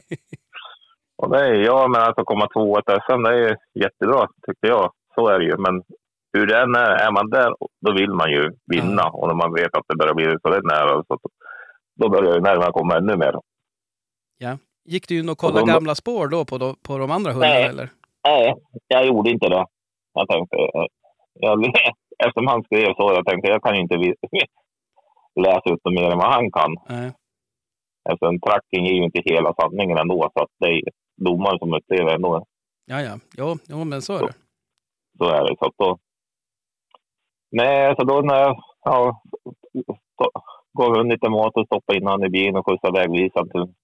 Och 1.16 1.30
det 1.30 1.40
är, 1.46 1.54
ja, 1.54 1.88
men 1.88 2.00
alltså 2.02 2.24
komma 2.24 2.48
tvåa 2.48 2.78
ett 2.78 3.02
SM, 3.02 3.22
det 3.22 3.48
är 3.48 3.56
jättebra, 3.74 4.28
tyckte 4.46 4.66
jag. 4.66 4.92
Så 5.14 5.28
är 5.28 5.38
det 5.38 5.44
ju. 5.44 5.56
Men 5.56 5.82
hur 6.32 6.46
det 6.46 6.60
än 6.62 6.74
är, 6.74 6.90
är 7.06 7.10
man 7.12 7.30
där, 7.30 7.54
då 7.86 7.92
vill 7.92 8.10
man 8.10 8.30
ju 8.30 8.50
vinna. 8.66 9.08
Och 9.10 9.28
när 9.28 9.34
man 9.34 9.54
vet 9.54 9.76
att 9.76 9.84
det 9.88 9.96
börjar 9.96 10.14
bli 10.14 10.24
så 10.42 10.48
där 10.50 10.62
nära, 10.62 11.04
så 11.08 11.18
då 12.00 12.08
börjar 12.08 12.34
ju 12.34 12.40
nerverna 12.40 12.72
komma 12.72 12.96
ännu 12.96 13.16
mer. 13.16 13.34
Ja. 14.38 14.58
Gick 14.84 15.08
du 15.08 15.18
in 15.20 15.28
och 15.28 15.38
kollade 15.38 15.60
Och 15.60 15.66
de- 15.66 15.72
gamla 15.72 15.94
spår 15.94 16.28
då 16.28 16.44
på 16.44 16.58
de, 16.58 16.76
på 16.82 16.98
de 16.98 17.10
andra 17.10 17.32
hundarna 17.32 17.54
Nej. 17.54 17.64
eller? 17.64 17.88
Nej, 18.28 18.54
jag 18.88 19.06
gjorde 19.06 19.30
inte 19.30 19.48
det. 19.48 19.66
Jag 20.14 20.28
tänkte, 20.28 20.56
eh, 20.56 20.86
jag, 21.34 21.64
eftersom 22.24 22.46
han 22.46 22.62
skrev 22.64 22.94
så, 22.94 23.12
jag 23.14 23.26
tänkte 23.26 23.50
jag 23.50 23.62
kan 23.62 23.74
ju 23.74 23.80
inte 23.80 23.96
läsa 25.40 25.70
ut 25.74 25.80
mer 25.84 26.10
än 26.10 26.18
vad 26.18 26.32
han 26.32 26.50
kan. 26.52 26.74
Nej. 26.88 27.12
Alltså 28.10 28.26
en 28.26 28.40
tracking 28.40 28.86
är 28.86 28.92
ju 28.92 29.04
inte 29.04 29.22
hela 29.24 29.54
sanningen 29.60 29.98
ändå, 29.98 30.30
så 30.34 30.42
att 30.42 30.50
det 30.58 30.66
är 30.66 30.82
domaren 31.24 31.58
som 31.58 31.74
upplever 31.74 32.14
ändå. 32.14 32.44
Ja, 32.84 33.00
ja. 33.02 33.18
Jo, 33.38 33.56
jo, 33.68 33.84
men 33.84 34.02
så 34.02 34.12
är 34.16 34.20
det. 34.26 34.32
Så 35.18 35.24
är 35.24 35.42
det. 35.44 35.56
Så 35.58 35.72
då... 35.78 35.98
Nej, 37.50 37.94
så 37.98 38.04
då 38.04 38.20
när 38.20 38.40
jag 38.40 38.56
ja, 38.84 39.22
gav 40.78 40.88
hunden 40.88 41.08
lite 41.08 41.30
mat 41.30 41.56
och 41.56 41.66
stoppade 41.66 41.98
in 41.98 42.06
honom 42.06 42.24
i 42.26 42.30
bilen 42.30 42.56
och 42.56 42.66
skjutsade 42.66 43.00
vägvisaren 43.00 43.50
till 43.50 43.74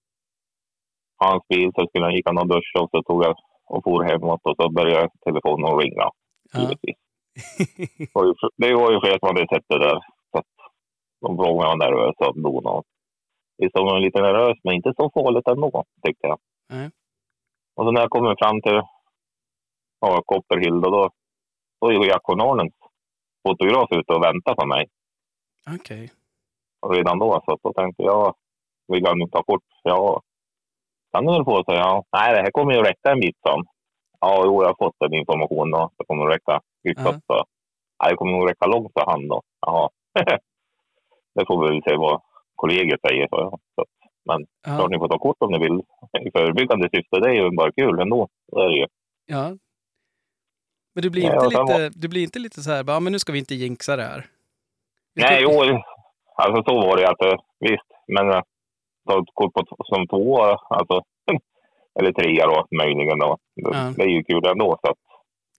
hans 1.17 1.43
bil 1.49 1.71
så 1.75 1.87
skulle 1.87 2.05
han 2.05 2.15
gick 2.15 2.27
han 2.27 2.37
och 2.37 2.47
duschade 2.47 2.83
och 2.83 2.89
så 2.91 3.03
tog 3.03 3.23
jag 3.23 3.35
och 3.65 3.83
for 3.83 4.03
hemåt 4.03 4.41
och 4.43 4.55
så 4.59 4.69
började 4.69 5.09
telefonen 5.25 5.71
att 5.71 5.83
ringa. 5.83 6.09
Ja. 6.53 6.69
Det 8.57 8.73
var 8.73 8.91
ju, 8.91 8.99
flera 8.99 9.19
som 9.19 9.27
hade 9.27 9.47
sett 9.47 9.65
det 9.67 9.79
där. 9.79 9.99
Så 10.31 10.37
att 10.37 10.53
de 11.21 11.37
frågade 11.37 11.53
om 11.53 11.59
jag 11.59 11.67
var 11.67 11.85
nervös 11.85 12.15
och 12.17 12.41
donade. 12.41 12.83
Visst 13.57 13.75
var 13.75 13.85
man 13.85 14.01
lite 14.01 14.21
nervös, 14.21 14.57
men 14.63 14.73
inte 14.73 14.93
så 14.97 15.11
farligt 15.13 15.47
ändå, 15.47 15.83
tyckte 16.05 16.27
jag. 16.27 16.39
Nej. 16.69 16.89
Och 17.75 17.85
så 17.85 17.91
när 17.91 18.01
jag 18.01 18.09
kommer 18.09 18.35
fram 18.39 18.61
till 18.61 18.81
ja, 19.99 20.21
Copperhill, 20.25 20.81
då, 20.81 20.89
då, 20.89 21.09
då 21.81 21.91
är 21.91 22.35
Nornens 22.35 22.73
fotograf 23.47 23.87
ute 23.91 24.13
och 24.13 24.23
väntar 24.23 24.55
på 24.55 24.65
mig. 24.65 24.83
Okej. 25.75 26.11
Och 26.81 26.91
redan 26.95 27.19
då, 27.19 27.41
så 27.45 27.57
då 27.63 27.73
tänkte 27.73 28.03
jag, 28.03 28.35
vill 28.87 29.05
han 29.07 29.29
ta 29.29 29.43
kort? 29.43 29.63
Ja, 29.83 30.21
kan 31.13 31.25
du 31.25 31.31
väl 31.33 31.45
få, 31.45 31.55
så 31.63 31.73
ja. 31.73 32.03
Nej, 32.17 32.33
det 32.33 32.41
här 32.41 32.51
kommer 32.51 32.73
ju 32.73 32.81
räcka 32.81 33.11
en 33.11 33.19
bit, 33.19 33.37
han. 33.41 33.65
Ja, 34.19 34.41
jo, 34.45 34.61
jag 34.63 34.69
har 34.69 34.75
fått 34.85 34.95
den 34.99 35.13
informationen. 35.13 35.89
Det 35.97 36.05
kommer 36.07 36.25
räcka 36.25 36.61
hyfsat. 36.83 37.21
så. 37.27 37.43
Nej, 38.03 38.11
det 38.11 38.15
kommer 38.17 38.31
nog 38.31 38.49
räcka 38.49 38.65
långt 38.65 38.91
för 38.93 39.05
han 39.11 39.27
då. 39.27 39.41
Jaha. 39.65 39.89
det 41.35 41.45
får 41.47 41.61
vi 41.61 41.67
väl 41.73 41.83
se 41.83 41.95
vad 41.97 42.21
kollegiet 42.55 43.01
säger. 43.09 43.27
Så, 43.27 43.35
ja. 43.39 43.57
så, 43.75 43.85
men 44.25 44.37
klart 44.63 44.79
Ja. 44.81 44.87
ni 44.87 44.97
får 44.99 45.07
ta 45.07 45.19
kort 45.19 45.37
om 45.39 45.51
ni 45.51 45.59
vill. 45.59 45.79
I 46.27 46.31
förebyggande 46.31 46.89
syfte, 46.93 47.19
det 47.19 47.29
är 47.29 47.33
ju 47.33 47.51
bara 47.51 47.71
kul 47.71 47.99
ändå. 47.99 48.27
Så 48.51 48.59
är 48.59 48.69
det 48.69 48.75
ju. 48.77 48.85
ja. 49.25 49.51
Men 50.97 51.01
du 51.01 51.09
blir 51.09 51.23
inte, 51.33 51.47
lite, 51.47 51.89
du 51.99 52.07
blir 52.07 52.23
inte 52.23 52.39
lite 52.39 52.61
så 52.61 52.71
här, 52.71 52.83
bara, 52.83 52.99
men 52.99 53.11
nu 53.13 53.19
ska 53.19 53.31
vi 53.31 53.39
inte 53.39 53.55
jinxa 53.55 53.95
det 53.95 54.03
här. 54.03 54.25
Nej, 55.15 55.39
jo, 55.43 55.51
alltså 56.35 56.63
så 56.67 56.75
var 56.81 56.97
det 56.97 57.09
att 57.09 57.21
eh, 57.21 57.39
visst, 57.59 57.89
men 58.07 58.31
eh, 58.31 58.41
ta 59.07 59.19
ett 59.19 59.33
kort 59.33 59.53
på, 59.53 59.65
som 59.85 60.07
två, 60.07 60.41
alltså, 60.69 61.01
eller 61.99 62.11
trea 62.11 62.45
då 62.47 62.67
möjligen 62.77 63.19
då. 63.19 63.37
Det, 63.55 63.77
Ja. 63.77 63.93
det 63.97 64.03
är 64.03 64.07
ju 64.07 64.23
kul 64.23 64.45
ändå. 64.45 64.77
Så 64.81 64.91
att, 64.91 64.97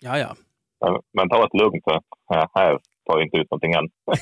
Ja, 0.01 0.18
ja. 0.18 0.34
men, 0.80 1.01
men 1.12 1.28
ta 1.28 1.45
ett 1.45 1.55
lugnt, 1.61 1.84
så 1.84 2.01
här, 2.34 2.49
här 2.55 2.78
tar 3.07 3.18
jag 3.18 3.22
inte 3.22 3.36
ut 3.36 3.51
någonting 3.51 3.72
än. 3.72 3.89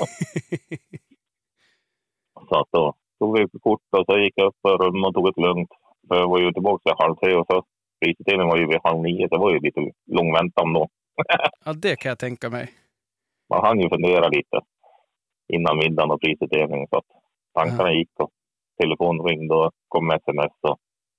Så 2.49 2.61
att 2.61 2.69
då 2.73 2.95
tog 3.19 3.39
vi 3.39 3.47
kort 3.63 3.81
och 3.97 4.05
så 4.07 4.19
gick 4.19 4.33
jag 4.37 4.47
upp 4.47 4.63
på 4.63 4.69
rum 4.69 5.05
och 5.05 5.15
tog 5.15 5.29
ett 5.29 5.37
lugnt. 5.47 5.71
För 6.09 6.17
jag 6.17 6.29
var 6.29 6.39
ju 6.41 6.53
tillbaka 6.53 6.83
till 6.83 6.99
halv 7.05 7.15
tre 7.17 7.35
och 7.35 7.47
så 7.51 7.63
prisutdelningen 8.05 8.49
var 8.49 8.57
ju 8.59 8.67
vid 8.67 8.81
halv 8.85 9.01
nio. 9.03 9.29
Så 9.29 9.35
det 9.35 9.41
var 9.41 9.53
ju 9.53 9.61
lite 9.61 9.81
lång 10.07 10.33
väntan 10.33 10.73
då. 10.73 10.89
Ja, 11.65 11.73
det 11.73 11.97
kan 11.97 12.09
jag 12.09 12.19
tänka 12.19 12.51
mig. 12.51 12.69
Man 13.51 13.65
hann 13.65 13.81
ju 13.81 13.89
fundera 13.89 14.29
lite 14.29 14.61
innan 15.53 15.77
middagen 15.79 16.11
och 16.11 16.21
prisutdelningen. 16.21 16.87
Så 16.91 16.97
att 16.99 17.05
tankarna 17.55 17.93
gick 17.93 18.11
och 18.21 18.31
telefonen 18.83 19.27
ringde 19.27 19.55
och 19.55 19.73
kom 19.89 20.11
sms 20.11 20.53
och 20.61 20.79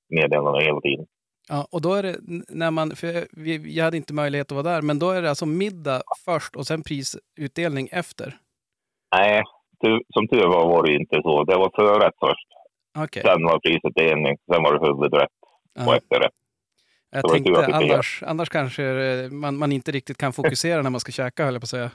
meddelanden 0.09 0.61
hela 0.61 0.81
tiden. 0.81 1.05
Ja, 1.49 1.67
och 1.71 1.81
då 1.81 1.93
är 1.93 2.03
det 2.03 2.15
när 2.49 2.71
man, 2.71 2.91
för 2.95 3.27
jag 3.67 3.83
hade 3.83 3.97
inte 3.97 4.13
möjlighet 4.13 4.47
att 4.51 4.55
vara 4.55 4.73
där, 4.73 4.81
men 4.81 4.99
då 4.99 5.09
är 5.11 5.21
det 5.21 5.29
alltså 5.29 5.45
middag 5.45 6.01
först 6.25 6.55
och 6.55 6.67
sen 6.67 6.83
prisutdelning 6.83 7.89
efter. 7.91 8.37
Nej, 9.15 9.43
som 10.13 10.27
tur 10.27 10.47
var 10.47 10.67
var 10.69 10.83
det 10.87 10.93
inte 10.93 11.21
så. 11.23 11.43
Det 11.43 11.55
var 11.55 11.71
förrätt 11.75 12.13
först. 12.19 12.47
Okej. 13.03 13.23
Sen 13.23 13.43
var 13.43 13.59
prisutdelning. 13.59 14.37
Sen 14.53 14.63
var 14.63 14.73
det 14.73 14.87
huvudrätt 14.87 15.37
och 15.79 15.93
Ja. 15.93 15.97
efterrätt. 15.97 16.33
Jag 17.11 17.23
tur 17.23 17.29
tänkte 17.29 17.75
annars, 17.75 18.23
annars 18.23 18.49
kanske 18.49 18.83
eh, 18.83 19.31
man, 19.31 19.57
man 19.57 19.71
inte 19.71 19.91
riktigt 19.91 20.17
kan 20.17 20.33
fokusera 20.33 20.81
när 20.81 20.89
man 20.89 20.99
ska 20.99 21.11
käka, 21.11 21.45
höll 21.45 21.53
jag 21.53 21.61
på 21.61 21.65
att 21.65 21.69
säga. 21.69 21.91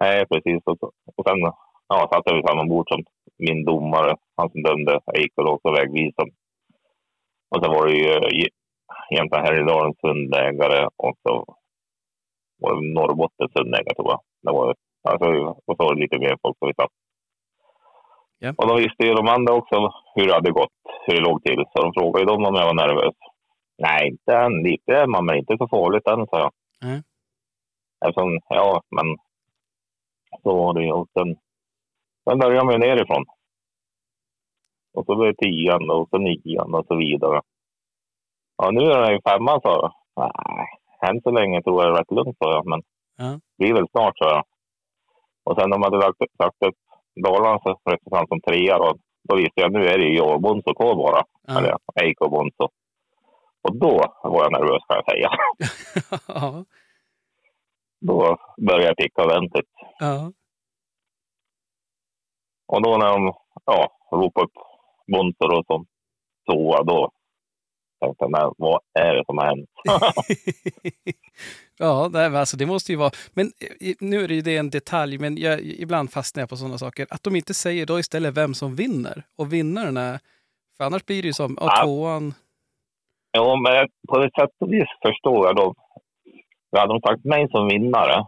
Nej, 0.00 0.26
precis. 0.26 0.62
Och, 0.64 0.78
så, 0.80 0.92
och 1.16 1.24
sen 1.26 1.38
ja, 1.88 2.08
satt 2.12 2.22
jag 2.24 2.34
vid 2.34 2.44
samma 2.46 2.64
bord 2.64 2.88
som 2.88 3.04
min 3.38 3.64
domare, 3.64 4.16
han 4.36 4.50
som 4.50 4.62
dömde 4.62 5.00
Eichel 5.14 5.46
också 5.46 5.72
vägvisaren. 5.72 6.30
Och 7.50 7.64
sen 7.64 7.70
var 7.70 7.86
det 7.86 7.92
ju 7.92 8.10
eh, 8.10 8.48
Jämtland 9.10 9.46
Härjedalens 9.46 9.96
hundägare 10.02 10.88
och 10.96 11.16
så 11.22 11.56
var 12.60 12.74
det 12.74 12.94
Norrbottens 12.94 13.52
hundägare 13.54 13.94
tror 13.94 14.10
jag. 14.10 14.20
Det 14.42 14.52
var, 14.52 14.74
alltså, 15.08 15.26
och 15.66 15.76
så 15.76 15.84
var 15.84 15.94
det 15.94 16.00
lite 16.00 16.18
mer 16.18 16.36
folk 16.42 16.58
som 16.58 16.68
vi 16.68 16.74
satt. 16.74 16.92
Ja. 18.38 18.52
Och 18.56 18.68
de 18.68 18.76
visste 18.76 19.06
ju 19.06 19.14
de 19.14 19.28
andra 19.28 19.52
också 19.54 19.92
hur 20.14 20.26
det 20.26 20.34
hade 20.34 20.50
gått, 20.50 20.78
hur 21.06 21.14
det 21.14 21.20
låg 21.20 21.42
till. 21.42 21.64
Så 21.72 21.82
de 21.82 21.92
frågade 21.92 22.20
ju 22.20 22.26
dem 22.26 22.44
om 22.44 22.54
jag 22.54 22.66
var 22.66 22.74
nervös. 22.74 23.14
Nej, 23.78 24.08
inte 24.08 24.36
än. 24.36 24.62
Lite 24.62 24.92
är 24.92 25.06
man, 25.06 25.26
men 25.26 25.36
inte 25.36 25.56
så 25.58 25.68
farligt 25.68 26.08
än, 26.08 26.26
sa 26.26 26.38
jag. 26.38 26.52
Nej. 26.82 27.02
Eftersom, 28.06 28.38
ja, 28.48 28.82
men 28.90 29.06
så 30.42 30.56
var 30.56 30.74
det. 30.74 30.92
Och 30.92 31.08
sen, 31.18 31.36
sen 32.28 32.38
började 32.38 32.64
man 32.64 32.72
ju 32.74 32.78
nerifrån. 32.78 33.24
Och 34.94 35.04
så 35.06 35.16
blev 35.16 35.32
det 35.34 35.44
tian 35.44 35.90
och 35.90 36.08
så 36.10 36.18
nian 36.18 36.74
och 36.74 36.86
så 36.86 36.94
vidare. 36.96 37.40
Ja, 38.56 38.70
nu 38.70 38.80
är 38.84 39.00
det 39.06 39.12
ju 39.12 39.20
femman, 39.28 39.60
sa 39.62 39.70
jag. 39.70 39.92
Nej, 40.16 40.66
än 41.10 41.20
så 41.22 41.30
länge 41.30 41.62
tror 41.62 41.82
jag 41.82 41.92
det 41.92 41.96
är 41.96 41.98
rätt 41.98 42.10
lugnt, 42.10 42.36
sa 42.38 42.52
jag. 42.52 42.66
Men 42.66 42.82
Ja. 43.16 43.24
det 43.32 43.64
blir 43.64 43.74
väl 43.74 43.88
snart, 43.90 44.18
sa 44.18 44.28
jag. 44.28 44.44
Och 45.44 45.56
sen 45.60 45.70
när 45.70 45.78
man 45.78 45.92
hade 45.92 46.06
lagt, 46.06 46.18
sagt 46.42 46.62
upp 46.66 46.74
Dalarnas 47.24 47.62
representant 47.90 48.28
som 48.28 48.40
trea 48.40 48.78
då, 48.78 48.94
då 49.28 49.36
visste 49.36 49.60
jag 49.60 49.72
nu 49.72 49.86
är 49.86 49.98
det 49.98 50.04
ju 50.04 50.16
jag 50.16 50.34
och 50.34 50.40
Bonzo 50.40 50.74
kvar 50.74 50.94
bara. 50.94 51.22
Ja. 51.46 51.58
Eller 51.58 51.76
Eik 52.02 52.20
och 52.20 52.30
Bonzo. 52.30 52.68
Och 53.68 53.76
då 53.76 54.14
var 54.22 54.42
jag 54.42 54.52
nervös 54.52 54.82
kan 54.88 54.96
jag 54.96 55.04
säga. 55.10 55.30
ja. 56.28 56.64
Då 58.00 58.36
började 58.66 58.84
jag 58.86 58.96
ticka 58.96 59.24
ordentligt. 59.24 59.70
ja. 59.98 60.32
Och 62.66 62.82
då 62.82 62.96
när 62.96 63.06
de 63.06 63.32
ja, 63.66 63.88
ropade 64.12 64.44
upp 64.44 64.52
Bonzo 65.12 65.48
då 65.48 65.64
som 65.66 65.86
tvåa, 66.50 66.82
då 66.82 67.10
tänkte 68.00 68.24
jag, 68.24 68.30
men 68.30 68.52
vad 68.58 68.80
är 68.98 69.14
det 69.14 69.24
som 69.26 69.38
har 69.38 69.46
hänt? 69.46 69.70
ja, 71.78 72.08
nej, 72.12 72.36
alltså 72.36 72.56
det 72.56 72.66
måste 72.66 72.92
ju 72.92 72.98
vara... 72.98 73.10
Men 73.32 73.52
nu 74.00 74.24
är 74.24 74.28
det 74.28 74.34
ju 74.34 74.40
det 74.40 74.56
en 74.56 74.70
detalj, 74.70 75.18
men 75.18 75.36
jag, 75.36 75.60
ibland 75.60 76.12
fastnar 76.12 76.42
jag 76.42 76.48
på 76.48 76.56
sådana 76.56 76.78
saker. 76.78 77.06
Att 77.10 77.22
de 77.22 77.36
inte 77.36 77.54
säger 77.54 77.86
då 77.86 77.98
istället 77.98 78.34
vem 78.34 78.54
som 78.54 78.76
vinner. 78.76 79.22
Och 79.36 79.52
vinnaren 79.52 79.96
är... 79.96 80.20
För 80.76 80.84
annars 80.84 81.04
blir 81.04 81.22
det 81.22 81.26
ju 81.28 81.32
som, 81.34 81.58
Ja. 81.60 81.82
tvåan... 81.84 82.34
Ja, 83.36 83.56
men 83.56 83.88
på 84.08 84.22
ett 84.22 84.34
sätt 84.40 84.50
och 84.60 84.72
vis 84.72 84.88
förstår 85.06 85.46
jag 85.46 85.56
då. 85.56 85.74
Hade 86.76 86.92
de 86.92 87.00
sagt 87.00 87.24
mig 87.24 87.48
som 87.50 87.68
vinnare, 87.68 88.26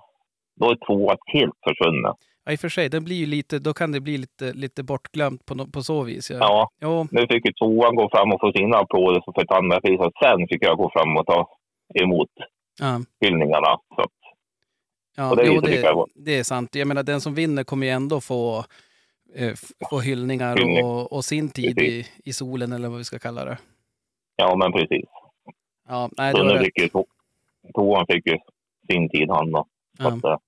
då 0.60 0.70
är 0.70 0.86
tvåa 0.86 1.16
helt 1.32 1.54
försvunnen. 1.68 2.14
Ja, 2.44 2.52
i 2.52 2.56
och 2.56 2.60
för 2.60 2.68
sig, 2.68 2.88
den 2.88 3.04
blir 3.04 3.16
ju 3.16 3.26
lite, 3.26 3.58
då 3.58 3.74
kan 3.74 3.92
det 3.92 4.00
bli 4.00 4.18
lite, 4.18 4.52
lite 4.52 4.82
bortglömt 4.82 5.46
på, 5.46 5.54
no, 5.54 5.70
på 5.72 5.82
så 5.82 6.02
vis. 6.02 6.30
Ja. 6.30 6.36
Ja, 6.40 6.70
Jo, 6.80 7.06
nu 7.10 7.20
fick 7.20 7.46
ju 7.46 7.52
tvåan 7.52 7.94
gå 7.94 8.08
fram 8.10 8.32
och 8.32 8.40
få 8.40 8.52
sina 8.52 8.78
applåder 8.78 9.22
för 9.24 9.42
ett 9.42 9.50
andra 9.50 9.80
pris 9.80 10.00
och 10.00 10.12
sen 10.22 10.48
fick 10.48 10.64
jag 10.64 10.76
gå 10.76 10.90
fram 10.92 11.16
och 11.16 11.26
ta 11.26 11.48
emot 12.02 12.30
ja. 12.80 13.00
hyllningarna. 13.20 13.78
Så 13.96 14.04
Ja, 15.16 15.30
Och 15.30 15.36
det 15.36 15.46
jo, 15.46 15.60
tycker 15.60 15.82
jag 15.82 16.08
det, 16.14 16.24
det 16.24 16.38
är 16.38 16.42
sant. 16.42 16.74
Jag 16.74 16.88
menar, 16.88 17.02
den 17.02 17.20
som 17.20 17.34
vinner 17.34 17.64
kommer 17.64 17.86
ju 17.86 17.92
ändå 17.92 18.20
få, 18.20 18.64
eh, 19.34 19.52
få 19.90 20.00
hyllningar 20.00 20.56
Hyllning. 20.56 20.84
och, 20.84 21.12
och 21.12 21.24
sin 21.24 21.48
tid 21.48 21.78
i, 21.78 22.06
i 22.24 22.32
solen, 22.32 22.72
eller 22.72 22.88
vad 22.88 22.98
vi 22.98 23.04
ska 23.04 23.18
kalla 23.18 23.44
det. 23.44 23.58
Ja, 24.36 24.56
men 24.56 24.72
precis. 24.72 25.04
Ja, 25.88 26.08
nej, 26.18 26.32
det 26.32 26.38
Så 26.38 26.44
nu 26.44 26.58
fick 26.58 26.80
ju 26.80 26.88
två, 26.88 27.06
tvåan 27.74 28.06
fick 28.06 28.26
ju 28.26 28.38
sin 28.90 29.08
tid 29.08 29.30
han 29.30 29.52
då. 29.52 29.66
Så 29.96 30.02
Ja, 30.02 30.08
att, 30.08 30.24
eh, 30.24 30.38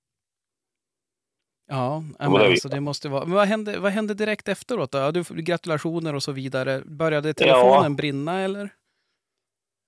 ja 1.67 2.03
men 2.19 2.33
det 2.33 2.47
alltså, 2.47 2.69
det 2.69 2.81
måste 2.81 3.09
vara... 3.09 3.25
Men 3.25 3.35
vad 3.35 3.47
hände, 3.49 3.79
vad 3.81 3.93
hände 3.93 4.15
direkt 4.15 4.49
efteråt 4.49 4.93
då? 4.93 4.99
Ja, 4.99 5.13
du, 5.13 5.23
gratulationer 5.23 6.15
och 6.15 6.23
så 6.23 6.33
vidare. 6.33 6.83
Började 6.87 7.35
telefonen 7.35 7.97
brinna 7.97 8.41
eller? 8.41 8.71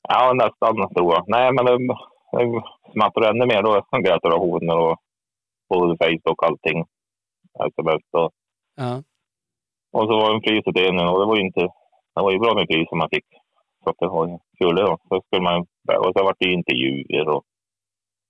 Ja, 0.08 0.32
nästan 0.32 0.88
jag. 0.94 1.24
Nej, 1.26 1.52
men 1.52 1.64
det, 1.64 1.78
det 2.32 2.62
smattrade 2.92 3.28
ännu 3.28 3.46
mer 3.46 3.62
då. 3.62 3.86
Gratulationer 4.02 4.76
och 4.76 4.98
både 5.68 5.96
Facebook 5.98 6.42
och 6.42 6.46
allting. 6.46 6.84
SMS 7.68 8.02
och, 8.12 8.32
Ja, 8.74 9.02
och 9.92 10.02
så 10.08 10.12
var 10.20 10.28
det 10.30 10.36
en 10.36 10.42
prisutdelning 10.42 11.06
och 11.06 11.20
det 11.20 11.26
var 11.26 11.36
ju 11.36 11.42
inte... 11.42 11.60
Det 12.14 12.22
var 12.22 12.32
ju 12.32 12.38
bra 12.38 12.54
med 12.54 12.68
pris 12.68 12.88
som 12.88 12.98
man 12.98 13.08
fick. 13.12 13.24
Så 13.84 13.90
att 13.90 13.96
det 13.98 14.08
var 14.08 14.28
ju 14.28 14.38
kul 14.58 14.76
då. 14.76 14.98
Så 15.08 15.22
skulle 15.26 15.42
man, 15.42 15.60
och 16.06 16.12
sen 16.16 16.24
var 16.24 16.34
det 16.38 16.46
ju 16.46 16.52
intervjuer 16.52 17.28
och 17.28 17.44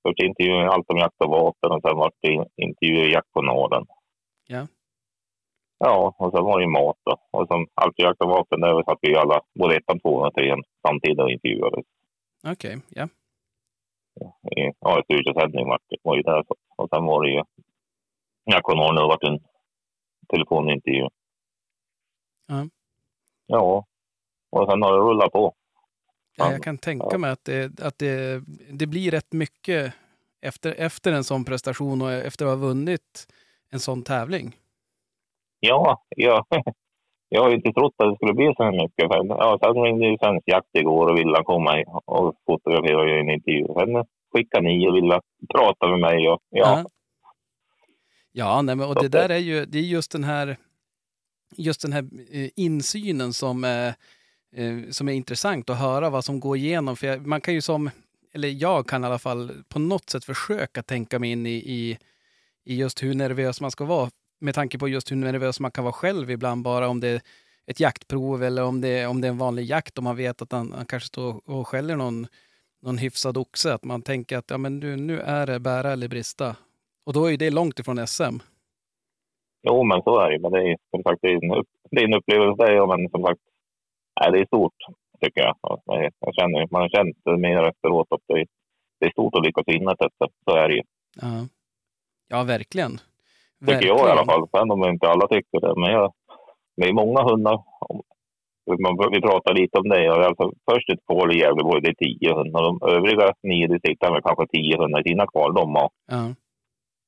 först 0.03 0.23
intervjuer 0.23 0.67
allt 0.67 0.91
om 0.91 0.97
jakt 0.99 1.21
och 1.25 1.31
vapen 1.31 1.71
och 1.73 1.83
sen 1.83 1.97
var 1.97 2.13
det 2.21 2.47
intervjuer 2.57 3.09
i 3.09 3.13
jakt 3.13 3.33
på 3.33 3.43
Norden. 3.43 3.87
Ja. 4.47 4.67
Ja, 5.79 6.15
och 6.19 6.33
sen 6.33 6.45
var 6.45 6.59
det 6.59 6.65
ju 6.65 6.71
mat 6.71 6.97
då. 7.05 7.17
Och 7.31 7.47
som 7.49 7.67
allt 7.75 7.99
jakt 7.99 8.23
och 8.23 8.29
vapen, 8.29 8.61
där 8.61 8.83
satt 8.83 8.99
vi 9.03 9.17
alla, 9.17 9.41
både 9.55 9.77
ettan, 9.77 10.01
tvåan 10.01 10.27
och 10.29 10.35
trean, 10.35 10.63
samtidigt 10.87 11.21
och 11.21 11.31
intervjuades. 11.31 11.85
okej. 12.53 12.79
ja. 12.89 13.09
i 14.57 14.73
ja, 14.81 15.03
studiosändning 15.05 15.69
var, 15.69 15.79
det- 15.89 15.97
var 16.03 16.17
ju 16.17 16.23
där. 16.23 16.45
Och 16.77 16.89
sen 16.95 17.05
var 17.05 17.23
det 17.25 17.31
ju, 17.31 17.43
jag 18.45 18.63
kommer 18.63 18.83
ihåg 18.85 18.97
det 18.97 19.03
var 19.03 19.33
en 19.33 19.39
telefonintervju. 20.29 21.09
Ja. 22.47 22.67
Ja, 23.47 23.85
och 24.51 24.71
sen 24.71 24.83
har 24.83 24.93
det 24.93 24.99
rullat 24.99 25.33
på. 25.33 25.55
Ja, 26.37 26.53
jag 26.53 26.63
kan 26.63 26.79
tänka 26.79 27.19
mig 27.19 27.31
att, 27.31 27.45
det, 27.45 27.81
att 27.81 27.99
det, 27.99 28.43
det 28.71 28.87
blir 28.87 29.11
rätt 29.11 29.33
mycket 29.33 29.93
efter, 30.43 30.75
efter 30.79 31.13
en 31.13 31.25
sån 31.25 31.45
prestation 31.45 32.03
och 32.03 32.13
efter 32.13 32.45
att 32.47 32.51
ha 32.59 32.67
vunnit 32.67 33.27
en 33.71 33.81
sån 33.81 34.03
tävling. 34.03 34.57
Ja, 35.61 36.05
ja. 36.17 36.47
jag 37.29 37.43
har 37.43 37.49
ju 37.49 37.55
inte 37.57 37.73
trott 37.73 37.95
att 37.97 38.11
det 38.11 38.17
skulle 38.17 38.35
bli 38.35 38.53
så 38.57 38.63
här 38.65 38.73
mycket. 38.73 39.07
För, 39.13 39.27
ja, 39.29 39.59
sen 39.63 39.83
ringde 39.83 40.07
ju 40.07 40.17
Svensk 40.19 40.49
Jakt 40.49 40.69
igår 40.79 41.07
och 41.07 41.19
ville 41.19 41.43
komma 41.45 41.85
och 42.05 42.35
fotografera 42.47 42.99
och 43.01 43.09
göra 43.09 43.21
en 43.21 43.31
intervju. 43.31 43.67
Sen 43.67 44.05
skickade 44.35 44.69
ni 44.69 44.89
och 44.89 44.95
ville 44.97 45.21
prata 45.55 45.89
med 45.89 46.01
mig. 46.01 46.29
Och, 46.29 46.41
ja, 46.51 46.85
Ja, 48.33 48.63
nej, 48.63 48.77
men, 48.77 48.89
och 48.89 48.95
det- 49.03 49.09
där 49.09 49.29
är 49.29 49.39
ju 49.39 49.65
det 49.67 49.79
är 49.79 49.83
just 49.83 50.13
den 50.13 50.25
här, 50.25 50.57
just 51.57 51.83
den 51.83 51.93
här 51.93 52.03
eh, 52.33 52.51
insynen 52.57 53.33
som, 53.33 53.65
eh, 53.65 53.93
eh, 54.57 54.91
som 54.91 55.09
är 55.09 55.13
intressant 55.13 55.71
att 55.71 55.79
höra 55.79 56.11
vad 56.11 56.25
som 56.25 56.41
går 56.41 56.57
igenom. 56.57 56.97
För 56.97 57.07
jag, 57.07 57.27
man 57.27 57.41
kan 57.41 57.55
ju 57.55 57.61
som, 57.61 57.91
eller 58.33 58.49
jag 58.49 58.87
kan 58.87 59.05
i 59.05 59.07
alla 59.07 59.19
fall 59.19 59.53
på 59.69 59.79
något 59.79 60.11
sätt 60.11 60.25
försöka 60.25 60.83
tänka 60.83 61.19
mig 61.19 61.31
in 61.31 61.47
i, 61.47 61.51
i, 61.51 61.99
i 62.65 62.77
just 62.77 63.03
hur 63.03 63.15
nervös 63.15 63.61
man 63.61 63.71
ska 63.71 63.85
vara. 63.85 64.11
Med 64.41 64.55
tanke 64.55 64.79
på 64.79 64.89
just 64.89 65.11
hur 65.13 65.17
nervös 65.17 65.61
man 65.61 65.71
kan 65.71 65.85
vara 65.85 65.93
själv 65.93 66.31
ibland 66.31 66.63
bara 66.63 66.89
om 66.89 67.01
det 67.01 67.09
är 67.09 67.21
ett 67.67 67.81
jaktprov 67.81 68.43
eller 68.43 68.65
om 68.65 68.81
det, 68.81 69.07
om 69.07 69.21
det 69.21 69.27
är 69.27 69.31
en 69.31 69.39
vanlig 69.39 69.65
jakt 69.65 69.99
och 69.99 70.05
man 70.05 70.17
vet 70.17 70.43
att 70.43 70.53
han, 70.53 70.73
han 70.73 70.87
kanske 70.87 71.07
står 71.07 71.51
och 71.51 71.69
skäller 71.69 71.97
någon, 71.97 72.27
någon 72.83 72.99
hyfsad 72.99 73.37
oxe. 73.37 73.75
Att 73.75 73.85
man 73.85 74.03
tänker 74.03 74.39
att 74.39 74.51
ja, 74.51 74.59
men 74.59 74.81
du, 74.81 74.97
nu 74.97 75.21
är 75.21 75.47
det 75.47 75.61
bära 75.61 75.93
eller 75.93 76.09
brista. 76.09 76.57
Och 77.07 77.13
då 77.13 77.25
är 77.25 77.31
ju 77.31 77.37
det 77.37 77.51
långt 77.51 77.79
ifrån 77.79 78.07
SM. 78.07 78.37
Jo, 79.63 79.85
men 79.85 80.03
så 80.03 80.21
är 80.21 80.29
det 80.29 80.35
ju. 80.35 80.41
Men 80.41 80.53
det 80.53 80.59
är 80.59 80.77
som 80.91 81.03
sagt 81.03 81.19
det 81.23 81.29
är 81.29 81.45
en, 81.45 81.59
upp, 81.59 81.69
det 81.91 82.01
är 82.01 82.05
en 82.05 82.15
upplevelse 82.15 82.63
det, 82.67 82.87
men 82.87 83.09
som 83.09 83.23
sagt, 83.23 83.41
nej, 84.21 84.33
det 84.33 84.39
är 84.41 84.47
stort 84.47 84.75
tycker 85.21 85.41
jag. 85.41 85.57
Är- 85.99 86.11
jag 86.21 86.35
känner, 86.35 86.68
man 86.71 86.83
har 86.83 86.89
känt 86.89 87.41
mer 87.41 87.62
efteråt 87.62 88.07
att 88.11 88.21
det, 88.29 88.45
det 89.01 89.07
är 89.07 89.11
stort 89.11 89.35
att 89.35 89.45
lyckas 89.47 89.64
vinna 89.66 89.93
ett 89.93 90.12
SM. 90.12 90.33
Så 90.45 90.57
är 90.57 90.68
det 90.68 90.75
ju. 90.75 90.83
Ja, 91.23 91.47
ja 92.29 92.43
verkligen. 92.43 92.93
Tycker 93.66 93.87
jag 93.87 93.99
i 94.09 94.11
alla 94.11 94.25
fall. 94.25 94.49
Sen 94.53 94.71
om 94.71 94.85
inte 94.85 95.09
alla 95.09 95.27
tycker 95.29 95.61
det. 95.61 95.81
Men 95.81 95.91
jag, 95.93 96.12
det 96.77 96.89
är 96.89 96.93
många 96.93 97.23
hundar. 97.23 97.59
Man, 98.85 99.11
vi 99.12 99.21
pratade 99.21 99.61
lite 99.61 99.79
om 99.79 99.89
det. 99.89 100.09
Alltså, 100.27 100.53
först 100.71 100.91
ett 100.91 101.07
kval 101.07 101.33
i 101.35 101.39
Gävleborg, 101.39 101.81
det 101.83 101.89
är 101.89 101.95
tio 102.05 102.35
hundar. 102.35 102.62
De 102.62 102.79
övriga 102.97 103.33
nio 103.43 103.66
distrikten 103.66 104.12
har 104.12 104.21
kanske 104.21 104.47
tio 104.47 104.77
hundar 104.79 105.01
i 105.01 105.09
sina 105.09 105.27
kval. 105.27 105.55
De 105.55 105.75
har. 105.75 105.91
Ja. 106.07 106.23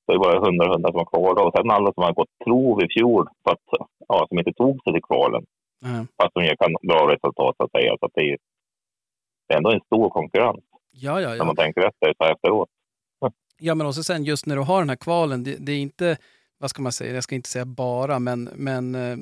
Så 0.04 0.12
det 0.12 0.14
är 0.14 0.18
bara 0.18 0.44
hundra 0.46 0.72
hundar 0.72 0.90
som 0.90 0.98
har 0.98 1.10
kvar. 1.12 1.46
Och 1.46 1.52
sen 1.56 1.70
alla 1.70 1.92
som 1.92 2.02
har 2.02 2.12
gått 2.12 2.38
prov 2.44 2.82
i 2.84 2.88
fjol, 2.98 3.28
för 3.44 3.50
att, 3.52 3.66
ja, 4.08 4.26
som 4.28 4.38
inte 4.38 4.52
tog 4.52 4.82
sig 4.82 4.92
till 4.92 5.02
kvalen. 5.02 5.44
Ja. 5.82 6.06
Fast 6.16 6.34
de 6.34 6.56
kan 6.56 6.74
bra 6.88 7.12
resultat 7.12 7.56
så 7.56 7.64
att 7.64 7.70
säga. 7.70 7.96
Så 8.00 8.06
att 8.06 8.12
det, 8.14 8.20
är, 8.20 8.38
det 9.48 9.54
är 9.54 9.58
ändå 9.58 9.70
en 9.70 9.80
stor 9.80 10.10
konkurrens. 10.10 10.64
Ja, 10.90 11.20
ja, 11.20 11.28
När 11.28 11.36
ja. 11.36 11.44
man 11.44 11.56
tänker 11.56 11.80
efter 11.80 12.14
så 12.18 12.24
efteråt. 12.24 12.68
ja, 13.58 13.74
men 13.74 13.86
också 13.86 14.02
sen 14.02 14.24
just 14.24 14.46
när 14.46 14.56
du 14.56 14.62
har 14.62 14.78
den 14.78 14.88
här 14.88 14.96
kvalen, 14.96 15.44
det, 15.44 15.56
det 15.58 15.72
är 15.72 15.78
inte, 15.78 16.16
vad 16.58 16.70
ska 16.70 16.82
man 16.82 16.92
säga, 16.92 17.14
jag 17.14 17.24
ska 17.24 17.34
inte 17.34 17.48
säga 17.48 17.64
bara, 17.64 18.18
men, 18.18 18.44
men 18.54 18.94
eh, 18.94 19.16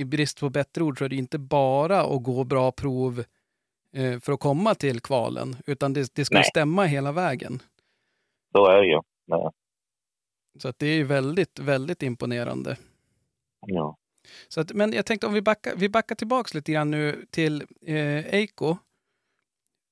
i 0.00 0.04
brist 0.04 0.40
på 0.40 0.50
bättre 0.50 0.82
ord 0.82 0.98
så 0.98 1.04
är 1.04 1.08
det 1.08 1.16
inte 1.16 1.38
bara 1.38 2.00
att 2.00 2.22
gå 2.22 2.44
bra 2.44 2.72
prov 2.72 3.24
eh, 3.92 4.20
för 4.20 4.32
att 4.32 4.40
komma 4.40 4.74
till 4.74 5.00
kvalen, 5.00 5.56
utan 5.66 5.92
det, 5.92 6.14
det 6.14 6.24
ska 6.24 6.42
stämma 6.42 6.84
hela 6.84 7.12
vägen. 7.12 7.62
Så 8.52 8.66
är 8.66 8.82
det 8.82 8.88
ju. 8.88 9.00
Nej. 9.26 9.50
Så 10.58 10.68
att 10.68 10.78
det 10.78 10.86
är 10.86 10.94
ju 10.94 11.04
väldigt, 11.04 11.58
väldigt 11.58 12.02
imponerande. 12.02 12.76
Ja. 13.66 13.96
Så 14.48 14.60
att, 14.60 14.72
men 14.72 14.92
jag 14.92 15.06
tänkte 15.06 15.26
om 15.26 15.32
vi 15.34 15.42
backar, 15.42 15.72
vi 15.76 15.88
backar 15.88 16.14
tillbaks 16.14 16.54
lite 16.54 16.72
grann 16.72 16.90
nu 16.90 17.26
till 17.30 17.62
eh, 17.86 18.34
Eiko. 18.34 18.76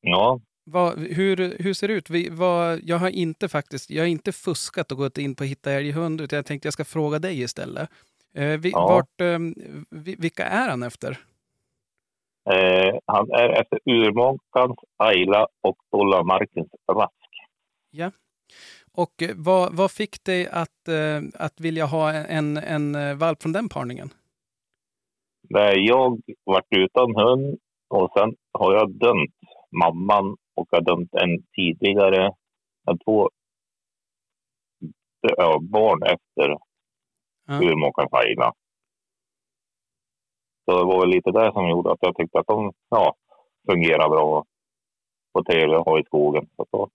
ja, 0.01 0.41
Vad, 0.64 0.99
hur, 0.99 1.57
hur 1.62 1.74
ser 1.74 1.89
det 1.89 1.95
ut? 1.95 2.11
Vi, 2.11 2.28
vad, 2.30 2.80
jag 2.85 2.99
har 2.99 3.09
inte 3.11 3.49
faktiskt, 3.49 3.91
jag 3.91 4.03
har 4.03 4.09
inte 4.09 4.32
fuskat 4.32 4.93
och 4.93 4.99
gått 4.99 5.18
in 5.18 5.35
på 5.35 5.45
Hitta 5.45 5.72
älghund, 5.72 6.20
utan 6.20 6.37
jag 6.37 6.47
tänkte 6.47 6.66
jag 6.66 6.72
ska 6.72 6.85
fråga 6.85 7.18
dig 7.18 7.41
istället. 7.43 7.91
Eh, 8.35 8.59
vi, 8.59 8.70
Ja. 8.70 8.87
vart, 8.89 9.20
eh, 9.20 9.39
vi, 9.91 10.16
vilka 10.18 10.45
är 10.47 10.68
han 10.68 10.82
efter? 10.82 11.18
Eh, 12.51 12.95
han 13.07 13.30
är 13.30 13.49
efter 13.61 13.78
Urmåkans, 13.85 14.76
Ayla 14.97 15.47
och 15.62 15.76
Dollarmarkens 15.93 16.68
Rask. 16.93 17.14
Och 18.93 19.22
eh, 19.22 19.30
vad, 19.35 19.72
vad 19.76 19.91
fick 19.91 20.24
dig 20.24 20.49
att, 20.49 20.89
eh, 20.89 21.22
att 21.35 21.61
vilja 21.61 21.85
ha 21.87 22.12
en, 22.12 22.57
en 22.57 23.18
valp 23.18 23.43
från 23.43 23.53
den 23.53 23.68
parningen? 23.68 24.11
Där 25.49 25.76
jag 25.76 26.20
varit 26.45 26.66
utan 26.70 27.16
hund 27.16 27.59
och 27.88 28.11
sen 28.16 28.34
har 28.53 28.74
jag 28.74 28.90
dömt 28.90 29.34
mamman 29.82 30.36
och 30.55 30.68
har 30.70 30.80
dömt 30.80 31.14
en 31.14 31.42
tidigare, 31.57 32.30
två 33.05 33.30
ja, 35.20 35.59
barn 35.61 36.03
efter 36.03 36.59
Ja. 37.47 37.61
Urmåkans 37.62 38.12
Ayla. 38.12 38.53
Så 40.64 40.78
det 40.78 40.84
var 40.84 41.01
väl 41.01 41.09
lite 41.09 41.30
det 41.30 41.53
som 41.53 41.68
gjorde 41.68 41.92
att 41.92 41.99
jag 42.01 42.16
tyckte 42.16 42.38
att 42.38 42.47
de 42.47 42.72
ja, 42.88 43.14
fungerar 43.70 44.09
bra 44.09 44.45
och 45.32 45.47
trevliga 45.47 45.78
att 45.78 45.86
ha 45.86 45.99
i 45.99 46.05
skogen. 46.05 46.49
Så 46.57 46.66
då, 46.70 46.88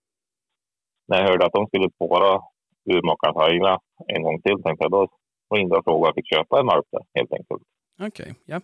när 1.08 1.18
jag 1.22 1.28
hörde 1.28 1.46
att 1.46 1.54
de 1.54 1.68
skulle 1.68 1.90
spåra 1.90 2.42
Urmåkans 2.86 3.38
Ayla 3.38 3.80
en 4.08 4.24
gång 4.24 4.42
till 4.42 4.64
tänkte 4.64 4.84
jag 4.84 4.92
då 4.92 5.08
ringde 5.56 5.76
jag 5.76 5.80
och 5.80 5.84
frågade 5.84 6.00
om 6.00 6.06
jag 6.06 6.16
fick 6.16 6.34
köpa 6.36 6.60
en 6.60 6.66
valp 6.66 6.86
där 6.92 7.04
helt 7.14 7.34
enkelt. 7.34 7.64
Okej, 8.00 8.36
ja. 8.46 8.62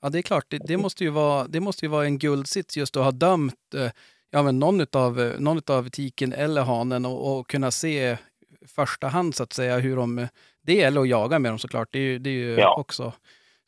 Ja, 0.00 0.08
det 0.08 0.18
är 0.18 0.22
klart. 0.22 0.44
Det, 0.48 0.58
det, 0.58 0.76
måste 0.76 1.04
ju 1.04 1.10
vara, 1.10 1.46
det 1.48 1.60
måste 1.60 1.84
ju 1.84 1.90
vara 1.90 2.04
en 2.04 2.18
guldsits 2.18 2.76
just 2.76 2.96
att 2.96 3.04
ha 3.04 3.10
dömt 3.12 3.74
eh, 3.74 3.90
ja, 4.30 4.42
men 4.42 4.58
någon, 4.58 4.80
utav, 4.80 5.20
eh, 5.20 5.40
någon 5.40 5.58
utav 5.58 5.88
tiken 5.88 6.32
eller 6.32 6.62
hanen 6.62 7.04
och, 7.06 7.38
och 7.38 7.48
kunna 7.48 7.70
se 7.70 8.18
första 8.66 9.08
hand 9.08 9.34
så 9.34 9.42
att 9.42 9.52
säga 9.52 9.78
hur 9.78 9.96
de... 9.96 10.28
Det 10.62 10.82
eller 10.82 11.00
att 11.00 11.08
jaga 11.08 11.38
med 11.38 11.50
dem 11.50 11.58
såklart. 11.58 11.88
Det 11.92 11.98
är 11.98 12.02
ju, 12.02 12.18
det 12.18 12.30
är 12.30 12.34
ju 12.34 12.54
Ja. 12.56 12.76
också 12.80 13.12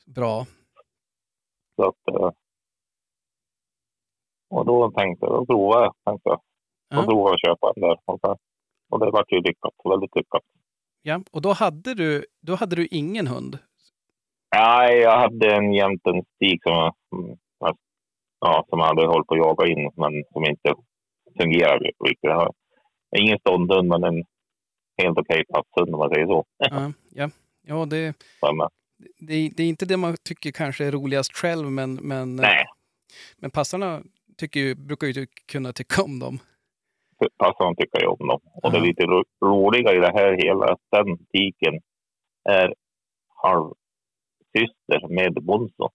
bra. 0.06 0.46
Så 1.76 1.88
att, 1.88 2.08
eh, 2.08 2.30
och 4.50 4.66
då 4.66 4.90
tänkte 4.90 5.26
jag, 5.26 5.32
då 5.34 5.46
provar 5.46 5.82
jag. 5.82 5.94
Tänkte 6.04 6.28
jag. 6.28 6.40
Då 6.90 6.96
Ja. 6.96 7.02
provar 7.06 7.28
jag 7.30 7.34
att 7.34 7.40
köpa 7.40 7.72
den 7.72 7.88
där. 7.88 7.98
Och, 8.04 8.20
så, 8.20 8.36
och 8.90 9.00
det 9.00 9.10
vart 9.10 9.32
ju 9.32 9.40
lyckat, 9.40 9.72
väldigt 9.84 10.16
lyckat. 10.16 10.42
Ja. 11.02 11.20
Och 11.30 11.42
då 11.42 11.52
hade, 11.52 11.94
du, 11.94 12.26
då 12.40 12.54
hade 12.54 12.76
du 12.76 12.86
ingen 12.86 13.26
hund? 13.26 13.58
Nej, 14.56 14.98
jag 14.98 15.18
hade 15.18 15.54
en 15.54 15.72
jämten 15.74 16.22
stig 16.34 16.60
som, 16.62 16.92
ja, 18.40 18.64
som 18.68 18.80
hade 18.80 19.06
hållit 19.06 19.26
på 19.26 19.34
att 19.34 19.38
jaga 19.40 19.66
in, 19.66 19.90
men 19.96 20.24
som 20.32 20.44
inte 20.44 20.74
fungerar 21.40 21.78
riktigt. 21.80 22.30
Ingen 23.18 23.38
ståndhund, 23.38 23.88
men 23.88 24.04
en 24.04 24.24
helt 25.02 25.18
okej 25.18 25.44
passhund 25.46 25.94
om 25.94 25.98
man 25.98 26.10
säger 26.10 26.26
så. 26.26 26.44
Ja, 26.58 26.92
ja. 27.14 27.30
ja 27.66 27.86
det, 27.86 28.14
det, 29.18 29.50
det 29.56 29.62
är 29.62 29.68
inte 29.68 29.86
det 29.86 29.96
man 29.96 30.16
tycker 30.28 30.52
kanske 30.52 30.84
är 30.84 30.92
roligast 30.92 31.32
själv, 31.36 31.70
men, 31.70 31.94
men, 31.94 32.36
nej, 32.36 32.64
men 33.38 33.50
passarna 33.50 34.02
tycker 34.36 34.60
ju, 34.60 34.74
brukar 34.74 35.06
ju 35.06 35.26
kunna 35.52 35.72
tycka 35.72 36.02
om 36.02 36.18
dem. 36.18 36.38
passarna 37.38 37.74
tycker 37.74 38.02
jag 38.02 38.20
om 38.20 38.26
dem. 38.28 38.40
Och 38.62 38.72
det 38.72 38.78
Ja. 38.78 38.84
lite 38.84 39.02
ro- 39.04 39.24
roliga 39.44 39.92
i 39.94 39.98
det 39.98 40.12
här 40.14 40.32
hela, 40.44 40.64
att 40.66 40.80
den 40.90 41.18
tiken 41.32 41.80
är 42.48 42.74
halvsyster 44.58 45.08
med 45.08 45.34
Bonzo. 45.44 45.90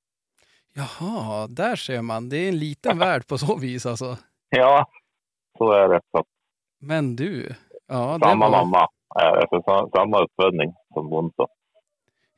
Jaha, 0.73 1.47
där 1.47 1.75
ser 1.75 2.01
man. 2.01 2.29
Det 2.29 2.37
är 2.37 2.49
en 2.49 2.59
liten 2.59 2.99
värld 3.05 3.27
på 3.27 3.37
så 3.37 3.57
vis 3.57 3.85
alltså. 3.85 4.17
Ja, 4.49 4.85
så 5.57 5.71
är 5.71 5.87
det. 5.89 6.01
Så 6.11 6.23
Men 6.81 7.15
du, 7.15 7.55
ja, 7.87 8.19
samma 8.23 8.49
var, 8.49 8.65
mamma 8.65 8.87
är 9.15 9.35
det, 9.41 9.47
för 9.49 9.61
sa- 9.61 9.89
samma 9.95 10.19
uppfödning 10.23 10.73
som 10.93 11.09
Bonzo. 11.09 11.47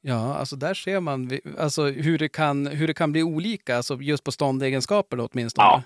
ja, 0.02 0.36
alltså 0.36 0.56
där 0.56 0.74
ser 0.74 1.00
man 1.00 1.30
alltså, 1.60 1.84
hur, 1.86 2.18
det 2.18 2.30
kan, 2.30 2.68
hur 2.68 2.88
det 2.88 2.94
kan 2.94 3.12
bli 3.12 3.24
olika, 3.24 3.78
alltså 3.78 3.96
just 3.96 4.24
på 4.24 4.32
ståndegenskaper 4.32 5.18
då, 5.18 5.28
åtminstone. 5.32 5.68
Ja. 5.68 5.84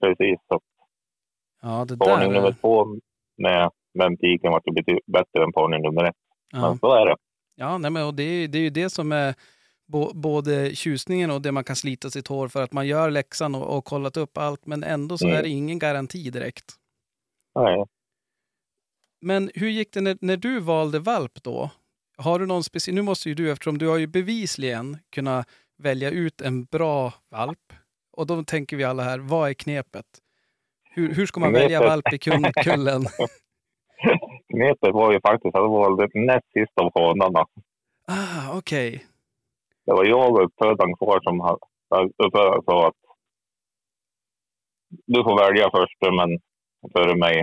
Precis. 0.00 0.38
Så 0.48 0.60
ja 1.62 1.84
det 1.88 1.96
parning 1.98 2.32
där. 2.32 2.36
nummer 2.40 2.52
två 2.60 2.86
med 3.36 3.70
den 3.94 4.16
tiken 4.16 4.52
vart 4.52 4.66
ju 4.66 4.72
bättre 5.06 5.44
än 5.44 5.52
parning 5.52 5.82
nummer 5.82 6.04
ett. 6.04 6.16
Ja, 6.52 6.60
Men 6.68 6.78
så 6.78 6.94
är 6.94 7.06
det. 7.06 7.16
Ja 7.54 7.78
nej, 7.78 7.90
men, 7.90 8.04
och 8.04 8.14
det, 8.14 8.22
är, 8.22 8.48
det 8.48 8.58
är 8.58 8.62
ju 8.62 8.70
det 8.70 8.90
som 8.90 9.12
är 9.12 9.34
både 10.14 10.76
tjusningen 10.76 11.30
och 11.30 11.42
det 11.42 11.52
man 11.52 11.64
kan 11.64 11.76
slita 11.76 12.10
sitt 12.10 12.28
hår 12.28 12.48
för 12.48 12.62
att 12.62 12.72
man 12.72 12.86
gör 12.86 13.10
läxan 13.10 13.54
och, 13.54 13.76
och 13.78 13.84
kollat 13.84 14.16
upp 14.16 14.38
allt, 14.38 14.66
men 14.66 14.84
ändå 14.84 15.18
så 15.18 15.26
Mm. 15.26 15.38
är 15.38 15.42
det 15.42 15.48
ingen 15.48 15.78
garanti 15.78 16.30
direkt. 16.30 16.72
Nej. 17.54 17.84
Men 19.20 19.50
hur 19.54 19.68
gick 19.68 19.92
det 19.92 20.00
när, 20.00 20.18
när 20.20 20.36
du 20.36 20.60
valde 20.60 20.98
valp 20.98 21.42
då? 21.42 21.70
Har 22.16 22.38
du 22.38 22.46
någon 22.46 22.64
speciell... 22.64 22.94
Nu 22.94 23.02
måste 23.02 23.28
ju 23.28 23.34
du, 23.34 23.50
eftersom 23.50 23.78
du 23.78 23.86
har 23.88 23.96
ju 23.98 24.06
bevisligen 24.06 24.98
kunnat 25.10 25.48
välja 25.78 26.10
ut 26.10 26.40
en 26.40 26.64
bra 26.64 27.14
valp. 27.30 27.72
Och 28.12 28.26
då 28.26 28.44
tänker 28.44 28.76
vi 28.76 28.84
alla 28.84 29.02
här, 29.02 29.18
vad 29.18 29.50
är 29.50 29.54
knepet? 29.54 30.06
Hur, 30.90 31.14
hur 31.14 31.26
ska 31.26 31.40
man 31.40 31.52
välja 31.52 31.80
valp 31.80 32.12
i 32.12 32.18
kullen? 32.64 33.04
Knepet 34.54 34.94
var 34.94 35.12
ju 35.12 35.20
faktiskt 35.20 35.54
att 35.56 35.62
det 35.64 35.68
var 35.68 35.96
det 35.96 36.20
näst 36.26 36.52
sista 36.52 36.82
av 36.82 36.92
hanarna. 36.94 37.46
Ah, 38.08 38.58
okej. 38.58 39.06
Det 39.86 39.92
var 39.92 40.04
jag 40.04 40.32
och 40.32 40.44
uppfödaren 40.44 40.96
kvar 40.96 41.20
som 41.22 41.58
uppfödaren 42.24 42.62
sa 42.64 42.88
att 42.88 42.94
du 45.06 45.22
får 45.22 45.38
välja 45.38 45.70
först, 45.70 45.98
men 46.18 46.38
före 46.92 47.16
mig. 47.16 47.42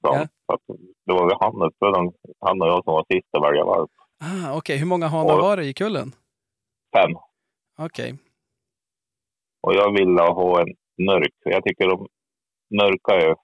Så, 0.00 0.14
Ja. 0.14 0.26
så 0.46 0.52
att 0.54 0.60
det 1.06 1.12
var 1.12 1.36
han, 1.40 1.62
uppfödaren, 1.62 2.12
han 2.40 2.62
och 2.62 2.68
jag 2.68 2.84
som 2.84 2.92
var 2.94 3.04
sist 3.12 3.28
att 3.36 3.42
välja 3.44 3.64
valp. 3.64 3.90
Ah, 4.20 4.56
okej. 4.58 4.78
Hur 4.78 4.86
många 4.86 5.06
hanar 5.06 5.34
Och- 5.34 5.40
var 5.40 5.56
det 5.56 5.64
i 5.64 5.74
kullen? 5.74 6.12
Fem. 6.96 7.10
Okej. 7.78 8.18
Och 9.62 9.74
jag 9.74 9.92
ville 9.98 10.22
ha 10.22 10.60
en 10.60 10.68
mörk. 11.06 11.32
Jag 11.44 11.64
tycker 11.64 11.88
de 11.88 12.06
mörka 12.74 13.14
är 13.26 13.34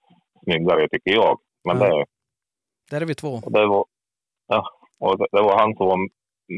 snyggare, 0.44 0.88
tycker 0.88 1.10
jag. 1.14 1.38
Men 1.64 1.78
Ja. 1.80 1.86
det, 1.96 2.04
Där 2.92 3.00
är 3.00 3.06
vi 3.06 3.14
två. 3.14 3.28
och 3.44 3.52
det 3.52 3.66
var 3.66 3.84
ja, 4.46 4.68
och 4.98 5.18
det, 5.18 5.26
det 5.32 5.42
var 5.42 5.58
han 5.58 5.76
som 5.76 5.86
var 5.86 5.98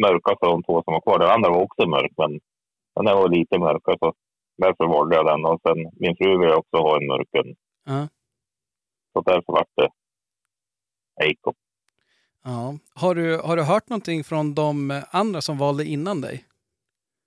mörkast 0.00 0.42
av 0.42 0.50
de 0.50 0.62
två 0.62 0.82
som 0.82 0.92
var 0.92 1.00
kvar. 1.00 1.18
Den 1.18 1.30
andra 1.30 1.50
var 1.50 1.62
också 1.62 1.86
mörk, 1.86 2.12
men 2.16 2.40
den 2.94 3.06
här 3.06 3.14
var 3.14 3.28
lite 3.28 3.58
mörkare. 3.58 3.96
Så 3.98 4.14
därför 4.56 4.86
valde 4.86 5.16
jag 5.16 5.26
den. 5.26 5.44
Och 5.44 5.60
sen 5.66 5.78
min 6.00 6.16
fru 6.16 6.38
ville 6.38 6.54
också 6.54 6.76
ha 6.76 6.96
en 6.96 7.06
mörk 7.06 7.28
hund. 7.32 7.56
Ja. 7.84 8.08
Så 9.12 9.20
därför 9.20 9.52
vart 9.52 9.68
det 9.76 9.90
Eiko. 11.24 11.52
Ja. 12.44 12.74
Har, 12.94 13.14
du, 13.14 13.38
har 13.38 13.56
du 13.56 13.62
hört 13.62 13.88
någonting 13.88 14.24
från 14.24 14.54
de 14.54 15.02
andra 15.10 15.40
som 15.40 15.58
valde 15.58 15.84
innan 15.84 16.20
dig? 16.20 16.44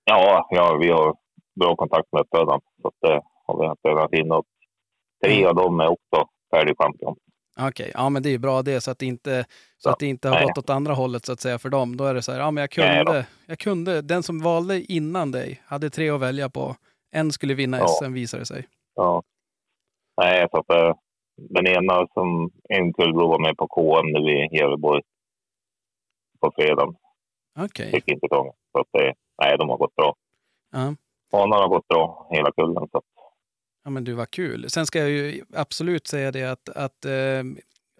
Ja, 0.04 0.48
ja, 0.50 0.78
vi 0.80 0.88
har 0.90 1.16
bra 1.60 1.76
kontakt 1.76 2.12
med 2.12 2.20
uppfödaren. 2.20 2.60
Så 2.82 2.88
att 2.88 2.94
det 3.00 3.22
har 3.46 4.08
vi. 4.10 4.30
Och 4.30 4.46
tre 5.24 5.44
av 5.44 5.54
dem 5.54 5.80
är 5.80 5.88
också 5.88 6.28
färdig 6.50 6.76
champion. 6.78 7.16
Okej, 7.60 7.90
ja 7.94 8.08
men 8.08 8.22
det 8.22 8.30
är 8.30 8.38
bra 8.38 8.62
det 8.62 8.80
så 8.80 8.90
att 8.90 8.98
det 8.98 9.06
inte, 9.06 9.44
så 9.76 9.90
att 9.90 9.98
det 9.98 10.06
inte 10.06 10.28
har 10.28 10.42
gått 10.42 10.58
åt 10.58 10.70
andra 10.70 10.94
hållet 10.94 11.24
så 11.24 11.32
att 11.32 11.40
säga 11.40 11.58
för 11.58 11.68
dem. 11.68 11.96
Då 11.96 12.04
är 12.04 12.14
det 12.14 12.22
så 12.22 12.32
här, 12.32 12.38
ja 12.38 12.50
men 12.50 12.60
jag 12.60 12.70
kunde, 12.70 13.26
jag 13.46 13.58
kunde, 13.58 14.02
den 14.02 14.22
som 14.22 14.40
valde 14.40 14.92
innan 14.92 15.32
dig 15.32 15.62
hade 15.66 15.90
tre 15.90 16.10
att 16.10 16.20
välja 16.20 16.48
på. 16.50 16.76
En 17.10 17.32
skulle 17.32 17.54
vinna 17.54 17.78
Ja. 17.78 17.86
SM 17.88 18.12
visade 18.12 18.40
det 18.40 18.46
sig. 18.46 18.66
Ja. 18.94 19.22
Nej, 20.16 20.42
att 20.52 20.66
det, 20.68 20.94
den 21.36 21.66
ena 21.66 22.06
som 22.14 22.50
en 22.68 22.92
kullblå 22.92 23.28
var 23.28 23.38
med 23.38 23.56
på 23.56 23.66
KM 23.68 24.06
nu 24.12 24.30
i 24.32 24.56
Gävleborg 24.56 25.02
på 26.40 26.52
fredagen. 26.56 26.94
Okej. 27.58 27.90
Fick 27.90 28.08
inte 28.08 28.28
tången. 28.28 28.52
Så 28.72 28.80
att 28.80 28.86
det, 28.92 29.14
nej, 29.42 29.58
de 29.58 29.68
har 29.68 29.76
gått 29.76 29.94
bra. 29.96 30.14
Ja. 30.72 30.94
Hanar 31.32 31.60
har 31.60 31.68
gått 31.68 31.88
bra 31.88 32.28
hela 32.30 32.52
kullen. 32.52 32.88
Så 32.90 32.98
att, 32.98 33.04
Ja, 33.88 33.92
men 33.92 34.04
du, 34.04 34.12
var 34.12 34.26
kul. 34.26 34.70
Sen 34.70 34.86
ska 34.86 34.98
jag 34.98 35.10
ju 35.10 35.44
absolut 35.54 36.06
säga 36.06 36.32
det 36.32 36.44
att, 36.44 36.68
att, 36.68 37.04
eh, 37.04 37.42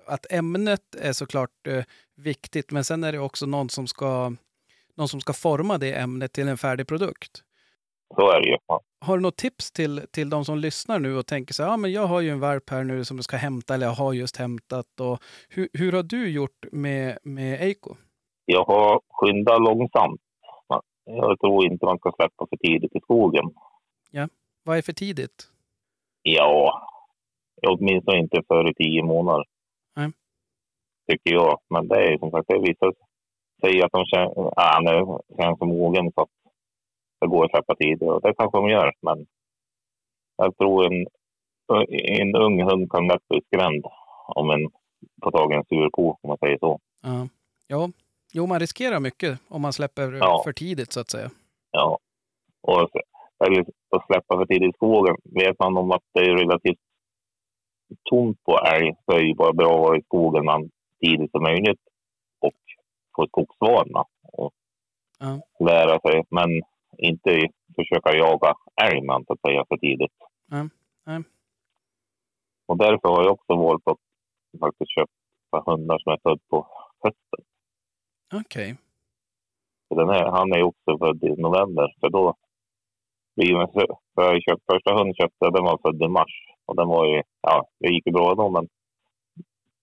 att 0.06 0.32
ämnet 0.32 0.94
är 1.00 1.12
såklart 1.12 1.66
eh, 1.68 1.84
viktigt, 2.16 2.70
men 2.70 2.84
sen 2.84 3.04
är 3.04 3.12
det 3.12 3.18
också 3.18 3.46
någon 3.46 3.68
som, 3.68 3.86
ska, 3.86 4.32
någon 4.96 5.08
som 5.08 5.20
ska 5.20 5.32
forma 5.32 5.78
det 5.78 5.92
ämnet 5.92 6.32
till 6.32 6.48
en 6.48 6.58
färdig 6.58 6.86
produkt. 6.86 7.42
så 8.14 8.30
är 8.30 8.40
det 8.40 8.48
ju. 8.48 8.56
Ja. 8.66 8.80
Har 9.00 9.16
du 9.16 9.22
något 9.22 9.36
tips 9.36 9.72
till, 9.72 10.00
till 10.10 10.30
de 10.30 10.44
som 10.44 10.58
lyssnar 10.58 10.98
nu 10.98 11.16
och 11.16 11.26
tänker 11.26 11.54
så 11.54 11.62
här, 11.62 11.70
ja 11.70 11.76
men 11.76 11.92
jag 11.92 12.06
har 12.06 12.20
ju 12.20 12.30
en 12.30 12.40
valp 12.40 12.70
här 12.70 12.84
nu 12.84 13.04
som 13.04 13.16
jag 13.16 13.24
ska 13.24 13.36
hämta 13.36 13.74
eller 13.74 13.86
jag 13.86 13.94
har 13.94 14.12
just 14.12 14.36
hämtat. 14.36 15.00
Och 15.00 15.22
hur, 15.48 15.68
hur 15.72 15.92
har 15.92 16.02
du 16.02 16.30
gjort 16.30 16.66
med, 16.72 17.18
med 17.22 17.62
Eiko? 17.62 17.94
Jag 18.44 18.64
har 18.64 19.00
skyndat 19.08 19.60
långsamt. 19.60 20.20
Jag 21.04 21.40
tror 21.40 21.64
inte 21.64 21.84
man 21.84 21.98
ska 21.98 22.12
släppa 22.16 22.46
för 22.50 22.56
tidigt 22.56 22.96
i 22.96 23.00
skogen. 23.00 23.44
Vad 24.68 24.78
är 24.78 24.82
för 24.82 24.92
tidigt? 24.92 25.48
Ja, 26.36 26.88
åtminstone 27.66 28.18
inte 28.18 28.42
före 28.48 28.74
tio 28.74 29.02
månader. 29.02 29.44
Nej. 29.96 30.10
Tycker 31.10 31.32
jag. 31.34 31.60
Men 31.70 31.88
det 31.88 31.96
är 32.14 32.18
som 32.18 32.30
sagt, 32.30 32.48
det 32.48 32.54
är 32.54 32.60
vissa 32.60 32.92
säger 33.60 33.84
att 33.84 33.92
de 33.92 34.04
känner, 34.04 34.52
han 34.56 34.86
är- 34.86 35.42
känns 35.42 35.58
som 35.58 35.68
mogen 35.68 36.12
så 36.14 36.20
att 36.22 36.28
det 37.20 37.26
går 37.26 37.44
att 37.44 37.50
släppa 37.50 37.74
tidigare. 37.74 38.14
Och 38.14 38.20
det 38.22 38.34
kanske 38.34 38.58
de 38.58 38.68
gör, 38.70 38.92
men 39.00 39.26
jag 40.36 40.56
tror 40.56 40.84
en, 40.86 41.06
en 42.20 42.36
ung 42.36 42.62
hund 42.62 42.90
kan 42.92 43.06
lätt 43.08 43.28
bli 43.28 43.40
skrämd 43.46 43.84
om 44.26 44.50
en 44.50 44.70
får 45.22 45.30
tag 45.30 45.52
i 45.52 45.56
en 45.56 45.64
sur 45.64 45.90
ko, 45.90 46.10
om 46.22 46.28
man 46.28 46.38
säger 46.38 46.58
så. 46.58 46.80
Ja. 47.02 47.28
ja. 47.66 47.90
Jo, 48.32 48.46
man 48.46 48.60
riskerar 48.60 49.00
mycket 49.00 49.38
om 49.48 49.62
man 49.62 49.72
släpper 49.72 50.12
Ja. 50.12 50.40
för 50.44 50.52
tidigt 50.52 50.92
så 50.92 51.00
att 51.00 51.10
säga. 51.10 51.30
Ja. 51.70 51.98
Och, 52.62 52.90
eller 53.46 53.60
att 53.96 54.06
släppa 54.06 54.36
för 54.38 54.46
tidigt 54.46 54.74
i 54.74 54.76
skogen. 54.76 55.16
Vet 55.24 55.58
man 55.58 55.76
om 55.76 55.90
att 55.92 56.02
det 56.12 56.20
är 56.20 56.36
relativt 56.36 56.80
tomt 58.10 58.44
på 58.44 58.58
älg 58.58 58.94
så 59.04 59.12
är 59.16 59.20
det 59.20 59.26
ju 59.26 59.34
bara 59.34 59.52
bra 59.52 59.74
att 59.74 59.80
vara 59.80 59.98
i 59.98 60.02
skogen 60.02 60.44
man 60.44 60.70
tidigt 61.04 61.30
som 61.30 61.42
möjligt 61.42 61.80
och 62.40 62.54
få 63.16 63.26
skogsvana 63.26 64.04
och 64.22 64.52
Ja. 65.20 65.40
lära 65.66 66.00
sig. 66.00 66.24
Men 66.30 66.48
inte 66.98 67.48
försöka 67.76 68.16
jaga 68.16 68.54
älg 68.82 69.02
man 69.02 69.24
så 69.24 69.32
att 69.32 69.40
säga 69.40 69.64
för 69.68 69.76
tidigt. 69.76 70.12
Nej, 70.46 70.68
nej. 71.06 71.22
Och 72.66 72.76
därför 72.78 73.08
har 73.08 73.22
jag 73.24 73.32
också 73.32 73.56
valt 73.56 73.82
att 73.88 73.98
faktiskt 74.60 74.90
köpa 74.94 75.70
hundar 75.70 75.98
som 75.98 76.12
är 76.12 76.18
född 76.22 76.40
på 76.48 76.66
hösten. 77.02 77.44
Okej. 78.34 78.76
Den 79.94 80.08
här, 80.08 80.26
han 80.26 80.52
är 80.52 80.62
också 80.62 80.98
född 80.98 81.24
i 81.24 81.42
november. 81.42 81.94
För 82.00 82.10
då 82.10 82.34
man, 83.56 83.68
för 84.14 84.40
köpt, 84.40 84.62
första 84.72 84.94
hunden 84.94 85.14
köpte 85.14 85.50
den 85.50 85.64
var 85.64 85.78
född 85.82 86.02
i 86.02 86.08
mars. 86.08 86.32
Och 86.66 86.76
den 86.76 86.88
var 86.88 87.06
ju, 87.06 87.22
ja, 87.42 87.68
det 87.80 87.88
gick 87.88 88.06
ju 88.06 88.12
bra 88.12 88.34
då, 88.34 88.50
men 88.50 88.68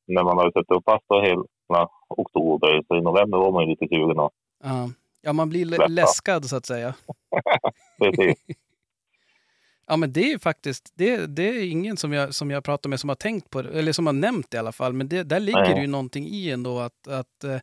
när 0.07 0.23
man 0.23 0.37
hade 0.37 0.51
suttit 0.51 0.71
och 0.71 0.83
fast 0.85 1.05
hela 1.23 1.89
oktober, 2.09 2.83
så 2.87 2.95
i 2.95 3.01
november 3.01 3.37
var 3.37 3.51
man 3.51 3.63
ju 3.63 3.69
lite 3.69 3.87
sugen 3.87 4.19
att 4.19 4.31
Ja. 4.63 4.89
ja, 5.21 5.33
man 5.33 5.49
blir 5.49 5.65
lä- 5.65 5.75
Släppa. 5.75 5.87
läskad 5.91 6.45
så 6.45 6.55
att 6.57 6.65
säga. 6.65 6.95
precis. 7.99 8.35
Ja, 9.87 9.97
men 9.97 10.13
det 10.13 10.19
är 10.19 10.29
ju 10.29 10.39
faktiskt, 10.39 10.93
det, 10.95 11.25
det 11.35 11.43
är 11.49 11.69
ingen 11.71 11.97
som 11.97 12.13
jag, 12.13 12.33
som 12.33 12.51
jag 12.51 12.63
pratar 12.63 12.89
med 12.89 12.99
som 12.99 13.09
har 13.09 13.15
tänkt 13.15 13.49
på 13.49 13.61
det, 13.61 13.79
eller 13.79 13.91
som 13.91 14.05
har 14.05 14.13
nämnt 14.13 14.51
det 14.51 14.55
i 14.55 14.59
alla 14.59 14.71
fall, 14.71 14.93
men 14.93 15.07
det, 15.09 15.23
där 15.23 15.39
ligger 15.39 15.75
det 15.75 15.81
ju 15.81 15.87
någonting 15.87 16.25
i 16.27 16.51
ändå 16.51 16.79
att, 16.79 17.07
att 17.07 17.43
eh, 17.43 17.57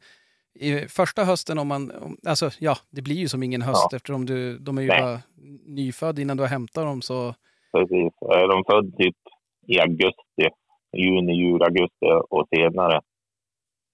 första 0.88 1.24
hösten 1.24 1.58
om 1.58 1.68
man, 1.68 1.90
om, 1.90 2.16
alltså 2.26 2.50
ja, 2.58 2.76
det 2.90 3.02
blir 3.02 3.16
ju 3.16 3.28
som 3.28 3.42
ingen 3.42 3.62
höst 3.62 3.88
Ja. 3.90 3.96
eftersom 3.96 4.26
du, 4.26 4.58
de 4.58 4.78
är 4.78 4.82
ju 4.82 4.88
Nej. 4.88 5.00
bara 5.00 5.20
nyfödd 5.66 6.18
innan 6.18 6.36
du 6.36 6.42
har 6.42 6.48
hämtat 6.50 6.84
dem 6.84 7.02
så, 7.02 7.34
precis. 7.72 8.12
Är 8.20 8.48
de 8.48 8.64
född 8.64 8.96
typ 8.96 9.16
i 9.66 9.80
augusti, 9.80 10.48
juni, 10.96 11.32
juli, 11.32 11.64
augusti 11.64 12.06
och 12.30 12.48
senare, 12.54 13.00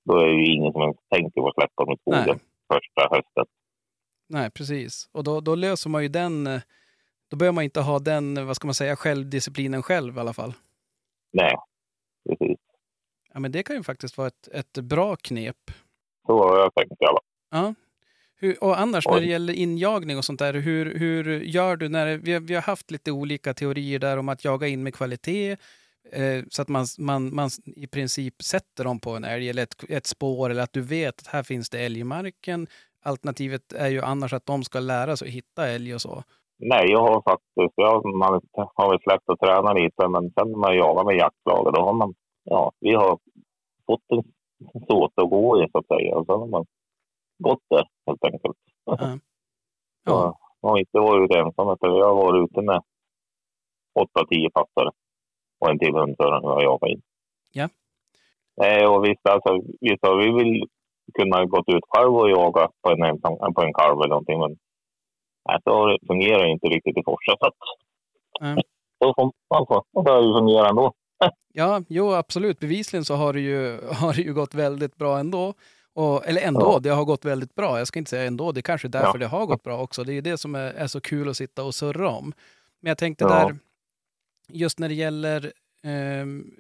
då 0.05 0.17
är 0.19 0.27
det 0.27 0.33
ju 0.33 0.53
ingen 0.53 0.73
som 0.73 0.83
ens 0.83 0.97
tänker 1.15 1.41
på 1.41 1.49
att 1.49 1.55
släppa 1.55 1.85
dem 1.85 1.95
i 1.95 1.97
skogen 2.01 2.41
första 2.73 3.15
hösten. 3.17 3.45
nej 4.29 4.51
precis. 4.51 5.09
Och 5.13 5.25
då, 5.25 5.41
då 5.41 5.55
löser 5.55 5.91
man 5.91 6.03
ju 6.03 6.09
den, 6.09 6.45
då 7.31 7.37
behöver 7.37 7.55
man 7.55 7.65
inte 7.65 7.81
ha 7.81 7.99
den, 7.99 8.47
vad 8.47 8.57
ska 8.57 8.67
man 8.67 8.75
säga, 8.75 8.97
självdisciplinen 8.97 9.83
själv 9.83 10.17
i 10.17 10.21
alla 10.21 10.33
fall. 10.33 10.53
Nej, 11.33 11.55
precis. 12.29 12.59
Ja, 13.35 13.41
men 13.41 13.53
det 13.53 13.63
kan 13.63 13.77
ju 13.77 13.83
faktiskt 13.83 14.19
vara 14.19 14.29
ett, 14.29 14.49
ett 14.53 14.73
bra 14.73 15.17
knep. 15.17 15.57
Så 16.29 16.43
har 16.43 16.59
jag 16.59 16.75
tänkt 16.75 16.93
i 16.93 17.05
alla 17.05 17.19
fall. 17.19 17.25
Ja. 17.51 17.75
Hur, 18.41 18.65
och 18.65 18.81
annars 18.81 19.07
Oj. 19.07 19.15
när 19.15 19.21
det 19.21 19.27
gäller 19.27 19.55
injagning 19.55 20.19
och 20.19 20.25
sånt 20.25 20.39
där, 20.39 20.55
hur, 20.55 20.99
hur 20.99 21.41
gör 21.41 21.77
du 21.77 21.89
när 21.89 22.17
vi, 22.17 22.39
vi 22.39 22.55
har 22.55 22.63
haft 22.63 22.91
lite 22.91 23.13
olika 23.13 23.55
teorier 23.55 23.99
där 23.99 24.17
om 24.17 24.29
att 24.29 24.45
jaga 24.45 24.67
in 24.67 24.83
med 24.83 24.95
kvalitet 24.95 25.57
eh, 26.13 26.45
så 26.51 26.63
att 26.63 26.69
man, 26.69 26.85
man, 26.99 27.35
man 27.35 27.49
i 27.77 27.87
princip 27.87 28.43
sätter 28.43 28.85
dem 28.85 29.01
på 29.01 29.11
en 29.11 29.25
älg 29.25 29.49
eller 29.49 29.63
ett, 29.63 29.85
ett 29.89 30.07
spår 30.07 30.51
eller 30.51 30.63
att 30.63 30.73
du 30.73 30.81
vet 30.81 31.21
att 31.21 31.27
här 31.27 31.43
finns 31.43 31.71
det 31.71 31.79
älg 31.79 32.01
i 32.01 32.05
marken. 32.05 32.67
Alternativet 33.05 33.73
är 33.73 33.89
ju 33.89 34.03
annars 34.03 34.33
att 34.33 34.47
de 34.47 34.65
ska 34.65 34.81
lära 34.81 35.17
sig 35.17 35.29
att 35.29 35.35
hitta 35.35 35.69
älg 35.69 35.95
och 35.95 36.01
så. 36.01 36.23
Nej, 36.59 36.91
jag 36.91 37.01
har 37.01 37.23
faktiskt, 37.23 37.75
jag, 37.77 38.17
man 38.17 38.41
har 38.75 38.91
väl 38.91 39.01
släppt 39.01 39.29
att 39.31 39.41
träna 39.41 39.73
lite, 39.73 40.09
men 40.09 40.23
sen 40.23 40.51
när 40.53 40.59
man 40.59 40.77
jagar 40.77 41.05
med 41.05 41.17
jaktlaget, 41.17 41.75
då 41.75 41.81
har 41.81 41.93
man, 41.93 42.15
ja, 42.45 42.73
vi 42.81 42.95
har 42.95 43.19
fått 43.87 44.05
en 44.09 44.23
såt 44.89 45.13
att 45.15 45.31
gå 45.31 45.63
i 45.65 45.69
så 45.73 45.79
att 45.79 45.87
säga. 45.87 46.17
Och 46.17 46.27
så 46.27 46.39
har 46.39 46.47
man 46.47 46.67
gått 47.39 47.63
där 47.71 47.87
helt 48.07 48.25
enkelt. 48.25 48.57
Ja. 48.85 48.99
Ja. 50.05 50.13
Ja. 50.15 50.39
Jag 50.61 50.69
har 50.69 50.79
inte 50.79 50.99
varit 50.99 51.25
ute 51.25 51.39
ensam, 51.39 51.71
utan 51.71 51.95
jag 51.97 52.15
har 52.15 52.15
varit 52.15 52.51
ute 52.51 52.63
med 52.63 52.83
åtta, 53.95 54.27
tio 54.31 54.51
passare 54.51 54.91
och 55.59 55.71
en 55.71 55.79
till 55.79 55.95
hundförare 55.95 56.41
när 56.41 56.49
jag 56.51 56.63
jagar 56.63 56.89
in. 56.89 57.03
Ja. 57.53 57.69
Nej, 58.57 58.87
och 58.87 59.05
visst, 59.05 59.27
alltså, 59.29 59.61
visst 59.81 60.03
har 60.07 60.17
vi 60.17 60.33
vill 60.39 60.65
kunna 61.19 61.45
gått 61.45 61.69
ut 61.69 61.85
själv 61.89 62.15
och 62.17 62.31
jaga 62.31 62.69
på 62.83 62.91
en, 62.91 63.03
ensam, 63.03 63.55
på 63.55 63.63
en 63.63 63.75
kalv 63.75 63.99
eller 63.99 64.09
någonting, 64.09 64.41
men 64.41 64.57
nej, 65.49 65.59
så 65.65 65.97
fungerar 66.07 66.43
det 66.43 66.51
inte 66.51 66.67
riktigt 66.67 66.99
i 66.99 67.03
Forsa. 67.05 67.37
Så 67.41 67.47
att, 67.47 67.55
Nej. 68.41 68.63
då 69.01 69.15
får 69.17 69.33
man 69.55 69.85
då 69.93 70.03
bör 70.03 70.21
det 70.21 70.27
ju 70.27 70.35
fungera 70.35 70.69
ändå. 70.69 70.93
Ja, 71.53 71.83
jo 71.89 72.13
absolut. 72.15 72.59
Bevisligen 72.61 73.05
så 73.05 73.15
har 73.15 73.33
det 73.33 73.41
ju, 73.41 73.81
har 73.93 74.13
det 74.15 74.23
ju 74.23 74.35
gått 74.35 74.55
väldigt 74.55 74.97
bra 74.97 75.19
ändå. 75.19 75.55
Och, 75.93 76.27
eller 76.27 76.41
ändå, 76.43 76.61
Ja. 76.75 76.79
det 76.83 76.89
har 76.91 77.05
gått 77.05 77.25
väldigt 77.25 77.55
bra. 77.55 77.79
Jag 77.79 77.89
ska 77.89 77.99
inte 77.99 78.11
säga 78.11 78.25
ändå, 78.25 78.53
det 78.53 78.61
är 78.61 78.63
kanske 78.63 78.89
är 78.89 78.91
därför 78.91 79.09
Ja. 79.09 79.19
det 79.19 79.27
har 79.27 79.47
gått 79.47 79.63
bra 79.63 79.81
också. 79.83 80.05
Det 80.05 80.13
är 80.13 80.23
det 80.23 80.39
som 80.39 80.55
är, 80.55 80.61
är 80.73 80.87
så 80.87 81.01
kul 81.01 81.29
att 81.29 81.37
sitta 81.37 81.63
och 81.65 81.75
surra 81.75 82.09
om. 82.11 82.33
Men 82.81 82.89
jag 82.91 82.99
tänkte 82.99 83.25
Ja. 83.25 83.29
där, 83.31 83.57
just 84.49 84.79
när 84.79 84.89
det 84.89 84.95
gäller 84.95 85.53
ehm, 85.83 86.51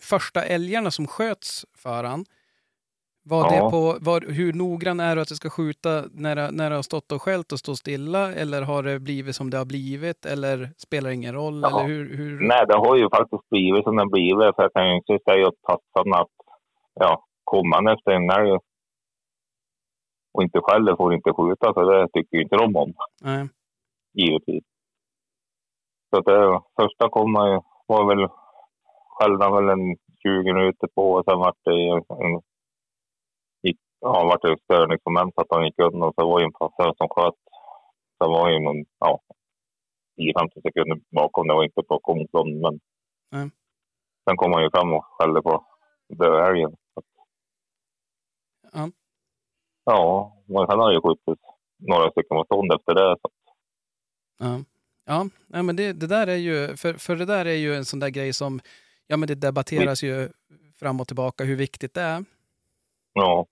första 0.00 0.44
älgarna 0.44 0.90
som 0.90 1.06
sköts 1.06 1.66
för 1.74 2.04
han. 2.04 2.24
Var 3.26 3.50
det 3.50 3.56
Ja. 3.56 3.70
på, 3.70 3.96
var, 4.00 4.20
hur 4.20 4.52
noggrann 4.52 5.00
är 5.00 5.16
du 5.16 5.22
att 5.22 5.28
du 5.28 5.34
ska 5.34 5.50
skjuta 5.50 6.04
när, 6.12 6.36
det- 6.36 6.50
när 6.50 6.70
det 6.70 6.76
har 6.76 6.82
stått 6.82 7.12
och 7.12 7.22
skällt 7.22 7.52
och 7.52 7.58
stå 7.58 7.74
stilla? 7.76 8.32
Eller 8.32 8.62
har 8.62 8.82
det 8.82 9.00
blivit 9.00 9.36
som 9.36 9.50
det 9.50 9.58
har 9.58 9.64
blivit? 9.64 10.26
Eller 10.26 10.70
spelar 10.76 11.08
det 11.10 11.14
ingen 11.14 11.34
roll? 11.34 11.60
Ja. 11.62 11.68
Eller 11.68 11.88
hur, 11.88 12.16
hur? 12.16 12.48
Nej, 12.48 12.66
det 12.68 12.76
har 12.76 12.96
ju 12.96 13.08
faktiskt 13.10 13.48
blivit 13.50 13.84
som 13.84 13.96
det 13.96 14.06
blivit. 14.06 14.54
För 14.56 14.62
jag 14.62 14.72
kan 14.72 14.88
ju 14.88 14.94
inte 14.96 15.18
säga 15.30 15.48
åt 15.48 15.62
tassarna 15.62 16.16
att 16.16 16.36
ja, 16.94 17.24
kommer 17.44 17.74
han 17.76 17.88
efter 17.88 18.10
en 18.10 18.30
älg 18.30 18.58
och 20.34 20.42
inte 20.42 20.60
skäller 20.62 20.96
får 20.96 21.14
inte 21.14 21.32
skjuta, 21.32 21.74
för 21.74 21.84
det 21.92 22.08
tycker 22.12 22.36
ju 22.36 22.42
inte 22.42 22.56
de 22.56 22.76
om, 22.76 22.92
Nej. 23.22 23.48
givetvis. 24.14 24.64
Så 26.10 26.20
det 26.20 26.60
första 26.80 27.08
kom 27.10 27.32
var 27.86 28.02
väl, 28.08 28.28
skällde 29.16 29.50
väl 29.54 29.68
en 29.68 29.96
20 30.22 30.52
minuter 30.52 30.88
på 30.94 31.12
och 31.12 31.24
sen 31.24 31.38
vart 31.38 31.58
det 31.64 31.88
en, 32.24 32.40
ja, 34.04 34.24
vart 34.24 34.42
det 34.42 34.56
störningsmoment 34.64 35.34
så 35.34 35.40
att 35.40 35.46
han 35.50 35.64
gick 35.64 35.78
undan 35.78 36.02
och 36.08 36.14
så 36.18 36.28
var 36.28 36.38
det 36.38 36.42
ju 36.42 36.46
en 36.46 36.52
passare 36.52 36.92
som 36.96 37.08
sköt. 37.08 37.34
Så 38.18 38.28
var 38.30 38.50
ju 38.50 38.58
någon, 38.60 38.84
ja, 38.98 39.20
10-15 40.16 40.62
sekunder 40.62 41.00
bakom, 41.10 41.46
det 41.48 41.54
var 41.54 41.64
inte 41.64 41.82
på 41.82 41.98
komstånd, 41.98 42.60
men 42.60 42.80
Nej. 43.32 43.50
sen 44.28 44.36
kom 44.36 44.52
han 44.52 44.62
ju 44.62 44.70
fram 44.70 44.92
och 44.92 45.04
skällde 45.04 45.42
på 45.42 45.66
döälgen. 46.08 46.70
Så 46.94 47.00
att- 47.00 47.04
Ja. 48.72 48.90
Ja, 49.84 50.32
men 50.46 50.66
sen 50.66 50.78
har 50.78 50.92
ju 50.92 51.00
skjutit 51.00 51.40
några 51.78 52.10
stycken 52.10 52.36
på 52.36 52.44
stånd 52.44 52.72
efter 52.72 52.94
det. 52.94 53.16
Så. 53.22 53.30
Ja, 55.06 55.28
ja 55.52 55.62
men 55.62 55.76
det, 55.76 55.92
det 55.92 56.06
där 56.06 56.26
är 56.26 56.36
ju, 56.36 56.76
för, 56.76 56.92
för 56.94 57.16
det 57.16 57.24
där 57.24 57.44
är 57.46 57.54
ju 57.54 57.74
en 57.74 57.84
sån 57.84 58.00
där 58.00 58.08
grej 58.08 58.32
som, 58.32 58.60
ja 59.06 59.16
men 59.16 59.26
det 59.26 59.34
debatteras 59.34 60.02
ju 60.02 60.28
fram 60.74 61.00
och 61.00 61.06
tillbaka 61.06 61.44
hur 61.44 61.56
viktigt 61.56 61.94
det 61.94 62.00
är. 62.02 62.24
Ja, 63.12 63.46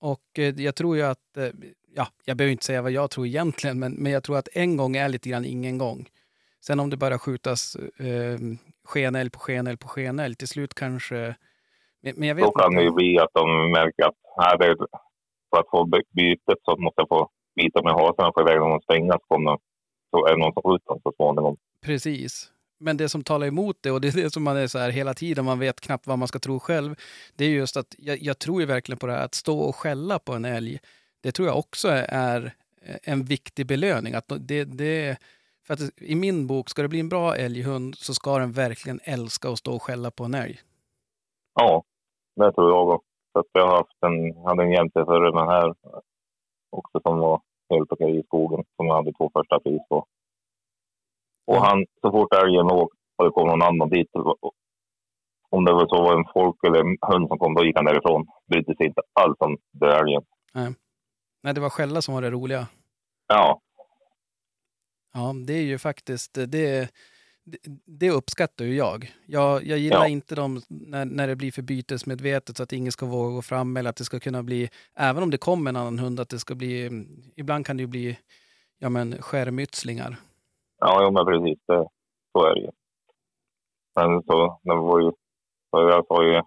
Och 0.00 0.38
eh, 0.38 0.54
jag 0.56 0.74
tror 0.74 0.96
ju 0.96 1.02
att, 1.02 1.36
eh, 1.36 1.48
ja, 1.94 2.06
jag 2.24 2.36
behöver 2.36 2.52
inte 2.52 2.64
säga 2.64 2.82
vad 2.82 2.92
jag 2.92 3.10
tror 3.10 3.26
egentligen, 3.26 3.78
men, 3.78 3.92
men 3.92 4.12
jag 4.12 4.22
tror 4.22 4.38
att 4.38 4.48
en 4.52 4.76
gång 4.76 4.96
är 4.96 5.08
lite 5.08 5.28
grann 5.28 5.44
ingen 5.44 5.78
gång. 5.78 6.08
Sen 6.60 6.80
om 6.80 6.90
det 6.90 6.96
bara 6.96 7.18
skjutas 7.18 7.76
eh, 7.76 8.38
skenälg 8.84 9.30
på 9.30 9.38
skenälg 9.38 9.76
på 9.76 9.88
skenälg, 9.88 10.34
till 10.34 10.48
slut 10.48 10.74
kanske... 10.74 11.36
Men, 12.00 12.28
jag 12.28 12.34
vet 12.34 12.44
Då 12.44 12.50
kan 12.52 12.72
inte. 12.72 12.80
det 12.80 12.84
ju 12.84 12.92
bli 12.92 13.18
att 13.18 13.30
de 13.32 13.70
märker 13.70 14.04
att 14.04 14.14
här 14.36 14.62
är, 14.62 14.76
för 15.50 15.60
att 15.60 15.70
få 15.70 15.84
by- 15.84 16.10
bytet 16.10 16.58
så 16.62 16.76
måste 16.76 17.00
jag 17.00 17.08
få 17.08 17.30
bita 17.56 17.82
med 17.82 17.92
få 18.34 18.40
iväg 18.40 18.58
dem 18.58 18.72
och 18.72 18.82
stänga 18.82 19.12
så 19.12 19.24
kommer 19.28 19.58
så 20.10 20.26
är 20.26 20.30
det 20.32 20.38
någon 20.38 20.52
som 20.52 20.62
skjuter 20.62 20.86
dem 20.86 21.00
så 21.02 21.12
småningom. 21.16 21.56
Precis. 21.84 22.52
Men 22.78 22.96
det 22.96 23.08
som 23.08 23.24
talar 23.24 23.46
emot 23.46 23.76
det, 23.80 23.90
och 23.90 24.00
det 24.00 24.08
är 24.08 24.22
det 24.22 24.30
som 24.30 24.42
man 24.42 24.56
är 24.56 24.66
så 24.66 24.78
här 24.78 24.90
hela 24.90 25.14
tiden, 25.14 25.44
man 25.44 25.58
vet 25.58 25.80
knappt 25.80 26.06
vad 26.06 26.18
man 26.18 26.28
ska 26.28 26.38
tro 26.38 26.58
själv, 26.60 26.94
det 27.36 27.44
är 27.44 27.50
just 27.50 27.76
att 27.76 27.94
jag, 27.98 28.18
jag 28.22 28.38
tror 28.38 28.60
ju 28.60 28.66
verkligen 28.66 28.98
på 28.98 29.06
det 29.06 29.12
här 29.12 29.24
att 29.24 29.34
stå 29.34 29.58
och 29.60 29.76
skälla 29.76 30.18
på 30.18 30.32
en 30.32 30.44
älg, 30.44 30.78
det 31.20 31.32
tror 31.32 31.48
jag 31.48 31.58
också 31.58 31.88
är 32.08 32.54
eh, 32.82 32.96
en 33.02 33.24
viktig 33.24 33.66
belöning. 33.66 34.14
Att 34.14 34.32
det, 34.40 34.64
det, 34.64 35.18
för 35.66 35.74
att 35.74 35.80
i 35.96 36.14
min 36.14 36.46
bok, 36.46 36.68
ska 36.68 36.82
det 36.82 36.88
bli 36.88 37.00
en 37.00 37.08
bra 37.08 37.36
älghund 37.36 37.94
så 37.94 38.14
ska 38.14 38.38
den 38.38 38.52
verkligen 38.52 39.00
älska 39.04 39.48
att 39.48 39.58
stå 39.58 39.74
och 39.74 39.82
skälla 39.82 40.10
på 40.10 40.24
en 40.24 40.34
älg. 40.34 40.60
Ja, 41.54 41.82
det 42.36 42.52
tror 42.52 42.70
jag 42.70 42.88
också. 42.88 43.06
Så 43.32 43.38
att 43.38 43.46
jag 43.52 43.66
har 43.66 43.76
haft 43.76 44.02
en, 44.06 44.44
hade 44.44 44.62
en 44.62 44.70
jämte 44.70 45.04
förr 45.04 45.32
den 45.32 45.48
här 45.48 45.74
också 46.70 47.00
som 47.02 47.18
var 47.18 47.40
helt 47.70 47.92
okej 47.92 48.18
i 48.18 48.22
skogen 48.22 48.64
som 48.76 48.86
jag 48.86 48.94
hade 48.94 49.12
två 49.12 49.30
första 49.34 49.60
pris 49.60 49.82
på. 49.88 50.06
Och 51.46 51.56
han, 51.66 51.84
så 52.00 52.10
fort 52.10 52.34
älgen 52.34 52.66
låg 52.66 52.88
och 53.16 53.24
det 53.24 53.30
kom 53.30 53.48
någon 53.48 53.62
annan 53.62 53.88
dit, 53.90 54.10
om 55.50 55.64
det 55.64 55.72
var 55.72 55.86
så 55.88 56.02
var 56.02 56.18
en 56.18 56.24
folk 56.34 56.56
eller 56.66 56.80
en 56.80 56.96
hund 57.12 57.28
som 57.28 57.38
kom, 57.38 57.54
då 57.54 57.64
gick 57.64 57.76
han 57.76 57.84
därifrån. 57.84 58.26
Brydde 58.50 58.76
sig 58.76 58.86
inte 58.86 59.00
alls 59.12 59.36
om 59.38 59.56
älgen. 60.00 60.22
Nej, 61.42 61.54
det 61.54 61.60
var 61.60 61.70
skälla 61.70 62.02
som 62.02 62.14
var 62.14 62.22
det 62.22 62.30
roliga. 62.30 62.66
Ja, 63.28 63.60
Ja, 65.14 65.34
det 65.46 65.52
är 65.52 65.62
ju 65.62 65.78
faktiskt, 65.78 66.34
det, 66.34 66.46
det, 66.46 66.88
det 67.86 68.10
uppskattar 68.10 68.64
ju 68.64 68.74
jag. 68.74 69.12
Jag, 69.26 69.64
jag 69.64 69.78
gillar 69.78 69.96
Ja. 70.02 70.08
inte 70.08 70.34
dem 70.34 70.62
när, 70.68 71.04
när 71.04 71.28
det 71.28 71.36
blir 71.36 71.52
för 71.52 71.62
bytesmedvetet 71.62 72.56
så 72.56 72.62
att 72.62 72.72
ingen 72.72 72.92
ska 72.92 73.06
våga 73.06 73.34
gå 73.34 73.42
fram 73.42 73.76
eller 73.76 73.90
att 73.90 73.96
det 73.96 74.04
ska 74.04 74.20
kunna 74.20 74.42
bli, 74.42 74.70
även 74.94 75.22
om 75.22 75.30
det 75.30 75.38
kommer 75.38 75.68
en 75.70 75.76
annan 75.76 75.98
hund, 75.98 76.20
att 76.20 76.28
det 76.28 76.38
ska 76.38 76.54
bli, 76.54 76.90
ibland 77.36 77.66
kan 77.66 77.76
det 77.76 77.80
ju 77.80 77.86
bli, 77.86 78.18
ja 78.78 78.88
men 78.88 79.22
skärmytslingar. 79.22 80.16
Ja, 80.78 81.02
jo, 81.04 81.10
men 81.10 81.26
precis. 81.26 81.58
Det, 81.66 81.86
så 82.32 82.46
är 82.46 82.54
det 82.54 82.60
ju. 82.60 82.70
Men 83.96 84.22
så, 84.22 84.58
det 84.62 84.74
var 84.74 85.00
ju, 85.00 85.10
så 85.70 85.80
jag 85.80 86.06
sa 86.06 86.22
ju, 86.24 86.42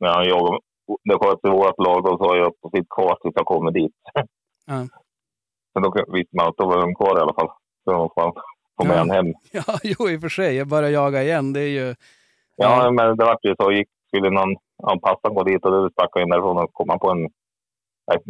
när 0.00 0.08
han 0.14 0.24
jagade, 0.28 0.58
det 1.04 1.18
sköts 1.18 1.44
i 1.44 1.48
vårt 1.48 1.78
lag, 1.78 2.04
då 2.04 2.18
sa 2.18 2.36
jag 2.36 2.60
på 2.60 2.70
sitt 2.74 2.88
kvar 2.88 3.18
tills 3.22 3.34
jag 3.36 3.46
kommer 3.46 3.70
dit. 3.70 3.92
Ja. 4.66 4.86
Men 5.74 5.82
då 5.82 5.94
visste 6.12 6.36
man 6.36 6.48
att 6.48 6.56
då 6.56 6.66
var 6.66 6.80
de 6.80 6.94
kvar 6.94 7.18
i 7.18 7.20
alla 7.20 7.34
fall. 7.34 7.48
Så 7.84 7.92
de 7.92 8.08
får 8.14 8.32
få 8.76 8.84
med 8.88 9.06
Ja. 9.06 9.14
hem. 9.14 9.26
Ja, 9.52 9.78
jo 9.82 10.08
i 10.10 10.16
och 10.16 10.20
för 10.20 10.28
sig, 10.28 10.56
jag 10.56 10.68
börjar 10.68 10.90
jaga 10.90 11.22
igen, 11.22 11.52
det 11.52 11.60
är 11.60 11.68
ju, 11.68 11.94
Ja, 12.56 12.90
men 12.90 13.16
det 13.16 13.24
vart 13.24 13.44
ju 13.44 13.54
så. 13.60 13.72
Gick, 13.72 13.88
skulle 14.08 14.30
någon 14.30 14.56
ja, 14.76 14.98
passan 15.02 15.34
gå 15.34 15.42
dit 15.42 15.64
och 15.64 15.70
då 15.72 15.90
stack 15.90 16.10
jag 16.14 16.22
in 16.22 16.28
därifrån 16.30 16.58
och 16.58 16.72
komma 16.72 16.98
på 16.98 17.10
en, 17.10 17.28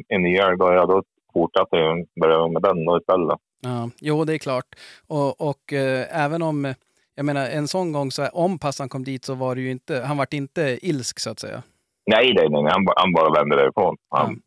en 0.08 0.22
ny 0.22 0.36
älg. 0.36 0.56
Då, 0.58 0.72
ja, 0.72 0.86
då 0.86 1.02
fortsatte 1.32 1.76
jag 1.76 2.06
börja 2.20 2.48
med 2.48 2.62
den 2.62 2.84
då 2.84 2.98
istället. 2.98 3.38
ja, 3.60 3.90
jo 4.00 4.24
det 4.24 4.34
är 4.34 4.38
klart. 4.38 4.66
Och, 5.06 5.40
och 5.50 5.72
eh, 5.72 6.24
även 6.24 6.42
om, 6.42 6.74
jag 7.14 7.24
menar 7.26 7.46
en 7.50 7.68
sån 7.68 7.92
gång, 7.92 8.10
så 8.10 8.22
här, 8.22 8.36
om 8.36 8.58
passan 8.58 8.88
kom 8.88 9.04
dit 9.04 9.24
så 9.24 9.34
var 9.34 9.54
det 9.54 9.60
ju 9.60 9.70
inte, 9.70 10.00
han 10.00 10.16
vart 10.16 10.32
inte 10.32 10.78
ilsk 10.82 11.18
så 11.20 11.30
att 11.30 11.40
säga. 11.40 11.62
Nej, 12.06 12.34
nej, 12.34 12.48
nej. 12.50 12.72
Han, 12.72 12.86
han 12.96 13.12
bara 13.12 13.30
vände 13.30 13.56
därifrån. 13.56 13.96
Han, 14.08 14.42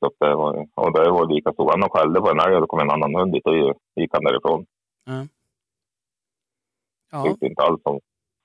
Ja. 0.00 0.08
så 0.18 0.24
det 0.26 0.34
var, 0.34 0.68
och 0.74 0.92
det 0.92 1.10
var 1.10 1.34
lika 1.34 1.52
stort. 1.52 1.70
Han 1.70 1.90
skällde 1.90 2.20
på 2.20 2.30
en 2.30 2.40
älg 2.40 2.54
och 2.54 2.60
då 2.60 2.66
kom 2.66 2.80
en 2.80 2.90
annan 2.90 3.14
hund 3.14 3.32
dit 3.32 3.46
och 3.46 3.54
gick 3.96 4.10
han 4.12 4.24
därifrån. 4.24 4.66
Ja. 7.10 7.24
Tyckte 7.24 7.46
inte 7.46 7.62
alls 7.62 7.80
om 7.84 8.00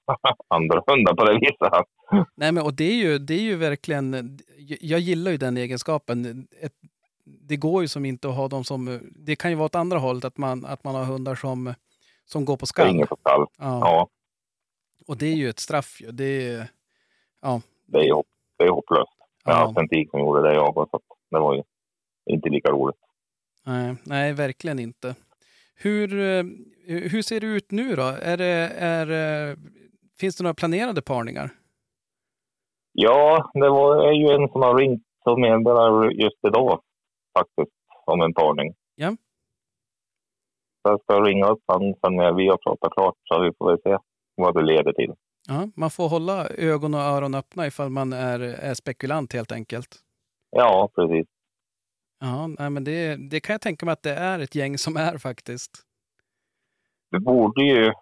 andra 0.48 0.84
hundar 0.88 1.16
på 1.16 1.26
det 1.26 1.34
viset. 1.40 1.74
Nej, 2.36 2.52
men 2.52 2.64
och 2.64 2.74
det 2.74 2.84
är 2.84 2.96
ju, 2.96 3.18
det 3.18 3.34
är 3.34 3.42
ju 3.42 3.56
verkligen, 3.56 4.40
jag 4.82 5.00
gillar 5.00 5.32
ju 5.32 5.38
den 5.38 5.58
egenskapen. 5.58 6.48
Ett, 6.62 6.74
det 7.24 7.58
går 7.58 7.82
ju 7.82 7.88
som 7.88 8.06
inte 8.06 8.30
att 8.30 8.36
ha 8.36 8.48
dem 8.48 8.64
som, 8.64 9.00
det 9.16 9.36
kan 9.36 9.52
ju 9.52 9.58
vara 9.58 9.66
åt 9.66 9.76
andra 9.76 9.98
hållet, 9.98 10.26
att 10.26 10.38
man, 10.38 10.66
att 10.66 10.84
man 10.84 10.96
har 10.96 11.06
hundar 11.06 11.36
som, 11.36 11.74
som 12.26 12.46
går 12.46 12.58
på 12.58 12.66
skall. 12.66 12.90
ingen 12.90 13.08
på 13.08 13.18
skall. 13.20 13.46
Ja. 13.58 13.80
Ja, 13.80 14.10
Och 15.08 15.18
det 15.18 15.26
är 15.28 15.36
ju 15.36 15.50
ett 15.50 15.60
straff 15.60 16.02
ju. 16.02 16.12
Det 16.12 16.48
är, 16.48 16.68
ja, 17.42 17.62
det 17.86 17.98
är, 17.98 18.14
hopp, 18.14 18.28
det 18.58 18.64
är 18.64 18.70
hopplöst. 18.70 19.12
Jag 19.44 19.54
har 19.54 19.66
haft 19.66 19.78
en 19.78 19.90
tik 19.90 20.10
som 20.10 20.20
gjorde 20.20 20.50
det 20.50 20.54
jag 20.54 20.78
också, 20.78 20.90
så 20.92 20.98
att 20.98 21.18
det 21.32 21.40
var 21.40 21.56
ju 21.56 21.64
inte 22.26 22.50
lika 22.50 22.72
roligt. 22.72 22.96
nej, 23.66 23.96
nej, 24.04 24.34
verkligen 24.34 24.80
inte. 24.80 25.16
Hur, 25.76 26.20
eh, 26.20 26.44
hur 26.86 27.22
ser 27.22 27.40
det 27.40 27.48
ut 27.48 27.72
nu 27.72 27.96
då? 27.96 28.04
Är 28.04 28.38
det, 28.38 28.72
är, 28.78 29.50
eh, 29.50 29.58
finns 30.20 30.36
det 30.36 30.44
några 30.44 30.54
planerade 30.54 31.02
parningar? 31.02 31.50
Ja, 32.92 33.52
det 33.54 33.70
var 33.70 34.08
är 34.08 34.12
ju 34.12 34.28
en 34.36 34.50
som 34.50 34.62
har 34.62 34.78
ringt 34.78 35.04
som 35.24 35.42
meddelar 35.42 36.12
just 36.12 36.46
idag 36.48 36.82
faktiskt 37.38 37.78
om 38.06 38.22
en 38.22 38.34
parning. 38.34 38.74
Ja. 38.96 39.10
Så 40.82 40.90
jag 40.90 41.02
ska 41.02 41.22
ringa 41.22 41.48
upp 41.48 41.60
sen 42.02 42.16
när 42.16 42.34
vi 42.34 42.48
har 42.48 42.58
pratat 42.58 42.94
klart 42.94 43.16
så 43.24 43.42
vi 43.42 43.52
får 43.58 43.70
väl 43.72 43.82
se 43.84 43.98
vad 44.36 44.56
det 44.56 44.62
leder 44.62 44.94
till. 44.94 45.14
Ja, 45.48 45.68
man 45.76 45.90
får 45.90 46.10
hålla 46.10 46.48
ögon 46.48 46.94
och 46.94 47.00
öron 47.00 47.36
öppna 47.36 47.68
ifall 47.68 47.90
man 47.90 48.14
är, 48.14 48.40
är 48.40 48.74
spekulant 48.74 49.34
helt 49.34 49.52
enkelt. 49.52 49.96
Ja, 50.52 50.90
precis. 50.96 51.28
Ja, 52.20 52.48
nej, 52.48 52.70
men 52.70 52.84
det, 52.84 53.16
det 53.16 53.40
kan 53.40 53.54
jag 53.54 53.62
tänka 53.62 53.86
mig 53.86 53.94
att 53.94 54.04
det 54.04 54.14
är 54.14 54.40
ett 54.40 54.56
gäng 54.56 54.78
som 54.78 54.98
är 54.98 55.18
faktiskt. 55.18 55.72
Det 57.12 57.20
borde 57.20 57.64
ju 57.64 57.94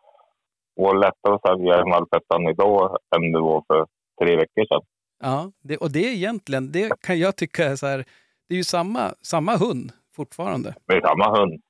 vara 0.76 0.98
lättare 0.98 1.36
att 1.36 1.42
sälja 1.42 1.82
en 1.82 1.90
valpettan 1.90 2.48
idag 2.48 2.98
än 3.16 3.32
det 3.32 3.40
var 3.40 3.64
för 3.68 3.88
tre 4.22 4.36
veckor 4.36 4.66
sedan. 4.66 4.82
Ja, 5.20 5.52
det, 5.64 5.78
och 5.78 5.92
det 5.92 6.00
är 6.00 6.14
egentligen, 6.14 6.72
det 6.72 7.02
kan 7.02 7.20
jag 7.20 7.36
tycka 7.36 7.66
är 7.66 7.76
så 7.76 7.88
här, 7.88 8.06
det 8.48 8.54
är 8.54 8.58
ju 8.58 8.64
samma, 8.64 9.14
samma 9.22 9.58
hund 9.58 9.92
fortfarande. 10.16 10.76
Det 10.88 10.94
är 10.94 11.02
samma 11.02 11.40
hund. 11.40 11.62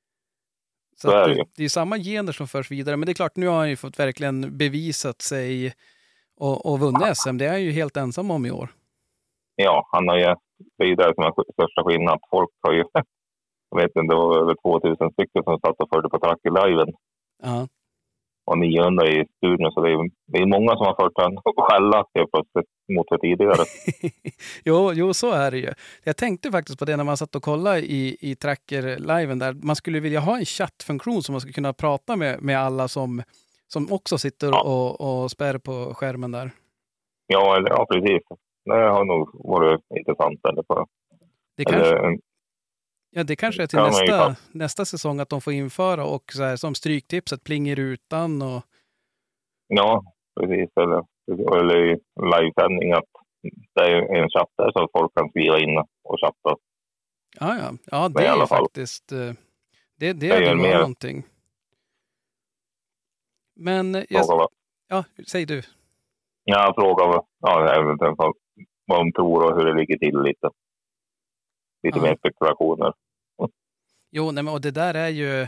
Så 0.96 1.10
Så 1.10 1.16
är 1.16 1.28
det 1.28 1.34
det, 1.34 1.44
det 1.56 1.64
är 1.64 1.68
samma 1.68 1.98
gener 1.98 2.32
som 2.32 2.48
förs 2.48 2.70
vidare. 2.70 2.96
Men 2.96 3.06
det 3.06 3.12
är 3.12 3.14
klart, 3.14 3.36
nu 3.36 3.46
har 3.46 3.56
han 3.56 3.70
ju 3.70 3.76
fått 3.76 3.98
verkligen 3.98 4.58
bevisat 4.58 5.22
sig 5.22 5.74
och, 6.36 6.66
och 6.66 6.80
vunnit 6.80 7.16
SM. 7.16 7.36
Det 7.38 7.46
är 7.46 7.50
han 7.50 7.62
ju 7.62 7.70
helt 7.70 7.96
ensam 7.96 8.30
om 8.30 8.46
i 8.46 8.50
år. 8.50 8.68
Ja, 9.56 9.88
han 9.92 10.08
har 10.08 10.16
ju, 10.16 10.34
det 10.96 11.14
som 11.14 11.24
är 11.24 11.52
största 11.52 11.84
skillnaden. 11.84 12.20
Folk 12.30 12.50
har 12.60 12.72
ju, 12.72 12.84
jag 13.70 13.82
vet 13.82 13.96
inte, 13.96 14.14
det 14.14 14.20
var 14.20 14.40
över 14.40 14.54
2000 14.80 15.12
stycken 15.12 15.44
som 15.44 15.58
satt 15.60 15.80
och 15.80 15.88
förde 15.88 16.08
på 16.08 16.18
trackeliven. 16.18 16.88
Ja, 17.42 17.68
och 18.48 18.58
900 18.58 19.06
i 19.06 19.24
studion. 19.36 19.72
Så 19.72 19.80
det 19.82 19.90
är, 19.92 20.10
det 20.32 20.38
är 20.38 20.46
många 20.46 20.76
som 20.76 20.86
har 20.86 20.96
fört 21.00 21.44
och 21.44 21.64
skälla 21.64 22.04
helt 22.14 22.30
plötsligt 22.32 22.66
mot 22.96 23.06
det 23.10 23.18
tidigare. 23.18 23.64
jo, 24.64 24.92
jo, 24.94 25.14
så 25.14 25.32
är 25.32 25.50
det 25.50 25.58
ju. 25.58 25.72
Jag 26.04 26.16
tänkte 26.16 26.50
faktiskt 26.50 26.78
på 26.78 26.84
det 26.84 26.96
när 26.96 27.04
man 27.04 27.16
satt 27.16 27.34
och 27.34 27.42
kollade 27.42 27.78
i, 27.80 28.16
i 28.20 28.34
Tracker-liven 28.34 29.38
där. 29.38 29.52
Man 29.62 29.76
skulle 29.76 30.00
vilja 30.00 30.20
ha 30.20 30.38
en 30.38 30.44
chattfunktion 30.44 31.22
som 31.22 31.32
man 31.32 31.40
skulle 31.40 31.52
kunna 31.52 31.72
prata 31.72 32.16
med, 32.16 32.42
med 32.42 32.58
alla 32.58 32.88
som, 32.88 33.22
som 33.66 33.92
också 33.92 34.18
sitter 34.18 34.46
Ja. 34.46 34.62
och, 34.62 35.22
och 35.22 35.30
spär 35.30 35.58
på 35.58 35.94
skärmen 35.94 36.32
där. 36.32 36.50
Ja, 37.26 37.56
eller, 37.56 37.70
ja, 37.70 37.86
precis. 37.92 38.22
Det 38.64 38.74
har 38.74 39.04
nog 39.04 39.30
varit 39.34 39.80
intressant. 39.98 40.40
Eller 40.48 40.62
på, 40.62 40.86
Det 41.56 41.64
kanske, 41.64 41.96
eller, 41.98 42.18
ja, 43.18 43.24
det 43.24 43.36
kanske 43.36 43.62
är 43.62 43.66
till 43.66 43.78
kan 43.78 43.86
nästa, 43.86 44.06
ta. 44.18 44.34
nästa 44.52 44.84
säsong 44.84 45.20
att 45.20 45.28
de 45.28 45.40
får 45.40 45.52
införa 45.52 46.04
och 46.04 46.32
så 46.32 46.42
här, 46.42 46.56
som 46.56 46.74
stryktipset 46.74 47.44
pling 47.44 47.68
i 47.68 47.74
rutan 47.74 48.42
och 48.42 48.62
ja, 49.66 50.02
precis. 50.40 50.70
Eller, 50.76 51.04
eller 51.60 51.92
i 51.92 51.98
livesändning 52.40 52.92
att 52.92 53.04
det 53.74 53.80
är 53.80 54.16
en 54.22 54.28
chatt 54.30 54.50
där 54.56 54.70
så 54.72 54.88
folk 54.92 55.14
kan 55.14 55.28
skriva 55.30 55.58
in 55.58 55.78
och 56.04 56.16
chatta. 56.20 56.56
Ja, 57.40 57.56
ja. 57.58 57.72
ja 57.90 58.08
det 58.08 58.26
är 58.26 58.46
faktiskt... 58.46 59.12
eh, 59.12 59.32
Det, 59.96 60.12
det 60.12 60.26
Jag 60.26 60.42
gör 60.42 60.48
varit 60.48 60.62
mer. 60.62 60.74
någonting. 60.78 61.22
Men 63.56 63.94
eh, 63.94 64.04
jag, 64.08 64.48
ja, 64.88 65.04
säg 65.26 65.46
du. 65.46 65.62
ja, 66.44 66.72
fråga 66.78 67.06
vad, 67.06 67.24
ja, 67.40 68.34
vad 68.86 68.98
de 69.00 69.12
tror 69.12 69.44
och 69.44 69.56
hur 69.58 69.64
det 69.66 69.74
ligger 69.80 69.98
till 69.98 70.20
lite. 70.22 70.50
Lite 71.82 71.98
Ja. 71.98 72.02
mer 72.02 72.16
spekulationer. 72.16 72.92
Jo, 74.10 74.30
nej, 74.30 74.44
men, 74.44 74.54
och 74.54 74.60
det 74.60 74.70
där 74.70 74.94
är 74.94 75.08
ju... 75.08 75.46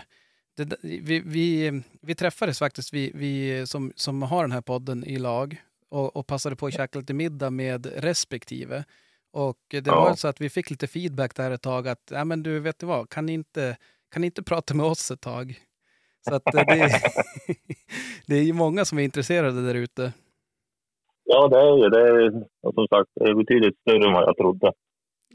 Det, 0.57 0.77
vi, 0.83 1.21
vi, 1.27 1.83
vi 2.03 2.15
träffades 2.15 2.59
faktiskt, 2.59 2.93
vi, 2.93 3.13
vi 3.15 3.67
som, 3.67 3.93
som 3.97 4.23
har 4.23 4.43
den 4.43 4.53
här 4.53 4.61
podden 4.61 5.05
i 5.05 5.19
lag 5.19 5.57
och, 5.89 6.17
och 6.17 6.27
passade 6.27 6.57
på 6.57 6.67
att 6.67 6.75
käka 6.75 6.99
lite 6.99 7.15
middag 7.15 7.51
med 7.51 7.87
respektive. 7.97 8.85
Och 9.33 9.59
det 9.71 9.87
Ja. 9.87 9.95
var 10.01 10.15
så 10.15 10.29
att 10.29 10.41
vi 10.41 10.51
fick 10.51 10.71
lite 10.71 10.87
feedback 10.87 11.35
där 11.37 11.51
ett 11.51 11.63
tag 11.63 11.89
att, 11.89 12.11
ja 12.11 12.25
men 12.25 12.43
du 12.43 12.61
vet 12.61 12.79
du 12.79 12.87
vad, 12.87 13.09
kan 13.11 13.27
ni 13.27 13.33
inte, 13.33 13.77
kan 14.11 14.21
ni 14.21 14.27
inte 14.27 14.43
prata 14.43 14.75
med 14.75 14.87
oss 14.87 15.11
ett 15.11 15.21
tag? 15.21 15.55
Så 16.29 16.35
att 16.35 16.55
eh, 16.55 16.63
det, 16.67 17.01
det 18.27 18.35
är 18.37 18.43
ju 18.43 18.53
många 18.53 18.85
som 18.85 18.99
är 18.99 19.03
intresserade 19.03 19.67
där 19.67 19.75
ute. 19.75 20.13
Ja, 21.25 21.49
det 21.49 21.57
är 21.61 21.77
ju 21.85 21.89
det. 21.89 22.01
Är, 22.09 22.47
och 22.63 22.75
som 22.75 22.87
sagt, 22.91 23.11
det 23.15 23.31
är 23.31 23.35
betydligt 23.35 23.79
större 23.81 24.07
än 24.07 24.13
vad 24.13 24.23
jag 24.23 24.37
trodde. 24.37 24.73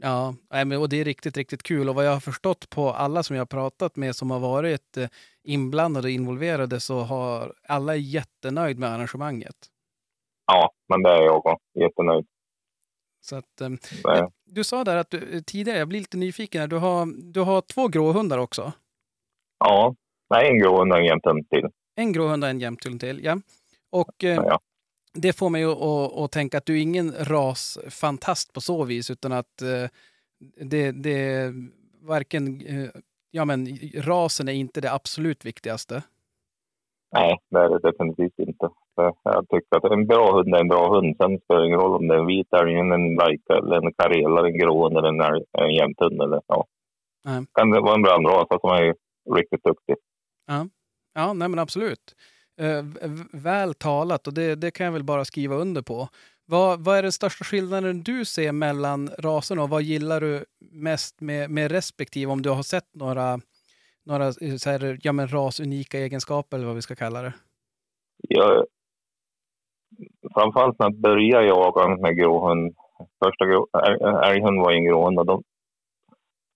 Ja, 0.00 0.34
och 0.80 0.88
det 0.88 1.00
är 1.00 1.04
riktigt, 1.04 1.36
riktigt 1.36 1.62
kul. 1.62 1.88
Och 1.88 1.94
vad 1.94 2.06
jag 2.06 2.12
har 2.12 2.20
förstått 2.20 2.70
på 2.70 2.90
alla 2.90 3.22
som 3.22 3.36
jag 3.36 3.40
har 3.40 3.46
pratat 3.46 3.96
med 3.96 4.16
som 4.16 4.30
har 4.30 4.40
varit 4.40 4.96
eh, 4.96 5.08
inblandade 5.44 6.06
och 6.06 6.10
involverade 6.10 6.80
så 6.80 7.00
har 7.00 7.54
alla 7.68 7.92
är 7.94 7.98
jättenöjd 7.98 8.78
med 8.78 8.90
arrangemanget. 8.90 9.56
Ja, 10.46 10.72
men 10.88 11.02
det 11.02 11.10
är 11.10 11.22
jag 11.22 11.36
också. 11.46 11.56
Jättenöjd. 11.80 12.26
Så 13.20 13.36
att, 13.36 13.60
eh, 13.60 14.28
du 14.44 14.64
sa 14.64 14.84
där 14.84 14.96
att 14.96 15.10
du, 15.10 15.42
tidigare, 15.42 15.78
jag 15.78 15.88
blir 15.88 15.98
lite 16.00 16.16
nyfiken, 16.16 16.60
här, 16.60 16.68
du 16.68 16.76
har, 16.76 17.06
du 17.32 17.40
har 17.40 17.60
två 17.60 17.88
gråhundar 17.88 18.38
också. 18.38 18.72
ja, 19.58 19.94
nej, 20.30 20.48
en 20.50 20.58
grå 20.58 20.76
och 20.76 20.96
en 20.98 21.04
jämthund 21.04 21.50
till. 21.50 21.66
En 21.96 22.12
gråhund 22.12 22.44
och 22.44 22.50
en 22.50 22.60
jämthund 22.60 23.00
till. 23.00 23.24
Ja. 23.24 23.38
Och 23.90 24.24
eh, 24.24 24.34
Ja. 24.34 24.60
Det 25.22 25.32
får 25.32 25.50
mig 25.50 25.64
att, 25.64 25.82
att, 25.82 26.18
att 26.18 26.32
tänka 26.32 26.58
att 26.58 26.66
du 26.66 26.78
är 26.78 26.82
ingen 26.82 27.12
rasfantast 27.12 28.52
på 28.52 28.60
så 28.60 28.84
vis, 28.84 29.10
utan 29.10 29.32
att 29.32 29.62
eh, 29.62 29.90
det, 30.56 30.92
det 30.92 31.52
varken... 32.02 32.60
Eh, 32.66 32.88
ja, 33.30 33.44
men 33.44 33.66
rasen 33.94 34.48
är 34.48 34.52
inte 34.52 34.80
det 34.80 34.92
absolut 34.92 35.44
viktigaste. 35.44 36.02
Nej, 37.12 37.38
det 37.50 37.58
är 37.58 37.68
det 37.68 37.90
definitivt 37.90 38.38
inte. 38.38 38.68
Jag 39.22 39.48
tycker 39.48 39.76
att 39.76 39.92
en 39.92 40.06
bra 40.06 40.32
hund 40.32 40.54
är 40.54 40.60
en 40.60 40.68
bra 40.68 40.94
hund. 40.94 41.16
Sen 41.16 41.38
spelar 41.38 41.60
det 41.60 41.66
ingen 41.66 41.80
roll 41.80 41.96
om 41.96 42.08
det 42.08 42.14
är 42.14 42.18
en 42.18 42.26
vit 42.26 42.52
älg, 42.52 42.74
en 42.74 43.14
lajka, 43.14 43.54
eller 43.54 43.76
en 43.76 43.92
karela, 43.92 44.46
en 44.46 44.58
gråhund 44.58 44.96
eller 44.96 45.08
en, 45.08 45.20
älg, 45.20 45.44
en 45.52 45.74
jämthund. 45.74 46.22
Eller, 46.22 46.40
ja. 46.46 46.66
Nej. 47.24 47.44
Kan 47.52 47.70
det 47.70 47.80
vara 47.80 47.94
en 47.94 48.02
blandras 48.02 48.48
som 48.60 48.70
är 48.70 48.94
riktigt 49.36 49.64
duktig. 49.64 49.96
Ja, 51.14 51.32
nej 51.32 51.48
men 51.48 51.58
absolut. 51.58 52.14
Eh, 52.58 52.84
väl 53.32 53.74
talat 53.74 54.26
och 54.26 54.34
det, 54.34 54.54
det 54.54 54.70
kan 54.70 54.86
jag 54.86 54.92
väl 54.92 55.04
bara 55.04 55.24
skriva 55.24 55.54
under 55.54 55.82
på. 55.82 56.08
Vad, 56.44 56.84
vad 56.84 56.98
är 56.98 57.02
den 57.02 57.12
största 57.12 57.44
skillnaden 57.44 58.02
du 58.02 58.24
ser 58.24 58.52
mellan 58.52 59.08
raserna 59.18 59.62
och 59.62 59.68
vad 59.68 59.82
gillar 59.82 60.20
du 60.20 60.44
mest 60.70 61.20
med, 61.20 61.50
med 61.50 61.70
respektive? 61.70 62.32
Om 62.32 62.42
du 62.42 62.50
har 62.50 62.62
sett 62.62 62.94
några, 62.94 63.40
några 64.04 64.26
eh, 64.26 64.56
så 64.56 64.70
här, 64.70 64.98
ja, 65.02 65.12
men 65.12 65.28
rasunika 65.28 65.98
egenskaper 65.98 66.56
eller 66.56 66.66
vad 66.66 66.76
vi 66.76 66.82
ska 66.82 66.94
kalla 66.94 67.22
det. 67.22 67.32
Jag, 68.28 68.66
framförallt 70.34 70.78
när 70.78 70.86
jag 70.86 71.00
började 71.00 71.46
jaga 71.46 71.96
med 71.96 72.16
gråhund. 72.16 72.76
Första 73.24 73.46
grå, 73.46 73.68
älghund 74.24 74.60
var 74.60 74.72
en 74.72 74.84
gråhund 74.84 75.18
och 75.18 75.26
de 75.26 75.42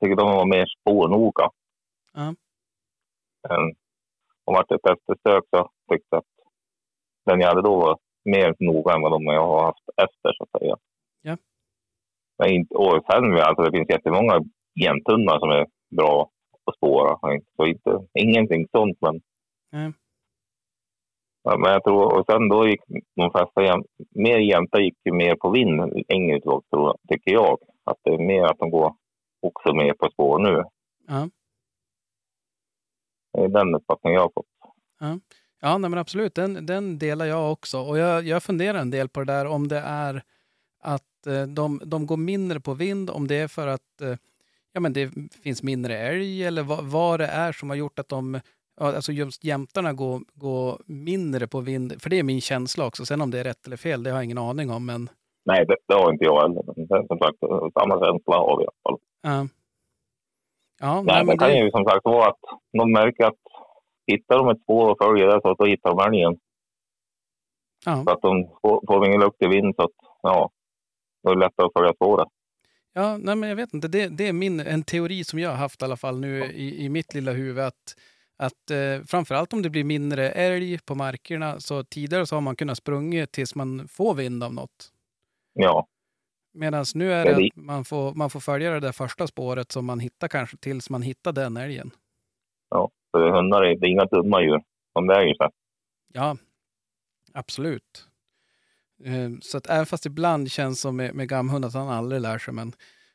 tycker 0.01 0.16
de 0.16 0.31
var 0.36 0.47
mer 0.47 0.66
spårnoga. 0.81 1.51
Ja. 2.14 2.35
Än- 3.48 3.74
Och 4.44 4.55
vart 4.55 4.70
ett 4.72 4.86
eftersök 4.86 5.44
så 5.51 5.70
tyckte 5.91 6.17
att 6.17 6.25
den 7.25 7.41
jag 7.41 7.49
hade 7.49 7.62
då 7.62 7.77
var 7.77 7.99
mer 8.25 8.55
noga 8.59 8.95
än 8.95 9.03
vad 9.03 9.12
de 9.12 9.25
jag 9.25 9.47
har 9.47 9.62
haft 9.62 9.89
efter 9.97 10.33
så 10.33 10.45
att 10.45 10.61
säga. 10.61 10.77
Ja. 11.23 11.37
Men 12.39 12.51
inte, 12.51 12.75
och 12.75 13.05
sen 13.11 13.35
alltså, 13.35 13.62
det 13.62 13.79
finns 13.79 13.89
jättemånga 13.89 14.41
jämthundar 14.81 15.39
som 15.39 15.51
är 15.51 15.67
bra 15.97 16.31
att 16.65 16.77
spåra. 16.77 17.19
Så 17.57 17.67
inte, 17.67 18.07
ingenting 18.15 18.67
sånt 18.73 18.99
men 19.01 19.21
Nej. 19.73 19.93
Ja, 21.43 21.59
men 21.59 21.73
jag 21.73 21.85
tror, 21.85 22.19
och 22.19 22.27
sen 22.31 22.49
då 22.49 22.69
gick 22.69 22.81
de 23.17 23.31
flesta 23.31 23.62
jäm, 23.62 23.85
mer 24.11 24.39
jämta 24.39 24.81
gick 24.81 24.97
ju 25.05 25.12
mer 25.12 25.35
på 25.35 25.51
vind 25.51 26.05
längre 26.09 26.41
tillbaka, 26.41 26.67
tror 26.71 26.97
tycker 27.09 27.33
jag. 27.33 27.59
Att 27.85 27.99
det 28.03 28.15
är 28.15 28.19
mer 28.19 28.45
att 28.45 28.59
de 28.59 28.71
går 28.71 28.95
också 29.41 29.75
mer 29.75 29.93
på 29.93 30.11
spår 30.11 30.39
nu. 30.39 30.65
Ja. 31.07 31.29
Det 33.33 33.45
är 33.45 33.49
den 33.49 33.75
uppfattningen 33.75 34.15
jag 34.15 34.23
har 34.23 34.33
fått. 34.35 34.47
Ja, 35.01 35.19
nej, 35.62 35.78
men 35.78 35.99
absolut. 35.99 36.35
Den, 36.35 36.66
den 36.66 36.99
delar 36.99 37.27
jag 37.27 37.53
också. 37.53 37.81
Och 37.81 37.99
jag, 37.99 38.27
jag 38.27 38.43
funderar 38.43 38.78
en 38.78 38.91
del 38.91 39.09
på 39.09 39.20
det 39.20 39.32
där 39.32 39.47
om 39.47 39.69
det 39.69 39.78
är 39.78 40.23
att 40.82 41.27
eh, 41.27 41.43
de, 41.43 41.81
de 41.85 42.07
går 42.07 42.16
mindre 42.16 42.61
på 42.61 42.74
vind, 42.74 43.11
om 43.11 43.27
det 43.28 43.35
är 43.37 43.49
för 43.49 43.66
att 43.66 44.01
eh, 44.03 44.16
ja, 44.73 44.81
men 44.81 44.93
det 44.93 45.11
finns 45.43 45.62
mindre 45.62 45.99
älg 45.99 46.45
eller 46.45 46.62
vad, 46.62 46.85
vad 46.85 47.20
det 47.20 47.27
är 47.27 47.53
som 47.53 47.70
har 47.70 47.77
gjort 47.77 47.99
att 47.99 48.09
de, 48.09 48.41
ja, 48.81 48.95
alltså 48.97 49.12
just 49.12 49.45
jämtarna 49.45 49.93
går, 49.93 50.20
går 50.35 50.82
mindre 50.87 51.47
på 51.47 51.61
vind. 51.61 52.03
För 52.03 52.11
det 52.11 52.19
är 52.19 52.23
min 52.23 52.41
känsla 52.41 52.87
också. 52.87 53.07
Sen 53.07 53.20
om 53.20 53.31
det 53.31 53.41
är 53.41 53.45
rätt 53.45 53.66
eller 53.66 53.77
fel, 53.77 54.03
det 54.03 54.11
har 54.11 54.16
jag 54.16 54.24
ingen 54.24 54.39
aning 54.39 54.70
om. 54.70 54.87
Men 54.87 55.09
Nej, 55.45 55.66
det, 55.66 55.77
det 55.89 55.95
har 55.95 56.12
inte 56.12 56.24
jag 56.24 56.41
heller. 56.43 56.62
Som 57.07 57.19
sagt, 57.19 57.39
samma 57.81 58.07
känsla 58.07 58.37
har 58.37 58.57
vi 58.59 58.65
i 58.65 58.66
alla 58.66 58.82
fall. 58.82 58.99
ja. 59.23 59.47
Ja, 60.82 61.03
Nej, 61.03 61.05
nej, 61.05 61.19
det 61.20 61.24
men 61.27 61.39
kan 61.39 61.49
det, 61.49 61.59
ju 61.59 61.70
som 61.70 61.85
sagt 61.85 62.05
vara 62.05 62.28
att 62.28 62.39
de 62.78 62.93
märker 62.93 63.24
att 63.24 63.40
hittar 64.11 64.39
de 64.39 64.49
ett 64.49 64.62
spår 64.62 64.91
och 64.91 64.99
följer 65.03 65.27
det 65.27 65.41
så 65.43 65.55
då 65.55 65.65
hittar 65.65 65.91
de 65.91 66.01
älgen. 66.07 66.39
ja. 67.87 68.05
Så 68.05 68.11
att 68.11 68.23
de 68.23 68.49
får, 68.62 68.82
får 68.87 69.07
ingen 69.07 69.20
lukt 69.20 69.43
i 69.43 69.47
vind 69.47 69.74
så 69.77 69.82
att 69.82 69.91
ja, 70.23 70.51
då 71.23 71.31
är 71.31 71.35
det 71.35 71.41
lättare 71.41 71.66
att 71.66 71.73
följa 71.73 71.95
spåret. 71.95 72.28
Ja, 72.93 73.16
nej, 73.16 73.37
men 73.37 73.49
jag 73.49 73.57
vet 73.57 73.74
inte. 73.74 73.89
Det, 73.89 74.09
det 74.09 74.28
är 74.28 74.32
min, 74.32 74.61
en 74.61 74.82
teori 74.82 75.24
som 75.24 75.39
jag 75.39 75.51
har 75.51 75.57
haft 75.57 75.82
i 75.82 75.85
alla 75.85 75.97
fall 75.97 76.20
nu 76.20 76.45
i, 76.45 76.85
i 76.85 76.89
mitt 76.89 77.15
lilla 77.15 77.32
huvud. 77.32 77.65
Att, 77.65 77.97
att 78.37 78.70
eh, 78.70 79.05
framförallt 79.07 79.53
om 79.53 79.62
det 79.62 79.70
blir 79.70 79.85
mindre 79.85 80.31
älg 80.31 80.78
på 80.78 80.95
markerna. 80.95 81.61
Så 81.61 81.85
tidigare 81.85 82.27
så 82.27 82.37
har 82.37 82.41
man 82.41 82.57
kunnat 82.57 82.78
sprunga 82.78 83.27
tills 83.27 83.55
man 83.55 83.89
får 83.89 84.15
vind 84.15 84.45
av 84.45 84.55
något. 84.55 84.93
Ja, 85.53 85.87
Medan 86.53 86.85
nu 86.95 87.12
är 87.12 87.27
Ja, 87.27 87.39
det 87.39 87.47
att 87.47 87.57
man 87.57 87.85
får, 87.85 88.15
man 88.15 88.31
får 88.31 88.41
följa 88.41 88.70
det 88.70 88.81
där 88.81 88.93
första 88.93 89.27
spåret 89.27 89.73
som 89.73 89.87
man 89.87 90.01
hittar 90.01 90.28
kanske 90.28 90.57
tills 90.57 90.91
man 90.91 91.03
hittar 91.03 91.32
den 91.32 91.57
älgen. 91.57 91.91
För 93.11 93.31
hundar 93.31 93.62
är, 93.62 93.77
det 93.77 93.87
är 93.87 93.91
inga 93.91 94.05
dumma 94.05 94.43
djur. 94.43 94.62
De 94.95 95.09
ju 95.28 95.35
så. 95.35 95.51
Ja, 96.12 96.37
absolut. 97.35 98.07
Eh, 99.05 99.31
Så 99.41 99.59
att 99.59 99.66
även 99.70 99.87
fast 99.87 100.07
ibland 100.07 100.51
känns 100.51 100.81
som 100.81 100.97
med, 100.97 101.15
med 101.15 101.28
gamhund 101.28 101.65
att 101.65 101.74
han 101.74 101.89
aldrig 101.89 102.20
lär 102.20 102.39
sig. 102.39 102.55
Men, 102.55 102.73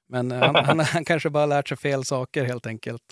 men 0.07 0.31
eh, 0.31 0.39
han, 0.41 0.55
han, 0.55 0.79
han 0.93 1.05
kanske 1.05 1.29
bara 1.29 1.45
lärt 1.45 1.67
sig 1.67 1.77
fel 1.77 2.03
saker 2.03 2.43
helt 2.45 2.67
enkelt. 2.67 3.03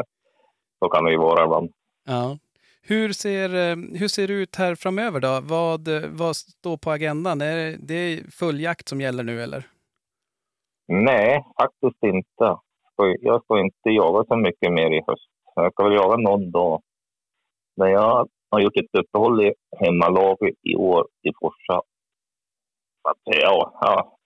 Så 0.78 0.88
kan 0.88 1.04
det 1.04 1.10
ju 1.10 1.16
vara 1.18 1.44
ibland. 1.44 1.70
Ja. 2.06 2.38
Hur 2.82 3.12
ser, 3.12 3.54
eh, 3.54 3.76
hur 3.98 4.08
ser 4.08 4.28
det 4.28 4.34
ut 4.34 4.56
här 4.56 4.74
framöver 4.74 5.20
då? 5.20 5.40
Vad, 5.42 5.88
vad 6.08 6.36
står 6.36 6.76
på 6.76 6.90
agendan? 6.90 7.40
Är 7.40 7.56
det- 7.56 7.76
det 7.80 7.94
är 7.94 8.30
full 8.30 8.60
jakt 8.60 8.88
som 8.88 9.00
gäller 9.00 9.24
nu 9.24 9.42
eller? 9.42 9.64
Nej, 10.88 11.44
faktiskt 11.60 12.02
inte. 12.04 12.56
Jag 13.20 13.44
ska 13.44 13.60
inte 13.60 13.90
jaga 13.90 14.24
så 14.28 14.36
mycket 14.36 14.72
mer 14.72 14.90
i 14.90 15.00
höst. 15.06 15.29
Jag 15.62 15.72
ska 15.72 15.84
väl 15.84 15.92
jaga 15.92 16.16
någon 16.16 16.50
dag. 16.50 16.82
Men 17.76 17.90
jag 17.90 18.28
har 18.50 18.60
gjort 18.60 18.76
ett 18.76 19.00
uppehåll 19.00 19.44
i 19.44 19.54
hemmalag 19.76 20.36
i 20.62 20.76
år 20.76 21.06
i 21.22 21.30
Forsa. 21.40 21.82
Så 23.02 23.08
att, 23.10 23.18
ja, 23.24 23.78
ja. 23.80 24.16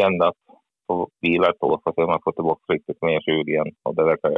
Kände 0.00 0.28
att 0.28 0.36
få 0.86 1.08
vila 1.20 1.48
ett 1.50 1.62
år 1.62 1.80
för 1.82 1.90
att 1.90 1.96
se 1.96 2.02
om 2.02 2.10
jag 2.10 2.22
får 2.24 2.32
tillbaka 2.32 2.72
riktigt 2.72 3.02
mer 3.02 3.20
sug 3.20 3.48
igen. 3.48 3.74
Och 3.82 3.94
det, 3.94 4.04
verkar, 4.04 4.30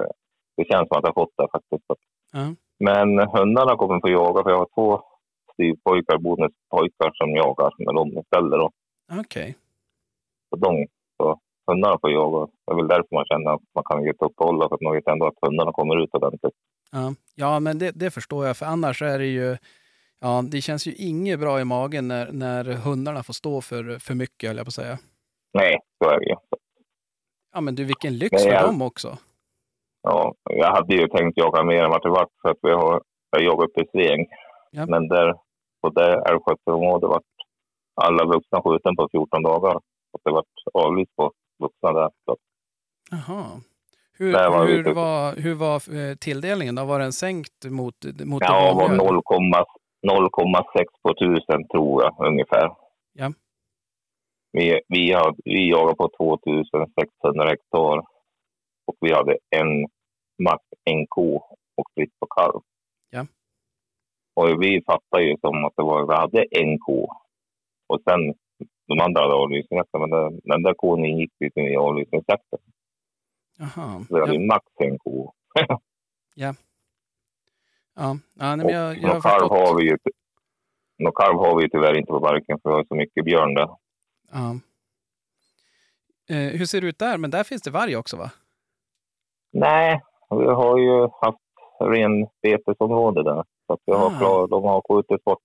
det 0.56 0.64
känns 0.64 0.88
som 0.88 0.98
att 0.98 1.04
jag 1.04 1.12
har 1.14 1.22
fått 1.24 1.36
det 1.36 1.48
faktiskt. 1.52 1.84
Ja. 2.32 2.54
Men 2.78 3.18
hundarna 3.18 3.76
kommer 3.76 4.00
få 4.00 4.08
jaga 4.08 4.42
för 4.42 4.50
jag 4.50 4.58
har 4.58 4.68
två 4.74 5.02
styvpojkar, 5.52 6.18
bonuspojkar 6.18 7.10
som 7.14 7.30
jagar 7.30 7.72
med 7.78 7.94
dem 7.94 8.18
istället. 8.18 8.72
Okej. 9.20 9.56
Så 10.50 10.56
de, 10.56 10.86
så 10.86 10.95
hundarna 11.66 11.98
får 12.00 12.10
jaga. 12.10 12.46
Det 12.66 12.72
är 12.72 12.76
väl 12.76 12.88
därför 12.88 13.14
man 13.14 13.24
känner 13.24 13.50
att 13.54 13.62
man 13.74 13.84
kan 13.84 14.04
ge 14.04 14.10
ett 14.10 14.22
uppehåll 14.22 14.68
för 14.68 14.74
att 14.74 14.80
man 14.80 14.92
vet 14.94 15.08
ändå 15.08 15.26
att 15.26 15.38
hundarna 15.46 15.72
kommer 15.72 16.02
ut 16.04 16.14
ordentligt. 16.14 16.54
Ja. 16.92 17.14
ja, 17.34 17.60
men 17.60 17.78
det, 17.78 17.90
det 17.94 18.10
förstår 18.10 18.46
jag. 18.46 18.56
För 18.56 18.66
annars 18.66 19.02
är 19.02 19.18
det 19.18 19.26
ju... 19.26 19.56
Ja, 20.20 20.42
det 20.52 20.60
känns 20.60 20.86
ju 20.86 20.92
inget 20.94 21.40
bra 21.40 21.60
i 21.60 21.64
magen 21.64 22.08
när, 22.08 22.32
när 22.32 22.64
hundarna 22.64 23.22
får 23.22 23.32
stå 23.32 23.60
för, 23.60 23.98
för 23.98 24.14
mycket, 24.14 24.48
höll 24.48 24.56
jag 24.56 24.66
på 24.66 24.68
att 24.68 24.74
säga. 24.74 24.98
Nej, 25.54 25.78
så 26.04 26.10
är 26.10 26.18
det 26.20 26.26
ju. 26.26 26.34
Ja, 27.54 27.60
men 27.60 27.74
du, 27.74 27.84
vilken 27.84 28.18
lyx 28.18 28.42
för 28.42 28.50
jag- 28.50 28.62
dem 28.64 28.82
också. 28.82 29.18
Ja, 30.02 30.34
jag 30.50 30.70
hade 30.70 30.94
ju 30.94 31.08
tänkt 31.08 31.38
jaga 31.38 31.64
mer 31.64 31.84
än 31.84 31.90
vad 31.90 32.02
det 32.02 32.08
vart 32.08 32.28
för 32.42 32.48
att 32.48 32.58
vi 32.62 32.70
har 32.70 33.02
jag 33.30 33.42
jagar 33.42 33.64
uppe 33.66 33.80
i 33.80 33.86
Sveg. 33.92 34.26
Ja. 34.70 34.86
Men 34.86 35.08
där, 35.08 35.34
på 35.82 35.88
det 35.88 36.12
älgskötselområdet 36.30 37.08
vart 37.08 37.22
alla 37.94 38.24
vuxna 38.24 38.62
skjuten 38.62 38.96
på 38.96 39.08
14 39.12 39.42
dagar. 39.42 39.74
Och 40.12 40.20
det 40.24 40.30
vart 40.30 40.56
avlyst 40.74 41.16
på 41.16 41.32
vuxna 41.58 41.92
där. 41.92 42.10
Så, 42.24 42.36
Jaha. 43.10 43.60
Hur, 44.18 44.32
var 44.32 44.66
hur, 44.66 44.94
var, 44.94 45.36
hur 45.36 45.54
var 45.54 45.94
eh, 45.96 46.14
tilldelningen? 46.16 46.74
då? 46.74 46.84
Var 46.84 46.98
den 46.98 47.12
sänkt 47.12 47.64
mot, 47.64 47.94
mot 48.24 48.40
det 48.40 48.46
ja, 48.46 48.74
var 48.74 48.88
vanliga? 48.88 49.64
0,6 50.06 50.84
på 51.02 51.14
tusen 51.14 51.68
tror 51.68 52.02
jag 52.02 52.26
ungefär. 52.28 52.70
Ja. 53.12 53.32
Vi, 54.52 54.80
vi, 54.88 55.12
har, 55.12 55.34
vi 55.44 55.70
jagar 55.70 55.94
på 55.94 56.10
2600 56.18 57.48
hektar. 57.48 57.98
Och 58.86 58.96
vi 59.00 59.12
hade 59.12 59.38
en 59.56 59.86
max 60.42 60.62
en 60.84 61.06
ko 61.06 61.36
och 61.76 61.86
fritt 61.94 62.12
på 62.20 62.26
kalv. 62.26 62.60
Ja. 63.10 63.26
Och 64.34 64.62
vi 64.62 64.82
fattade 64.86 65.24
ju 65.24 65.36
som 65.40 65.64
att 65.64 65.72
det 65.76 65.82
var, 65.82 66.06
vi 66.06 66.14
hade 66.14 66.44
en 66.50 66.78
ko. 66.78 67.08
Och 67.86 68.00
sen 68.08 68.34
de 68.86 69.00
andra 69.00 69.20
hade 69.22 69.34
avlysningsjakten, 69.34 70.00
men 70.00 70.10
den, 70.10 70.40
den 70.44 70.62
där 70.62 70.74
kon 70.74 71.04
ingick 71.04 71.32
ju 71.40 71.72
i 71.72 71.76
avlysningsjakten. 71.76 72.58
Jaha. 73.58 74.04
Så 74.08 74.14
vi 74.14 74.20
hade 74.20 74.34
Ja, 74.34 74.40
max 74.40 74.66
en 74.78 74.98
ko. 74.98 75.32
ja. 76.34 76.54
ja 77.94 78.16
nej, 78.34 78.56
men 78.56 78.68
jag, 78.68 78.96
jag 78.98 79.08
har 79.08 79.20
förstått. 79.20 79.50
har 79.50 79.76
vi 79.78 79.84
ju 79.90 79.96
någon 80.98 81.12
kalv 81.12 81.38
har 81.38 81.56
vi 81.56 81.62
ju 81.62 81.68
tyvärr 81.68 81.98
inte 81.98 82.06
på 82.12 82.20
marken 82.20 82.58
för 82.62 82.70
vi 82.70 82.76
har 82.76 82.84
så 82.84 82.94
mycket 82.94 83.24
björn 83.24 83.54
där. 83.54 83.68
Ja. 84.32 84.56
Eh, 86.28 86.58
hur 86.58 86.64
ser 86.66 86.80
det 86.80 86.86
ut 86.86 86.98
där? 86.98 87.18
Men 87.18 87.30
där 87.30 87.44
finns 87.44 87.62
det 87.62 87.70
varg 87.70 87.96
också 87.96 88.16
va? 88.16 88.30
Nej, 89.52 90.00
vi 90.30 90.46
har 90.46 90.78
ju 90.78 91.00
haft 91.20 91.38
renbetesområde 91.80 93.22
där. 93.22 93.44
Så 93.66 93.72
att 93.72 93.80
vi 93.86 93.92
har 93.92 94.06
Ah. 94.14 94.18
klar, 94.18 94.48
de 94.48 94.64
har 94.64 94.82
skjutit 94.88 95.24
bort 95.24 95.42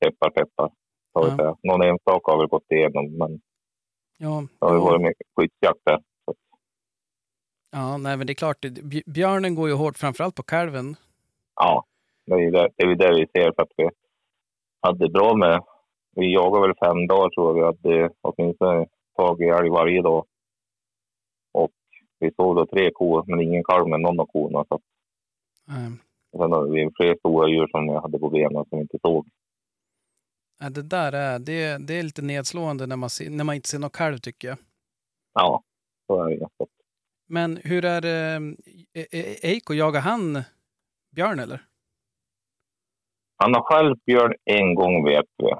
peppar, 0.00 0.30
peppar. 0.30 0.70
Så 1.18 1.26
Ja. 1.26 1.30
att 1.32 1.36
säga. 1.36 1.56
Någon 1.62 1.82
enstaka 1.82 2.32
har 2.32 2.38
väl 2.38 2.46
gått 2.48 2.70
igenom, 2.72 3.16
men 3.18 3.40
Ja, 4.18 4.46
det 4.60 4.66
har 4.66 4.72
ju 4.74 4.78
ja. 4.80 4.84
varit 4.84 5.02
mycket 5.02 5.26
skyddsjakt 5.36 5.80
där. 5.84 5.98
Så 6.24 6.34
ja 7.72 7.96
nej, 7.96 8.16
men 8.16 8.26
det 8.26 8.32
är 8.32 8.34
klart. 8.34 8.64
Björnen 9.06 9.54
går 9.54 9.68
ju 9.68 9.74
hårt 9.74 9.98
framförallt 9.98 10.34
på 10.34 10.42
kalven. 10.42 10.96
ja, 11.54 11.84
det 12.26 12.34
är 12.34 12.38
ju 12.38 12.50
det, 12.50 12.68
det, 12.76 12.82
är 12.84 12.88
ju 12.88 12.94
det 12.94 13.14
vi 13.14 13.26
ser 13.26 13.52
för 13.52 13.62
att 13.62 13.72
vi 13.76 13.88
hade 14.80 15.08
bra 15.08 15.34
med. 15.36 15.62
Vi 16.16 16.34
jagade 16.34 16.66
väl 16.66 16.76
fem 16.84 17.06
dagar 17.06 17.30
tror 17.30 17.46
jag. 17.46 17.54
Vi 17.54 17.88
hade 17.90 18.10
åtminstone 18.20 18.86
tagit 19.16 19.54
älg 19.54 19.68
varje 19.70 20.02
dag. 20.02 20.24
Och 21.52 21.70
vi 22.18 22.30
såg 22.36 22.56
då 22.56 22.66
tre 22.66 22.90
kor, 22.94 23.24
men 23.26 23.40
ingen 23.40 23.64
kalv 23.64 23.88
med 23.88 24.00
någon 24.00 24.20
av 24.20 24.26
korna. 24.26 24.64
Så 24.68 24.80
Eh, 25.68 25.92
sen 26.40 26.52
har 26.52 26.66
vi 26.66 26.90
fler 26.96 27.16
stora 27.18 27.48
djur 27.48 27.66
som 27.70 27.86
jag 27.88 28.00
hade 28.02 28.18
på 28.18 28.30
benen 28.30 28.64
som 28.68 28.78
vi 28.78 28.80
inte 28.80 28.98
såg. 29.02 29.26
Ja, 30.60 30.70
det 30.70 30.82
där 30.82 31.12
är, 31.12 31.38
det, 31.38 31.78
det 31.86 31.94
är 31.94 32.02
lite 32.02 32.22
nedslående 32.22 32.86
när 32.86 32.96
man, 32.96 33.10
ser, 33.10 33.30
när 33.30 33.44
man 33.44 33.54
inte 33.54 33.68
ser 33.68 33.78
någon 33.78 33.90
kalv 33.90 34.18
tycker 34.18 34.48
jag. 34.48 34.58
Ja, 35.34 35.62
så 36.06 36.24
är 36.24 36.30
det 36.30 36.48
Men 37.28 37.56
hur 37.56 37.84
är 37.84 38.00
det? 38.00 38.40
E- 38.94 39.06
E- 39.10 39.36
Eiko, 39.42 39.74
jagar 39.74 40.00
han 40.00 40.42
björn 41.16 41.38
eller? 41.38 41.64
Han 43.36 43.54
har 43.54 43.62
själv 43.62 43.96
björn 44.06 44.34
en 44.44 44.74
gång 44.74 45.04
vet 45.04 45.26
vi. 45.36 45.52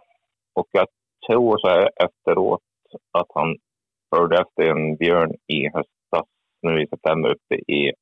Och 0.55 0.69
jag 0.71 0.87
tror 1.27 1.59
så 1.59 1.69
här 1.69 1.91
efteråt 2.05 2.63
att 3.13 3.27
han 3.35 3.57
förde 4.15 4.41
efter 4.41 4.63
en 4.63 4.97
björn 4.97 5.35
i 5.47 5.69
höstas, 5.69 6.29
nu 6.63 6.83
i 6.83 6.87
september, 6.87 7.31
uppe 7.31 7.55
i 7.55 7.93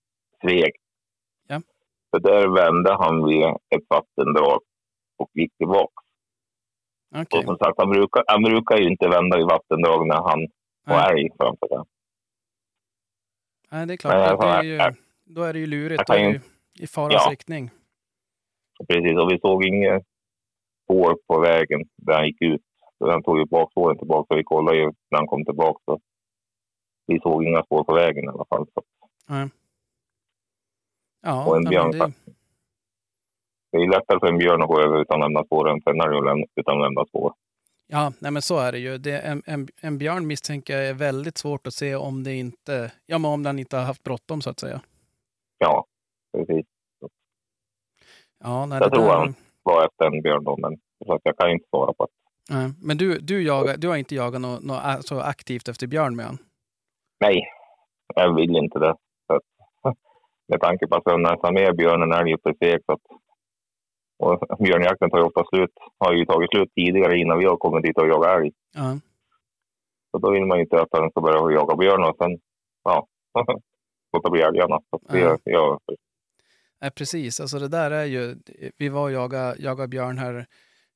Sveg. 0.40 0.73
Ja. 1.48 1.60
Så 2.10 2.18
där 2.18 2.48
vände 2.48 2.93
han 2.94 3.27
vid 3.27 3.44
ett 3.44 3.86
vattendrag 3.89 4.60
och 5.16 5.31
gick 5.35 5.56
tillbaka. 5.56 6.05
Okej. 7.14 7.38
Och 7.38 7.44
som 7.44 7.56
sagt, 7.58 7.74
han 7.78 7.90
brukar, 7.90 8.24
han 8.26 8.42
brukar 8.42 8.76
ju 8.76 8.88
inte 8.88 9.08
vända 9.08 9.38
i 9.40 9.42
vattendrag 9.42 10.06
när 10.06 10.16
han 10.16 10.46
har 10.84 11.12
älg 11.12 11.28
framför 11.40 11.68
sig. 11.68 11.78
Nej, 13.70 13.86
det 13.86 13.92
är 13.92 13.96
klart. 13.96 14.14
Nej, 14.14 14.36
det, 14.38 14.46
är 14.46 14.62
ju, 14.90 14.94
då 15.24 15.42
är 15.42 15.52
det 15.52 15.58
ju 15.58 15.66
lurigt. 15.66 16.02
Då 16.06 16.12
är 16.14 16.18
det 16.18 16.30
ju- 16.30 16.40
i 16.78 16.86
farans 16.86 17.22
Ja. 17.26 17.30
riktning. 17.30 17.70
Precis, 18.88 19.18
och 19.18 19.32
vi 19.32 19.38
såg 19.40 19.64
inget 19.64 20.02
spår 20.84 21.18
på 21.26 21.40
vägen 21.40 21.80
där 21.96 22.14
han 22.14 22.26
gick 22.26 22.42
ut. 22.42 22.62
Så 22.98 23.10
han 23.10 23.22
tog 23.22 23.38
ju 23.38 23.44
bakspåren 23.44 23.98
tillbaka, 23.98 24.26
så 24.28 24.36
vi 24.36 24.44
kollade 24.44 24.78
ju 24.78 24.84
när 24.84 25.18
han 25.18 25.26
kom 25.26 25.44
tillbaka. 25.44 25.80
Så 25.84 26.00
vi 27.06 27.20
såg 27.20 27.44
inga 27.44 27.62
spår 27.62 27.84
på 27.84 27.94
vägen 27.94 28.24
i 28.24 28.28
alla 28.28 28.44
fall. 28.44 28.66
Så 28.74 28.82
Nej. 29.28 29.48
Ja, 31.22 31.46
Och 31.46 31.56
en 31.56 31.64
björn 31.64 31.90
men 31.98 31.98
det, 32.10 32.32
det 33.77 33.85
är 33.85 33.89
lättare 33.90 34.20
för 34.20 34.27
en 34.27 34.39
björn 34.39 34.62
att 34.62 34.69
gå 34.69 34.81
över 34.81 35.01
utan 35.01 35.23
att 35.23 35.27
lämna 35.28 35.44
spår 35.44 35.69
än 35.70 35.81
för 35.82 35.90
en 35.90 36.01
älg 36.01 36.44
utan 36.57 36.77
att 36.77 36.82
lämna 36.86 37.05
spår. 37.07 37.32
ja, 37.86 38.12
nej, 38.20 38.31
men 38.32 38.43
så 38.43 38.59
är 38.59 38.73
det 38.73 38.78
ju. 38.78 38.98
Det, 38.98 39.19
en, 39.19 39.43
en, 39.47 39.69
en 39.82 39.98
björn 39.98 40.27
misstänker 40.27 40.77
jag 40.77 40.89
är 40.89 40.94
väldigt 40.94 41.39
svårt 41.39 41.66
att 41.66 41.74
se 41.74 41.94
om 41.94 42.24
det 42.24 42.35
inte, 42.35 42.93
ja, 43.07 43.19
men 43.19 43.31
om 43.31 43.43
den 43.43 43.59
inte 43.59 43.77
har 43.77 43.85
haft 43.85 44.03
bråttom 44.03 44.40
så 44.43 44.51
att 44.51 44.61
säga. 44.61 44.81
Ja, 45.59 45.85
precis. 46.36 46.66
Ja, 48.44 48.66
nej, 48.66 48.78
Jag 48.82 48.90
det 48.90 48.94
tror 48.97 49.07
där- 49.07 49.15
han 49.16 49.35
var 49.62 49.85
efter 49.86 50.05
en 50.07 50.23
björn 50.23 50.44
då, 50.44 50.57
men 50.57 50.78
jag 51.24 51.36
kan 51.39 51.51
inte 51.51 51.69
svara 51.69 51.93
på 51.93 52.05
det. 52.07 52.12
Nej, 52.55 52.70
men 52.82 52.97
du, 52.98 53.19
du, 53.19 53.43
jagar, 53.43 53.77
du 53.77 53.89
har 53.89 53.97
inte 53.97 54.15
jagat 54.15 54.40
något 54.40 54.62
nå, 54.62 54.81
så 55.01 55.20
aktivt 55.20 55.69
efter 55.69 55.86
björn 55.86 56.16
med 56.16 56.27
han? 56.27 56.39
Nej, 57.20 57.43
jag 58.15 58.35
vill 58.35 58.57
inte 58.57 58.78
det. 58.78 58.94
Med 60.48 60.61
tanke 60.61 60.86
på 60.86 60.97
att 60.97 61.03
jag 61.05 61.20
nästan 61.20 61.55
med 61.55 61.77
björnen 61.77 62.12
älg 62.12 62.35
uppe 62.35 62.51
i 62.51 62.55
Sveg. 62.55 62.81
Så 62.86 62.93
att, 62.93 63.01
och 64.18 64.59
björnjakten 64.59 65.10
tar 65.10 65.18
ju 65.18 65.24
ofta 65.24 65.44
slut, 65.44 65.70
har 65.98 66.12
ju 66.12 66.24
tagit 66.24 66.51
slut 66.51 66.74
tidigare 66.74 67.18
innan 67.18 67.38
vi 67.38 67.44
har 67.44 67.56
kommit 67.56 67.84
dit 67.84 67.98
och 67.98 68.09
jagat 68.09 68.40
älg. 68.40 68.52
Ja. 68.74 68.98
Så 70.10 70.18
då 70.18 70.30
vill 70.30 70.44
man 70.47 70.59
ju 70.59 70.64
inte 70.64 70.82
att 70.82 70.90
den 70.90 71.10
ska 71.10 71.20
börja 71.20 71.59
jaga 71.60 71.76
björn 71.76 72.05
och 72.05 72.16
sen, 72.16 72.38
ja, 72.84 73.06
låta 74.12 74.30
bli 74.30 74.43
älgarna. 74.43 74.80
Så 74.90 75.01
det, 75.12 75.18
Ja. 75.20 75.38
ja, 75.44 75.80
Nej, 76.80 76.90
precis. 76.90 77.40
Alltså 77.40 77.59
det 77.59 77.68
där 77.68 77.90
är 77.90 78.05
ju, 78.05 78.36
vi 78.78 78.88
var 78.88 79.02
och 79.02 79.12
jagade, 79.12 79.56
jagade 79.59 79.88
björn 79.88 80.18
här, 80.18 80.47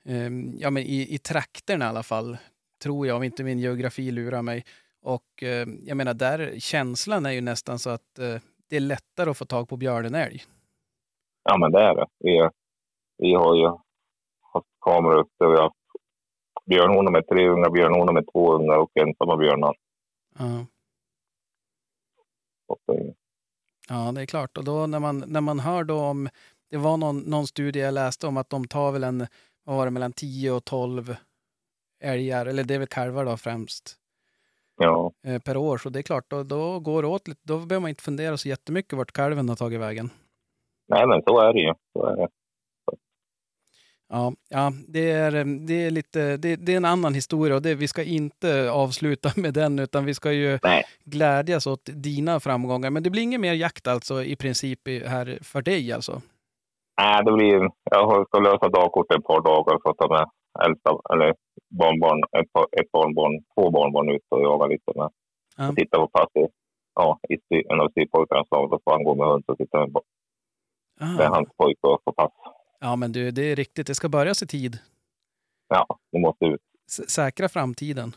ehm, 0.05 0.52
ja 0.59 0.70
men 0.70 0.82
i, 0.82 1.14
i 1.14 1.18
trakterna 1.18 1.84
i 1.84 1.88
alla 1.88 2.02
fall, 2.02 2.36
tror 2.82 3.06
jag, 3.06 3.16
om 3.16 3.22
inte 3.22 3.44
min 3.44 3.59
geografi 3.59 4.10
lurar 4.10 4.42
mig. 4.42 4.64
Och 5.02 5.42
eh, 5.42 5.66
jag 5.82 5.97
menar, 5.97 6.14
där 6.14 6.55
känslan 6.59 7.26
är 7.26 7.30
ju 7.30 7.40
nästan 7.40 7.78
så 7.78 7.90
att 7.90 8.18
eh, 8.18 8.36
det 8.70 8.76
är 8.76 8.80
lättare 8.80 9.30
att 9.30 9.38
få 9.38 9.44
tag 9.44 9.68
på 9.68 9.76
björn 9.76 10.06
än 10.06 10.14
älg. 10.14 10.42
ja, 11.44 11.56
men 11.59 11.72
det 11.72 11.80
är 11.80 11.94
det. 11.94 12.06
Vi, 12.18 12.48
vi 13.20 13.34
har 13.34 13.55
ju 13.56 13.66
haft 14.52 14.66
kameror 14.80 15.18
uppe. 15.18 15.47
Vi 15.47 15.56
har 15.56 15.62
haft 15.62 15.76
björnhonor 16.66 17.10
med 17.10 17.28
tre 17.28 17.48
unga, 17.48 17.70
björnhonor 17.70 18.12
med 18.12 18.24
två 18.32 18.52
unga 18.52 18.78
och 18.78 18.90
ensamma 18.94 19.36
björnar. 19.36 19.76
Ja. 20.38 20.66
Ja, 23.88 24.12
det 24.12 24.20
är 24.20 24.26
klart. 24.26 24.59
Och 24.59 24.64
då 24.64 24.86
när 24.86 24.98
man, 25.01 25.24
när 25.26 25.40
man 25.40 25.60
hör 25.60 25.84
då 25.84 26.01
om, 26.01 26.28
det 26.70 26.76
var 26.76 26.97
någon, 26.97 27.18
någon 27.18 27.47
studie 27.47 27.80
jag 27.80 27.94
läste 27.94 28.26
om 28.26 28.36
att 28.36 28.51
de 28.51 28.68
tar 28.68 28.92
väl 28.92 29.05
en, 29.05 29.26
vad 29.64 29.76
var 29.76 29.84
det, 29.84 29.90
mellan 29.90 30.12
10 30.12 30.51
och 30.51 30.64
12 30.64 31.16
älgar, 32.01 32.47
eller 32.47 32.64
det 32.64 32.74
är 32.74 32.78
väl 32.78 32.88
kalvar 32.88 33.24
då 33.24 33.36
främst, 33.36 33.97
Ja, 34.76 35.12
eh, 35.26 35.42
per 35.42 35.56
år. 35.56 35.78
Så 35.78 35.88
det 35.88 35.98
är 35.98 36.02
klart, 36.02 36.24
då, 36.28 36.42
då 36.42 36.80
går 36.80 37.02
det 37.02 37.09
åt 37.09 37.28
lite, 37.28 37.40
då 37.44 37.55
behöver 37.55 37.80
man 37.80 37.88
inte 37.88 38.02
fundera 38.02 38.36
så 38.36 38.48
jättemycket 38.48 38.92
vart 38.92 39.12
kalven 39.12 39.48
har 39.48 39.56
tagit 39.56 39.80
vägen. 39.80 40.10
nej 40.88 41.06
men 41.06 41.22
så 41.22 41.40
är 41.40 41.52
det 41.52 41.60
ju. 41.60 41.74
Så 41.92 42.06
är 42.06 42.16
det. 42.16 42.28
Ja, 44.12 44.32
ja 44.48 44.72
det, 44.88 45.10
är, 45.10 45.34
eh, 45.34 45.44
det 45.44 45.84
är 45.86 45.90
lite, 45.90 46.36
det, 46.36 46.56
det 46.56 46.72
är 46.72 46.76
en 46.76 46.84
annan 46.84 47.14
historia 47.14 47.56
och 47.56 47.62
det, 47.62 47.74
vi 47.74 47.88
ska 47.88 48.02
inte 48.02 48.70
avsluta 48.70 49.28
med 49.40 49.54
den 49.54 49.78
utan 49.78 50.04
vi 50.04 50.14
ska 50.14 50.32
ju 50.32 50.58
Nej. 50.62 50.84
glädjas 51.04 51.66
åt 51.66 51.84
dina 51.84 52.40
framgångar. 52.40 52.90
Men 52.90 53.02
det 53.02 53.10
blir 53.10 53.22
ingen 53.22 53.40
mer 53.40 53.52
jakt 53.52 53.86
alltså 53.86 54.22
i 54.22 54.36
princip 54.36 54.88
här 55.06 55.38
för 55.42 55.62
dig 55.62 55.92
alltså? 55.92 56.22
Nej, 57.00 57.24
det 57.24 57.32
blir... 57.32 57.70
Jag 57.90 58.26
ska 58.28 58.38
lösa 58.38 58.68
dagkort 58.68 59.12
ett 59.14 59.24
par 59.24 59.40
dagar 59.42 59.78
för 59.82 59.90
att 59.90 59.98
ta 59.98 60.08
med 60.08 60.26
äldsta, 60.66 60.90
eller 61.12 61.34
barnbarn, 61.80 62.18
ett, 62.40 62.52
par- 62.52 62.80
ett 62.80 62.92
barnbarn, 62.92 63.32
två 63.54 63.70
barnbarn 63.70 64.08
ut 64.14 64.22
och 64.28 64.42
jaga 64.42 64.66
lite 64.66 64.92
med. 64.96 65.08
Ja. 65.56 65.68
Och 65.68 65.76
titta 65.76 65.96
på 65.98 66.08
pass 66.08 66.28
i, 66.34 66.46
ja, 66.94 67.18
i 67.28 67.72
en 67.72 67.80
av 67.80 67.88
styrpojkarnas 67.88 68.46
lag. 68.50 68.70
Då 68.70 68.78
får 68.84 68.90
han 68.92 69.04
gå 69.04 69.14
med 69.14 69.26
hund 69.28 69.44
och 69.46 69.58
titta 69.58 69.78
med, 69.78 69.88
med 71.18 71.26
Ah. 71.26 71.34
hans 71.34 71.48
pojke 71.56 71.86
och 71.86 72.00
få 72.04 72.12
pass. 72.12 72.32
Ja, 72.81 72.97
men 72.97 73.12
du, 73.12 73.31
det 73.31 73.43
är 73.43 73.57
riktigt. 73.57 73.86
Det 73.86 73.94
ska 73.94 74.09
börjas 74.09 74.43
i 74.43 74.47
tid. 74.47 74.78
Ja, 75.69 75.86
det 76.12 76.19
måste 76.19 76.44
ut. 76.44 76.61
S- 76.89 77.11
säkra 77.11 77.48
framtiden. 77.48 78.16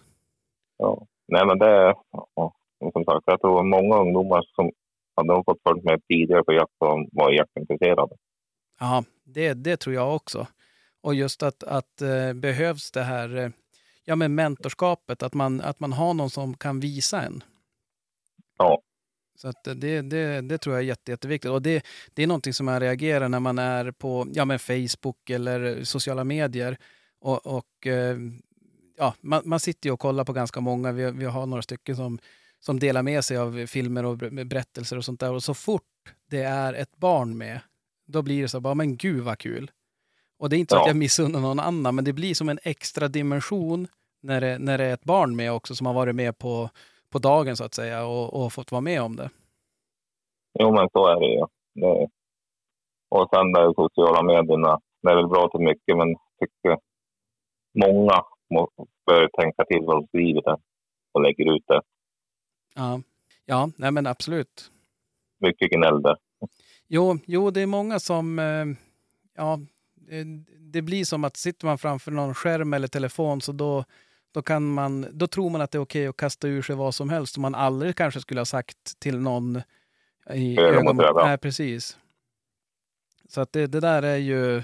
Ja. 0.77 1.07
Nej, 1.27 1.45
men 1.45 1.59
det 1.59 1.65
är... 1.65 1.95
Ja, 2.35 2.53
som 2.93 3.03
sagt, 3.05 3.23
jag 3.25 3.41
tror 3.41 3.63
många 3.63 3.97
ungdomar 3.97 4.43
som 4.55 4.71
hade 5.15 5.43
fått 5.43 5.61
följa 5.63 5.83
med 5.83 6.01
tidigare 6.07 6.43
på 6.43 6.53
jakt 6.53 6.77
som 6.77 7.09
var 7.11 7.31
jaktintresserade. 7.31 8.15
Ja, 8.79 9.03
det, 9.23 9.53
det 9.53 9.77
tror 9.77 9.95
jag 9.95 10.15
också. 10.15 10.47
Och 11.01 11.15
just 11.15 11.43
att, 11.43 11.63
att 11.63 12.01
eh, 12.01 12.33
behövs 12.33 12.91
det 12.91 13.03
här 13.03 13.37
eh, 13.37 13.49
ja, 14.03 14.15
men 14.15 14.35
mentorskapet, 14.35 15.23
att 15.23 15.33
man, 15.33 15.61
att 15.61 15.79
man 15.79 15.93
har 15.93 16.13
någon 16.13 16.29
som 16.29 16.57
kan 16.57 16.79
visa 16.79 17.21
en. 17.21 17.43
Ja. 18.57 18.81
Så 19.35 19.47
att 19.47 19.63
det, 19.63 20.01
det, 20.01 20.41
det 20.41 20.57
tror 20.57 20.75
jag 20.75 20.83
är 20.83 20.87
jätte, 20.87 21.11
jätteviktigt. 21.11 21.51
Och 21.51 21.61
det, 21.61 21.85
det 22.13 22.23
är 22.23 22.27
någonting 22.27 22.53
som 22.53 22.65
man 22.65 22.79
reagerar 22.79 23.29
när 23.29 23.39
man 23.39 23.59
är 23.59 23.91
på 23.91 24.27
ja, 24.33 24.45
men 24.45 24.59
Facebook 24.59 25.29
eller 25.29 25.83
sociala 25.83 26.23
medier. 26.23 26.77
Och, 27.19 27.45
och 27.47 27.87
eh, 27.87 28.17
ja, 28.97 29.13
man, 29.21 29.41
man 29.45 29.59
sitter 29.59 29.89
ju 29.89 29.93
och 29.93 29.99
kollar 29.99 30.23
på 30.23 30.33
ganska 30.33 30.59
många. 30.61 30.91
Vi, 30.91 31.11
vi 31.11 31.25
har 31.25 31.45
några 31.45 31.61
stycken 31.61 31.95
som, 31.95 32.19
som 32.59 32.79
delar 32.79 33.03
med 33.03 33.25
sig 33.25 33.37
av 33.37 33.65
filmer 33.65 34.05
och 34.05 34.17
ber- 34.17 34.43
berättelser 34.43 34.97
och 34.97 35.05
sånt 35.05 35.19
där. 35.19 35.31
Och 35.31 35.43
så 35.43 35.53
fort 35.53 35.83
det 36.29 36.41
är 36.41 36.73
ett 36.73 36.97
barn 36.97 37.37
med, 37.37 37.59
då 38.07 38.21
blir 38.21 38.41
det 38.41 38.47
så 38.47 38.59
bara, 38.59 38.73
men 38.75 38.97
gud 38.97 39.23
vad 39.23 39.37
kul. 39.37 39.71
Och 40.39 40.49
det 40.49 40.55
är 40.55 40.57
inte 40.57 40.71
så 40.71 40.75
att 40.75 40.81
Ja. 40.85 40.89
jag 40.89 40.95
missunnar 40.97 41.39
någon 41.39 41.59
annan, 41.59 41.95
men 41.95 42.05
det 42.05 42.13
blir 42.13 42.33
som 42.35 42.49
en 42.49 42.59
extra 42.63 43.07
dimension 43.07 43.87
när 44.21 44.41
det, 44.41 44.57
när 44.59 44.77
det 44.77 44.83
är 44.83 44.93
ett 44.93 45.03
barn 45.03 45.35
med 45.35 45.51
också 45.51 45.75
som 45.75 45.85
har 45.87 45.93
varit 45.93 46.15
med 46.15 46.37
på, 46.37 46.69
på 47.13 47.19
dagen 47.19 47.57
så 47.57 47.63
att 47.63 47.73
säga 47.73 48.05
och, 48.05 48.27
och 48.33 48.53
fått 48.53 48.71
vara 48.71 48.81
med 48.81 49.01
om 49.01 49.15
det. 49.15 49.29
Jo, 50.59 50.71
men 50.71 50.89
så 50.93 51.07
är 51.07 51.19
det 51.19 51.27
ju. 51.35 51.45
Det, 51.81 52.07
och 53.09 53.29
sen 53.33 53.51
där 53.51 53.73
sociala 53.73 54.21
medierna, 54.23 54.79
det 55.01 55.11
är 55.11 55.15
väl 55.15 55.27
bra 55.27 55.49
till 55.49 55.59
mycket, 55.69 55.97
men 55.97 56.15
tycker 56.39 56.77
många 57.85 58.23
må, 58.53 58.69
bör 59.05 59.29
tänka 59.39 59.65
till 59.65 59.81
vad 59.85 59.95
de 59.97 60.07
skriver 60.07 60.41
där 60.41 60.57
och 61.11 61.21
lägger 61.21 61.55
ut 61.55 61.63
det. 61.67 61.81
Ja, 62.75 63.01
ja 63.45 63.69
nej 63.77 63.91
men 63.91 64.07
absolut. 64.07 64.71
Mycket 65.39 65.71
gnäll 65.71 66.01
där. 66.01 66.17
Jo, 66.87 67.17
jo, 67.25 67.51
det 67.51 67.61
är 67.61 67.67
många 67.67 67.99
som... 67.99 68.39
eh, 68.39 68.65
Ja, 69.35 69.59
det, 69.95 70.23
det 70.59 70.81
blir 70.81 71.05
som 71.05 71.23
att 71.23 71.37
sitter 71.37 71.65
man 71.65 71.77
framför 71.77 72.11
någon 72.11 72.33
skärm 72.33 72.73
eller 72.73 72.87
telefon 72.87 73.41
så 73.41 73.51
då, 73.51 73.85
Då, 74.33 74.41
kan 74.41 74.73
man, 74.73 75.07
då 75.11 75.27
tror 75.27 75.49
man 75.49 75.61
att 75.61 75.71
det 75.71 75.77
är 75.77 75.81
okej 75.81 76.07
att 76.07 76.17
kasta 76.17 76.47
ur 76.47 76.61
sig 76.61 76.75
vad 76.75 76.95
som 76.95 77.09
helst 77.09 77.33
som 77.33 77.41
man 77.41 77.55
aldrig 77.55 77.95
kanske 77.95 78.21
skulle 78.21 78.39
ha 78.39 78.45
sagt 78.45 78.99
till 78.99 79.19
någon 79.19 79.61
i 80.33 80.55
mot 80.83 81.03
öga. 81.03 81.25
Nej, 81.25 81.37
precis. 81.37 81.97
Så 83.29 83.41
att 83.41 83.51
det, 83.51 83.67
det 83.67 83.79
där 83.79 84.03
är 84.03 84.17
ju... 84.17 84.63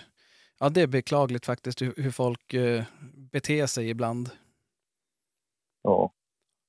Ja, 0.60 0.70
det 0.70 0.82
är 0.82 0.88
beklagligt 0.88 1.46
faktiskt 1.46 1.82
hur, 1.82 1.94
hur 1.98 2.12
folk 2.12 2.54
eh, 2.54 2.84
beter 3.32 3.66
sig 3.66 3.90
ibland. 3.90 4.30
Ja. 5.84 6.12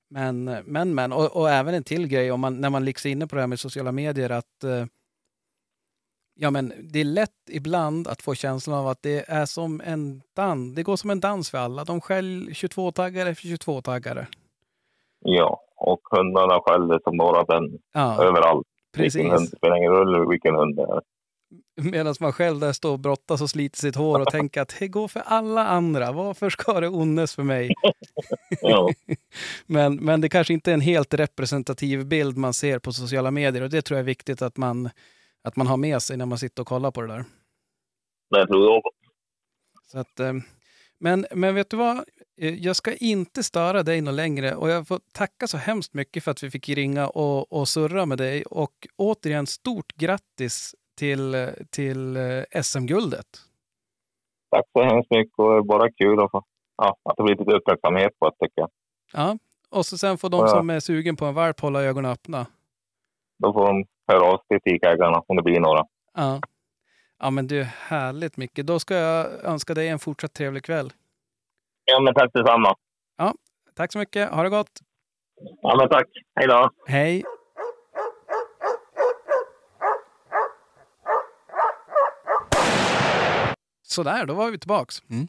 Men, 0.09 0.44
men, 0.44 0.94
men. 0.94 1.12
Och, 1.12 1.36
och 1.36 1.51
även 1.51 1.74
en 1.74 1.85
till 1.85 2.06
grej 2.06 2.32
om 2.32 2.40
man, 2.40 2.60
när 2.60 2.70
man 2.70 2.85
liksom 2.85 3.09
är 3.09 3.12
inne 3.12 3.27
på 3.27 3.36
det 3.36 3.43
här 3.43 3.47
med 3.47 3.60
sociala 3.60 3.93
medier 3.93 4.31
att 4.31 4.64
eh, 4.64 4.86
ja, 6.40 6.50
men 6.50 6.72
det 6.92 7.00
är 7.00 7.04
lätt 7.04 7.30
ibland 7.50 8.08
att 8.08 8.22
få 8.22 8.34
känslan 8.34 8.78
av 8.78 8.88
att 8.88 9.02
det 9.02 9.24
är 9.28 9.46
som 9.46 9.80
en 9.84 10.22
dans. 10.36 10.74
Det 10.76 10.82
går 10.82 10.96
som 10.96 11.10
en 11.10 11.20
dans 11.20 11.50
för 11.50 11.58
alla. 11.58 11.84
De 11.84 12.00
skäll 12.00 12.48
22-taggare 12.50 13.34
för 13.34 13.42
22-taggare. 13.48 14.26
ja. 15.20 15.60
Och 15.82 16.00
hundarna 16.10 16.60
skäller 16.60 17.00
som 17.04 17.16
bara 17.16 17.44
den 17.44 17.78
Ja, 17.92 18.24
överallt. 18.24 18.66
Vilken 18.96 19.30
hund, 19.30 19.32
precis. 19.38 19.50
det 19.50 19.56
spelar 19.56 19.76
ingen 19.76 19.92
roll 19.92 20.30
vilken 20.30 20.54
hund 20.54 20.76
det 20.76 20.82
är. 20.82 21.00
Medan 21.90 22.14
man 22.20 22.32
själv 22.32 22.60
där 22.60 22.72
står 22.72 22.92
och 22.92 22.98
brottas 22.98 23.40
och 23.42 23.50
sliter 23.50 23.78
sitt 23.78 23.96
hår 23.96 24.20
och 24.20 24.26
tänker 24.30 24.60
att 24.60 24.76
det 24.78 24.88
går 24.88 25.08
för 25.08 25.22
alla 25.26 25.66
andra. 25.66 26.12
Varför 26.12 26.50
ska 26.50 26.80
det 26.80 26.88
onnes 26.88 27.34
för 27.34 27.42
mig? 27.42 27.74
Ja. 28.62 28.90
Men, 29.66 29.96
men 29.96 30.20
det 30.20 30.28
kanske 30.28 30.52
inte 30.52 30.70
är 30.70 30.74
en 30.74 30.80
helt 30.80 31.14
representativ 31.14 32.06
bild 32.06 32.36
man 32.36 32.54
ser 32.54 32.78
på 32.78 32.92
sociala 32.92 33.30
medier 33.30 33.62
och 33.62 33.70
det 33.70 33.82
tror 33.82 33.96
jag 33.96 34.02
är 34.04 34.06
viktigt 34.06 34.42
att 34.42 34.56
man, 34.56 34.90
att 35.44 35.56
man 35.56 35.66
har 35.66 35.76
med 35.76 36.02
sig 36.02 36.16
när 36.16 36.26
man 36.26 36.38
sitter 36.38 36.62
och 36.62 36.66
kollar 36.68 36.90
på 36.90 37.00
det 37.00 37.06
där. 37.06 37.24
Det 38.30 38.46
tror 38.46 38.64
jag. 38.64 38.82
Så 39.84 39.98
att, 39.98 40.20
eh, 40.20 40.32
men, 40.98 41.26
men 41.34 41.54
vet 41.54 41.70
du 41.70 41.76
vad? 41.76 41.96
Eh, 42.40 42.54
Jag 42.54 42.76
ska 42.76 42.94
inte 42.94 43.42
störa 43.42 43.82
dig 43.82 44.00
något 44.00 44.14
längre 44.14 44.54
och 44.54 44.70
jag 44.70 44.88
får 44.88 45.00
tacka 45.12 45.46
så 45.46 45.56
hemskt 45.56 45.94
mycket 45.94 46.24
för 46.24 46.30
att 46.30 46.42
vi 46.42 46.50
fick 46.50 46.68
ringa 46.68 47.08
och, 47.08 47.52
och 47.52 47.68
surra 47.68 48.06
med 48.06 48.18
dig. 48.18 48.42
Och 48.44 48.86
återigen, 48.96 49.46
stort 49.46 49.92
grattis 49.92 50.74
till, 50.98 51.50
till 51.70 52.16
eh, 52.16 52.62
SM-guldet. 52.62 53.26
Tack 54.50 54.64
så 54.72 54.82
hemskt 54.82 55.10
mycket 55.10 55.38
och 55.38 55.66
bara 55.66 55.90
kul 55.92 56.20
att, 56.20 56.30
få, 56.30 56.44
ja, 56.76 56.96
att 57.04 57.16
det 57.16 57.22
blir 57.22 57.36
lite 57.36 57.52
uppmärksamhet 57.56 58.18
på 58.18 58.30
det 58.30 58.36
tycker 58.46 58.60
jag. 58.60 58.70
Ja. 59.12 59.38
Och 59.70 59.86
så 59.86 59.98
sen 59.98 60.18
får 60.18 60.28
de 60.30 60.40
Ja. 60.40 60.48
som 60.48 60.70
är 60.70 60.80
sugen 60.80 61.16
på 61.16 61.24
en 61.24 61.34
valp 61.34 61.60
hålla 61.60 61.82
ögonen 61.82 62.10
öppna. 62.10 62.46
Då 63.42 63.52
får 63.52 63.66
de 63.66 63.84
höra 64.12 64.24
av 64.24 64.38
sig 64.48 64.60
till 64.60 64.72
tikägarna 64.72 65.22
om 65.26 65.36
det 65.36 65.42
blir 65.42 65.60
några. 65.60 65.84
Ja. 66.14 66.40
ja, 67.18 67.30
men 67.30 67.46
du, 67.46 67.62
härligt 67.62 68.36
Micke. 68.36 68.60
Då 68.64 68.78
ska 68.78 68.94
jag 68.94 69.44
önska 69.44 69.74
dig 69.74 69.88
en 69.88 69.98
fortsatt 69.98 70.34
trevlig 70.34 70.64
kväll. 70.64 70.92
Ja, 71.84 72.00
men 72.00 72.14
tack 72.14 72.32
detsamma. 72.32 72.76
Tack 73.80 73.92
så 73.92 73.98
mycket. 73.98 74.30
Ha 74.30 74.42
det 74.42 74.48
gott. 74.48 74.80
Ja, 75.62 75.76
men 75.76 75.88
tack. 75.88 76.06
Hej 76.34 76.46
då. 76.46 76.70
Hej. 76.86 77.24
Sådär, 83.82 84.26
då 84.26 84.34
var 84.34 84.50
vi 84.50 84.58
tillbaks. 84.58 85.02
Mm. 85.10 85.28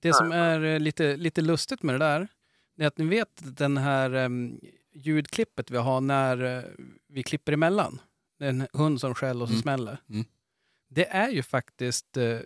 Det 0.00 0.12
som 0.12 0.32
är 0.32 0.64
eh, 0.64 0.80
lite, 0.80 1.16
lite 1.16 1.40
lustigt 1.40 1.82
med 1.82 1.94
det 1.94 1.98
där, 1.98 2.28
det 2.76 2.82
är 2.82 2.86
att 2.86 2.98
ni 2.98 3.04
vet 3.04 3.56
den 3.58 3.76
här 3.76 4.14
um, 4.14 4.60
ljudklippet 4.92 5.70
vi 5.70 5.76
har 5.76 6.00
när 6.00 6.56
eh, 6.56 6.62
vi 7.08 7.22
klipper 7.22 7.52
emellan. 7.52 8.00
En 8.40 8.66
hund 8.72 9.00
som 9.00 9.14
skäller 9.14 9.42
och 9.42 9.48
så 9.48 9.52
Mm. 9.52 9.62
smäller. 9.62 9.98
Mm. 10.10 10.24
Det 10.90 11.06
är 11.08 11.28
ju 11.28 11.42
faktiskt 11.42 12.16
eh, 12.16 12.38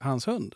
hans 0.00 0.26
hund. 0.28 0.54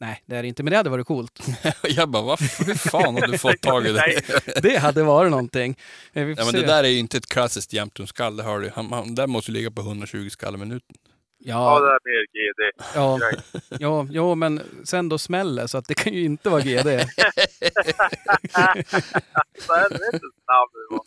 Nej, 0.00 0.22
det 0.26 0.36
är 0.36 0.42
det 0.42 0.48
inte, 0.48 0.62
men 0.62 0.70
det 0.70 0.76
hade 0.76 0.90
varit 0.90 1.06
coolt. 1.06 1.40
Jag 1.82 2.08
bara, 2.08 2.22
vad, 2.22 2.40
hur 2.40 2.74
fan 2.74 3.14
har 3.14 3.26
du 3.26 3.38
fått 3.38 3.60
tag 3.60 3.86
i 3.86 3.92
det? 3.92 4.22
Det 4.62 4.76
hade 4.78 5.02
varit 5.02 5.30
någonting. 5.30 5.76
Eh, 6.12 6.22
Ja, 6.28 6.44
men 6.44 6.52
det 6.52 6.66
där 6.66 6.84
är 6.84 6.88
ju 6.88 6.98
inte 6.98 7.16
ett 7.18 7.26
klassiskt 7.26 7.72
jämthundskall, 7.72 8.36
det 8.36 8.42
hör 8.42 8.58
du. 8.60 8.70
Han, 8.74 8.92
han 8.92 9.14
där 9.14 9.26
måste 9.26 9.50
ju 9.50 9.56
ligga 9.56 9.70
på 9.70 9.80
120 9.80 10.28
skall 10.30 10.54
i 10.54 10.58
minuten. 10.58 10.96
Ja, 11.40 11.80
det 11.80 11.86
Ja, 11.86 11.96
är 11.96 12.00
mer 12.04 12.26
GD. 12.32 12.60
ja, 12.94 13.18
ja, 13.80 14.06
ja, 14.10 14.34
men 14.34 14.60
sen 14.84 15.08
då 15.08 15.18
smäller 15.18 15.66
så 15.66 15.78
att 15.78 15.84
det 15.88 15.94
kan 15.94 16.12
ju 16.12 16.24
inte 16.24 16.48
vara 16.48 16.60
GD. 16.60 16.86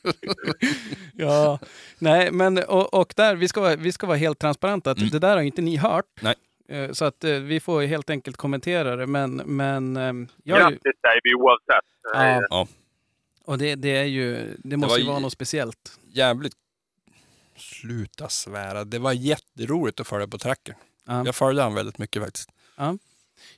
Ja, 1.15 1.59
nej, 1.99 2.31
men 2.31 2.57
och, 2.57 2.93
och 2.93 3.13
där, 3.17 3.35
vi 3.35 3.47
ska, 3.47 3.61
vara- 3.61 3.75
vi 3.75 3.91
ska 3.91 4.07
vara 4.07 4.17
helt 4.17 4.39
transparenta, 4.39 4.91
att 4.91 4.97
Mm. 4.97 5.09
det 5.09 5.19
där 5.19 5.33
har 5.33 5.39
ju 5.41 5.45
inte 5.45 5.61
ni 5.61 5.77
hört. 5.77 6.05
Nej. 6.21 6.35
Eh, 6.69 6.91
Så 6.91 7.05
att 7.05 7.23
eh, 7.23 7.31
vi 7.33 7.59
får 7.59 7.81
helt 7.81 8.09
enkelt 8.09 8.37
kommentera 8.37 8.95
det, 8.95 9.07
men, 9.07 9.35
men 9.35 9.97
eh, 9.97 10.03
jag, 10.43 10.57
är 10.61 10.63
ju- 10.63 10.69
Grattis 10.75 10.81
säger 11.01 11.21
vi 11.23 11.33
oavsett. 11.35 11.85
Ja. 12.13 12.41
Ja. 12.49 12.67
och 13.45 13.57
det, 13.57 13.75
det 13.75 13.97
är 13.97 14.03
ju, 14.03 14.55
det 14.63 14.77
måste 14.77 14.99
ju 14.99 15.03
ju- 15.05 15.09
vara 15.09 15.19
något 15.19 15.33
speciellt. 15.33 15.99
Jävligt... 16.13 16.53
Sluta 17.57 18.29
svära. 18.29 18.83
Det 18.85 18.99
var 18.99 19.13
jätteroligt 19.13 19.99
att 19.99 20.07
följa 20.07 20.27
på 20.27 20.37
tracken. 20.37 20.75
Ja. 21.05 21.25
Jag 21.25 21.35
följde 21.35 21.63
han 21.63 21.73
väldigt 21.73 21.97
mycket 21.97 22.23
faktiskt. 22.23 22.49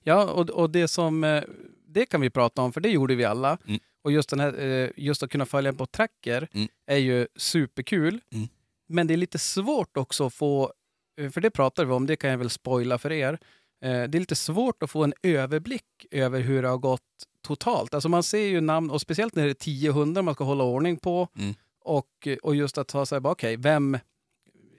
Ja, 0.03 0.23
och, 0.31 0.49
och 0.49 0.69
det 0.69 0.87
som, 0.87 1.23
eh, 1.23 1.43
det 1.87 2.05
kan 2.05 2.21
vi 2.21 2.29
prata 2.29 2.61
om, 2.61 2.73
för 2.73 2.81
det 2.81 2.89
gjorde 2.89 3.15
vi 3.15 3.25
alla. 3.25 3.57
Mm. 3.67 3.79
Och 4.01 4.11
just, 4.11 4.29
den 4.29 4.39
här, 4.39 4.59
eh, 4.59 4.89
just 4.97 5.23
att 5.23 5.29
kunna 5.29 5.45
följa 5.45 5.73
på 5.73 5.85
tracker 5.85 6.47
Mm. 6.53 6.67
är 6.85 6.97
ju 6.97 7.27
superkul. 7.35 8.21
Mm. 8.33 8.47
Men 8.87 9.07
det 9.07 9.13
är 9.13 9.17
lite 9.17 9.39
svårt 9.39 9.97
också 9.97 10.25
att 10.25 10.33
få, 10.33 10.73
eh, 11.19 11.29
för 11.29 11.41
det 11.41 11.51
pratar 11.51 11.85
vi 11.85 11.91
om, 11.93 12.05
det 12.07 12.15
kan 12.15 12.29
jag 12.29 12.37
väl 12.37 12.49
spoila 12.49 12.97
för 12.97 13.11
er. 13.11 13.39
Det 13.81 13.89
är 13.89 14.19
lite 14.19 14.35
svårt 14.35 14.83
att 14.83 14.91
få 14.91 15.03
en 15.03 15.13
överblick 15.23 16.05
över 16.11 16.39
hur 16.39 16.61
det 16.61 16.67
har 16.67 16.77
gått 16.77 17.01
totalt. 17.41 17.93
Alltså 17.93 18.09
man 18.09 18.23
ser 18.23 18.45
ju 18.47 18.61
namn, 18.61 18.91
och 18.91 19.01
speciellt 19.01 19.35
när 19.35 19.43
det 19.43 19.49
är 19.49 19.53
tio 19.53 19.91
hundar 19.91 20.21
man 20.21 20.33
ska 20.33 20.43
hålla 20.43 20.63
ordning 20.63 20.97
på. 20.97 21.27
Mm. 21.37 21.55
Och, 21.83 22.27
och 22.43 22.55
just 22.55 22.77
att 22.77 22.87
ta 22.87 23.05
sig 23.05 23.19
bara, 23.19 23.31
okej, 23.31 23.57
vem... 23.57 23.97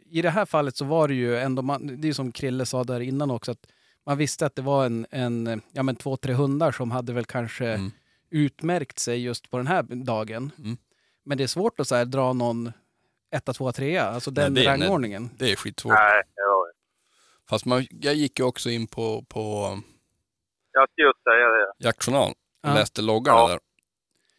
I 0.07 0.23
det 0.23 0.31
här 0.31 0.45
fallet 0.47 0.77
så 0.77 0.85
var 0.85 1.09
det 1.09 1.15
ju 1.15 1.37
ändå, 1.39 1.63
man, 1.63 2.01
det 2.01 2.09
är 2.09 2.13
som 2.13 2.33
Krille 2.33 2.67
sa 2.67 2.85
där 2.85 3.01
innan 3.01 3.31
också, 3.31 3.51
att 3.53 3.67
man 4.07 4.19
visste 4.19 4.47
att 4.47 4.57
det 4.57 4.63
var 4.63 4.87
en, 4.87 5.07
en 5.11 5.63
ja 5.73 5.83
men 5.83 5.97
två, 5.97 6.17
tre 6.17 6.33
hundar 6.35 6.73
som 6.73 6.91
hade 6.91 7.13
väl 7.13 7.25
kanske 7.25 7.67
Mm. 7.67 7.91
utmärkt 8.31 8.99
sig 8.99 9.23
just 9.25 9.51
på 9.51 9.57
den 9.57 9.67
här 9.67 9.83
dagen. 9.83 10.51
Mm. 10.59 10.77
Men 11.25 11.39
det 11.39 11.45
är 11.45 11.49
svårt 11.49 11.81
att 11.81 11.89
så 11.89 11.95
här, 11.95 12.05
dra 12.05 12.33
någon 12.33 12.73
etta, 13.31 13.53
tvåa, 13.53 13.73
trea, 13.73 14.05
alltså 14.05 14.31
Nej, 14.31 14.45
den 14.45 14.55
det 14.55 14.61
är- 14.65 14.77
nej. 14.77 14.81
rangordningen. 14.81 15.31
Det 15.39 15.53
är 15.53 15.57
skitsvårt. 15.57 15.93
Nej, 15.95 16.23
det 16.35 16.43
var 16.43 16.67
det. 16.69 16.73
Fast 17.49 17.65
man, 17.67 17.87
jag 17.91 18.15
gick 18.15 18.39
ju 18.39 18.45
också 18.45 18.71
in 18.71 18.87
på, 18.87 19.25
på 19.29 19.41
Jag 20.73 20.89
ska 20.91 21.03
just 21.03 21.23
säga 21.23 21.47
det. 21.49 21.73
jaktjournal 21.87 22.31
och 22.31 22.69
Ja. 22.69 22.75
läste 22.75 23.03
loggarna 23.03 23.39
Ja. 23.39 23.49
där. 23.49 23.59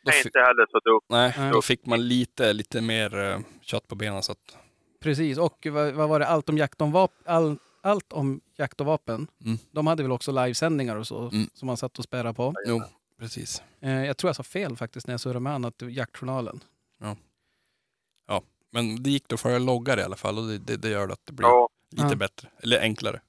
Då 0.06 0.12
Det 0.12 0.18
är 0.18 0.22
fi- 0.22 0.28
inte 0.28 0.40
heller 0.40 0.66
så 0.72 0.80
dumt. 0.80 1.02
nej, 1.10 1.52
då 1.54 1.62
fick 1.62 1.86
man 1.86 2.08
lite, 2.08 2.54
lite 2.54 2.82
mer 2.82 3.18
uh, 3.18 3.40
kött 3.62 3.88
på 3.88 3.96
benen. 3.96 4.24
Så 4.24 4.32
att, 4.32 4.58
Precis, 5.00 5.38
och 5.38 5.68
vad, 5.72 5.94
vad 5.94 6.10
var 6.10 6.20
det, 6.20 6.28
allt 6.28 6.50
om 6.50 6.58
jakt, 6.58 6.82
om 6.82 6.92
vap, 6.92 7.12
all, 7.26 7.58
allt 7.82 8.14
om 8.14 8.42
jakt 8.58 8.80
och 8.82 8.86
vapen. 8.88 9.28
Mm. 9.46 9.58
De 9.72 9.88
hade 9.88 10.04
väl 10.04 10.12
också 10.12 10.32
livesändningar 10.32 10.96
och 10.96 11.08
så, 11.08 11.20
Mm. 11.30 11.50
som 11.54 11.66
man 11.68 11.78
satt 11.78 11.98
och 12.00 12.04
spärrade 12.04 12.34
på. 12.34 12.54
jo, 12.68 12.82
precis. 13.20 13.62
Eh, 13.82 14.06
jag 14.06 14.18
tror 14.18 14.30
jag 14.30 14.36
sa 14.36 14.44
fel 14.44 14.78
faktiskt 14.78 15.08
när 15.08 15.14
jag 15.14 15.20
surrade 15.22 15.40
med 15.40 15.54
honom, 15.54 15.70
att 15.70 15.78
det 15.80 15.86
var 15.86 15.92
jaktjournalen. 15.92 16.60
Men 18.72 19.04
det 19.04 19.10
gick 19.10 19.28
då 19.28 19.38
för 19.38 19.56
att 19.56 19.62
loggar 19.62 20.00
i 20.00 20.04
alla 20.04 20.16
fall 20.16 20.38
och 20.38 20.48
det, 20.48 20.58
det, 20.58 20.78
det 20.78 20.90
gör 20.90 21.10
att 21.10 21.20
det 21.26 21.34
blir 21.34 21.48
Ja. 21.48 21.70
lite 21.92 22.08
Ja. 22.10 22.16
bättre. 22.16 22.48
Eller 22.64 22.80
enklare. 22.80 23.22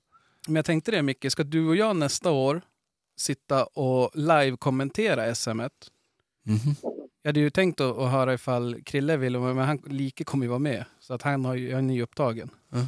Men 0.47 0.57
jag 0.57 0.65
tänkte 0.65 0.91
det 0.91 1.03
Micke, 1.03 1.27
ska 1.33 1.43
du 1.43 1.69
och 1.69 1.77
jag 1.77 1.97
nästa 1.97 2.31
år 2.31 2.61
sitta 3.17 3.65
och 3.65 4.11
live-kommentera 4.15 5.25
SM-et? 6.47 6.79
Jag 7.23 7.29
hade 7.29 7.41
ju 7.41 7.51
tänkt 7.51 7.81
att, 7.81 7.99
att 7.99 8.11
höra 8.11 8.35
ifall 8.35 8.83
Krille 8.83 9.17
ville 9.17 9.39
men 9.39 9.59
han 9.59 9.77
Like 9.87 10.25
kommer 10.25 10.45
ju 10.45 10.49
vara 10.49 10.59
med. 10.59 10.85
Så 10.99 11.15
att 11.15 11.23
han 11.23 11.45
har 11.45 11.55
ju, 11.55 11.75
han 11.75 11.91
är 11.91 11.95
ju 11.95 12.03
upptagen. 12.03 12.51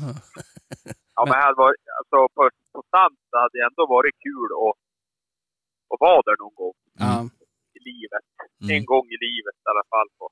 Ja, 1.14 1.24
Men- 1.24 1.35
hade 1.35 1.55
varit, 1.55 1.76
alltså, 1.98 2.35
på, 2.35 2.51
på 2.72 2.82
sant 2.90 3.18
det 3.30 3.39
hade 3.39 3.59
det 3.59 3.64
ändå 3.70 3.86
varit 3.86 4.14
kul 4.26 4.48
att, 4.64 4.76
att 5.94 6.01
vara 6.01 6.22
där 6.22 6.36
någon 6.43 6.55
gång 6.55 6.74
Ja. 6.98 7.28
i 7.74 7.78
livet. 7.90 8.24
Mm. 8.62 8.76
En 8.76 8.85
gång 8.85 9.06
i 9.06 9.16
livet 9.26 9.55
i 9.64 9.66
alla 9.72 9.85
fall. 9.93 10.09
På. 10.18 10.28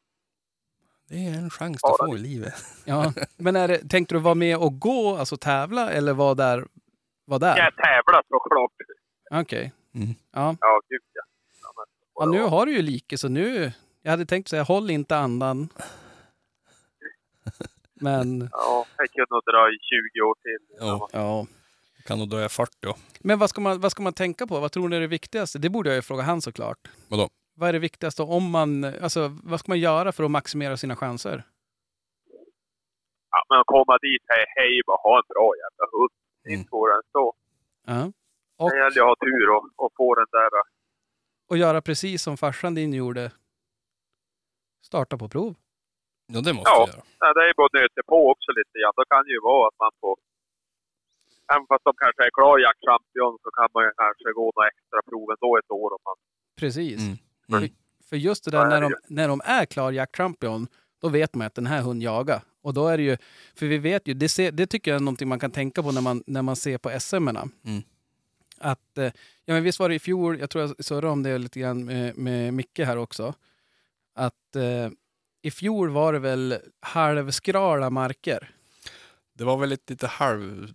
Det 1.09 1.27
är 1.27 1.39
en 1.43 1.51
chans 1.51 1.79
Ja, 1.83 1.91
att 2.01 2.09
få 2.11 2.17
i 2.17 2.19
livet. 2.19 2.55
ja. 2.85 3.13
Men 3.37 3.57
är 3.57 3.69
det, 3.69 3.79
tänkte 3.89 4.15
du 4.15 4.19
vara 4.21 4.35
med 4.35 4.57
och 4.59 4.81
gå, 4.81 5.17
alltså 5.17 5.37
tävla, 5.37 5.91
eller 5.91 6.13
vara 6.13 6.35
där? 6.35 6.67
Var 7.25 7.39
där? 7.39 7.57
Jag 7.57 7.75
tävlar 7.77 8.23
såklart. 8.29 8.73
Okej. 9.43 9.73
Mm. 9.95 10.09
Ja. 10.33 10.57
Ja, 10.61 10.81
gud 10.89 11.01
ja. 11.13 11.23
Ja, 12.19 12.27
nu 12.27 12.43
har 12.43 12.67
du 12.67 12.73
ju 12.77 12.83
Like, 12.83 13.19
så 13.19 13.29
nu... 13.29 13.73
Jag 14.03 14.11
hade 14.11 14.27
tänkt 14.27 14.49
säga, 14.49 14.63
håll 14.63 14.91
inte 14.91 15.17
andan. 15.17 15.69
Men, 18.01 18.49
Ja, 18.53 18.87
jag 18.97 19.11
kunde 19.11 19.27
nog 19.31 19.43
dra 19.45 19.69
i 19.69 19.79
20 20.15 20.21
år 20.21 20.35
till. 20.43 20.77
Ja, 20.81 21.09
ja. 21.13 21.47
kan 22.07 22.19
nog 22.19 22.29
dröja 22.29 22.49
40 22.49 22.73
då. 22.81 22.95
Men 23.21 23.39
vad 23.39 23.51
ska, 23.51 23.61
man, 23.61 23.81
vad 23.81 23.91
ska 23.93 24.03
man 24.03 24.13
tänka 24.13 24.47
på? 24.47 24.61
Vad 24.61 24.73
tror 24.73 24.89
ni 24.89 24.97
är 24.97 25.01
det 25.01 25.07
viktigaste? 25.07 25.59
Det 25.59 25.71
borde 25.71 25.89
jag 25.89 25.97
ju 25.97 26.03
fråga 26.03 26.23
han 26.23 26.43
såklart. 26.43 26.79
Vadå? 27.09 27.29
Vad 27.55 27.69
är 27.69 27.73
det 27.73 27.79
viktigaste 27.79 28.23
om 28.23 28.51
man... 28.51 28.85
Alltså, 28.85 29.31
vad 29.45 29.61
ska 29.61 29.71
man 29.73 29.81
göra 29.81 30.13
för 30.13 30.25
att 30.25 30.31
maximera 30.31 30.77
sina 30.77 30.97
chanser? 30.97 31.45
Ja, 33.31 33.39
men 33.49 33.61
att 33.61 33.67
komma 33.67 33.99
dit, 33.99 34.23
hej, 34.27 34.45
hej, 34.57 34.81
bara 34.87 34.97
ha 35.09 35.17
en 35.19 35.29
bra 35.35 35.49
jävla 35.65 35.85
hund. 35.99 36.11
Det 36.43 36.49
är 36.49 36.53
Mm. 36.53 36.61
inte 36.61 36.69
svårare 36.69 36.97
än 36.97 37.09
så. 37.13 37.35
Ja. 37.87 38.13
Och, 38.61 38.71
Det 38.71 38.77
gäller 38.79 38.97
ju 38.97 39.03
att 39.03 39.09
ha 39.09 39.17
tur 39.27 39.47
och, 39.57 39.65
och 39.85 39.93
få 39.97 40.15
den 40.15 40.31
där, 40.39 40.51
och 41.51 41.57
göra 41.59 41.81
precis 41.83 42.23
som 42.23 42.37
farsan 42.37 42.75
din 42.75 42.93
gjorde. 42.93 43.33
Starta 44.87 45.19
på 45.19 45.29
prov. 45.29 45.55
Ja, 46.33 46.41
det 46.41 46.53
måste 46.53 46.71
Ja. 46.71 46.79
jag 46.79 46.89
göra. 46.89 47.03
Nej, 47.23 47.31
det 47.35 47.41
är 47.51 47.55
bara 47.61 47.67
att 47.67 47.73
nöta 47.81 48.03
på 48.13 48.19
också 48.33 48.51
lite 48.59 48.75
grann. 48.81 48.93
Då 48.97 49.05
kan 49.13 49.25
det 49.27 49.33
ju 49.37 49.41
vara 49.41 49.69
att 49.69 49.79
man 49.85 49.91
får... 50.01 50.17
Även 51.53 51.67
fast 51.71 51.85
de 51.89 51.93
kanske 52.03 52.21
är 52.29 52.31
klar 52.39 52.55
jaktchampion 52.67 53.35
så 53.45 53.51
kan 53.59 53.69
man 53.75 53.83
ju 53.87 53.91
kanske 54.03 54.29
gå 54.41 54.45
några 54.57 54.69
extra 54.73 54.99
prov 55.09 55.27
ändå 55.35 55.51
ett 55.61 55.71
år 55.83 55.91
om 55.97 56.03
man... 56.09 56.17
Precis. 56.61 57.01
Mm. 57.01 57.17
För, 57.51 57.57
Mm. 57.57 57.71
för 58.09 58.17
just 58.17 58.45
det 58.45 58.51
där 58.51 58.65
är 58.67 58.71
när 58.71 58.81
de, 58.81 58.95
när 59.09 59.29
de 59.29 59.41
är 59.45 59.65
klar 59.67 59.91
jaktchampion, 59.93 60.67
då 61.03 61.09
vet 61.09 61.35
man 61.35 61.47
att 61.47 61.55
den 61.55 61.67
här 61.67 61.83
hunden 61.83 62.01
jagar. 62.01 62.41
Och 62.63 62.75
då 62.75 62.89
är 62.89 62.97
det 62.97 63.03
ju, 63.03 63.17
för 63.59 63.67
vi 63.67 63.79
vet 63.79 64.09
ju, 64.09 64.15
det, 64.15 64.29
ser, 64.29 64.53
det 64.53 64.67
tycker 64.67 64.91
jag 64.91 64.97
är 65.01 65.05
någonting 65.05 65.29
man 65.29 65.39
kan 65.39 65.51
tänka 65.51 65.83
på 65.83 65.93
när 65.93 66.01
man, 66.03 66.23
när 66.27 66.43
man 66.43 66.57
ser 66.57 66.79
på 66.79 66.89
SM-erna. 67.01 67.45
Mm. 67.65 67.83
Att, 68.73 68.99
eh, 68.99 69.13
ja 69.45 69.55
men 69.55 69.63
visst 69.63 69.81
var 69.81 69.89
det 69.89 69.95
i 69.95 69.99
fjol, 69.99 70.41
jag 70.41 70.51
tror 70.51 70.65
jag 70.65 70.85
surrade 70.85 71.09
om 71.13 71.23
det 71.23 71.39
lite 71.39 71.61
grann 71.61 71.85
med, 71.85 72.17
med 72.19 72.55
Micke 72.55 72.79
här 72.79 72.97
också. 72.99 73.35
Att 74.15 74.57
eh, 74.57 74.89
i 75.43 75.51
fjol 75.51 75.91
var 75.91 76.13
det 76.13 76.19
väl 76.19 76.59
halvskrala 76.81 77.91
marker. 77.91 78.51
Det 79.39 79.45
var 79.45 79.57
väl 79.57 79.73
ett 79.73 79.91
lite 79.91 80.07
halv 80.07 80.69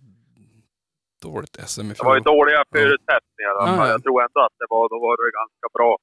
dåligt 1.22 1.56
SM 1.66 1.80
i 1.80 1.94
Det 1.94 2.02
var 2.04 2.14
ju 2.16 2.22
fjol. 2.22 2.36
dåliga 2.36 2.64
förutsättningar. 2.72 3.52
Ja, 3.58 3.76
ja. 3.76 3.88
Jag 3.88 4.02
tror 4.02 4.22
ändå 4.22 4.40
att 4.40 4.56
det 4.58 4.66
var, 4.70 4.88
då 4.88 4.98
var 5.06 5.14
det 5.24 5.30
ganska 5.40 5.66
bra 5.76 5.98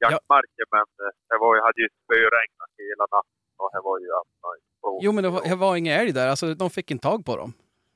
jaktmarker. 0.00 0.64
Men 0.74 0.80
eh, 1.04 1.12
det 1.28 1.38
var 1.40 1.50
ju, 1.56 1.60
hade 1.66 1.80
ju 1.84 1.88
spöregnat 2.04 2.70
hela 2.78 3.04
natten 3.14 3.38
och 3.56 3.70
det 3.72 3.80
var 3.88 3.98
ju... 3.98 4.06
Jo 5.02 5.12
men 5.12 5.24
det 5.24 5.30
var, 5.30 5.42
det 5.42 5.54
var 5.54 5.76
inga 5.76 5.94
älg 6.00 6.12
där, 6.12 6.28
alltså 6.28 6.54
de 6.54 6.70
fick 6.70 6.90
inte 6.90 7.02
tag 7.02 7.24
på 7.24 7.36
dem. 7.36 7.52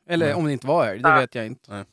Eller 0.07 0.27
Nej. 0.27 0.35
om 0.35 0.45
det 0.45 0.53
inte 0.53 0.67
var 0.67 0.87
älg, 0.87 1.03
det 1.03 1.09
Nej. 1.09 1.21
vet 1.21 1.35
jag 1.35 1.47
inte. 1.47 1.71
Nej. 1.71 1.85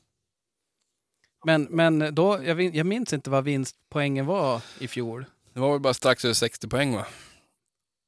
Men, 1.46 1.64
men 1.64 2.16
då, 2.16 2.40
jag, 2.44 2.62
jag 2.62 2.86
minns 2.86 3.14
inte 3.14 3.30
vad 3.30 3.44
vinstpoängen 3.44 4.26
var 4.26 4.62
i 4.80 4.88
fjol. 4.88 5.26
Det 5.54 5.60
var 5.60 5.72
väl 5.72 5.80
bara 5.80 5.94
strax 5.94 6.26
över 6.26 6.34
60 6.34 6.68
poäng 6.68 6.96
va? 6.96 7.06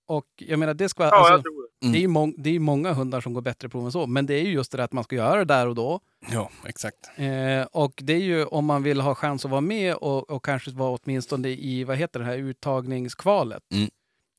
Och 0.07 0.25
jag 0.37 0.59
menar, 0.59 0.73
det 0.73 0.89
ska 0.89 1.03
Ja, 1.03 1.09
alltså, 1.09 1.33
jag 1.33 1.43
tror 1.43 1.61
det. 1.61 1.85
Mm. 1.85 1.93
det, 1.93 1.99
är 1.99 2.01
ju 2.01 2.07
mång, 2.07 2.33
det 2.37 2.49
är 2.49 2.53
ju 2.53 2.59
många 2.59 2.93
hundar 2.93 3.21
som 3.21 3.33
går 3.33 3.41
bättre 3.41 3.69
prov 3.69 3.85
än 3.85 3.91
så. 3.91 4.07
Men 4.07 4.25
det 4.25 4.33
är 4.33 4.43
ju 4.43 4.51
just 4.51 4.71
det 4.71 4.77
där 4.77 4.83
att 4.83 4.93
man 4.93 5.03
ska 5.03 5.15
göra 5.15 5.37
det 5.37 5.53
där 5.53 5.67
och 5.67 5.75
då. 5.75 5.99
Ja, 6.31 6.49
exakt. 6.65 7.11
Eh, 7.15 7.63
och 7.71 7.93
det 8.03 8.13
är 8.13 8.19
ju 8.19 8.45
om 8.45 8.65
man 8.65 8.83
vill 8.83 9.01
ha 9.01 9.15
chans 9.15 9.45
att 9.45 9.51
vara 9.51 9.61
med 9.61 9.95
och, 9.95 10.29
och 10.29 10.45
kanske 10.45 10.71
vara 10.71 10.97
åtminstone 11.03 11.49
i, 11.49 11.83
vad 11.83 11.97
heter 11.97 12.19
det 12.19 12.25
här, 12.25 12.37
uttagningskvalet. 12.37 13.63
Mm. 13.73 13.89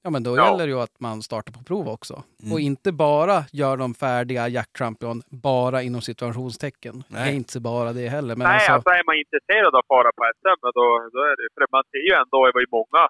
Ja 0.04 0.10
men 0.10 0.22
då 0.22 0.36
Ja. 0.36 0.44
gäller 0.46 0.64
det 0.66 0.72
ju 0.72 0.80
att 0.80 1.00
man 1.00 1.22
startar 1.22 1.52
på 1.52 1.62
prov 1.64 1.86
också. 1.96 2.14
Mm. 2.42 2.52
Och 2.52 2.60
inte 2.60 2.92
bara 2.92 3.38
gör 3.60 3.76
de 3.76 3.94
färdiga 3.94 4.48
jaktchampion, 4.48 5.22
bara 5.50 5.82
inom 5.82 6.00
situationstecken. 6.10 6.94
Nej. 7.08 7.24
Det 7.24 7.30
är 7.34 7.36
inte 7.42 7.60
bara 7.60 7.90
det 7.92 8.08
heller. 8.16 8.34
Men 8.36 8.44
Nej, 8.48 8.54
alltså, 8.54 8.72
alltså 8.72 8.90
är 9.00 9.04
man 9.10 9.16
intresserad 9.24 9.72
av 9.74 9.80
att 9.82 9.86
fara 9.94 10.10
på 10.18 10.22
SM, 10.38 10.58
men 10.64 10.72
då, 10.78 10.84
då 11.14 11.20
är 11.30 11.34
det... 11.40 11.46
För 11.54 11.62
man 11.76 11.84
ser 11.92 12.04
ju 12.08 12.12
ändå, 12.22 12.38
det 12.46 12.54
var 12.56 12.64
ju 12.66 12.72
många 12.80 13.02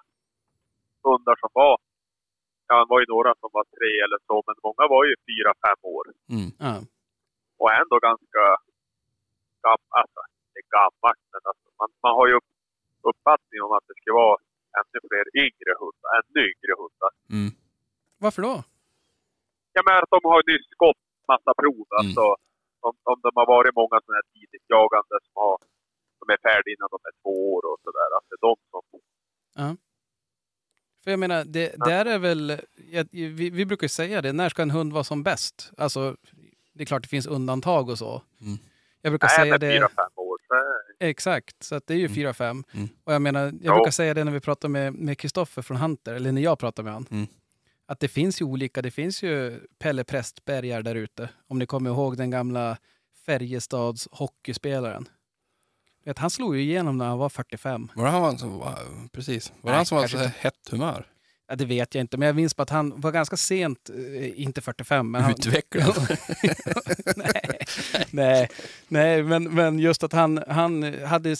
hundar 1.07 1.35
som 1.43 1.49
var... 1.61 1.75
Ja, 2.69 2.75
det 2.83 2.89
var 2.93 2.99
ju 3.03 3.07
några 3.15 3.31
som 3.41 3.49
var 3.57 3.65
tre 3.77 3.91
eller 4.05 4.19
så, 4.27 4.35
men 4.47 4.55
många 4.67 4.83
var 4.93 5.01
ju 5.09 5.13
fyra, 5.29 5.51
fem 5.65 5.79
år. 5.95 6.05
Mm. 6.35 6.49
ja. 6.65 6.73
Och 7.61 7.69
ändå 7.81 7.95
ganska... 8.09 8.43
Gam, 9.63 9.81
alltså, 10.01 10.19
det 10.51 10.59
är 10.63 10.67
gammalt, 10.77 11.23
men 11.33 11.41
alltså, 11.49 11.67
man, 11.79 11.89
man 12.05 12.13
har 12.19 12.25
ju 12.29 12.33
upp, 12.39 12.49
uppfattning 13.09 13.59
om 13.65 13.71
att 13.77 13.85
det 13.89 13.95
ska 14.01 14.09
vara 14.23 14.35
ännu 14.79 14.97
fler 15.07 15.25
yngre 15.45 15.71
hundar, 15.81 16.09
ännu 16.19 16.41
yngre 16.51 16.73
hundar. 16.81 17.11
Mm. 17.35 17.51
Varför 18.23 18.41
då? 18.49 18.55
Ja, 19.75 19.81
men 19.85 19.95
att 20.03 20.13
de 20.15 20.19
har 20.33 20.41
nyss 20.51 20.69
gått 20.85 21.03
massa 21.31 21.51
prov. 21.61 21.85
Mm. 21.89 21.99
Alltså, 21.99 22.25
om, 22.87 22.93
om 23.11 23.19
de 23.25 23.31
har 23.39 23.47
varit 23.55 23.75
många 23.81 23.95
sådana 24.01 24.17
här 24.19 24.27
tidigt 24.35 24.65
jagande 24.75 25.15
som, 25.25 25.35
har, 25.43 25.57
som 26.19 26.27
är 26.33 26.39
färdiga 26.47 26.73
innan 26.75 26.89
de 26.95 26.99
är 27.09 27.15
två 27.21 27.35
år 27.53 27.63
och 27.71 27.79
sådär. 27.85 28.09
Att 28.17 28.25
det 28.29 28.35
är 28.39 28.43
de 28.49 28.55
som... 28.71 28.83
För 31.03 31.11
jag 31.11 31.19
menar, 31.19 31.43
det, 31.45 31.75
där 31.85 32.05
är 32.05 32.19
väl, 32.19 32.61
vi, 33.11 33.49
vi 33.49 33.65
brukar 33.65 33.85
ju 33.85 33.89
säga 33.89 34.21
det, 34.21 34.33
när 34.33 34.49
ska 34.49 34.61
en 34.61 34.71
hund 34.71 34.93
vara 34.93 35.03
som 35.03 35.23
bäst? 35.23 35.71
Alltså, 35.77 36.15
det 36.73 36.83
är 36.83 36.85
klart 36.85 37.01
det 37.03 37.09
finns 37.09 37.27
undantag 37.27 37.89
och 37.89 37.97
så. 37.97 38.21
Mm. 38.41 38.57
Jag 39.01 39.11
brukar 39.11 39.27
Nej, 39.27 39.35
säga 39.35 39.57
det... 39.57 39.71
fyra, 39.71 39.89
fem 39.89 40.11
år. 40.15 40.32
Exakt, 40.99 41.63
så 41.63 41.81
det 41.85 41.93
är 41.93 41.97
ju 41.97 42.05
Mm. 42.05 42.15
4-5. 42.15 42.63
Mm. 42.73 42.89
Och 43.03 43.13
jag 43.13 43.21
menar, 43.21 43.41
jag 43.41 43.53
Ja. 43.61 43.73
brukar 43.75 43.91
säga 43.91 44.13
det 44.13 44.23
när 44.23 44.31
vi 44.31 44.39
pratar 44.39 44.69
med 44.91 45.17
Kristoffer 45.17 45.61
från 45.61 45.77
Hunter, 45.77 46.13
eller 46.13 46.31
när 46.31 46.41
jag 46.41 46.59
pratar 46.59 46.83
med 46.83 46.93
han. 46.93 47.07
Mm. 47.11 47.27
Att 47.85 47.99
det 47.99 48.07
finns 48.07 48.41
ju 48.41 48.45
olika, 48.45 48.81
det 48.81 48.91
finns 48.91 49.23
ju 49.23 49.59
Pelle 49.79 50.03
Prästbergar 50.03 50.81
där 50.81 50.95
ute. 50.95 51.29
Om 51.47 51.59
ni 51.59 51.65
kommer 51.65 51.89
ihåg 51.89 52.17
den 52.17 52.31
gamla 52.31 52.77
Färjestads 53.25 54.07
hockeyspelaren. 54.11 55.05
Vet, 56.05 56.19
han 56.19 56.29
slog 56.29 56.55
ju 56.55 56.61
igenom 56.61 56.97
när 56.97 57.05
han 57.05 57.17
var 57.17 57.29
45. 57.29 57.89
Var 57.95 58.05
det 58.05 58.11
han 58.11 58.37
som 58.37 58.57
var, 58.59 58.77
precis, 59.11 59.53
var 59.61 59.69
Nej, 59.71 59.75
han 59.77 59.85
som 59.85 59.97
var 59.97 60.07
så 60.07 60.17
hett 60.17 60.69
humör? 60.71 61.05
Ja, 61.47 61.55
det 61.55 61.65
vet 61.65 61.95
jag 61.95 62.01
inte, 62.01 62.17
men 62.17 62.25
jag 62.25 62.35
minns 62.35 62.55
bara 62.55 62.63
att 62.63 62.69
han 62.69 63.01
var 63.01 63.11
ganska 63.11 63.37
sent, 63.37 63.89
eh, 63.89 64.41
inte 64.41 64.61
45, 64.61 65.11
men 65.11 65.21
han, 65.21 65.31
Utvecklad. 65.31 66.07
nej, 67.15 67.57
nej, 68.09 68.49
nej 68.87 69.23
men, 69.23 69.43
men 69.43 69.79
just 69.79 70.03
att 70.03 70.13
han, 70.13 70.43
han 70.47 71.03
hade, 71.03 71.35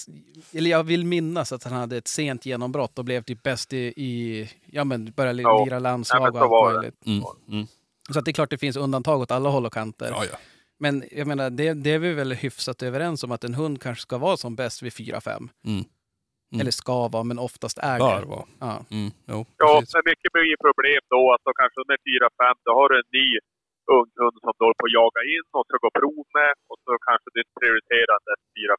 eller 0.51 0.69
jag 0.69 0.83
vill 0.83 1.05
minnas 1.05 1.51
att 1.51 1.63
han 1.63 1.73
hade 1.73 1.97
ett 1.97 2.07
sent 2.07 2.45
genombrott 2.45 2.99
och 2.99 3.05
blev 3.05 3.23
typ 3.23 3.43
bäst 3.43 3.73
i, 3.73 3.77
i 3.77 4.49
ja 4.65 4.83
men 4.83 5.11
började 5.11 5.41
Ja. 5.41 5.65
lira 5.65 5.79
landslag 5.79 6.35
och 6.35 6.41
så 6.41 6.65
allt 6.65 6.75
möjligt. 6.75 7.05
Mm. 7.05 7.23
Mm. 7.51 7.67
Så 8.13 8.19
att 8.19 8.25
det 8.25 8.31
är 8.31 8.33
klart 8.33 8.49
det 8.49 8.57
finns 8.57 8.77
undantag 8.77 9.21
åt 9.21 9.31
alla 9.31 9.49
håll 9.49 9.65
och 9.65 9.73
kanter. 9.73 10.07
Ja, 10.11 10.23
ja. 10.31 10.37
Men 10.79 11.03
jag 11.11 11.27
menar, 11.27 11.49
det, 11.49 11.73
det 11.73 11.91
är 11.91 11.99
vi 11.99 12.13
väl 12.13 12.33
hyfsat 12.33 12.83
överens 12.83 13.23
om 13.23 13.31
att 13.31 13.43
en 13.43 13.53
hund 13.53 13.81
kanske 13.81 14.01
ska 14.01 14.17
vara 14.17 14.37
som 14.37 14.55
bäst 14.55 14.81
vid 14.81 14.93
4-5. 14.93 15.49
Mm. 15.65 15.85
Mm. 16.53 16.61
Eller 16.61 16.75
ska 16.83 16.97
vara, 17.15 17.25
men 17.29 17.39
oftast 17.49 17.77
är 17.91 17.99
Bör 18.05 18.21
det. 18.21 18.29
vara. 18.35 18.45
Ja. 18.65 18.73
Mm. 18.97 19.09
Jo, 19.31 19.39
Ja, 19.63 19.73
men 19.93 20.03
mycket 20.11 20.29
blir 20.33 20.47
ju 20.53 20.57
problem 20.67 21.01
då 21.15 21.21
att 21.33 21.43
då 21.47 21.51
kanske 21.61 21.77
de 21.81 21.87
är 21.95 22.01
fyra, 22.09 22.27
fem, 22.41 22.57
då 22.67 22.71
har 22.79 22.87
du 22.89 22.95
en 23.03 23.11
ny 23.19 23.27
ung 23.97 24.09
hund 24.21 24.37
som 24.43 24.51
du 24.55 24.61
håller 24.65 24.79
på 24.81 24.87
att 24.89 24.97
jaga 25.01 25.21
in 25.33 25.45
och 25.55 25.65
ska 25.67 25.77
gå 25.85 25.91
prov 25.99 26.25
med 26.39 26.53
och 26.69 26.79
så 26.85 26.91
kanske 27.07 27.27
du 27.33 27.37
inte 27.43 27.55
prioriterar 27.61 28.17
den 28.29 28.39
fyra, 28.55 28.75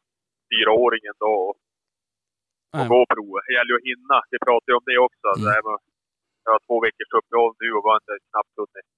fyraåringen 0.50 1.16
då 1.24 1.32
och, 1.48 1.54
och 2.76 2.84
Nej. 2.84 2.88
gå 2.94 3.00
provet. 3.14 3.42
Det 3.46 3.54
gäller 3.56 3.72
ju 3.74 3.78
att 3.80 3.90
hinna. 3.92 4.16
Vi 4.32 4.38
pratar 4.46 4.68
ju 4.70 4.76
om 4.80 4.86
det 4.90 4.98
också. 5.08 5.28
Mm. 5.32 5.44
Det 5.44 5.60
med, 5.66 5.78
jag 6.44 6.52
har 6.54 6.62
två 6.68 6.76
veckors 6.86 7.12
uppehåll 7.18 7.52
nu 7.62 7.68
och 7.76 7.84
var 7.88 7.96
inte 8.00 8.14
knappt 8.30 8.54
hunnit 8.60 8.88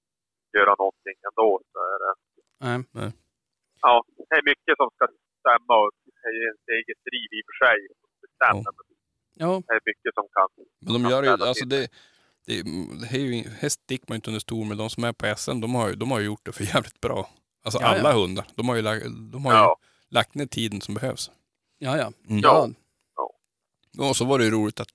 göra 0.56 0.74
någonting 0.82 1.16
ändå. 1.28 1.48
Så 1.72 1.78
är 1.92 1.98
det, 2.04 2.12
Nej. 2.64 3.10
ja, 3.86 3.94
det 4.28 4.34
är 4.40 4.44
mycket 4.52 4.74
som 4.80 4.88
ska 4.96 5.04
stämma 5.42 5.74
och 5.82 5.90
det 6.04 6.28
är 6.28 6.34
ens 6.50 6.64
eget 6.78 7.00
driv 7.08 7.28
i 7.38 7.40
och 7.42 7.48
för 7.48 7.56
sig. 7.66 7.78
Men 8.40 8.64
Ja, 9.38 9.62
Det 9.66 9.72
är 9.72 9.80
mycket 9.84 10.14
som 10.14 10.24
kan 10.32 10.48
Men 10.80 10.92
de 10.92 11.02
Ja, 11.02 11.10
gör 11.10 11.22
ju, 11.22 11.44
alltså 11.44 11.64
det, 11.64 11.90
det, 12.46 12.62
det 13.00 13.16
är 13.16 13.18
ju, 13.18 13.48
här 13.50 13.68
sticker 13.68 14.04
man 14.08 14.14
ju 14.14 14.16
inte 14.16 14.30
under 14.30 14.40
stol 14.40 14.66
med. 14.66 14.76
De 14.78 14.90
som 14.90 15.04
är 15.04 15.12
på 15.12 15.34
SM, 15.36 15.60
de 15.60 15.74
har 15.74 15.88
ju, 15.88 15.94
de 15.94 16.10
har 16.10 16.18
ju 16.18 16.26
gjort 16.26 16.44
det 16.46 16.52
för 16.52 16.64
jävligt 16.74 17.00
bra. 17.00 17.30
Alltså 17.64 17.80
Ja, 17.80 17.92
ja. 17.94 17.98
alla 18.00 18.12
hundar. 18.12 18.46
De 18.54 18.68
har 18.68 18.76
ju, 18.76 18.82
lagt, 18.82 19.04
de 19.32 19.44
har 19.44 19.52
ju 19.52 19.58
Ja. 19.58 19.76
lagt 20.08 20.34
ner 20.34 20.46
tiden 20.46 20.80
som 20.80 20.94
behövs. 20.94 21.30
ja, 21.78 21.96
ja. 21.98 22.12
Mm. 22.28 22.40
ja. 22.42 22.68
Och 23.98 24.16
så 24.16 24.24
var 24.24 24.38
det 24.38 24.44
ju 24.44 24.50
roligt 24.50 24.80
att 24.80 24.88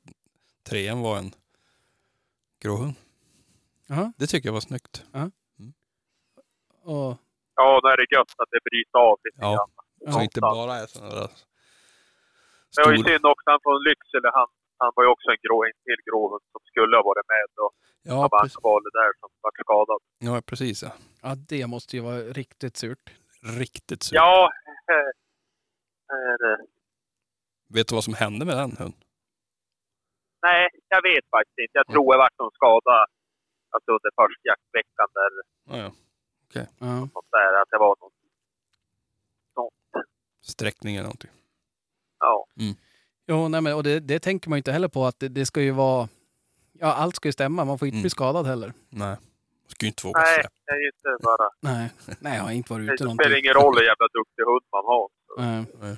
trean 0.70 1.02
var 1.02 1.18
en 1.18 1.34
gråhund. 2.62 2.94
Jaha. 3.88 4.14
Det 4.18 4.28
tycker 4.28 4.50
jag 4.50 4.54
var 4.54 4.62
snyggt. 4.62 5.04
Och, 6.84 7.18
Ja, 7.56 7.80
då 7.84 7.88
är 7.90 7.98
det 7.98 8.16
gött 8.18 8.34
att 8.38 8.50
det 8.52 8.60
bryts 8.72 8.90
av 8.94 9.20
lite 9.24 9.38
Ja. 9.42 9.50
grann. 9.56 9.70
ja. 10.00 10.12
Så 10.12 10.22
inte 10.22 10.42
bara 10.42 10.76
är 10.78 10.86
sådana 10.88 11.16
där 11.16 11.30
Det 12.76 12.82
var 12.86 12.92
ju 12.98 13.04
synd 13.10 13.26
också, 13.34 13.46
han 13.54 13.60
från 13.64 13.84
Lycksele, 13.88 14.30
han, 14.34 14.48
han 14.78 14.92
var 14.96 15.04
ju 15.04 15.10
också 15.10 15.28
en, 15.34 15.38
grå, 15.46 15.58
en 15.64 15.78
till 15.86 16.02
gråhund 16.08 16.44
som 16.52 16.62
skulle 16.72 16.96
ha 16.98 17.04
varit 17.04 17.28
med. 17.36 17.50
Och 17.66 17.74
Ja, 18.04 18.12
han 18.12 18.30
var 18.32 18.40
precis. 18.42 18.94
där 19.00 19.12
som 19.20 19.30
var 19.42 19.52
skadad. 19.64 20.00
ja, 20.20 20.42
precis 20.50 20.84
ja. 20.84 20.92
ja, 21.22 21.36
det 21.52 21.68
måste 21.68 21.96
ju 21.98 22.02
vara 22.10 22.18
riktigt 22.42 22.78
surt. 22.78 23.06
Riktigt 23.60 24.04
sur. 24.04 24.16
Ja, 24.16 24.52
eh, 24.92 25.10
är 26.18 26.38
det- 26.44 26.66
Vet 27.76 27.88
du 27.88 27.96
vad 27.96 28.04
som 28.04 28.14
hände 28.14 28.46
med 28.46 28.56
den 28.58 28.72
hunden? 28.78 28.94
nej, 30.42 30.70
jag 30.88 31.02
vet 31.02 31.26
faktiskt 31.30 31.60
inte. 31.60 31.78
Jag 31.82 31.88
tror 31.88 32.14
det 32.14 32.18
vart 32.18 32.38
någon 32.40 32.52
skada 32.52 33.06
alltså 33.74 33.92
under 33.92 34.12
första 34.22 34.42
jaktveckan 34.52 35.08
där, 35.18 35.30
Ja, 35.72 35.78
ja. 36.54 36.66
Ja. 36.80 37.00
något 37.00 37.32
där, 37.32 37.62
att 37.62 37.70
det 37.70 37.78
var 37.78 37.96
någon, 38.02 38.12
Sträckning 40.42 40.96
eller 40.96 41.04
någonting. 41.04 41.32
Ja. 42.22 42.48
Jo, 43.28 43.48
nej, 43.48 43.62
men, 43.62 43.74
och 43.76 43.84
det, 43.84 44.00
det 44.00 44.20
tänker 44.20 44.50
man 44.50 44.58
ju 44.58 44.60
inte 44.60 44.72
heller 44.72 44.88
på 44.88 45.06
att 45.06 45.20
det, 45.20 45.28
det 45.30 45.46
ska 45.46 45.62
ju 45.62 45.72
vara... 45.72 46.10
Ja, 46.74 46.94
allt 46.94 47.16
ska 47.16 47.28
ju 47.28 47.32
stämma. 47.32 47.66
Man 47.66 47.80
får 47.80 47.88
inte 47.88 47.96
Mm. 47.96 48.02
bli 48.04 48.10
skadad 48.10 48.46
heller. 48.48 48.74
Nej. 48.90 49.08
Man 49.08 49.18
ska 49.68 49.86
ju 49.86 49.88
inte 49.88 50.08
våga 50.08 50.20
Nej, 50.20 50.34
släppa. 50.36 50.50
det 50.66 50.72
är 50.72 50.80
ju 50.80 50.86
inte 50.88 51.24
bara, 51.24 51.50
Nej, 51.74 51.90
nej 52.20 52.38
jag 52.38 52.44
har 52.44 52.52
inte 52.52 52.74
varit 52.74 52.88
det 52.88 52.94
ute 52.94 53.04
spelar 53.04 53.16
någonting. 53.16 53.40
ingen 53.46 53.54
roll 53.54 53.76
hur 53.78 53.84
jävla 53.84 54.08
duktig 54.14 54.44
hund 54.44 54.62
man 54.72 54.86
har. 54.86 55.08
Nej. 55.38 55.66
Nej. 55.82 55.98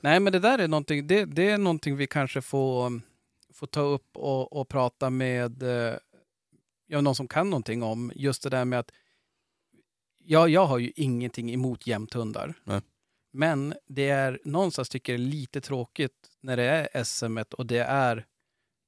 Nej, 0.00 0.20
men 0.20 0.32
det 0.32 0.38
där 0.38 0.58
är 0.58 0.68
någonting, 0.68 1.06
det, 1.06 1.24
det 1.24 1.50
är 1.50 1.58
någonting 1.58 1.96
vi 1.96 2.06
kanske 2.06 2.42
får, 2.42 3.00
får 3.54 3.66
ta 3.66 3.80
upp 3.80 4.16
och, 4.16 4.52
och 4.60 4.68
prata 4.68 5.10
med 5.10 5.62
eh, 5.62 5.94
ja, 6.86 7.00
någon 7.00 7.14
som 7.14 7.28
kan 7.28 7.50
någonting 7.50 7.82
om. 7.82 8.12
Just 8.14 8.42
det 8.42 8.50
där 8.50 8.64
med 8.64 8.78
att 8.78 8.90
ja, 10.24 10.48
jag 10.48 10.66
har 10.66 10.78
ju 10.78 10.92
ingenting 10.96 11.54
emot 11.54 11.86
jämthundar. 11.86 12.54
Men 13.36 13.74
det 13.88 14.08
är 14.08 14.38
någonstans 14.44 14.88
tycker 14.88 15.12
jag 15.12 15.20
lite 15.20 15.60
tråkigt 15.60 16.12
när 16.40 16.56
det 16.56 16.62
är 16.92 17.04
SM 17.04 17.38
och 17.58 17.66
det 17.66 17.78
är, 17.78 18.24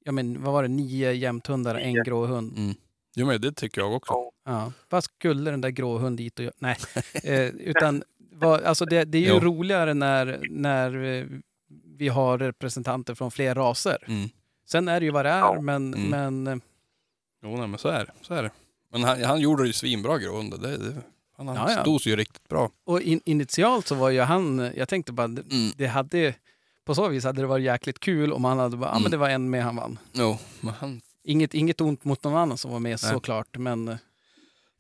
ja 0.04 0.12
men 0.12 0.42
vad 0.42 0.52
var 0.52 0.62
det, 0.62 0.68
nio 0.68 1.12
jämthundar, 1.12 1.74
en 1.74 1.92
Nio. 1.92 2.02
grå 2.04 2.26
hund. 2.26 2.58
Mm. 2.58 2.74
Jo, 3.16 3.26
men 3.26 3.40
det 3.40 3.52
tycker 3.52 3.80
jag 3.80 3.92
också. 3.94 4.12
Ja. 4.44 4.72
Vad 4.88 5.04
skulle 5.04 5.50
den 5.50 5.60
där 5.60 5.70
grå 5.70 5.98
hund 5.98 6.16
dit 6.16 6.38
och 6.38 6.44
göra? 6.44 6.54
Nej, 6.58 6.76
eh, 7.24 7.46
utan 7.48 8.02
vad, 8.32 8.62
alltså 8.62 8.84
det, 8.84 9.04
det 9.04 9.18
är 9.18 9.22
ju 9.22 9.28
Jo. 9.28 9.38
roligare 9.40 9.94
när, 9.94 10.40
när 10.50 11.04
eh, 11.04 11.26
vi 11.98 12.08
har 12.08 12.38
representanter 12.38 13.14
från 13.14 13.30
fler 13.30 13.54
raser. 13.54 14.04
Mm. 14.06 14.28
Sen 14.66 14.88
är 14.88 15.00
det 15.00 15.06
ju 15.06 15.12
vad 15.12 15.24
det 15.24 15.30
är, 15.30 15.60
men, 15.60 15.94
Mm. 15.94 16.10
men 16.10 16.46
eh, 16.46 16.62
Jo, 17.42 17.56
nej, 17.56 17.68
men 17.68 17.78
så 17.78 17.88
är 17.88 18.04
det. 18.06 18.12
Så 18.22 18.34
är 18.34 18.42
det. 18.42 18.50
Men 18.92 19.02
han, 19.04 19.22
han 19.22 19.40
gjorde 19.40 19.62
det 19.62 19.66
ju 19.66 19.72
svinbra 19.72 20.18
gråhundar. 20.18 20.58
Det, 20.58 20.76
det, 20.76 20.96
han, 21.47 21.56
Ja, 21.56 21.73
ja. 21.73 21.82
stod 21.82 22.01
ju 22.06 22.16
riktigt 22.16 22.48
bra. 22.48 22.70
och 22.85 23.01
in, 23.01 23.20
initialt 23.24 23.86
så 23.86 23.94
var 23.94 24.10
ju 24.10 24.20
han, 24.20 24.70
jag 24.77 24.89
tänkte 24.89 25.12
bara, 25.12 25.28
det- 25.28 25.52
Mm. 25.55 25.73
det 25.77 25.86
hade, 25.86 26.35
på 26.85 26.94
så 26.94 27.09
vis 27.09 27.24
hade 27.24 27.40
det 27.40 27.47
varit 27.47 27.65
jäkligt 27.65 28.01
kul 28.01 28.32
om 28.32 28.44
han 28.44 28.59
hade 28.59 28.77
bara, 28.77 28.90
ja 28.90 28.94
men 28.94 29.02
Mm. 29.02 29.10
det 29.10 29.16
var 29.16 29.28
en 29.28 29.51
med 29.51 29.62
han 29.65 29.77
vann. 29.77 29.98
Jo, 30.12 30.39
men 30.60 30.74
han, 30.74 31.01
Inget, 31.24 31.55
inget 31.55 31.81
ont 31.81 32.05
mot 32.05 32.24
någon 32.24 32.36
annan 32.36 32.59
som 32.59 32.70
var 32.70 32.78
med 32.78 32.90
Nej. 33.02 33.12
såklart, 33.12 33.56
men 33.59 33.89
eh, 33.89 33.97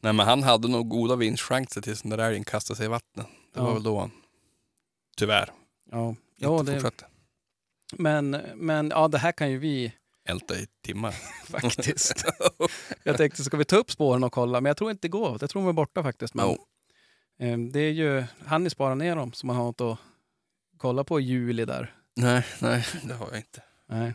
nej, 0.00 0.12
men 0.12 0.26
han 0.26 0.42
hade 0.42 0.68
nog 0.68 0.88
goda 0.88 1.16
vinstchanser 1.16 1.80
tills 1.80 2.02
den 2.02 2.10
där 2.10 2.18
älgen 2.18 2.44
kastade 2.44 2.76
sig 2.76 2.86
i 2.86 2.88
vattnet. 2.88 3.26
Det 3.54 3.60
var 3.60 3.68
Ja. 3.68 3.74
väl 3.74 3.82
då 3.82 4.00
han, 4.00 4.10
tyvärr, 5.16 5.50
ja. 5.90 6.08
inte 6.08 6.22
Ja, 6.36 6.62
det, 6.62 6.72
fortsatte. 6.72 7.04
men, 7.92 8.30
men 8.56 8.88
ja, 8.90 9.08
det 9.08 9.18
här 9.18 9.32
kan 9.32 9.50
ju 9.50 9.58
vi 9.58 9.92
Älta 10.28 10.54
i 10.56 10.66
timmar. 10.84 11.12
faktiskt. 11.46 12.24
jag 13.02 13.16
tänkte, 13.16 13.44
ska 13.44 13.56
vi 13.56 13.64
ta 13.64 13.76
upp 13.76 13.90
spåren 13.90 14.24
och 14.24 14.32
kolla? 14.32 14.60
Men 14.60 14.70
jag 14.70 14.76
tror 14.76 14.90
inte 14.90 15.00
det 15.08 15.08
går. 15.12 15.38
Jag 15.40 15.50
tror 15.50 15.62
de 15.62 15.68
är 15.68 15.72
borta 15.72 16.02
faktiskt. 16.02 16.34
Men, 16.34 16.46
Jo. 16.46 16.56
eh, 17.46 17.58
det 17.58 17.80
är 17.80 17.90
ju, 17.92 18.24
han 18.46 18.64
ni 18.64 18.70
sparar 18.70 18.94
ner 18.94 19.16
dem 19.16 19.32
så 19.32 19.46
man 19.46 19.56
har 19.56 19.64
något 19.64 19.80
att 19.80 19.98
kolla 20.78 21.04
på 21.04 21.20
juli 21.20 21.64
där. 21.64 21.94
nej, 22.16 22.44
nej, 22.60 22.86
det 23.04 23.14
har 23.14 23.28
jag 23.28 23.36
inte. 23.36 23.62
Nej. 23.88 24.14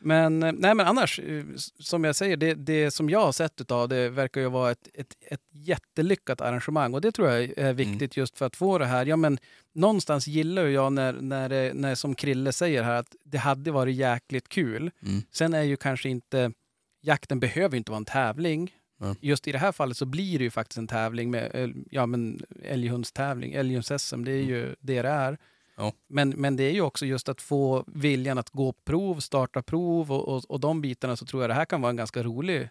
Men, 0.00 0.42
eh, 0.42 0.52
nej, 0.52 0.74
men 0.74 0.86
annars, 0.86 1.18
eh, 1.18 1.44
som 1.78 2.04
jag 2.04 2.16
säger, 2.16 2.36
det, 2.36 2.54
det 2.54 2.90
som 2.90 3.10
jag 3.10 3.20
har 3.20 3.32
sett 3.32 3.60
utav 3.60 3.88
det 3.88 4.08
verkar 4.08 4.40
ju 4.40 4.48
vara 4.48 4.70
ett, 4.70 4.88
ett, 4.94 5.16
ett 5.20 5.40
jättelyckat 5.50 6.40
arrangemang. 6.40 6.94
Och 6.94 7.00
det 7.00 7.12
tror 7.12 7.28
jag 7.28 7.58
är 7.58 7.72
viktigt 7.72 8.16
just 8.16 8.38
för 8.38 8.46
att 8.46 8.56
få 8.56 8.78
det 8.78 8.86
här. 8.86 9.06
Ja, 9.06 9.16
men 9.16 9.38
någonstans 9.74 10.26
gillar 10.26 10.64
ju 10.64 10.70
jag 10.70 10.92
när, 10.92 11.12
när, 11.12 11.48
det, 11.48 11.72
när 11.74 11.94
som 11.94 12.14
Krille 12.14 12.52
säger 12.52 12.82
här 12.82 12.94
att 12.94 13.16
det 13.24 13.38
hade 13.38 13.70
varit 13.70 13.96
jäkligt 13.96 14.48
kul. 14.48 14.90
Mm. 15.02 15.22
Sen 15.32 15.54
är 15.54 15.62
ju 15.62 15.76
kanske 15.76 16.08
inte, 16.08 16.52
jakten 17.00 17.40
behöver 17.40 17.76
inte 17.76 17.90
vara 17.90 17.98
en 17.98 18.04
tävling. 18.04 18.74
Nej. 19.00 19.14
Just 19.20 19.48
i 19.48 19.52
det 19.52 19.58
här 19.58 19.72
fallet 19.72 19.96
så 19.96 20.06
blir 20.06 20.38
det 20.38 20.44
ju 20.44 20.50
faktiskt 20.50 20.78
en 20.78 20.86
tävling 20.86 21.30
med 21.30 21.50
eh, 21.54 21.68
ja, 21.90 22.06
men 22.06 22.42
älghundstävling, 22.62 23.54
älghunds-SM, 23.54 24.24
det 24.24 24.32
är 24.32 24.42
ju 24.42 24.74
det 24.80 25.02
det 25.02 25.08
är. 25.08 25.38
Ja. 25.78 25.92
Men, 26.08 26.30
men 26.30 26.56
det 26.56 26.62
är 26.62 26.70
ju 26.72 26.80
också 26.80 27.06
just 27.06 27.28
att 27.28 27.40
få 27.42 27.84
viljan 27.86 28.38
att 28.38 28.50
gå 28.50 28.72
prov, 28.72 29.20
starta 29.20 29.62
prov 29.62 30.12
och, 30.12 30.28
och, 30.28 30.42
och 30.48 30.60
de 30.60 30.80
bitarna 30.80 31.16
så 31.16 31.26
tror 31.26 31.42
jag 31.42 31.50
det 31.50 31.54
här 31.54 31.64
kan 31.64 31.80
vara 31.80 31.90
en 31.90 31.96
ganska 31.96 32.22
rolig, 32.22 32.68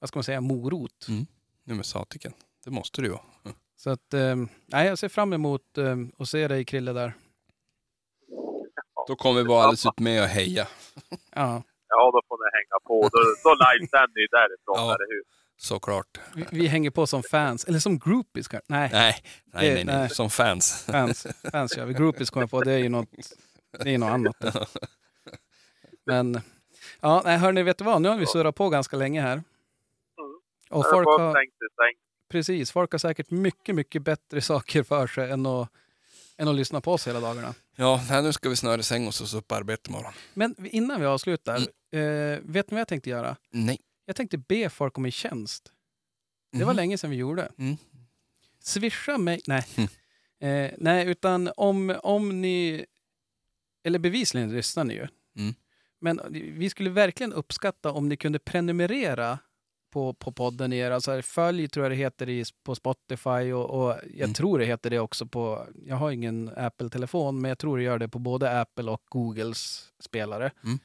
vad 0.00 0.08
ska 0.08 0.18
man 0.18 0.24
säga, 0.24 0.40
morot. 0.40 1.06
Mm. 1.08 1.26
Nu 1.64 1.74
med 1.74 1.86
satiken. 1.86 2.32
Det 2.64 2.70
måste 2.70 3.00
det 3.00 3.06
ju 3.06 3.12
vara. 3.12 3.54
Så 3.76 3.90
att, 3.90 4.14
eh, 4.14 4.36
nej, 4.66 4.86
jag 4.86 4.98
ser 4.98 5.08
fram 5.08 5.32
emot 5.32 5.78
eh, 5.78 5.96
att 6.18 6.28
se 6.28 6.48
dig 6.48 6.64
Krille 6.64 6.92
där. 6.92 7.12
Då 9.08 9.16
kommer 9.16 9.42
vi 9.42 9.48
vara 9.48 9.62
alldeles 9.62 9.86
ut 9.86 10.00
med 10.00 10.22
och 10.22 10.28
heja. 10.28 10.68
Ja, 11.34 11.62
Ja, 11.88 12.10
då 12.14 12.20
får 12.28 12.38
ni 12.44 12.48
hänga 12.58 12.78
på. 12.88 12.96
Då, 13.12 13.18
då 13.44 13.50
livesänder 13.64 14.14
ni 14.20 14.26
därifrån, 14.38 14.76
Ja. 14.76 14.94
eller 14.94 15.08
hur? 15.12 15.22
Såklart. 15.60 16.18
vi, 16.34 16.44
vi 16.50 16.66
hänger 16.66 16.90
på 16.90 17.06
som 17.06 17.22
fans, 17.22 17.64
eller 17.64 17.78
som 17.78 17.98
groupies 17.98 18.48
kanske. 18.48 18.64
Nej, 18.72 18.90
Nej, 18.92 19.22
nej, 19.52 19.74
nej, 19.74 19.84
nej. 19.84 19.96
nej. 19.96 20.10
Som 20.10 20.30
fans. 20.30 20.84
fans, 20.84 21.26
fans 21.52 21.74
kör 21.74 21.84
vi. 21.84 21.94
Groupies 21.94 22.30
kommer 22.30 22.42
jag 22.42 22.50
på, 22.50 22.60
det 22.64 22.72
är 22.72 22.78
ju 22.78 22.88
något, 22.88 23.08
det 23.84 23.90
är 23.94 23.98
något 23.98 24.10
annat. 24.10 24.36
Men, 26.06 26.40
ja, 27.00 27.22
nej, 27.24 27.38
hörni, 27.38 27.62
vet 27.62 27.78
du 27.78 27.84
vad? 27.84 28.02
Nu 28.02 28.08
har 28.08 28.16
vi 28.16 28.26
surrat 28.26 28.54
på 28.54 28.68
ganska 28.68 28.96
länge 28.96 29.20
här. 29.20 29.42
Och 30.70 30.84
folk 30.90 31.06
har, 31.06 31.36
precis, 32.28 32.70
folk 32.72 32.92
har 32.92 32.98
säkert 32.98 33.30
mycket, 33.30 33.74
mycket 33.74 34.02
bättre 34.02 34.40
saker 34.40 34.82
för 34.82 35.06
sig 35.06 35.30
än 35.30 35.46
att, 35.46 35.68
än 36.36 36.48
att 36.48 36.54
lyssna 36.54 36.80
på 36.80 36.92
oss 36.92 37.06
hela 37.08 37.20
dagarna. 37.20 37.54
Ja, 37.76 38.00
nej, 38.10 38.22
nu 38.22 38.32
ska 38.32 38.48
vi 38.48 38.56
snöra 38.56 38.82
säng 38.82 39.08
oss 39.08 39.20
och 39.20 39.28
så 39.28 39.38
upp 39.38 39.52
arbete 39.52 39.90
imorgon. 39.90 40.12
Men 40.34 40.54
innan 40.66 41.00
vi 41.00 41.06
avslutar, 41.06 41.66
Mm. 41.92 42.32
eh, 42.32 42.38
vet 42.42 42.70
ni 42.70 42.74
vad 42.74 42.80
jag 42.80 42.88
tänkte 42.88 43.10
göra? 43.10 43.36
Nej. 43.50 43.78
Jag 44.08 44.16
tänkte 44.16 44.38
be 44.38 44.68
folk 44.70 44.98
om 44.98 45.04
en 45.04 45.10
tjänst. 45.10 45.72
Det 46.52 46.58
var 46.58 46.66
Mhm. 46.66 46.76
länge 46.76 46.98
sedan 46.98 47.10
vi 47.10 47.16
gjorde. 47.16 47.52
Mm. 47.58 47.76
Swisha 48.60 49.18
mig, 49.18 49.40
nej. 49.46 49.64
Mm. 49.76 49.88
Eh, 50.40 50.74
nej, 50.78 51.06
utan 51.06 51.50
om, 51.56 51.96
om 52.02 52.40
ni, 52.40 52.86
eller 53.84 53.98
bevisligen 53.98 54.52
lyssnar 54.52 54.84
ni 54.84 54.94
ju. 54.94 55.06
Mm. 55.36 55.54
Men 56.00 56.20
vi 56.30 56.70
skulle 56.70 56.90
verkligen 56.90 57.32
uppskatta 57.32 57.92
om 57.92 58.08
ni 58.08 58.16
kunde 58.16 58.38
prenumerera 58.38 59.38
på, 59.92 60.14
på 60.14 60.32
podden 60.32 60.72
er. 60.72 60.90
Alltså 60.90 61.22
följ 61.22 61.68
tror 61.68 61.84
jag 61.84 61.92
det 61.92 61.96
heter 61.96 62.28
i, 62.28 62.44
på 62.64 62.74
Spotify 62.74 63.52
och, 63.52 63.70
och 63.70 63.90
jag 64.04 64.14
Mm. 64.24 64.34
tror 64.34 64.58
det 64.58 64.64
heter 64.64 64.90
det 64.90 64.98
också 64.98 65.26
på, 65.26 65.66
jag 65.86 65.96
har 65.96 66.10
ingen 66.10 66.50
Apple-telefon, 66.56 67.40
men 67.40 67.48
jag 67.48 67.58
tror 67.58 67.76
det 67.78 67.82
gör 67.82 67.98
det 67.98 68.08
på 68.08 68.18
både 68.18 68.60
Apple 68.60 68.90
och 68.90 69.02
Googles 69.08 69.92
spelare. 70.00 70.50
Mm. 70.64 70.78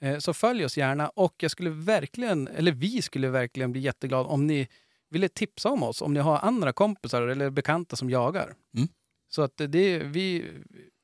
Eh, 0.00 0.18
så 0.18 0.32
följ 0.34 0.64
oss 0.64 0.76
gärna 0.76 1.08
och 1.08 1.34
jag 1.38 1.50
skulle 1.50 1.70
verkligen, 1.70 2.48
eller 2.48 2.72
vi 2.72 3.02
skulle 3.02 3.28
verkligen 3.28 3.72
bli 3.72 3.80
jätteglada 3.80 4.28
om 4.28 4.46
ni 4.46 4.68
ville 5.10 5.28
tipsa 5.28 5.68
om 5.70 5.82
oss, 5.82 6.02
om 6.02 6.14
ni 6.14 6.20
har 6.20 6.38
andra 6.38 6.72
kompisar 6.72 7.22
eller 7.22 7.50
bekanta 7.50 7.96
som 7.96 8.10
jagar. 8.10 8.54
Mm. 8.76 8.88
Så 9.28 9.42
att 9.42 9.56
det 9.56 9.98
vi, 9.98 10.44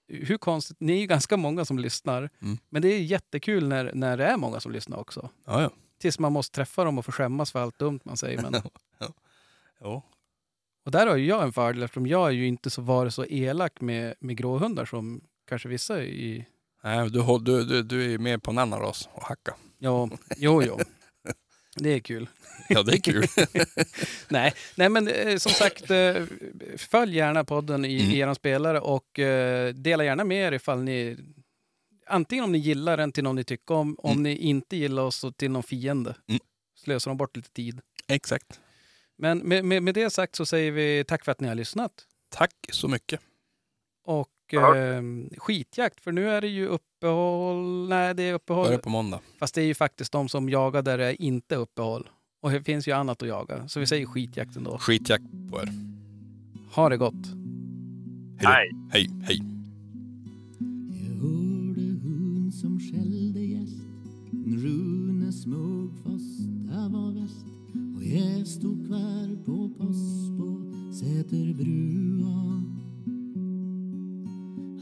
hur 0.09 0.37
konstigt, 0.39 0.77
ni 0.81 0.93
är 0.93 1.01
ju 1.01 1.07
ganska 1.16 1.37
många 1.37 1.65
som 1.65 1.79
lyssnar, 1.79 2.31
Mm. 2.43 2.59
men 2.69 2.83
det 2.83 2.89
är 2.89 2.99
jättekul 3.01 3.69
när, 3.69 3.91
när 3.95 4.16
det 4.16 4.25
är 4.25 4.37
många 4.37 4.61
som 4.61 4.73
lyssnar 4.73 4.99
också. 4.99 5.31
Ja, 5.47 5.62
ja. 5.62 5.71
Tills 5.99 6.19
man 6.19 6.33
måste 6.33 6.55
träffa 6.55 6.85
dem 6.85 6.99
och 6.99 7.05
få 7.05 7.12
skämmas 7.12 7.53
för 7.53 7.59
allt 7.62 7.79
dumt 7.79 8.01
man 8.05 8.16
säger. 8.16 8.43
Men, 8.43 8.55
Jo. 9.81 10.03
och 10.85 10.91
där 10.91 11.07
har 11.07 11.16
ju 11.16 11.27
jag 11.27 11.43
en 11.43 11.53
fördel 11.53 11.83
eftersom 11.83 12.07
jag 12.07 12.27
är 12.29 12.33
ju 12.33 12.47
inte 12.47 12.71
så 12.71 12.83
varit 12.83 13.15
så 13.15 13.25
elak 13.25 13.81
med, 13.81 14.15
med 14.21 14.37
gråhundar 14.37 14.85
som 14.85 15.21
kanske 15.49 15.69
vissa 15.69 16.03
i... 16.03 16.47
Nej, 16.85 17.11
du, 17.11 17.39
du, 17.43 17.65
du, 17.65 17.82
du 17.82 18.05
är 18.05 18.09
ju 18.09 18.19
med 18.19 18.43
på 18.43 18.51
en 18.51 18.59
annan 18.59 18.81
ras 18.81 19.09
och 19.12 19.23
hacka. 19.23 19.55
Ja, 19.78 20.11
jo, 20.36 20.62
jo. 20.62 20.78
Det 21.77 21.90
är 21.90 22.01
kul. 22.01 22.28
Ja, 22.69 22.82
det 22.82 22.93
är 22.93 23.01
kul. 23.01 23.27
Nej, 24.28 24.55
nej 24.77 24.89
men 24.89 25.09
eh, 25.09 25.36
som 25.36 25.52
sagt, 25.52 25.90
eh, 25.90 26.24
följ 26.77 27.16
gärna 27.16 27.44
podden 27.44 27.85
i, 27.85 28.01
Mm. 28.02 28.12
i 28.15 28.19
er 28.19 28.35
spelare 28.35 28.81
och 28.81 29.19
eh, 29.19 29.74
dela 29.74 30.05
gärna 30.05 30.24
med 30.24 30.47
er 30.48 30.52
ifall 30.52 30.82
ni... 30.82 31.16
Antingen 32.06 32.44
om 32.44 32.52
ni 32.52 32.59
gillar 32.59 32.97
den 32.97 33.12
till 33.12 33.24
någon 33.24 33.36
ni 33.36 33.44
tycker 33.44 33.74
om, 33.74 33.97
om 33.98 34.11
Mm. 34.11 34.23
ni 34.23 34.36
inte 34.36 34.77
gillar 34.77 35.02
oss 35.02 35.16
så 35.16 35.32
till 35.32 35.51
någon 35.51 35.62
fiende. 35.62 36.16
Mm. 36.28 36.40
Slösar 36.77 37.11
de 37.11 37.16
bort 37.16 37.36
lite 37.36 37.51
tid. 37.51 37.81
Exakt. 38.09 38.61
Men 39.19 39.39
med, 39.39 39.65
med, 39.65 39.82
med 39.82 39.94
det 39.94 40.11
sagt 40.11 40.36
så 40.36 40.47
säger 40.47 40.73
vi 40.73 41.05
tack 41.09 41.24
för 41.24 41.32
att 41.32 41.40
ni 41.40 41.48
har 41.48 41.55
lyssnat. 41.55 41.93
Tack 42.28 42.55
så 42.73 42.89
mycket. 42.89 43.20
Och. 44.05 44.28
Eh, 44.56 45.02
skitjakt, 45.39 46.01
för 46.01 46.12
nu 46.12 46.28
är 46.31 46.40
det 46.40 46.48
ju 46.48 46.66
uppehåll. 46.66 47.89
Nej, 47.89 48.14
det 48.14 48.22
är 48.22 48.35
uppehåll. 48.35 48.66
Börjar 48.66 48.78
på 48.78 48.90
måndag. 48.90 49.20
Fast 49.39 49.55
det 49.55 49.62
är 49.62 49.66
ju 49.66 49.74
faktiskt 49.74 50.12
de 50.12 50.28
som 50.28 50.48
jagar 50.48 50.82
där 50.82 50.98
det 50.98 51.05
är 51.06 51.22
inte 51.22 51.56
uppehåll. 51.56 52.09
Och 52.43 52.51
det 52.51 52.62
finns 52.62 52.89
ju 52.89 52.93
annat 52.93 53.22
att 53.22 53.28
jaga. 53.28 53.68
Så 53.68 53.81
vi 53.81 53.86
säger 53.86 54.06
skitjakt 54.06 54.56
ändå. 54.56 54.78
Skitjakt 54.78 55.24
på 55.51 55.60
er. 55.60 55.68
Ha 56.74 56.89
det 56.89 56.97
gott. 56.97 57.14
Hej. 58.39 58.70
Hej, 58.93 59.10
hej. 59.22 59.40
Jag 60.89 61.14
hörde 61.14 61.81
hund 61.81 62.55
som 62.55 62.81
skällde 62.81 63.40
gäst 63.40 63.82
En 64.32 64.59
Rune 64.62 65.32
smög 65.32 65.90
fast 66.05 66.40
det 66.68 66.89
var 66.89 67.20
väst 67.20 67.47
Och 67.97 68.05
jag 68.05 68.47
stod 68.47 68.86
kvar 68.86 69.44
på 69.44 69.68
post 69.78 70.39
på 70.39 70.72
Säterbrua 70.94 72.53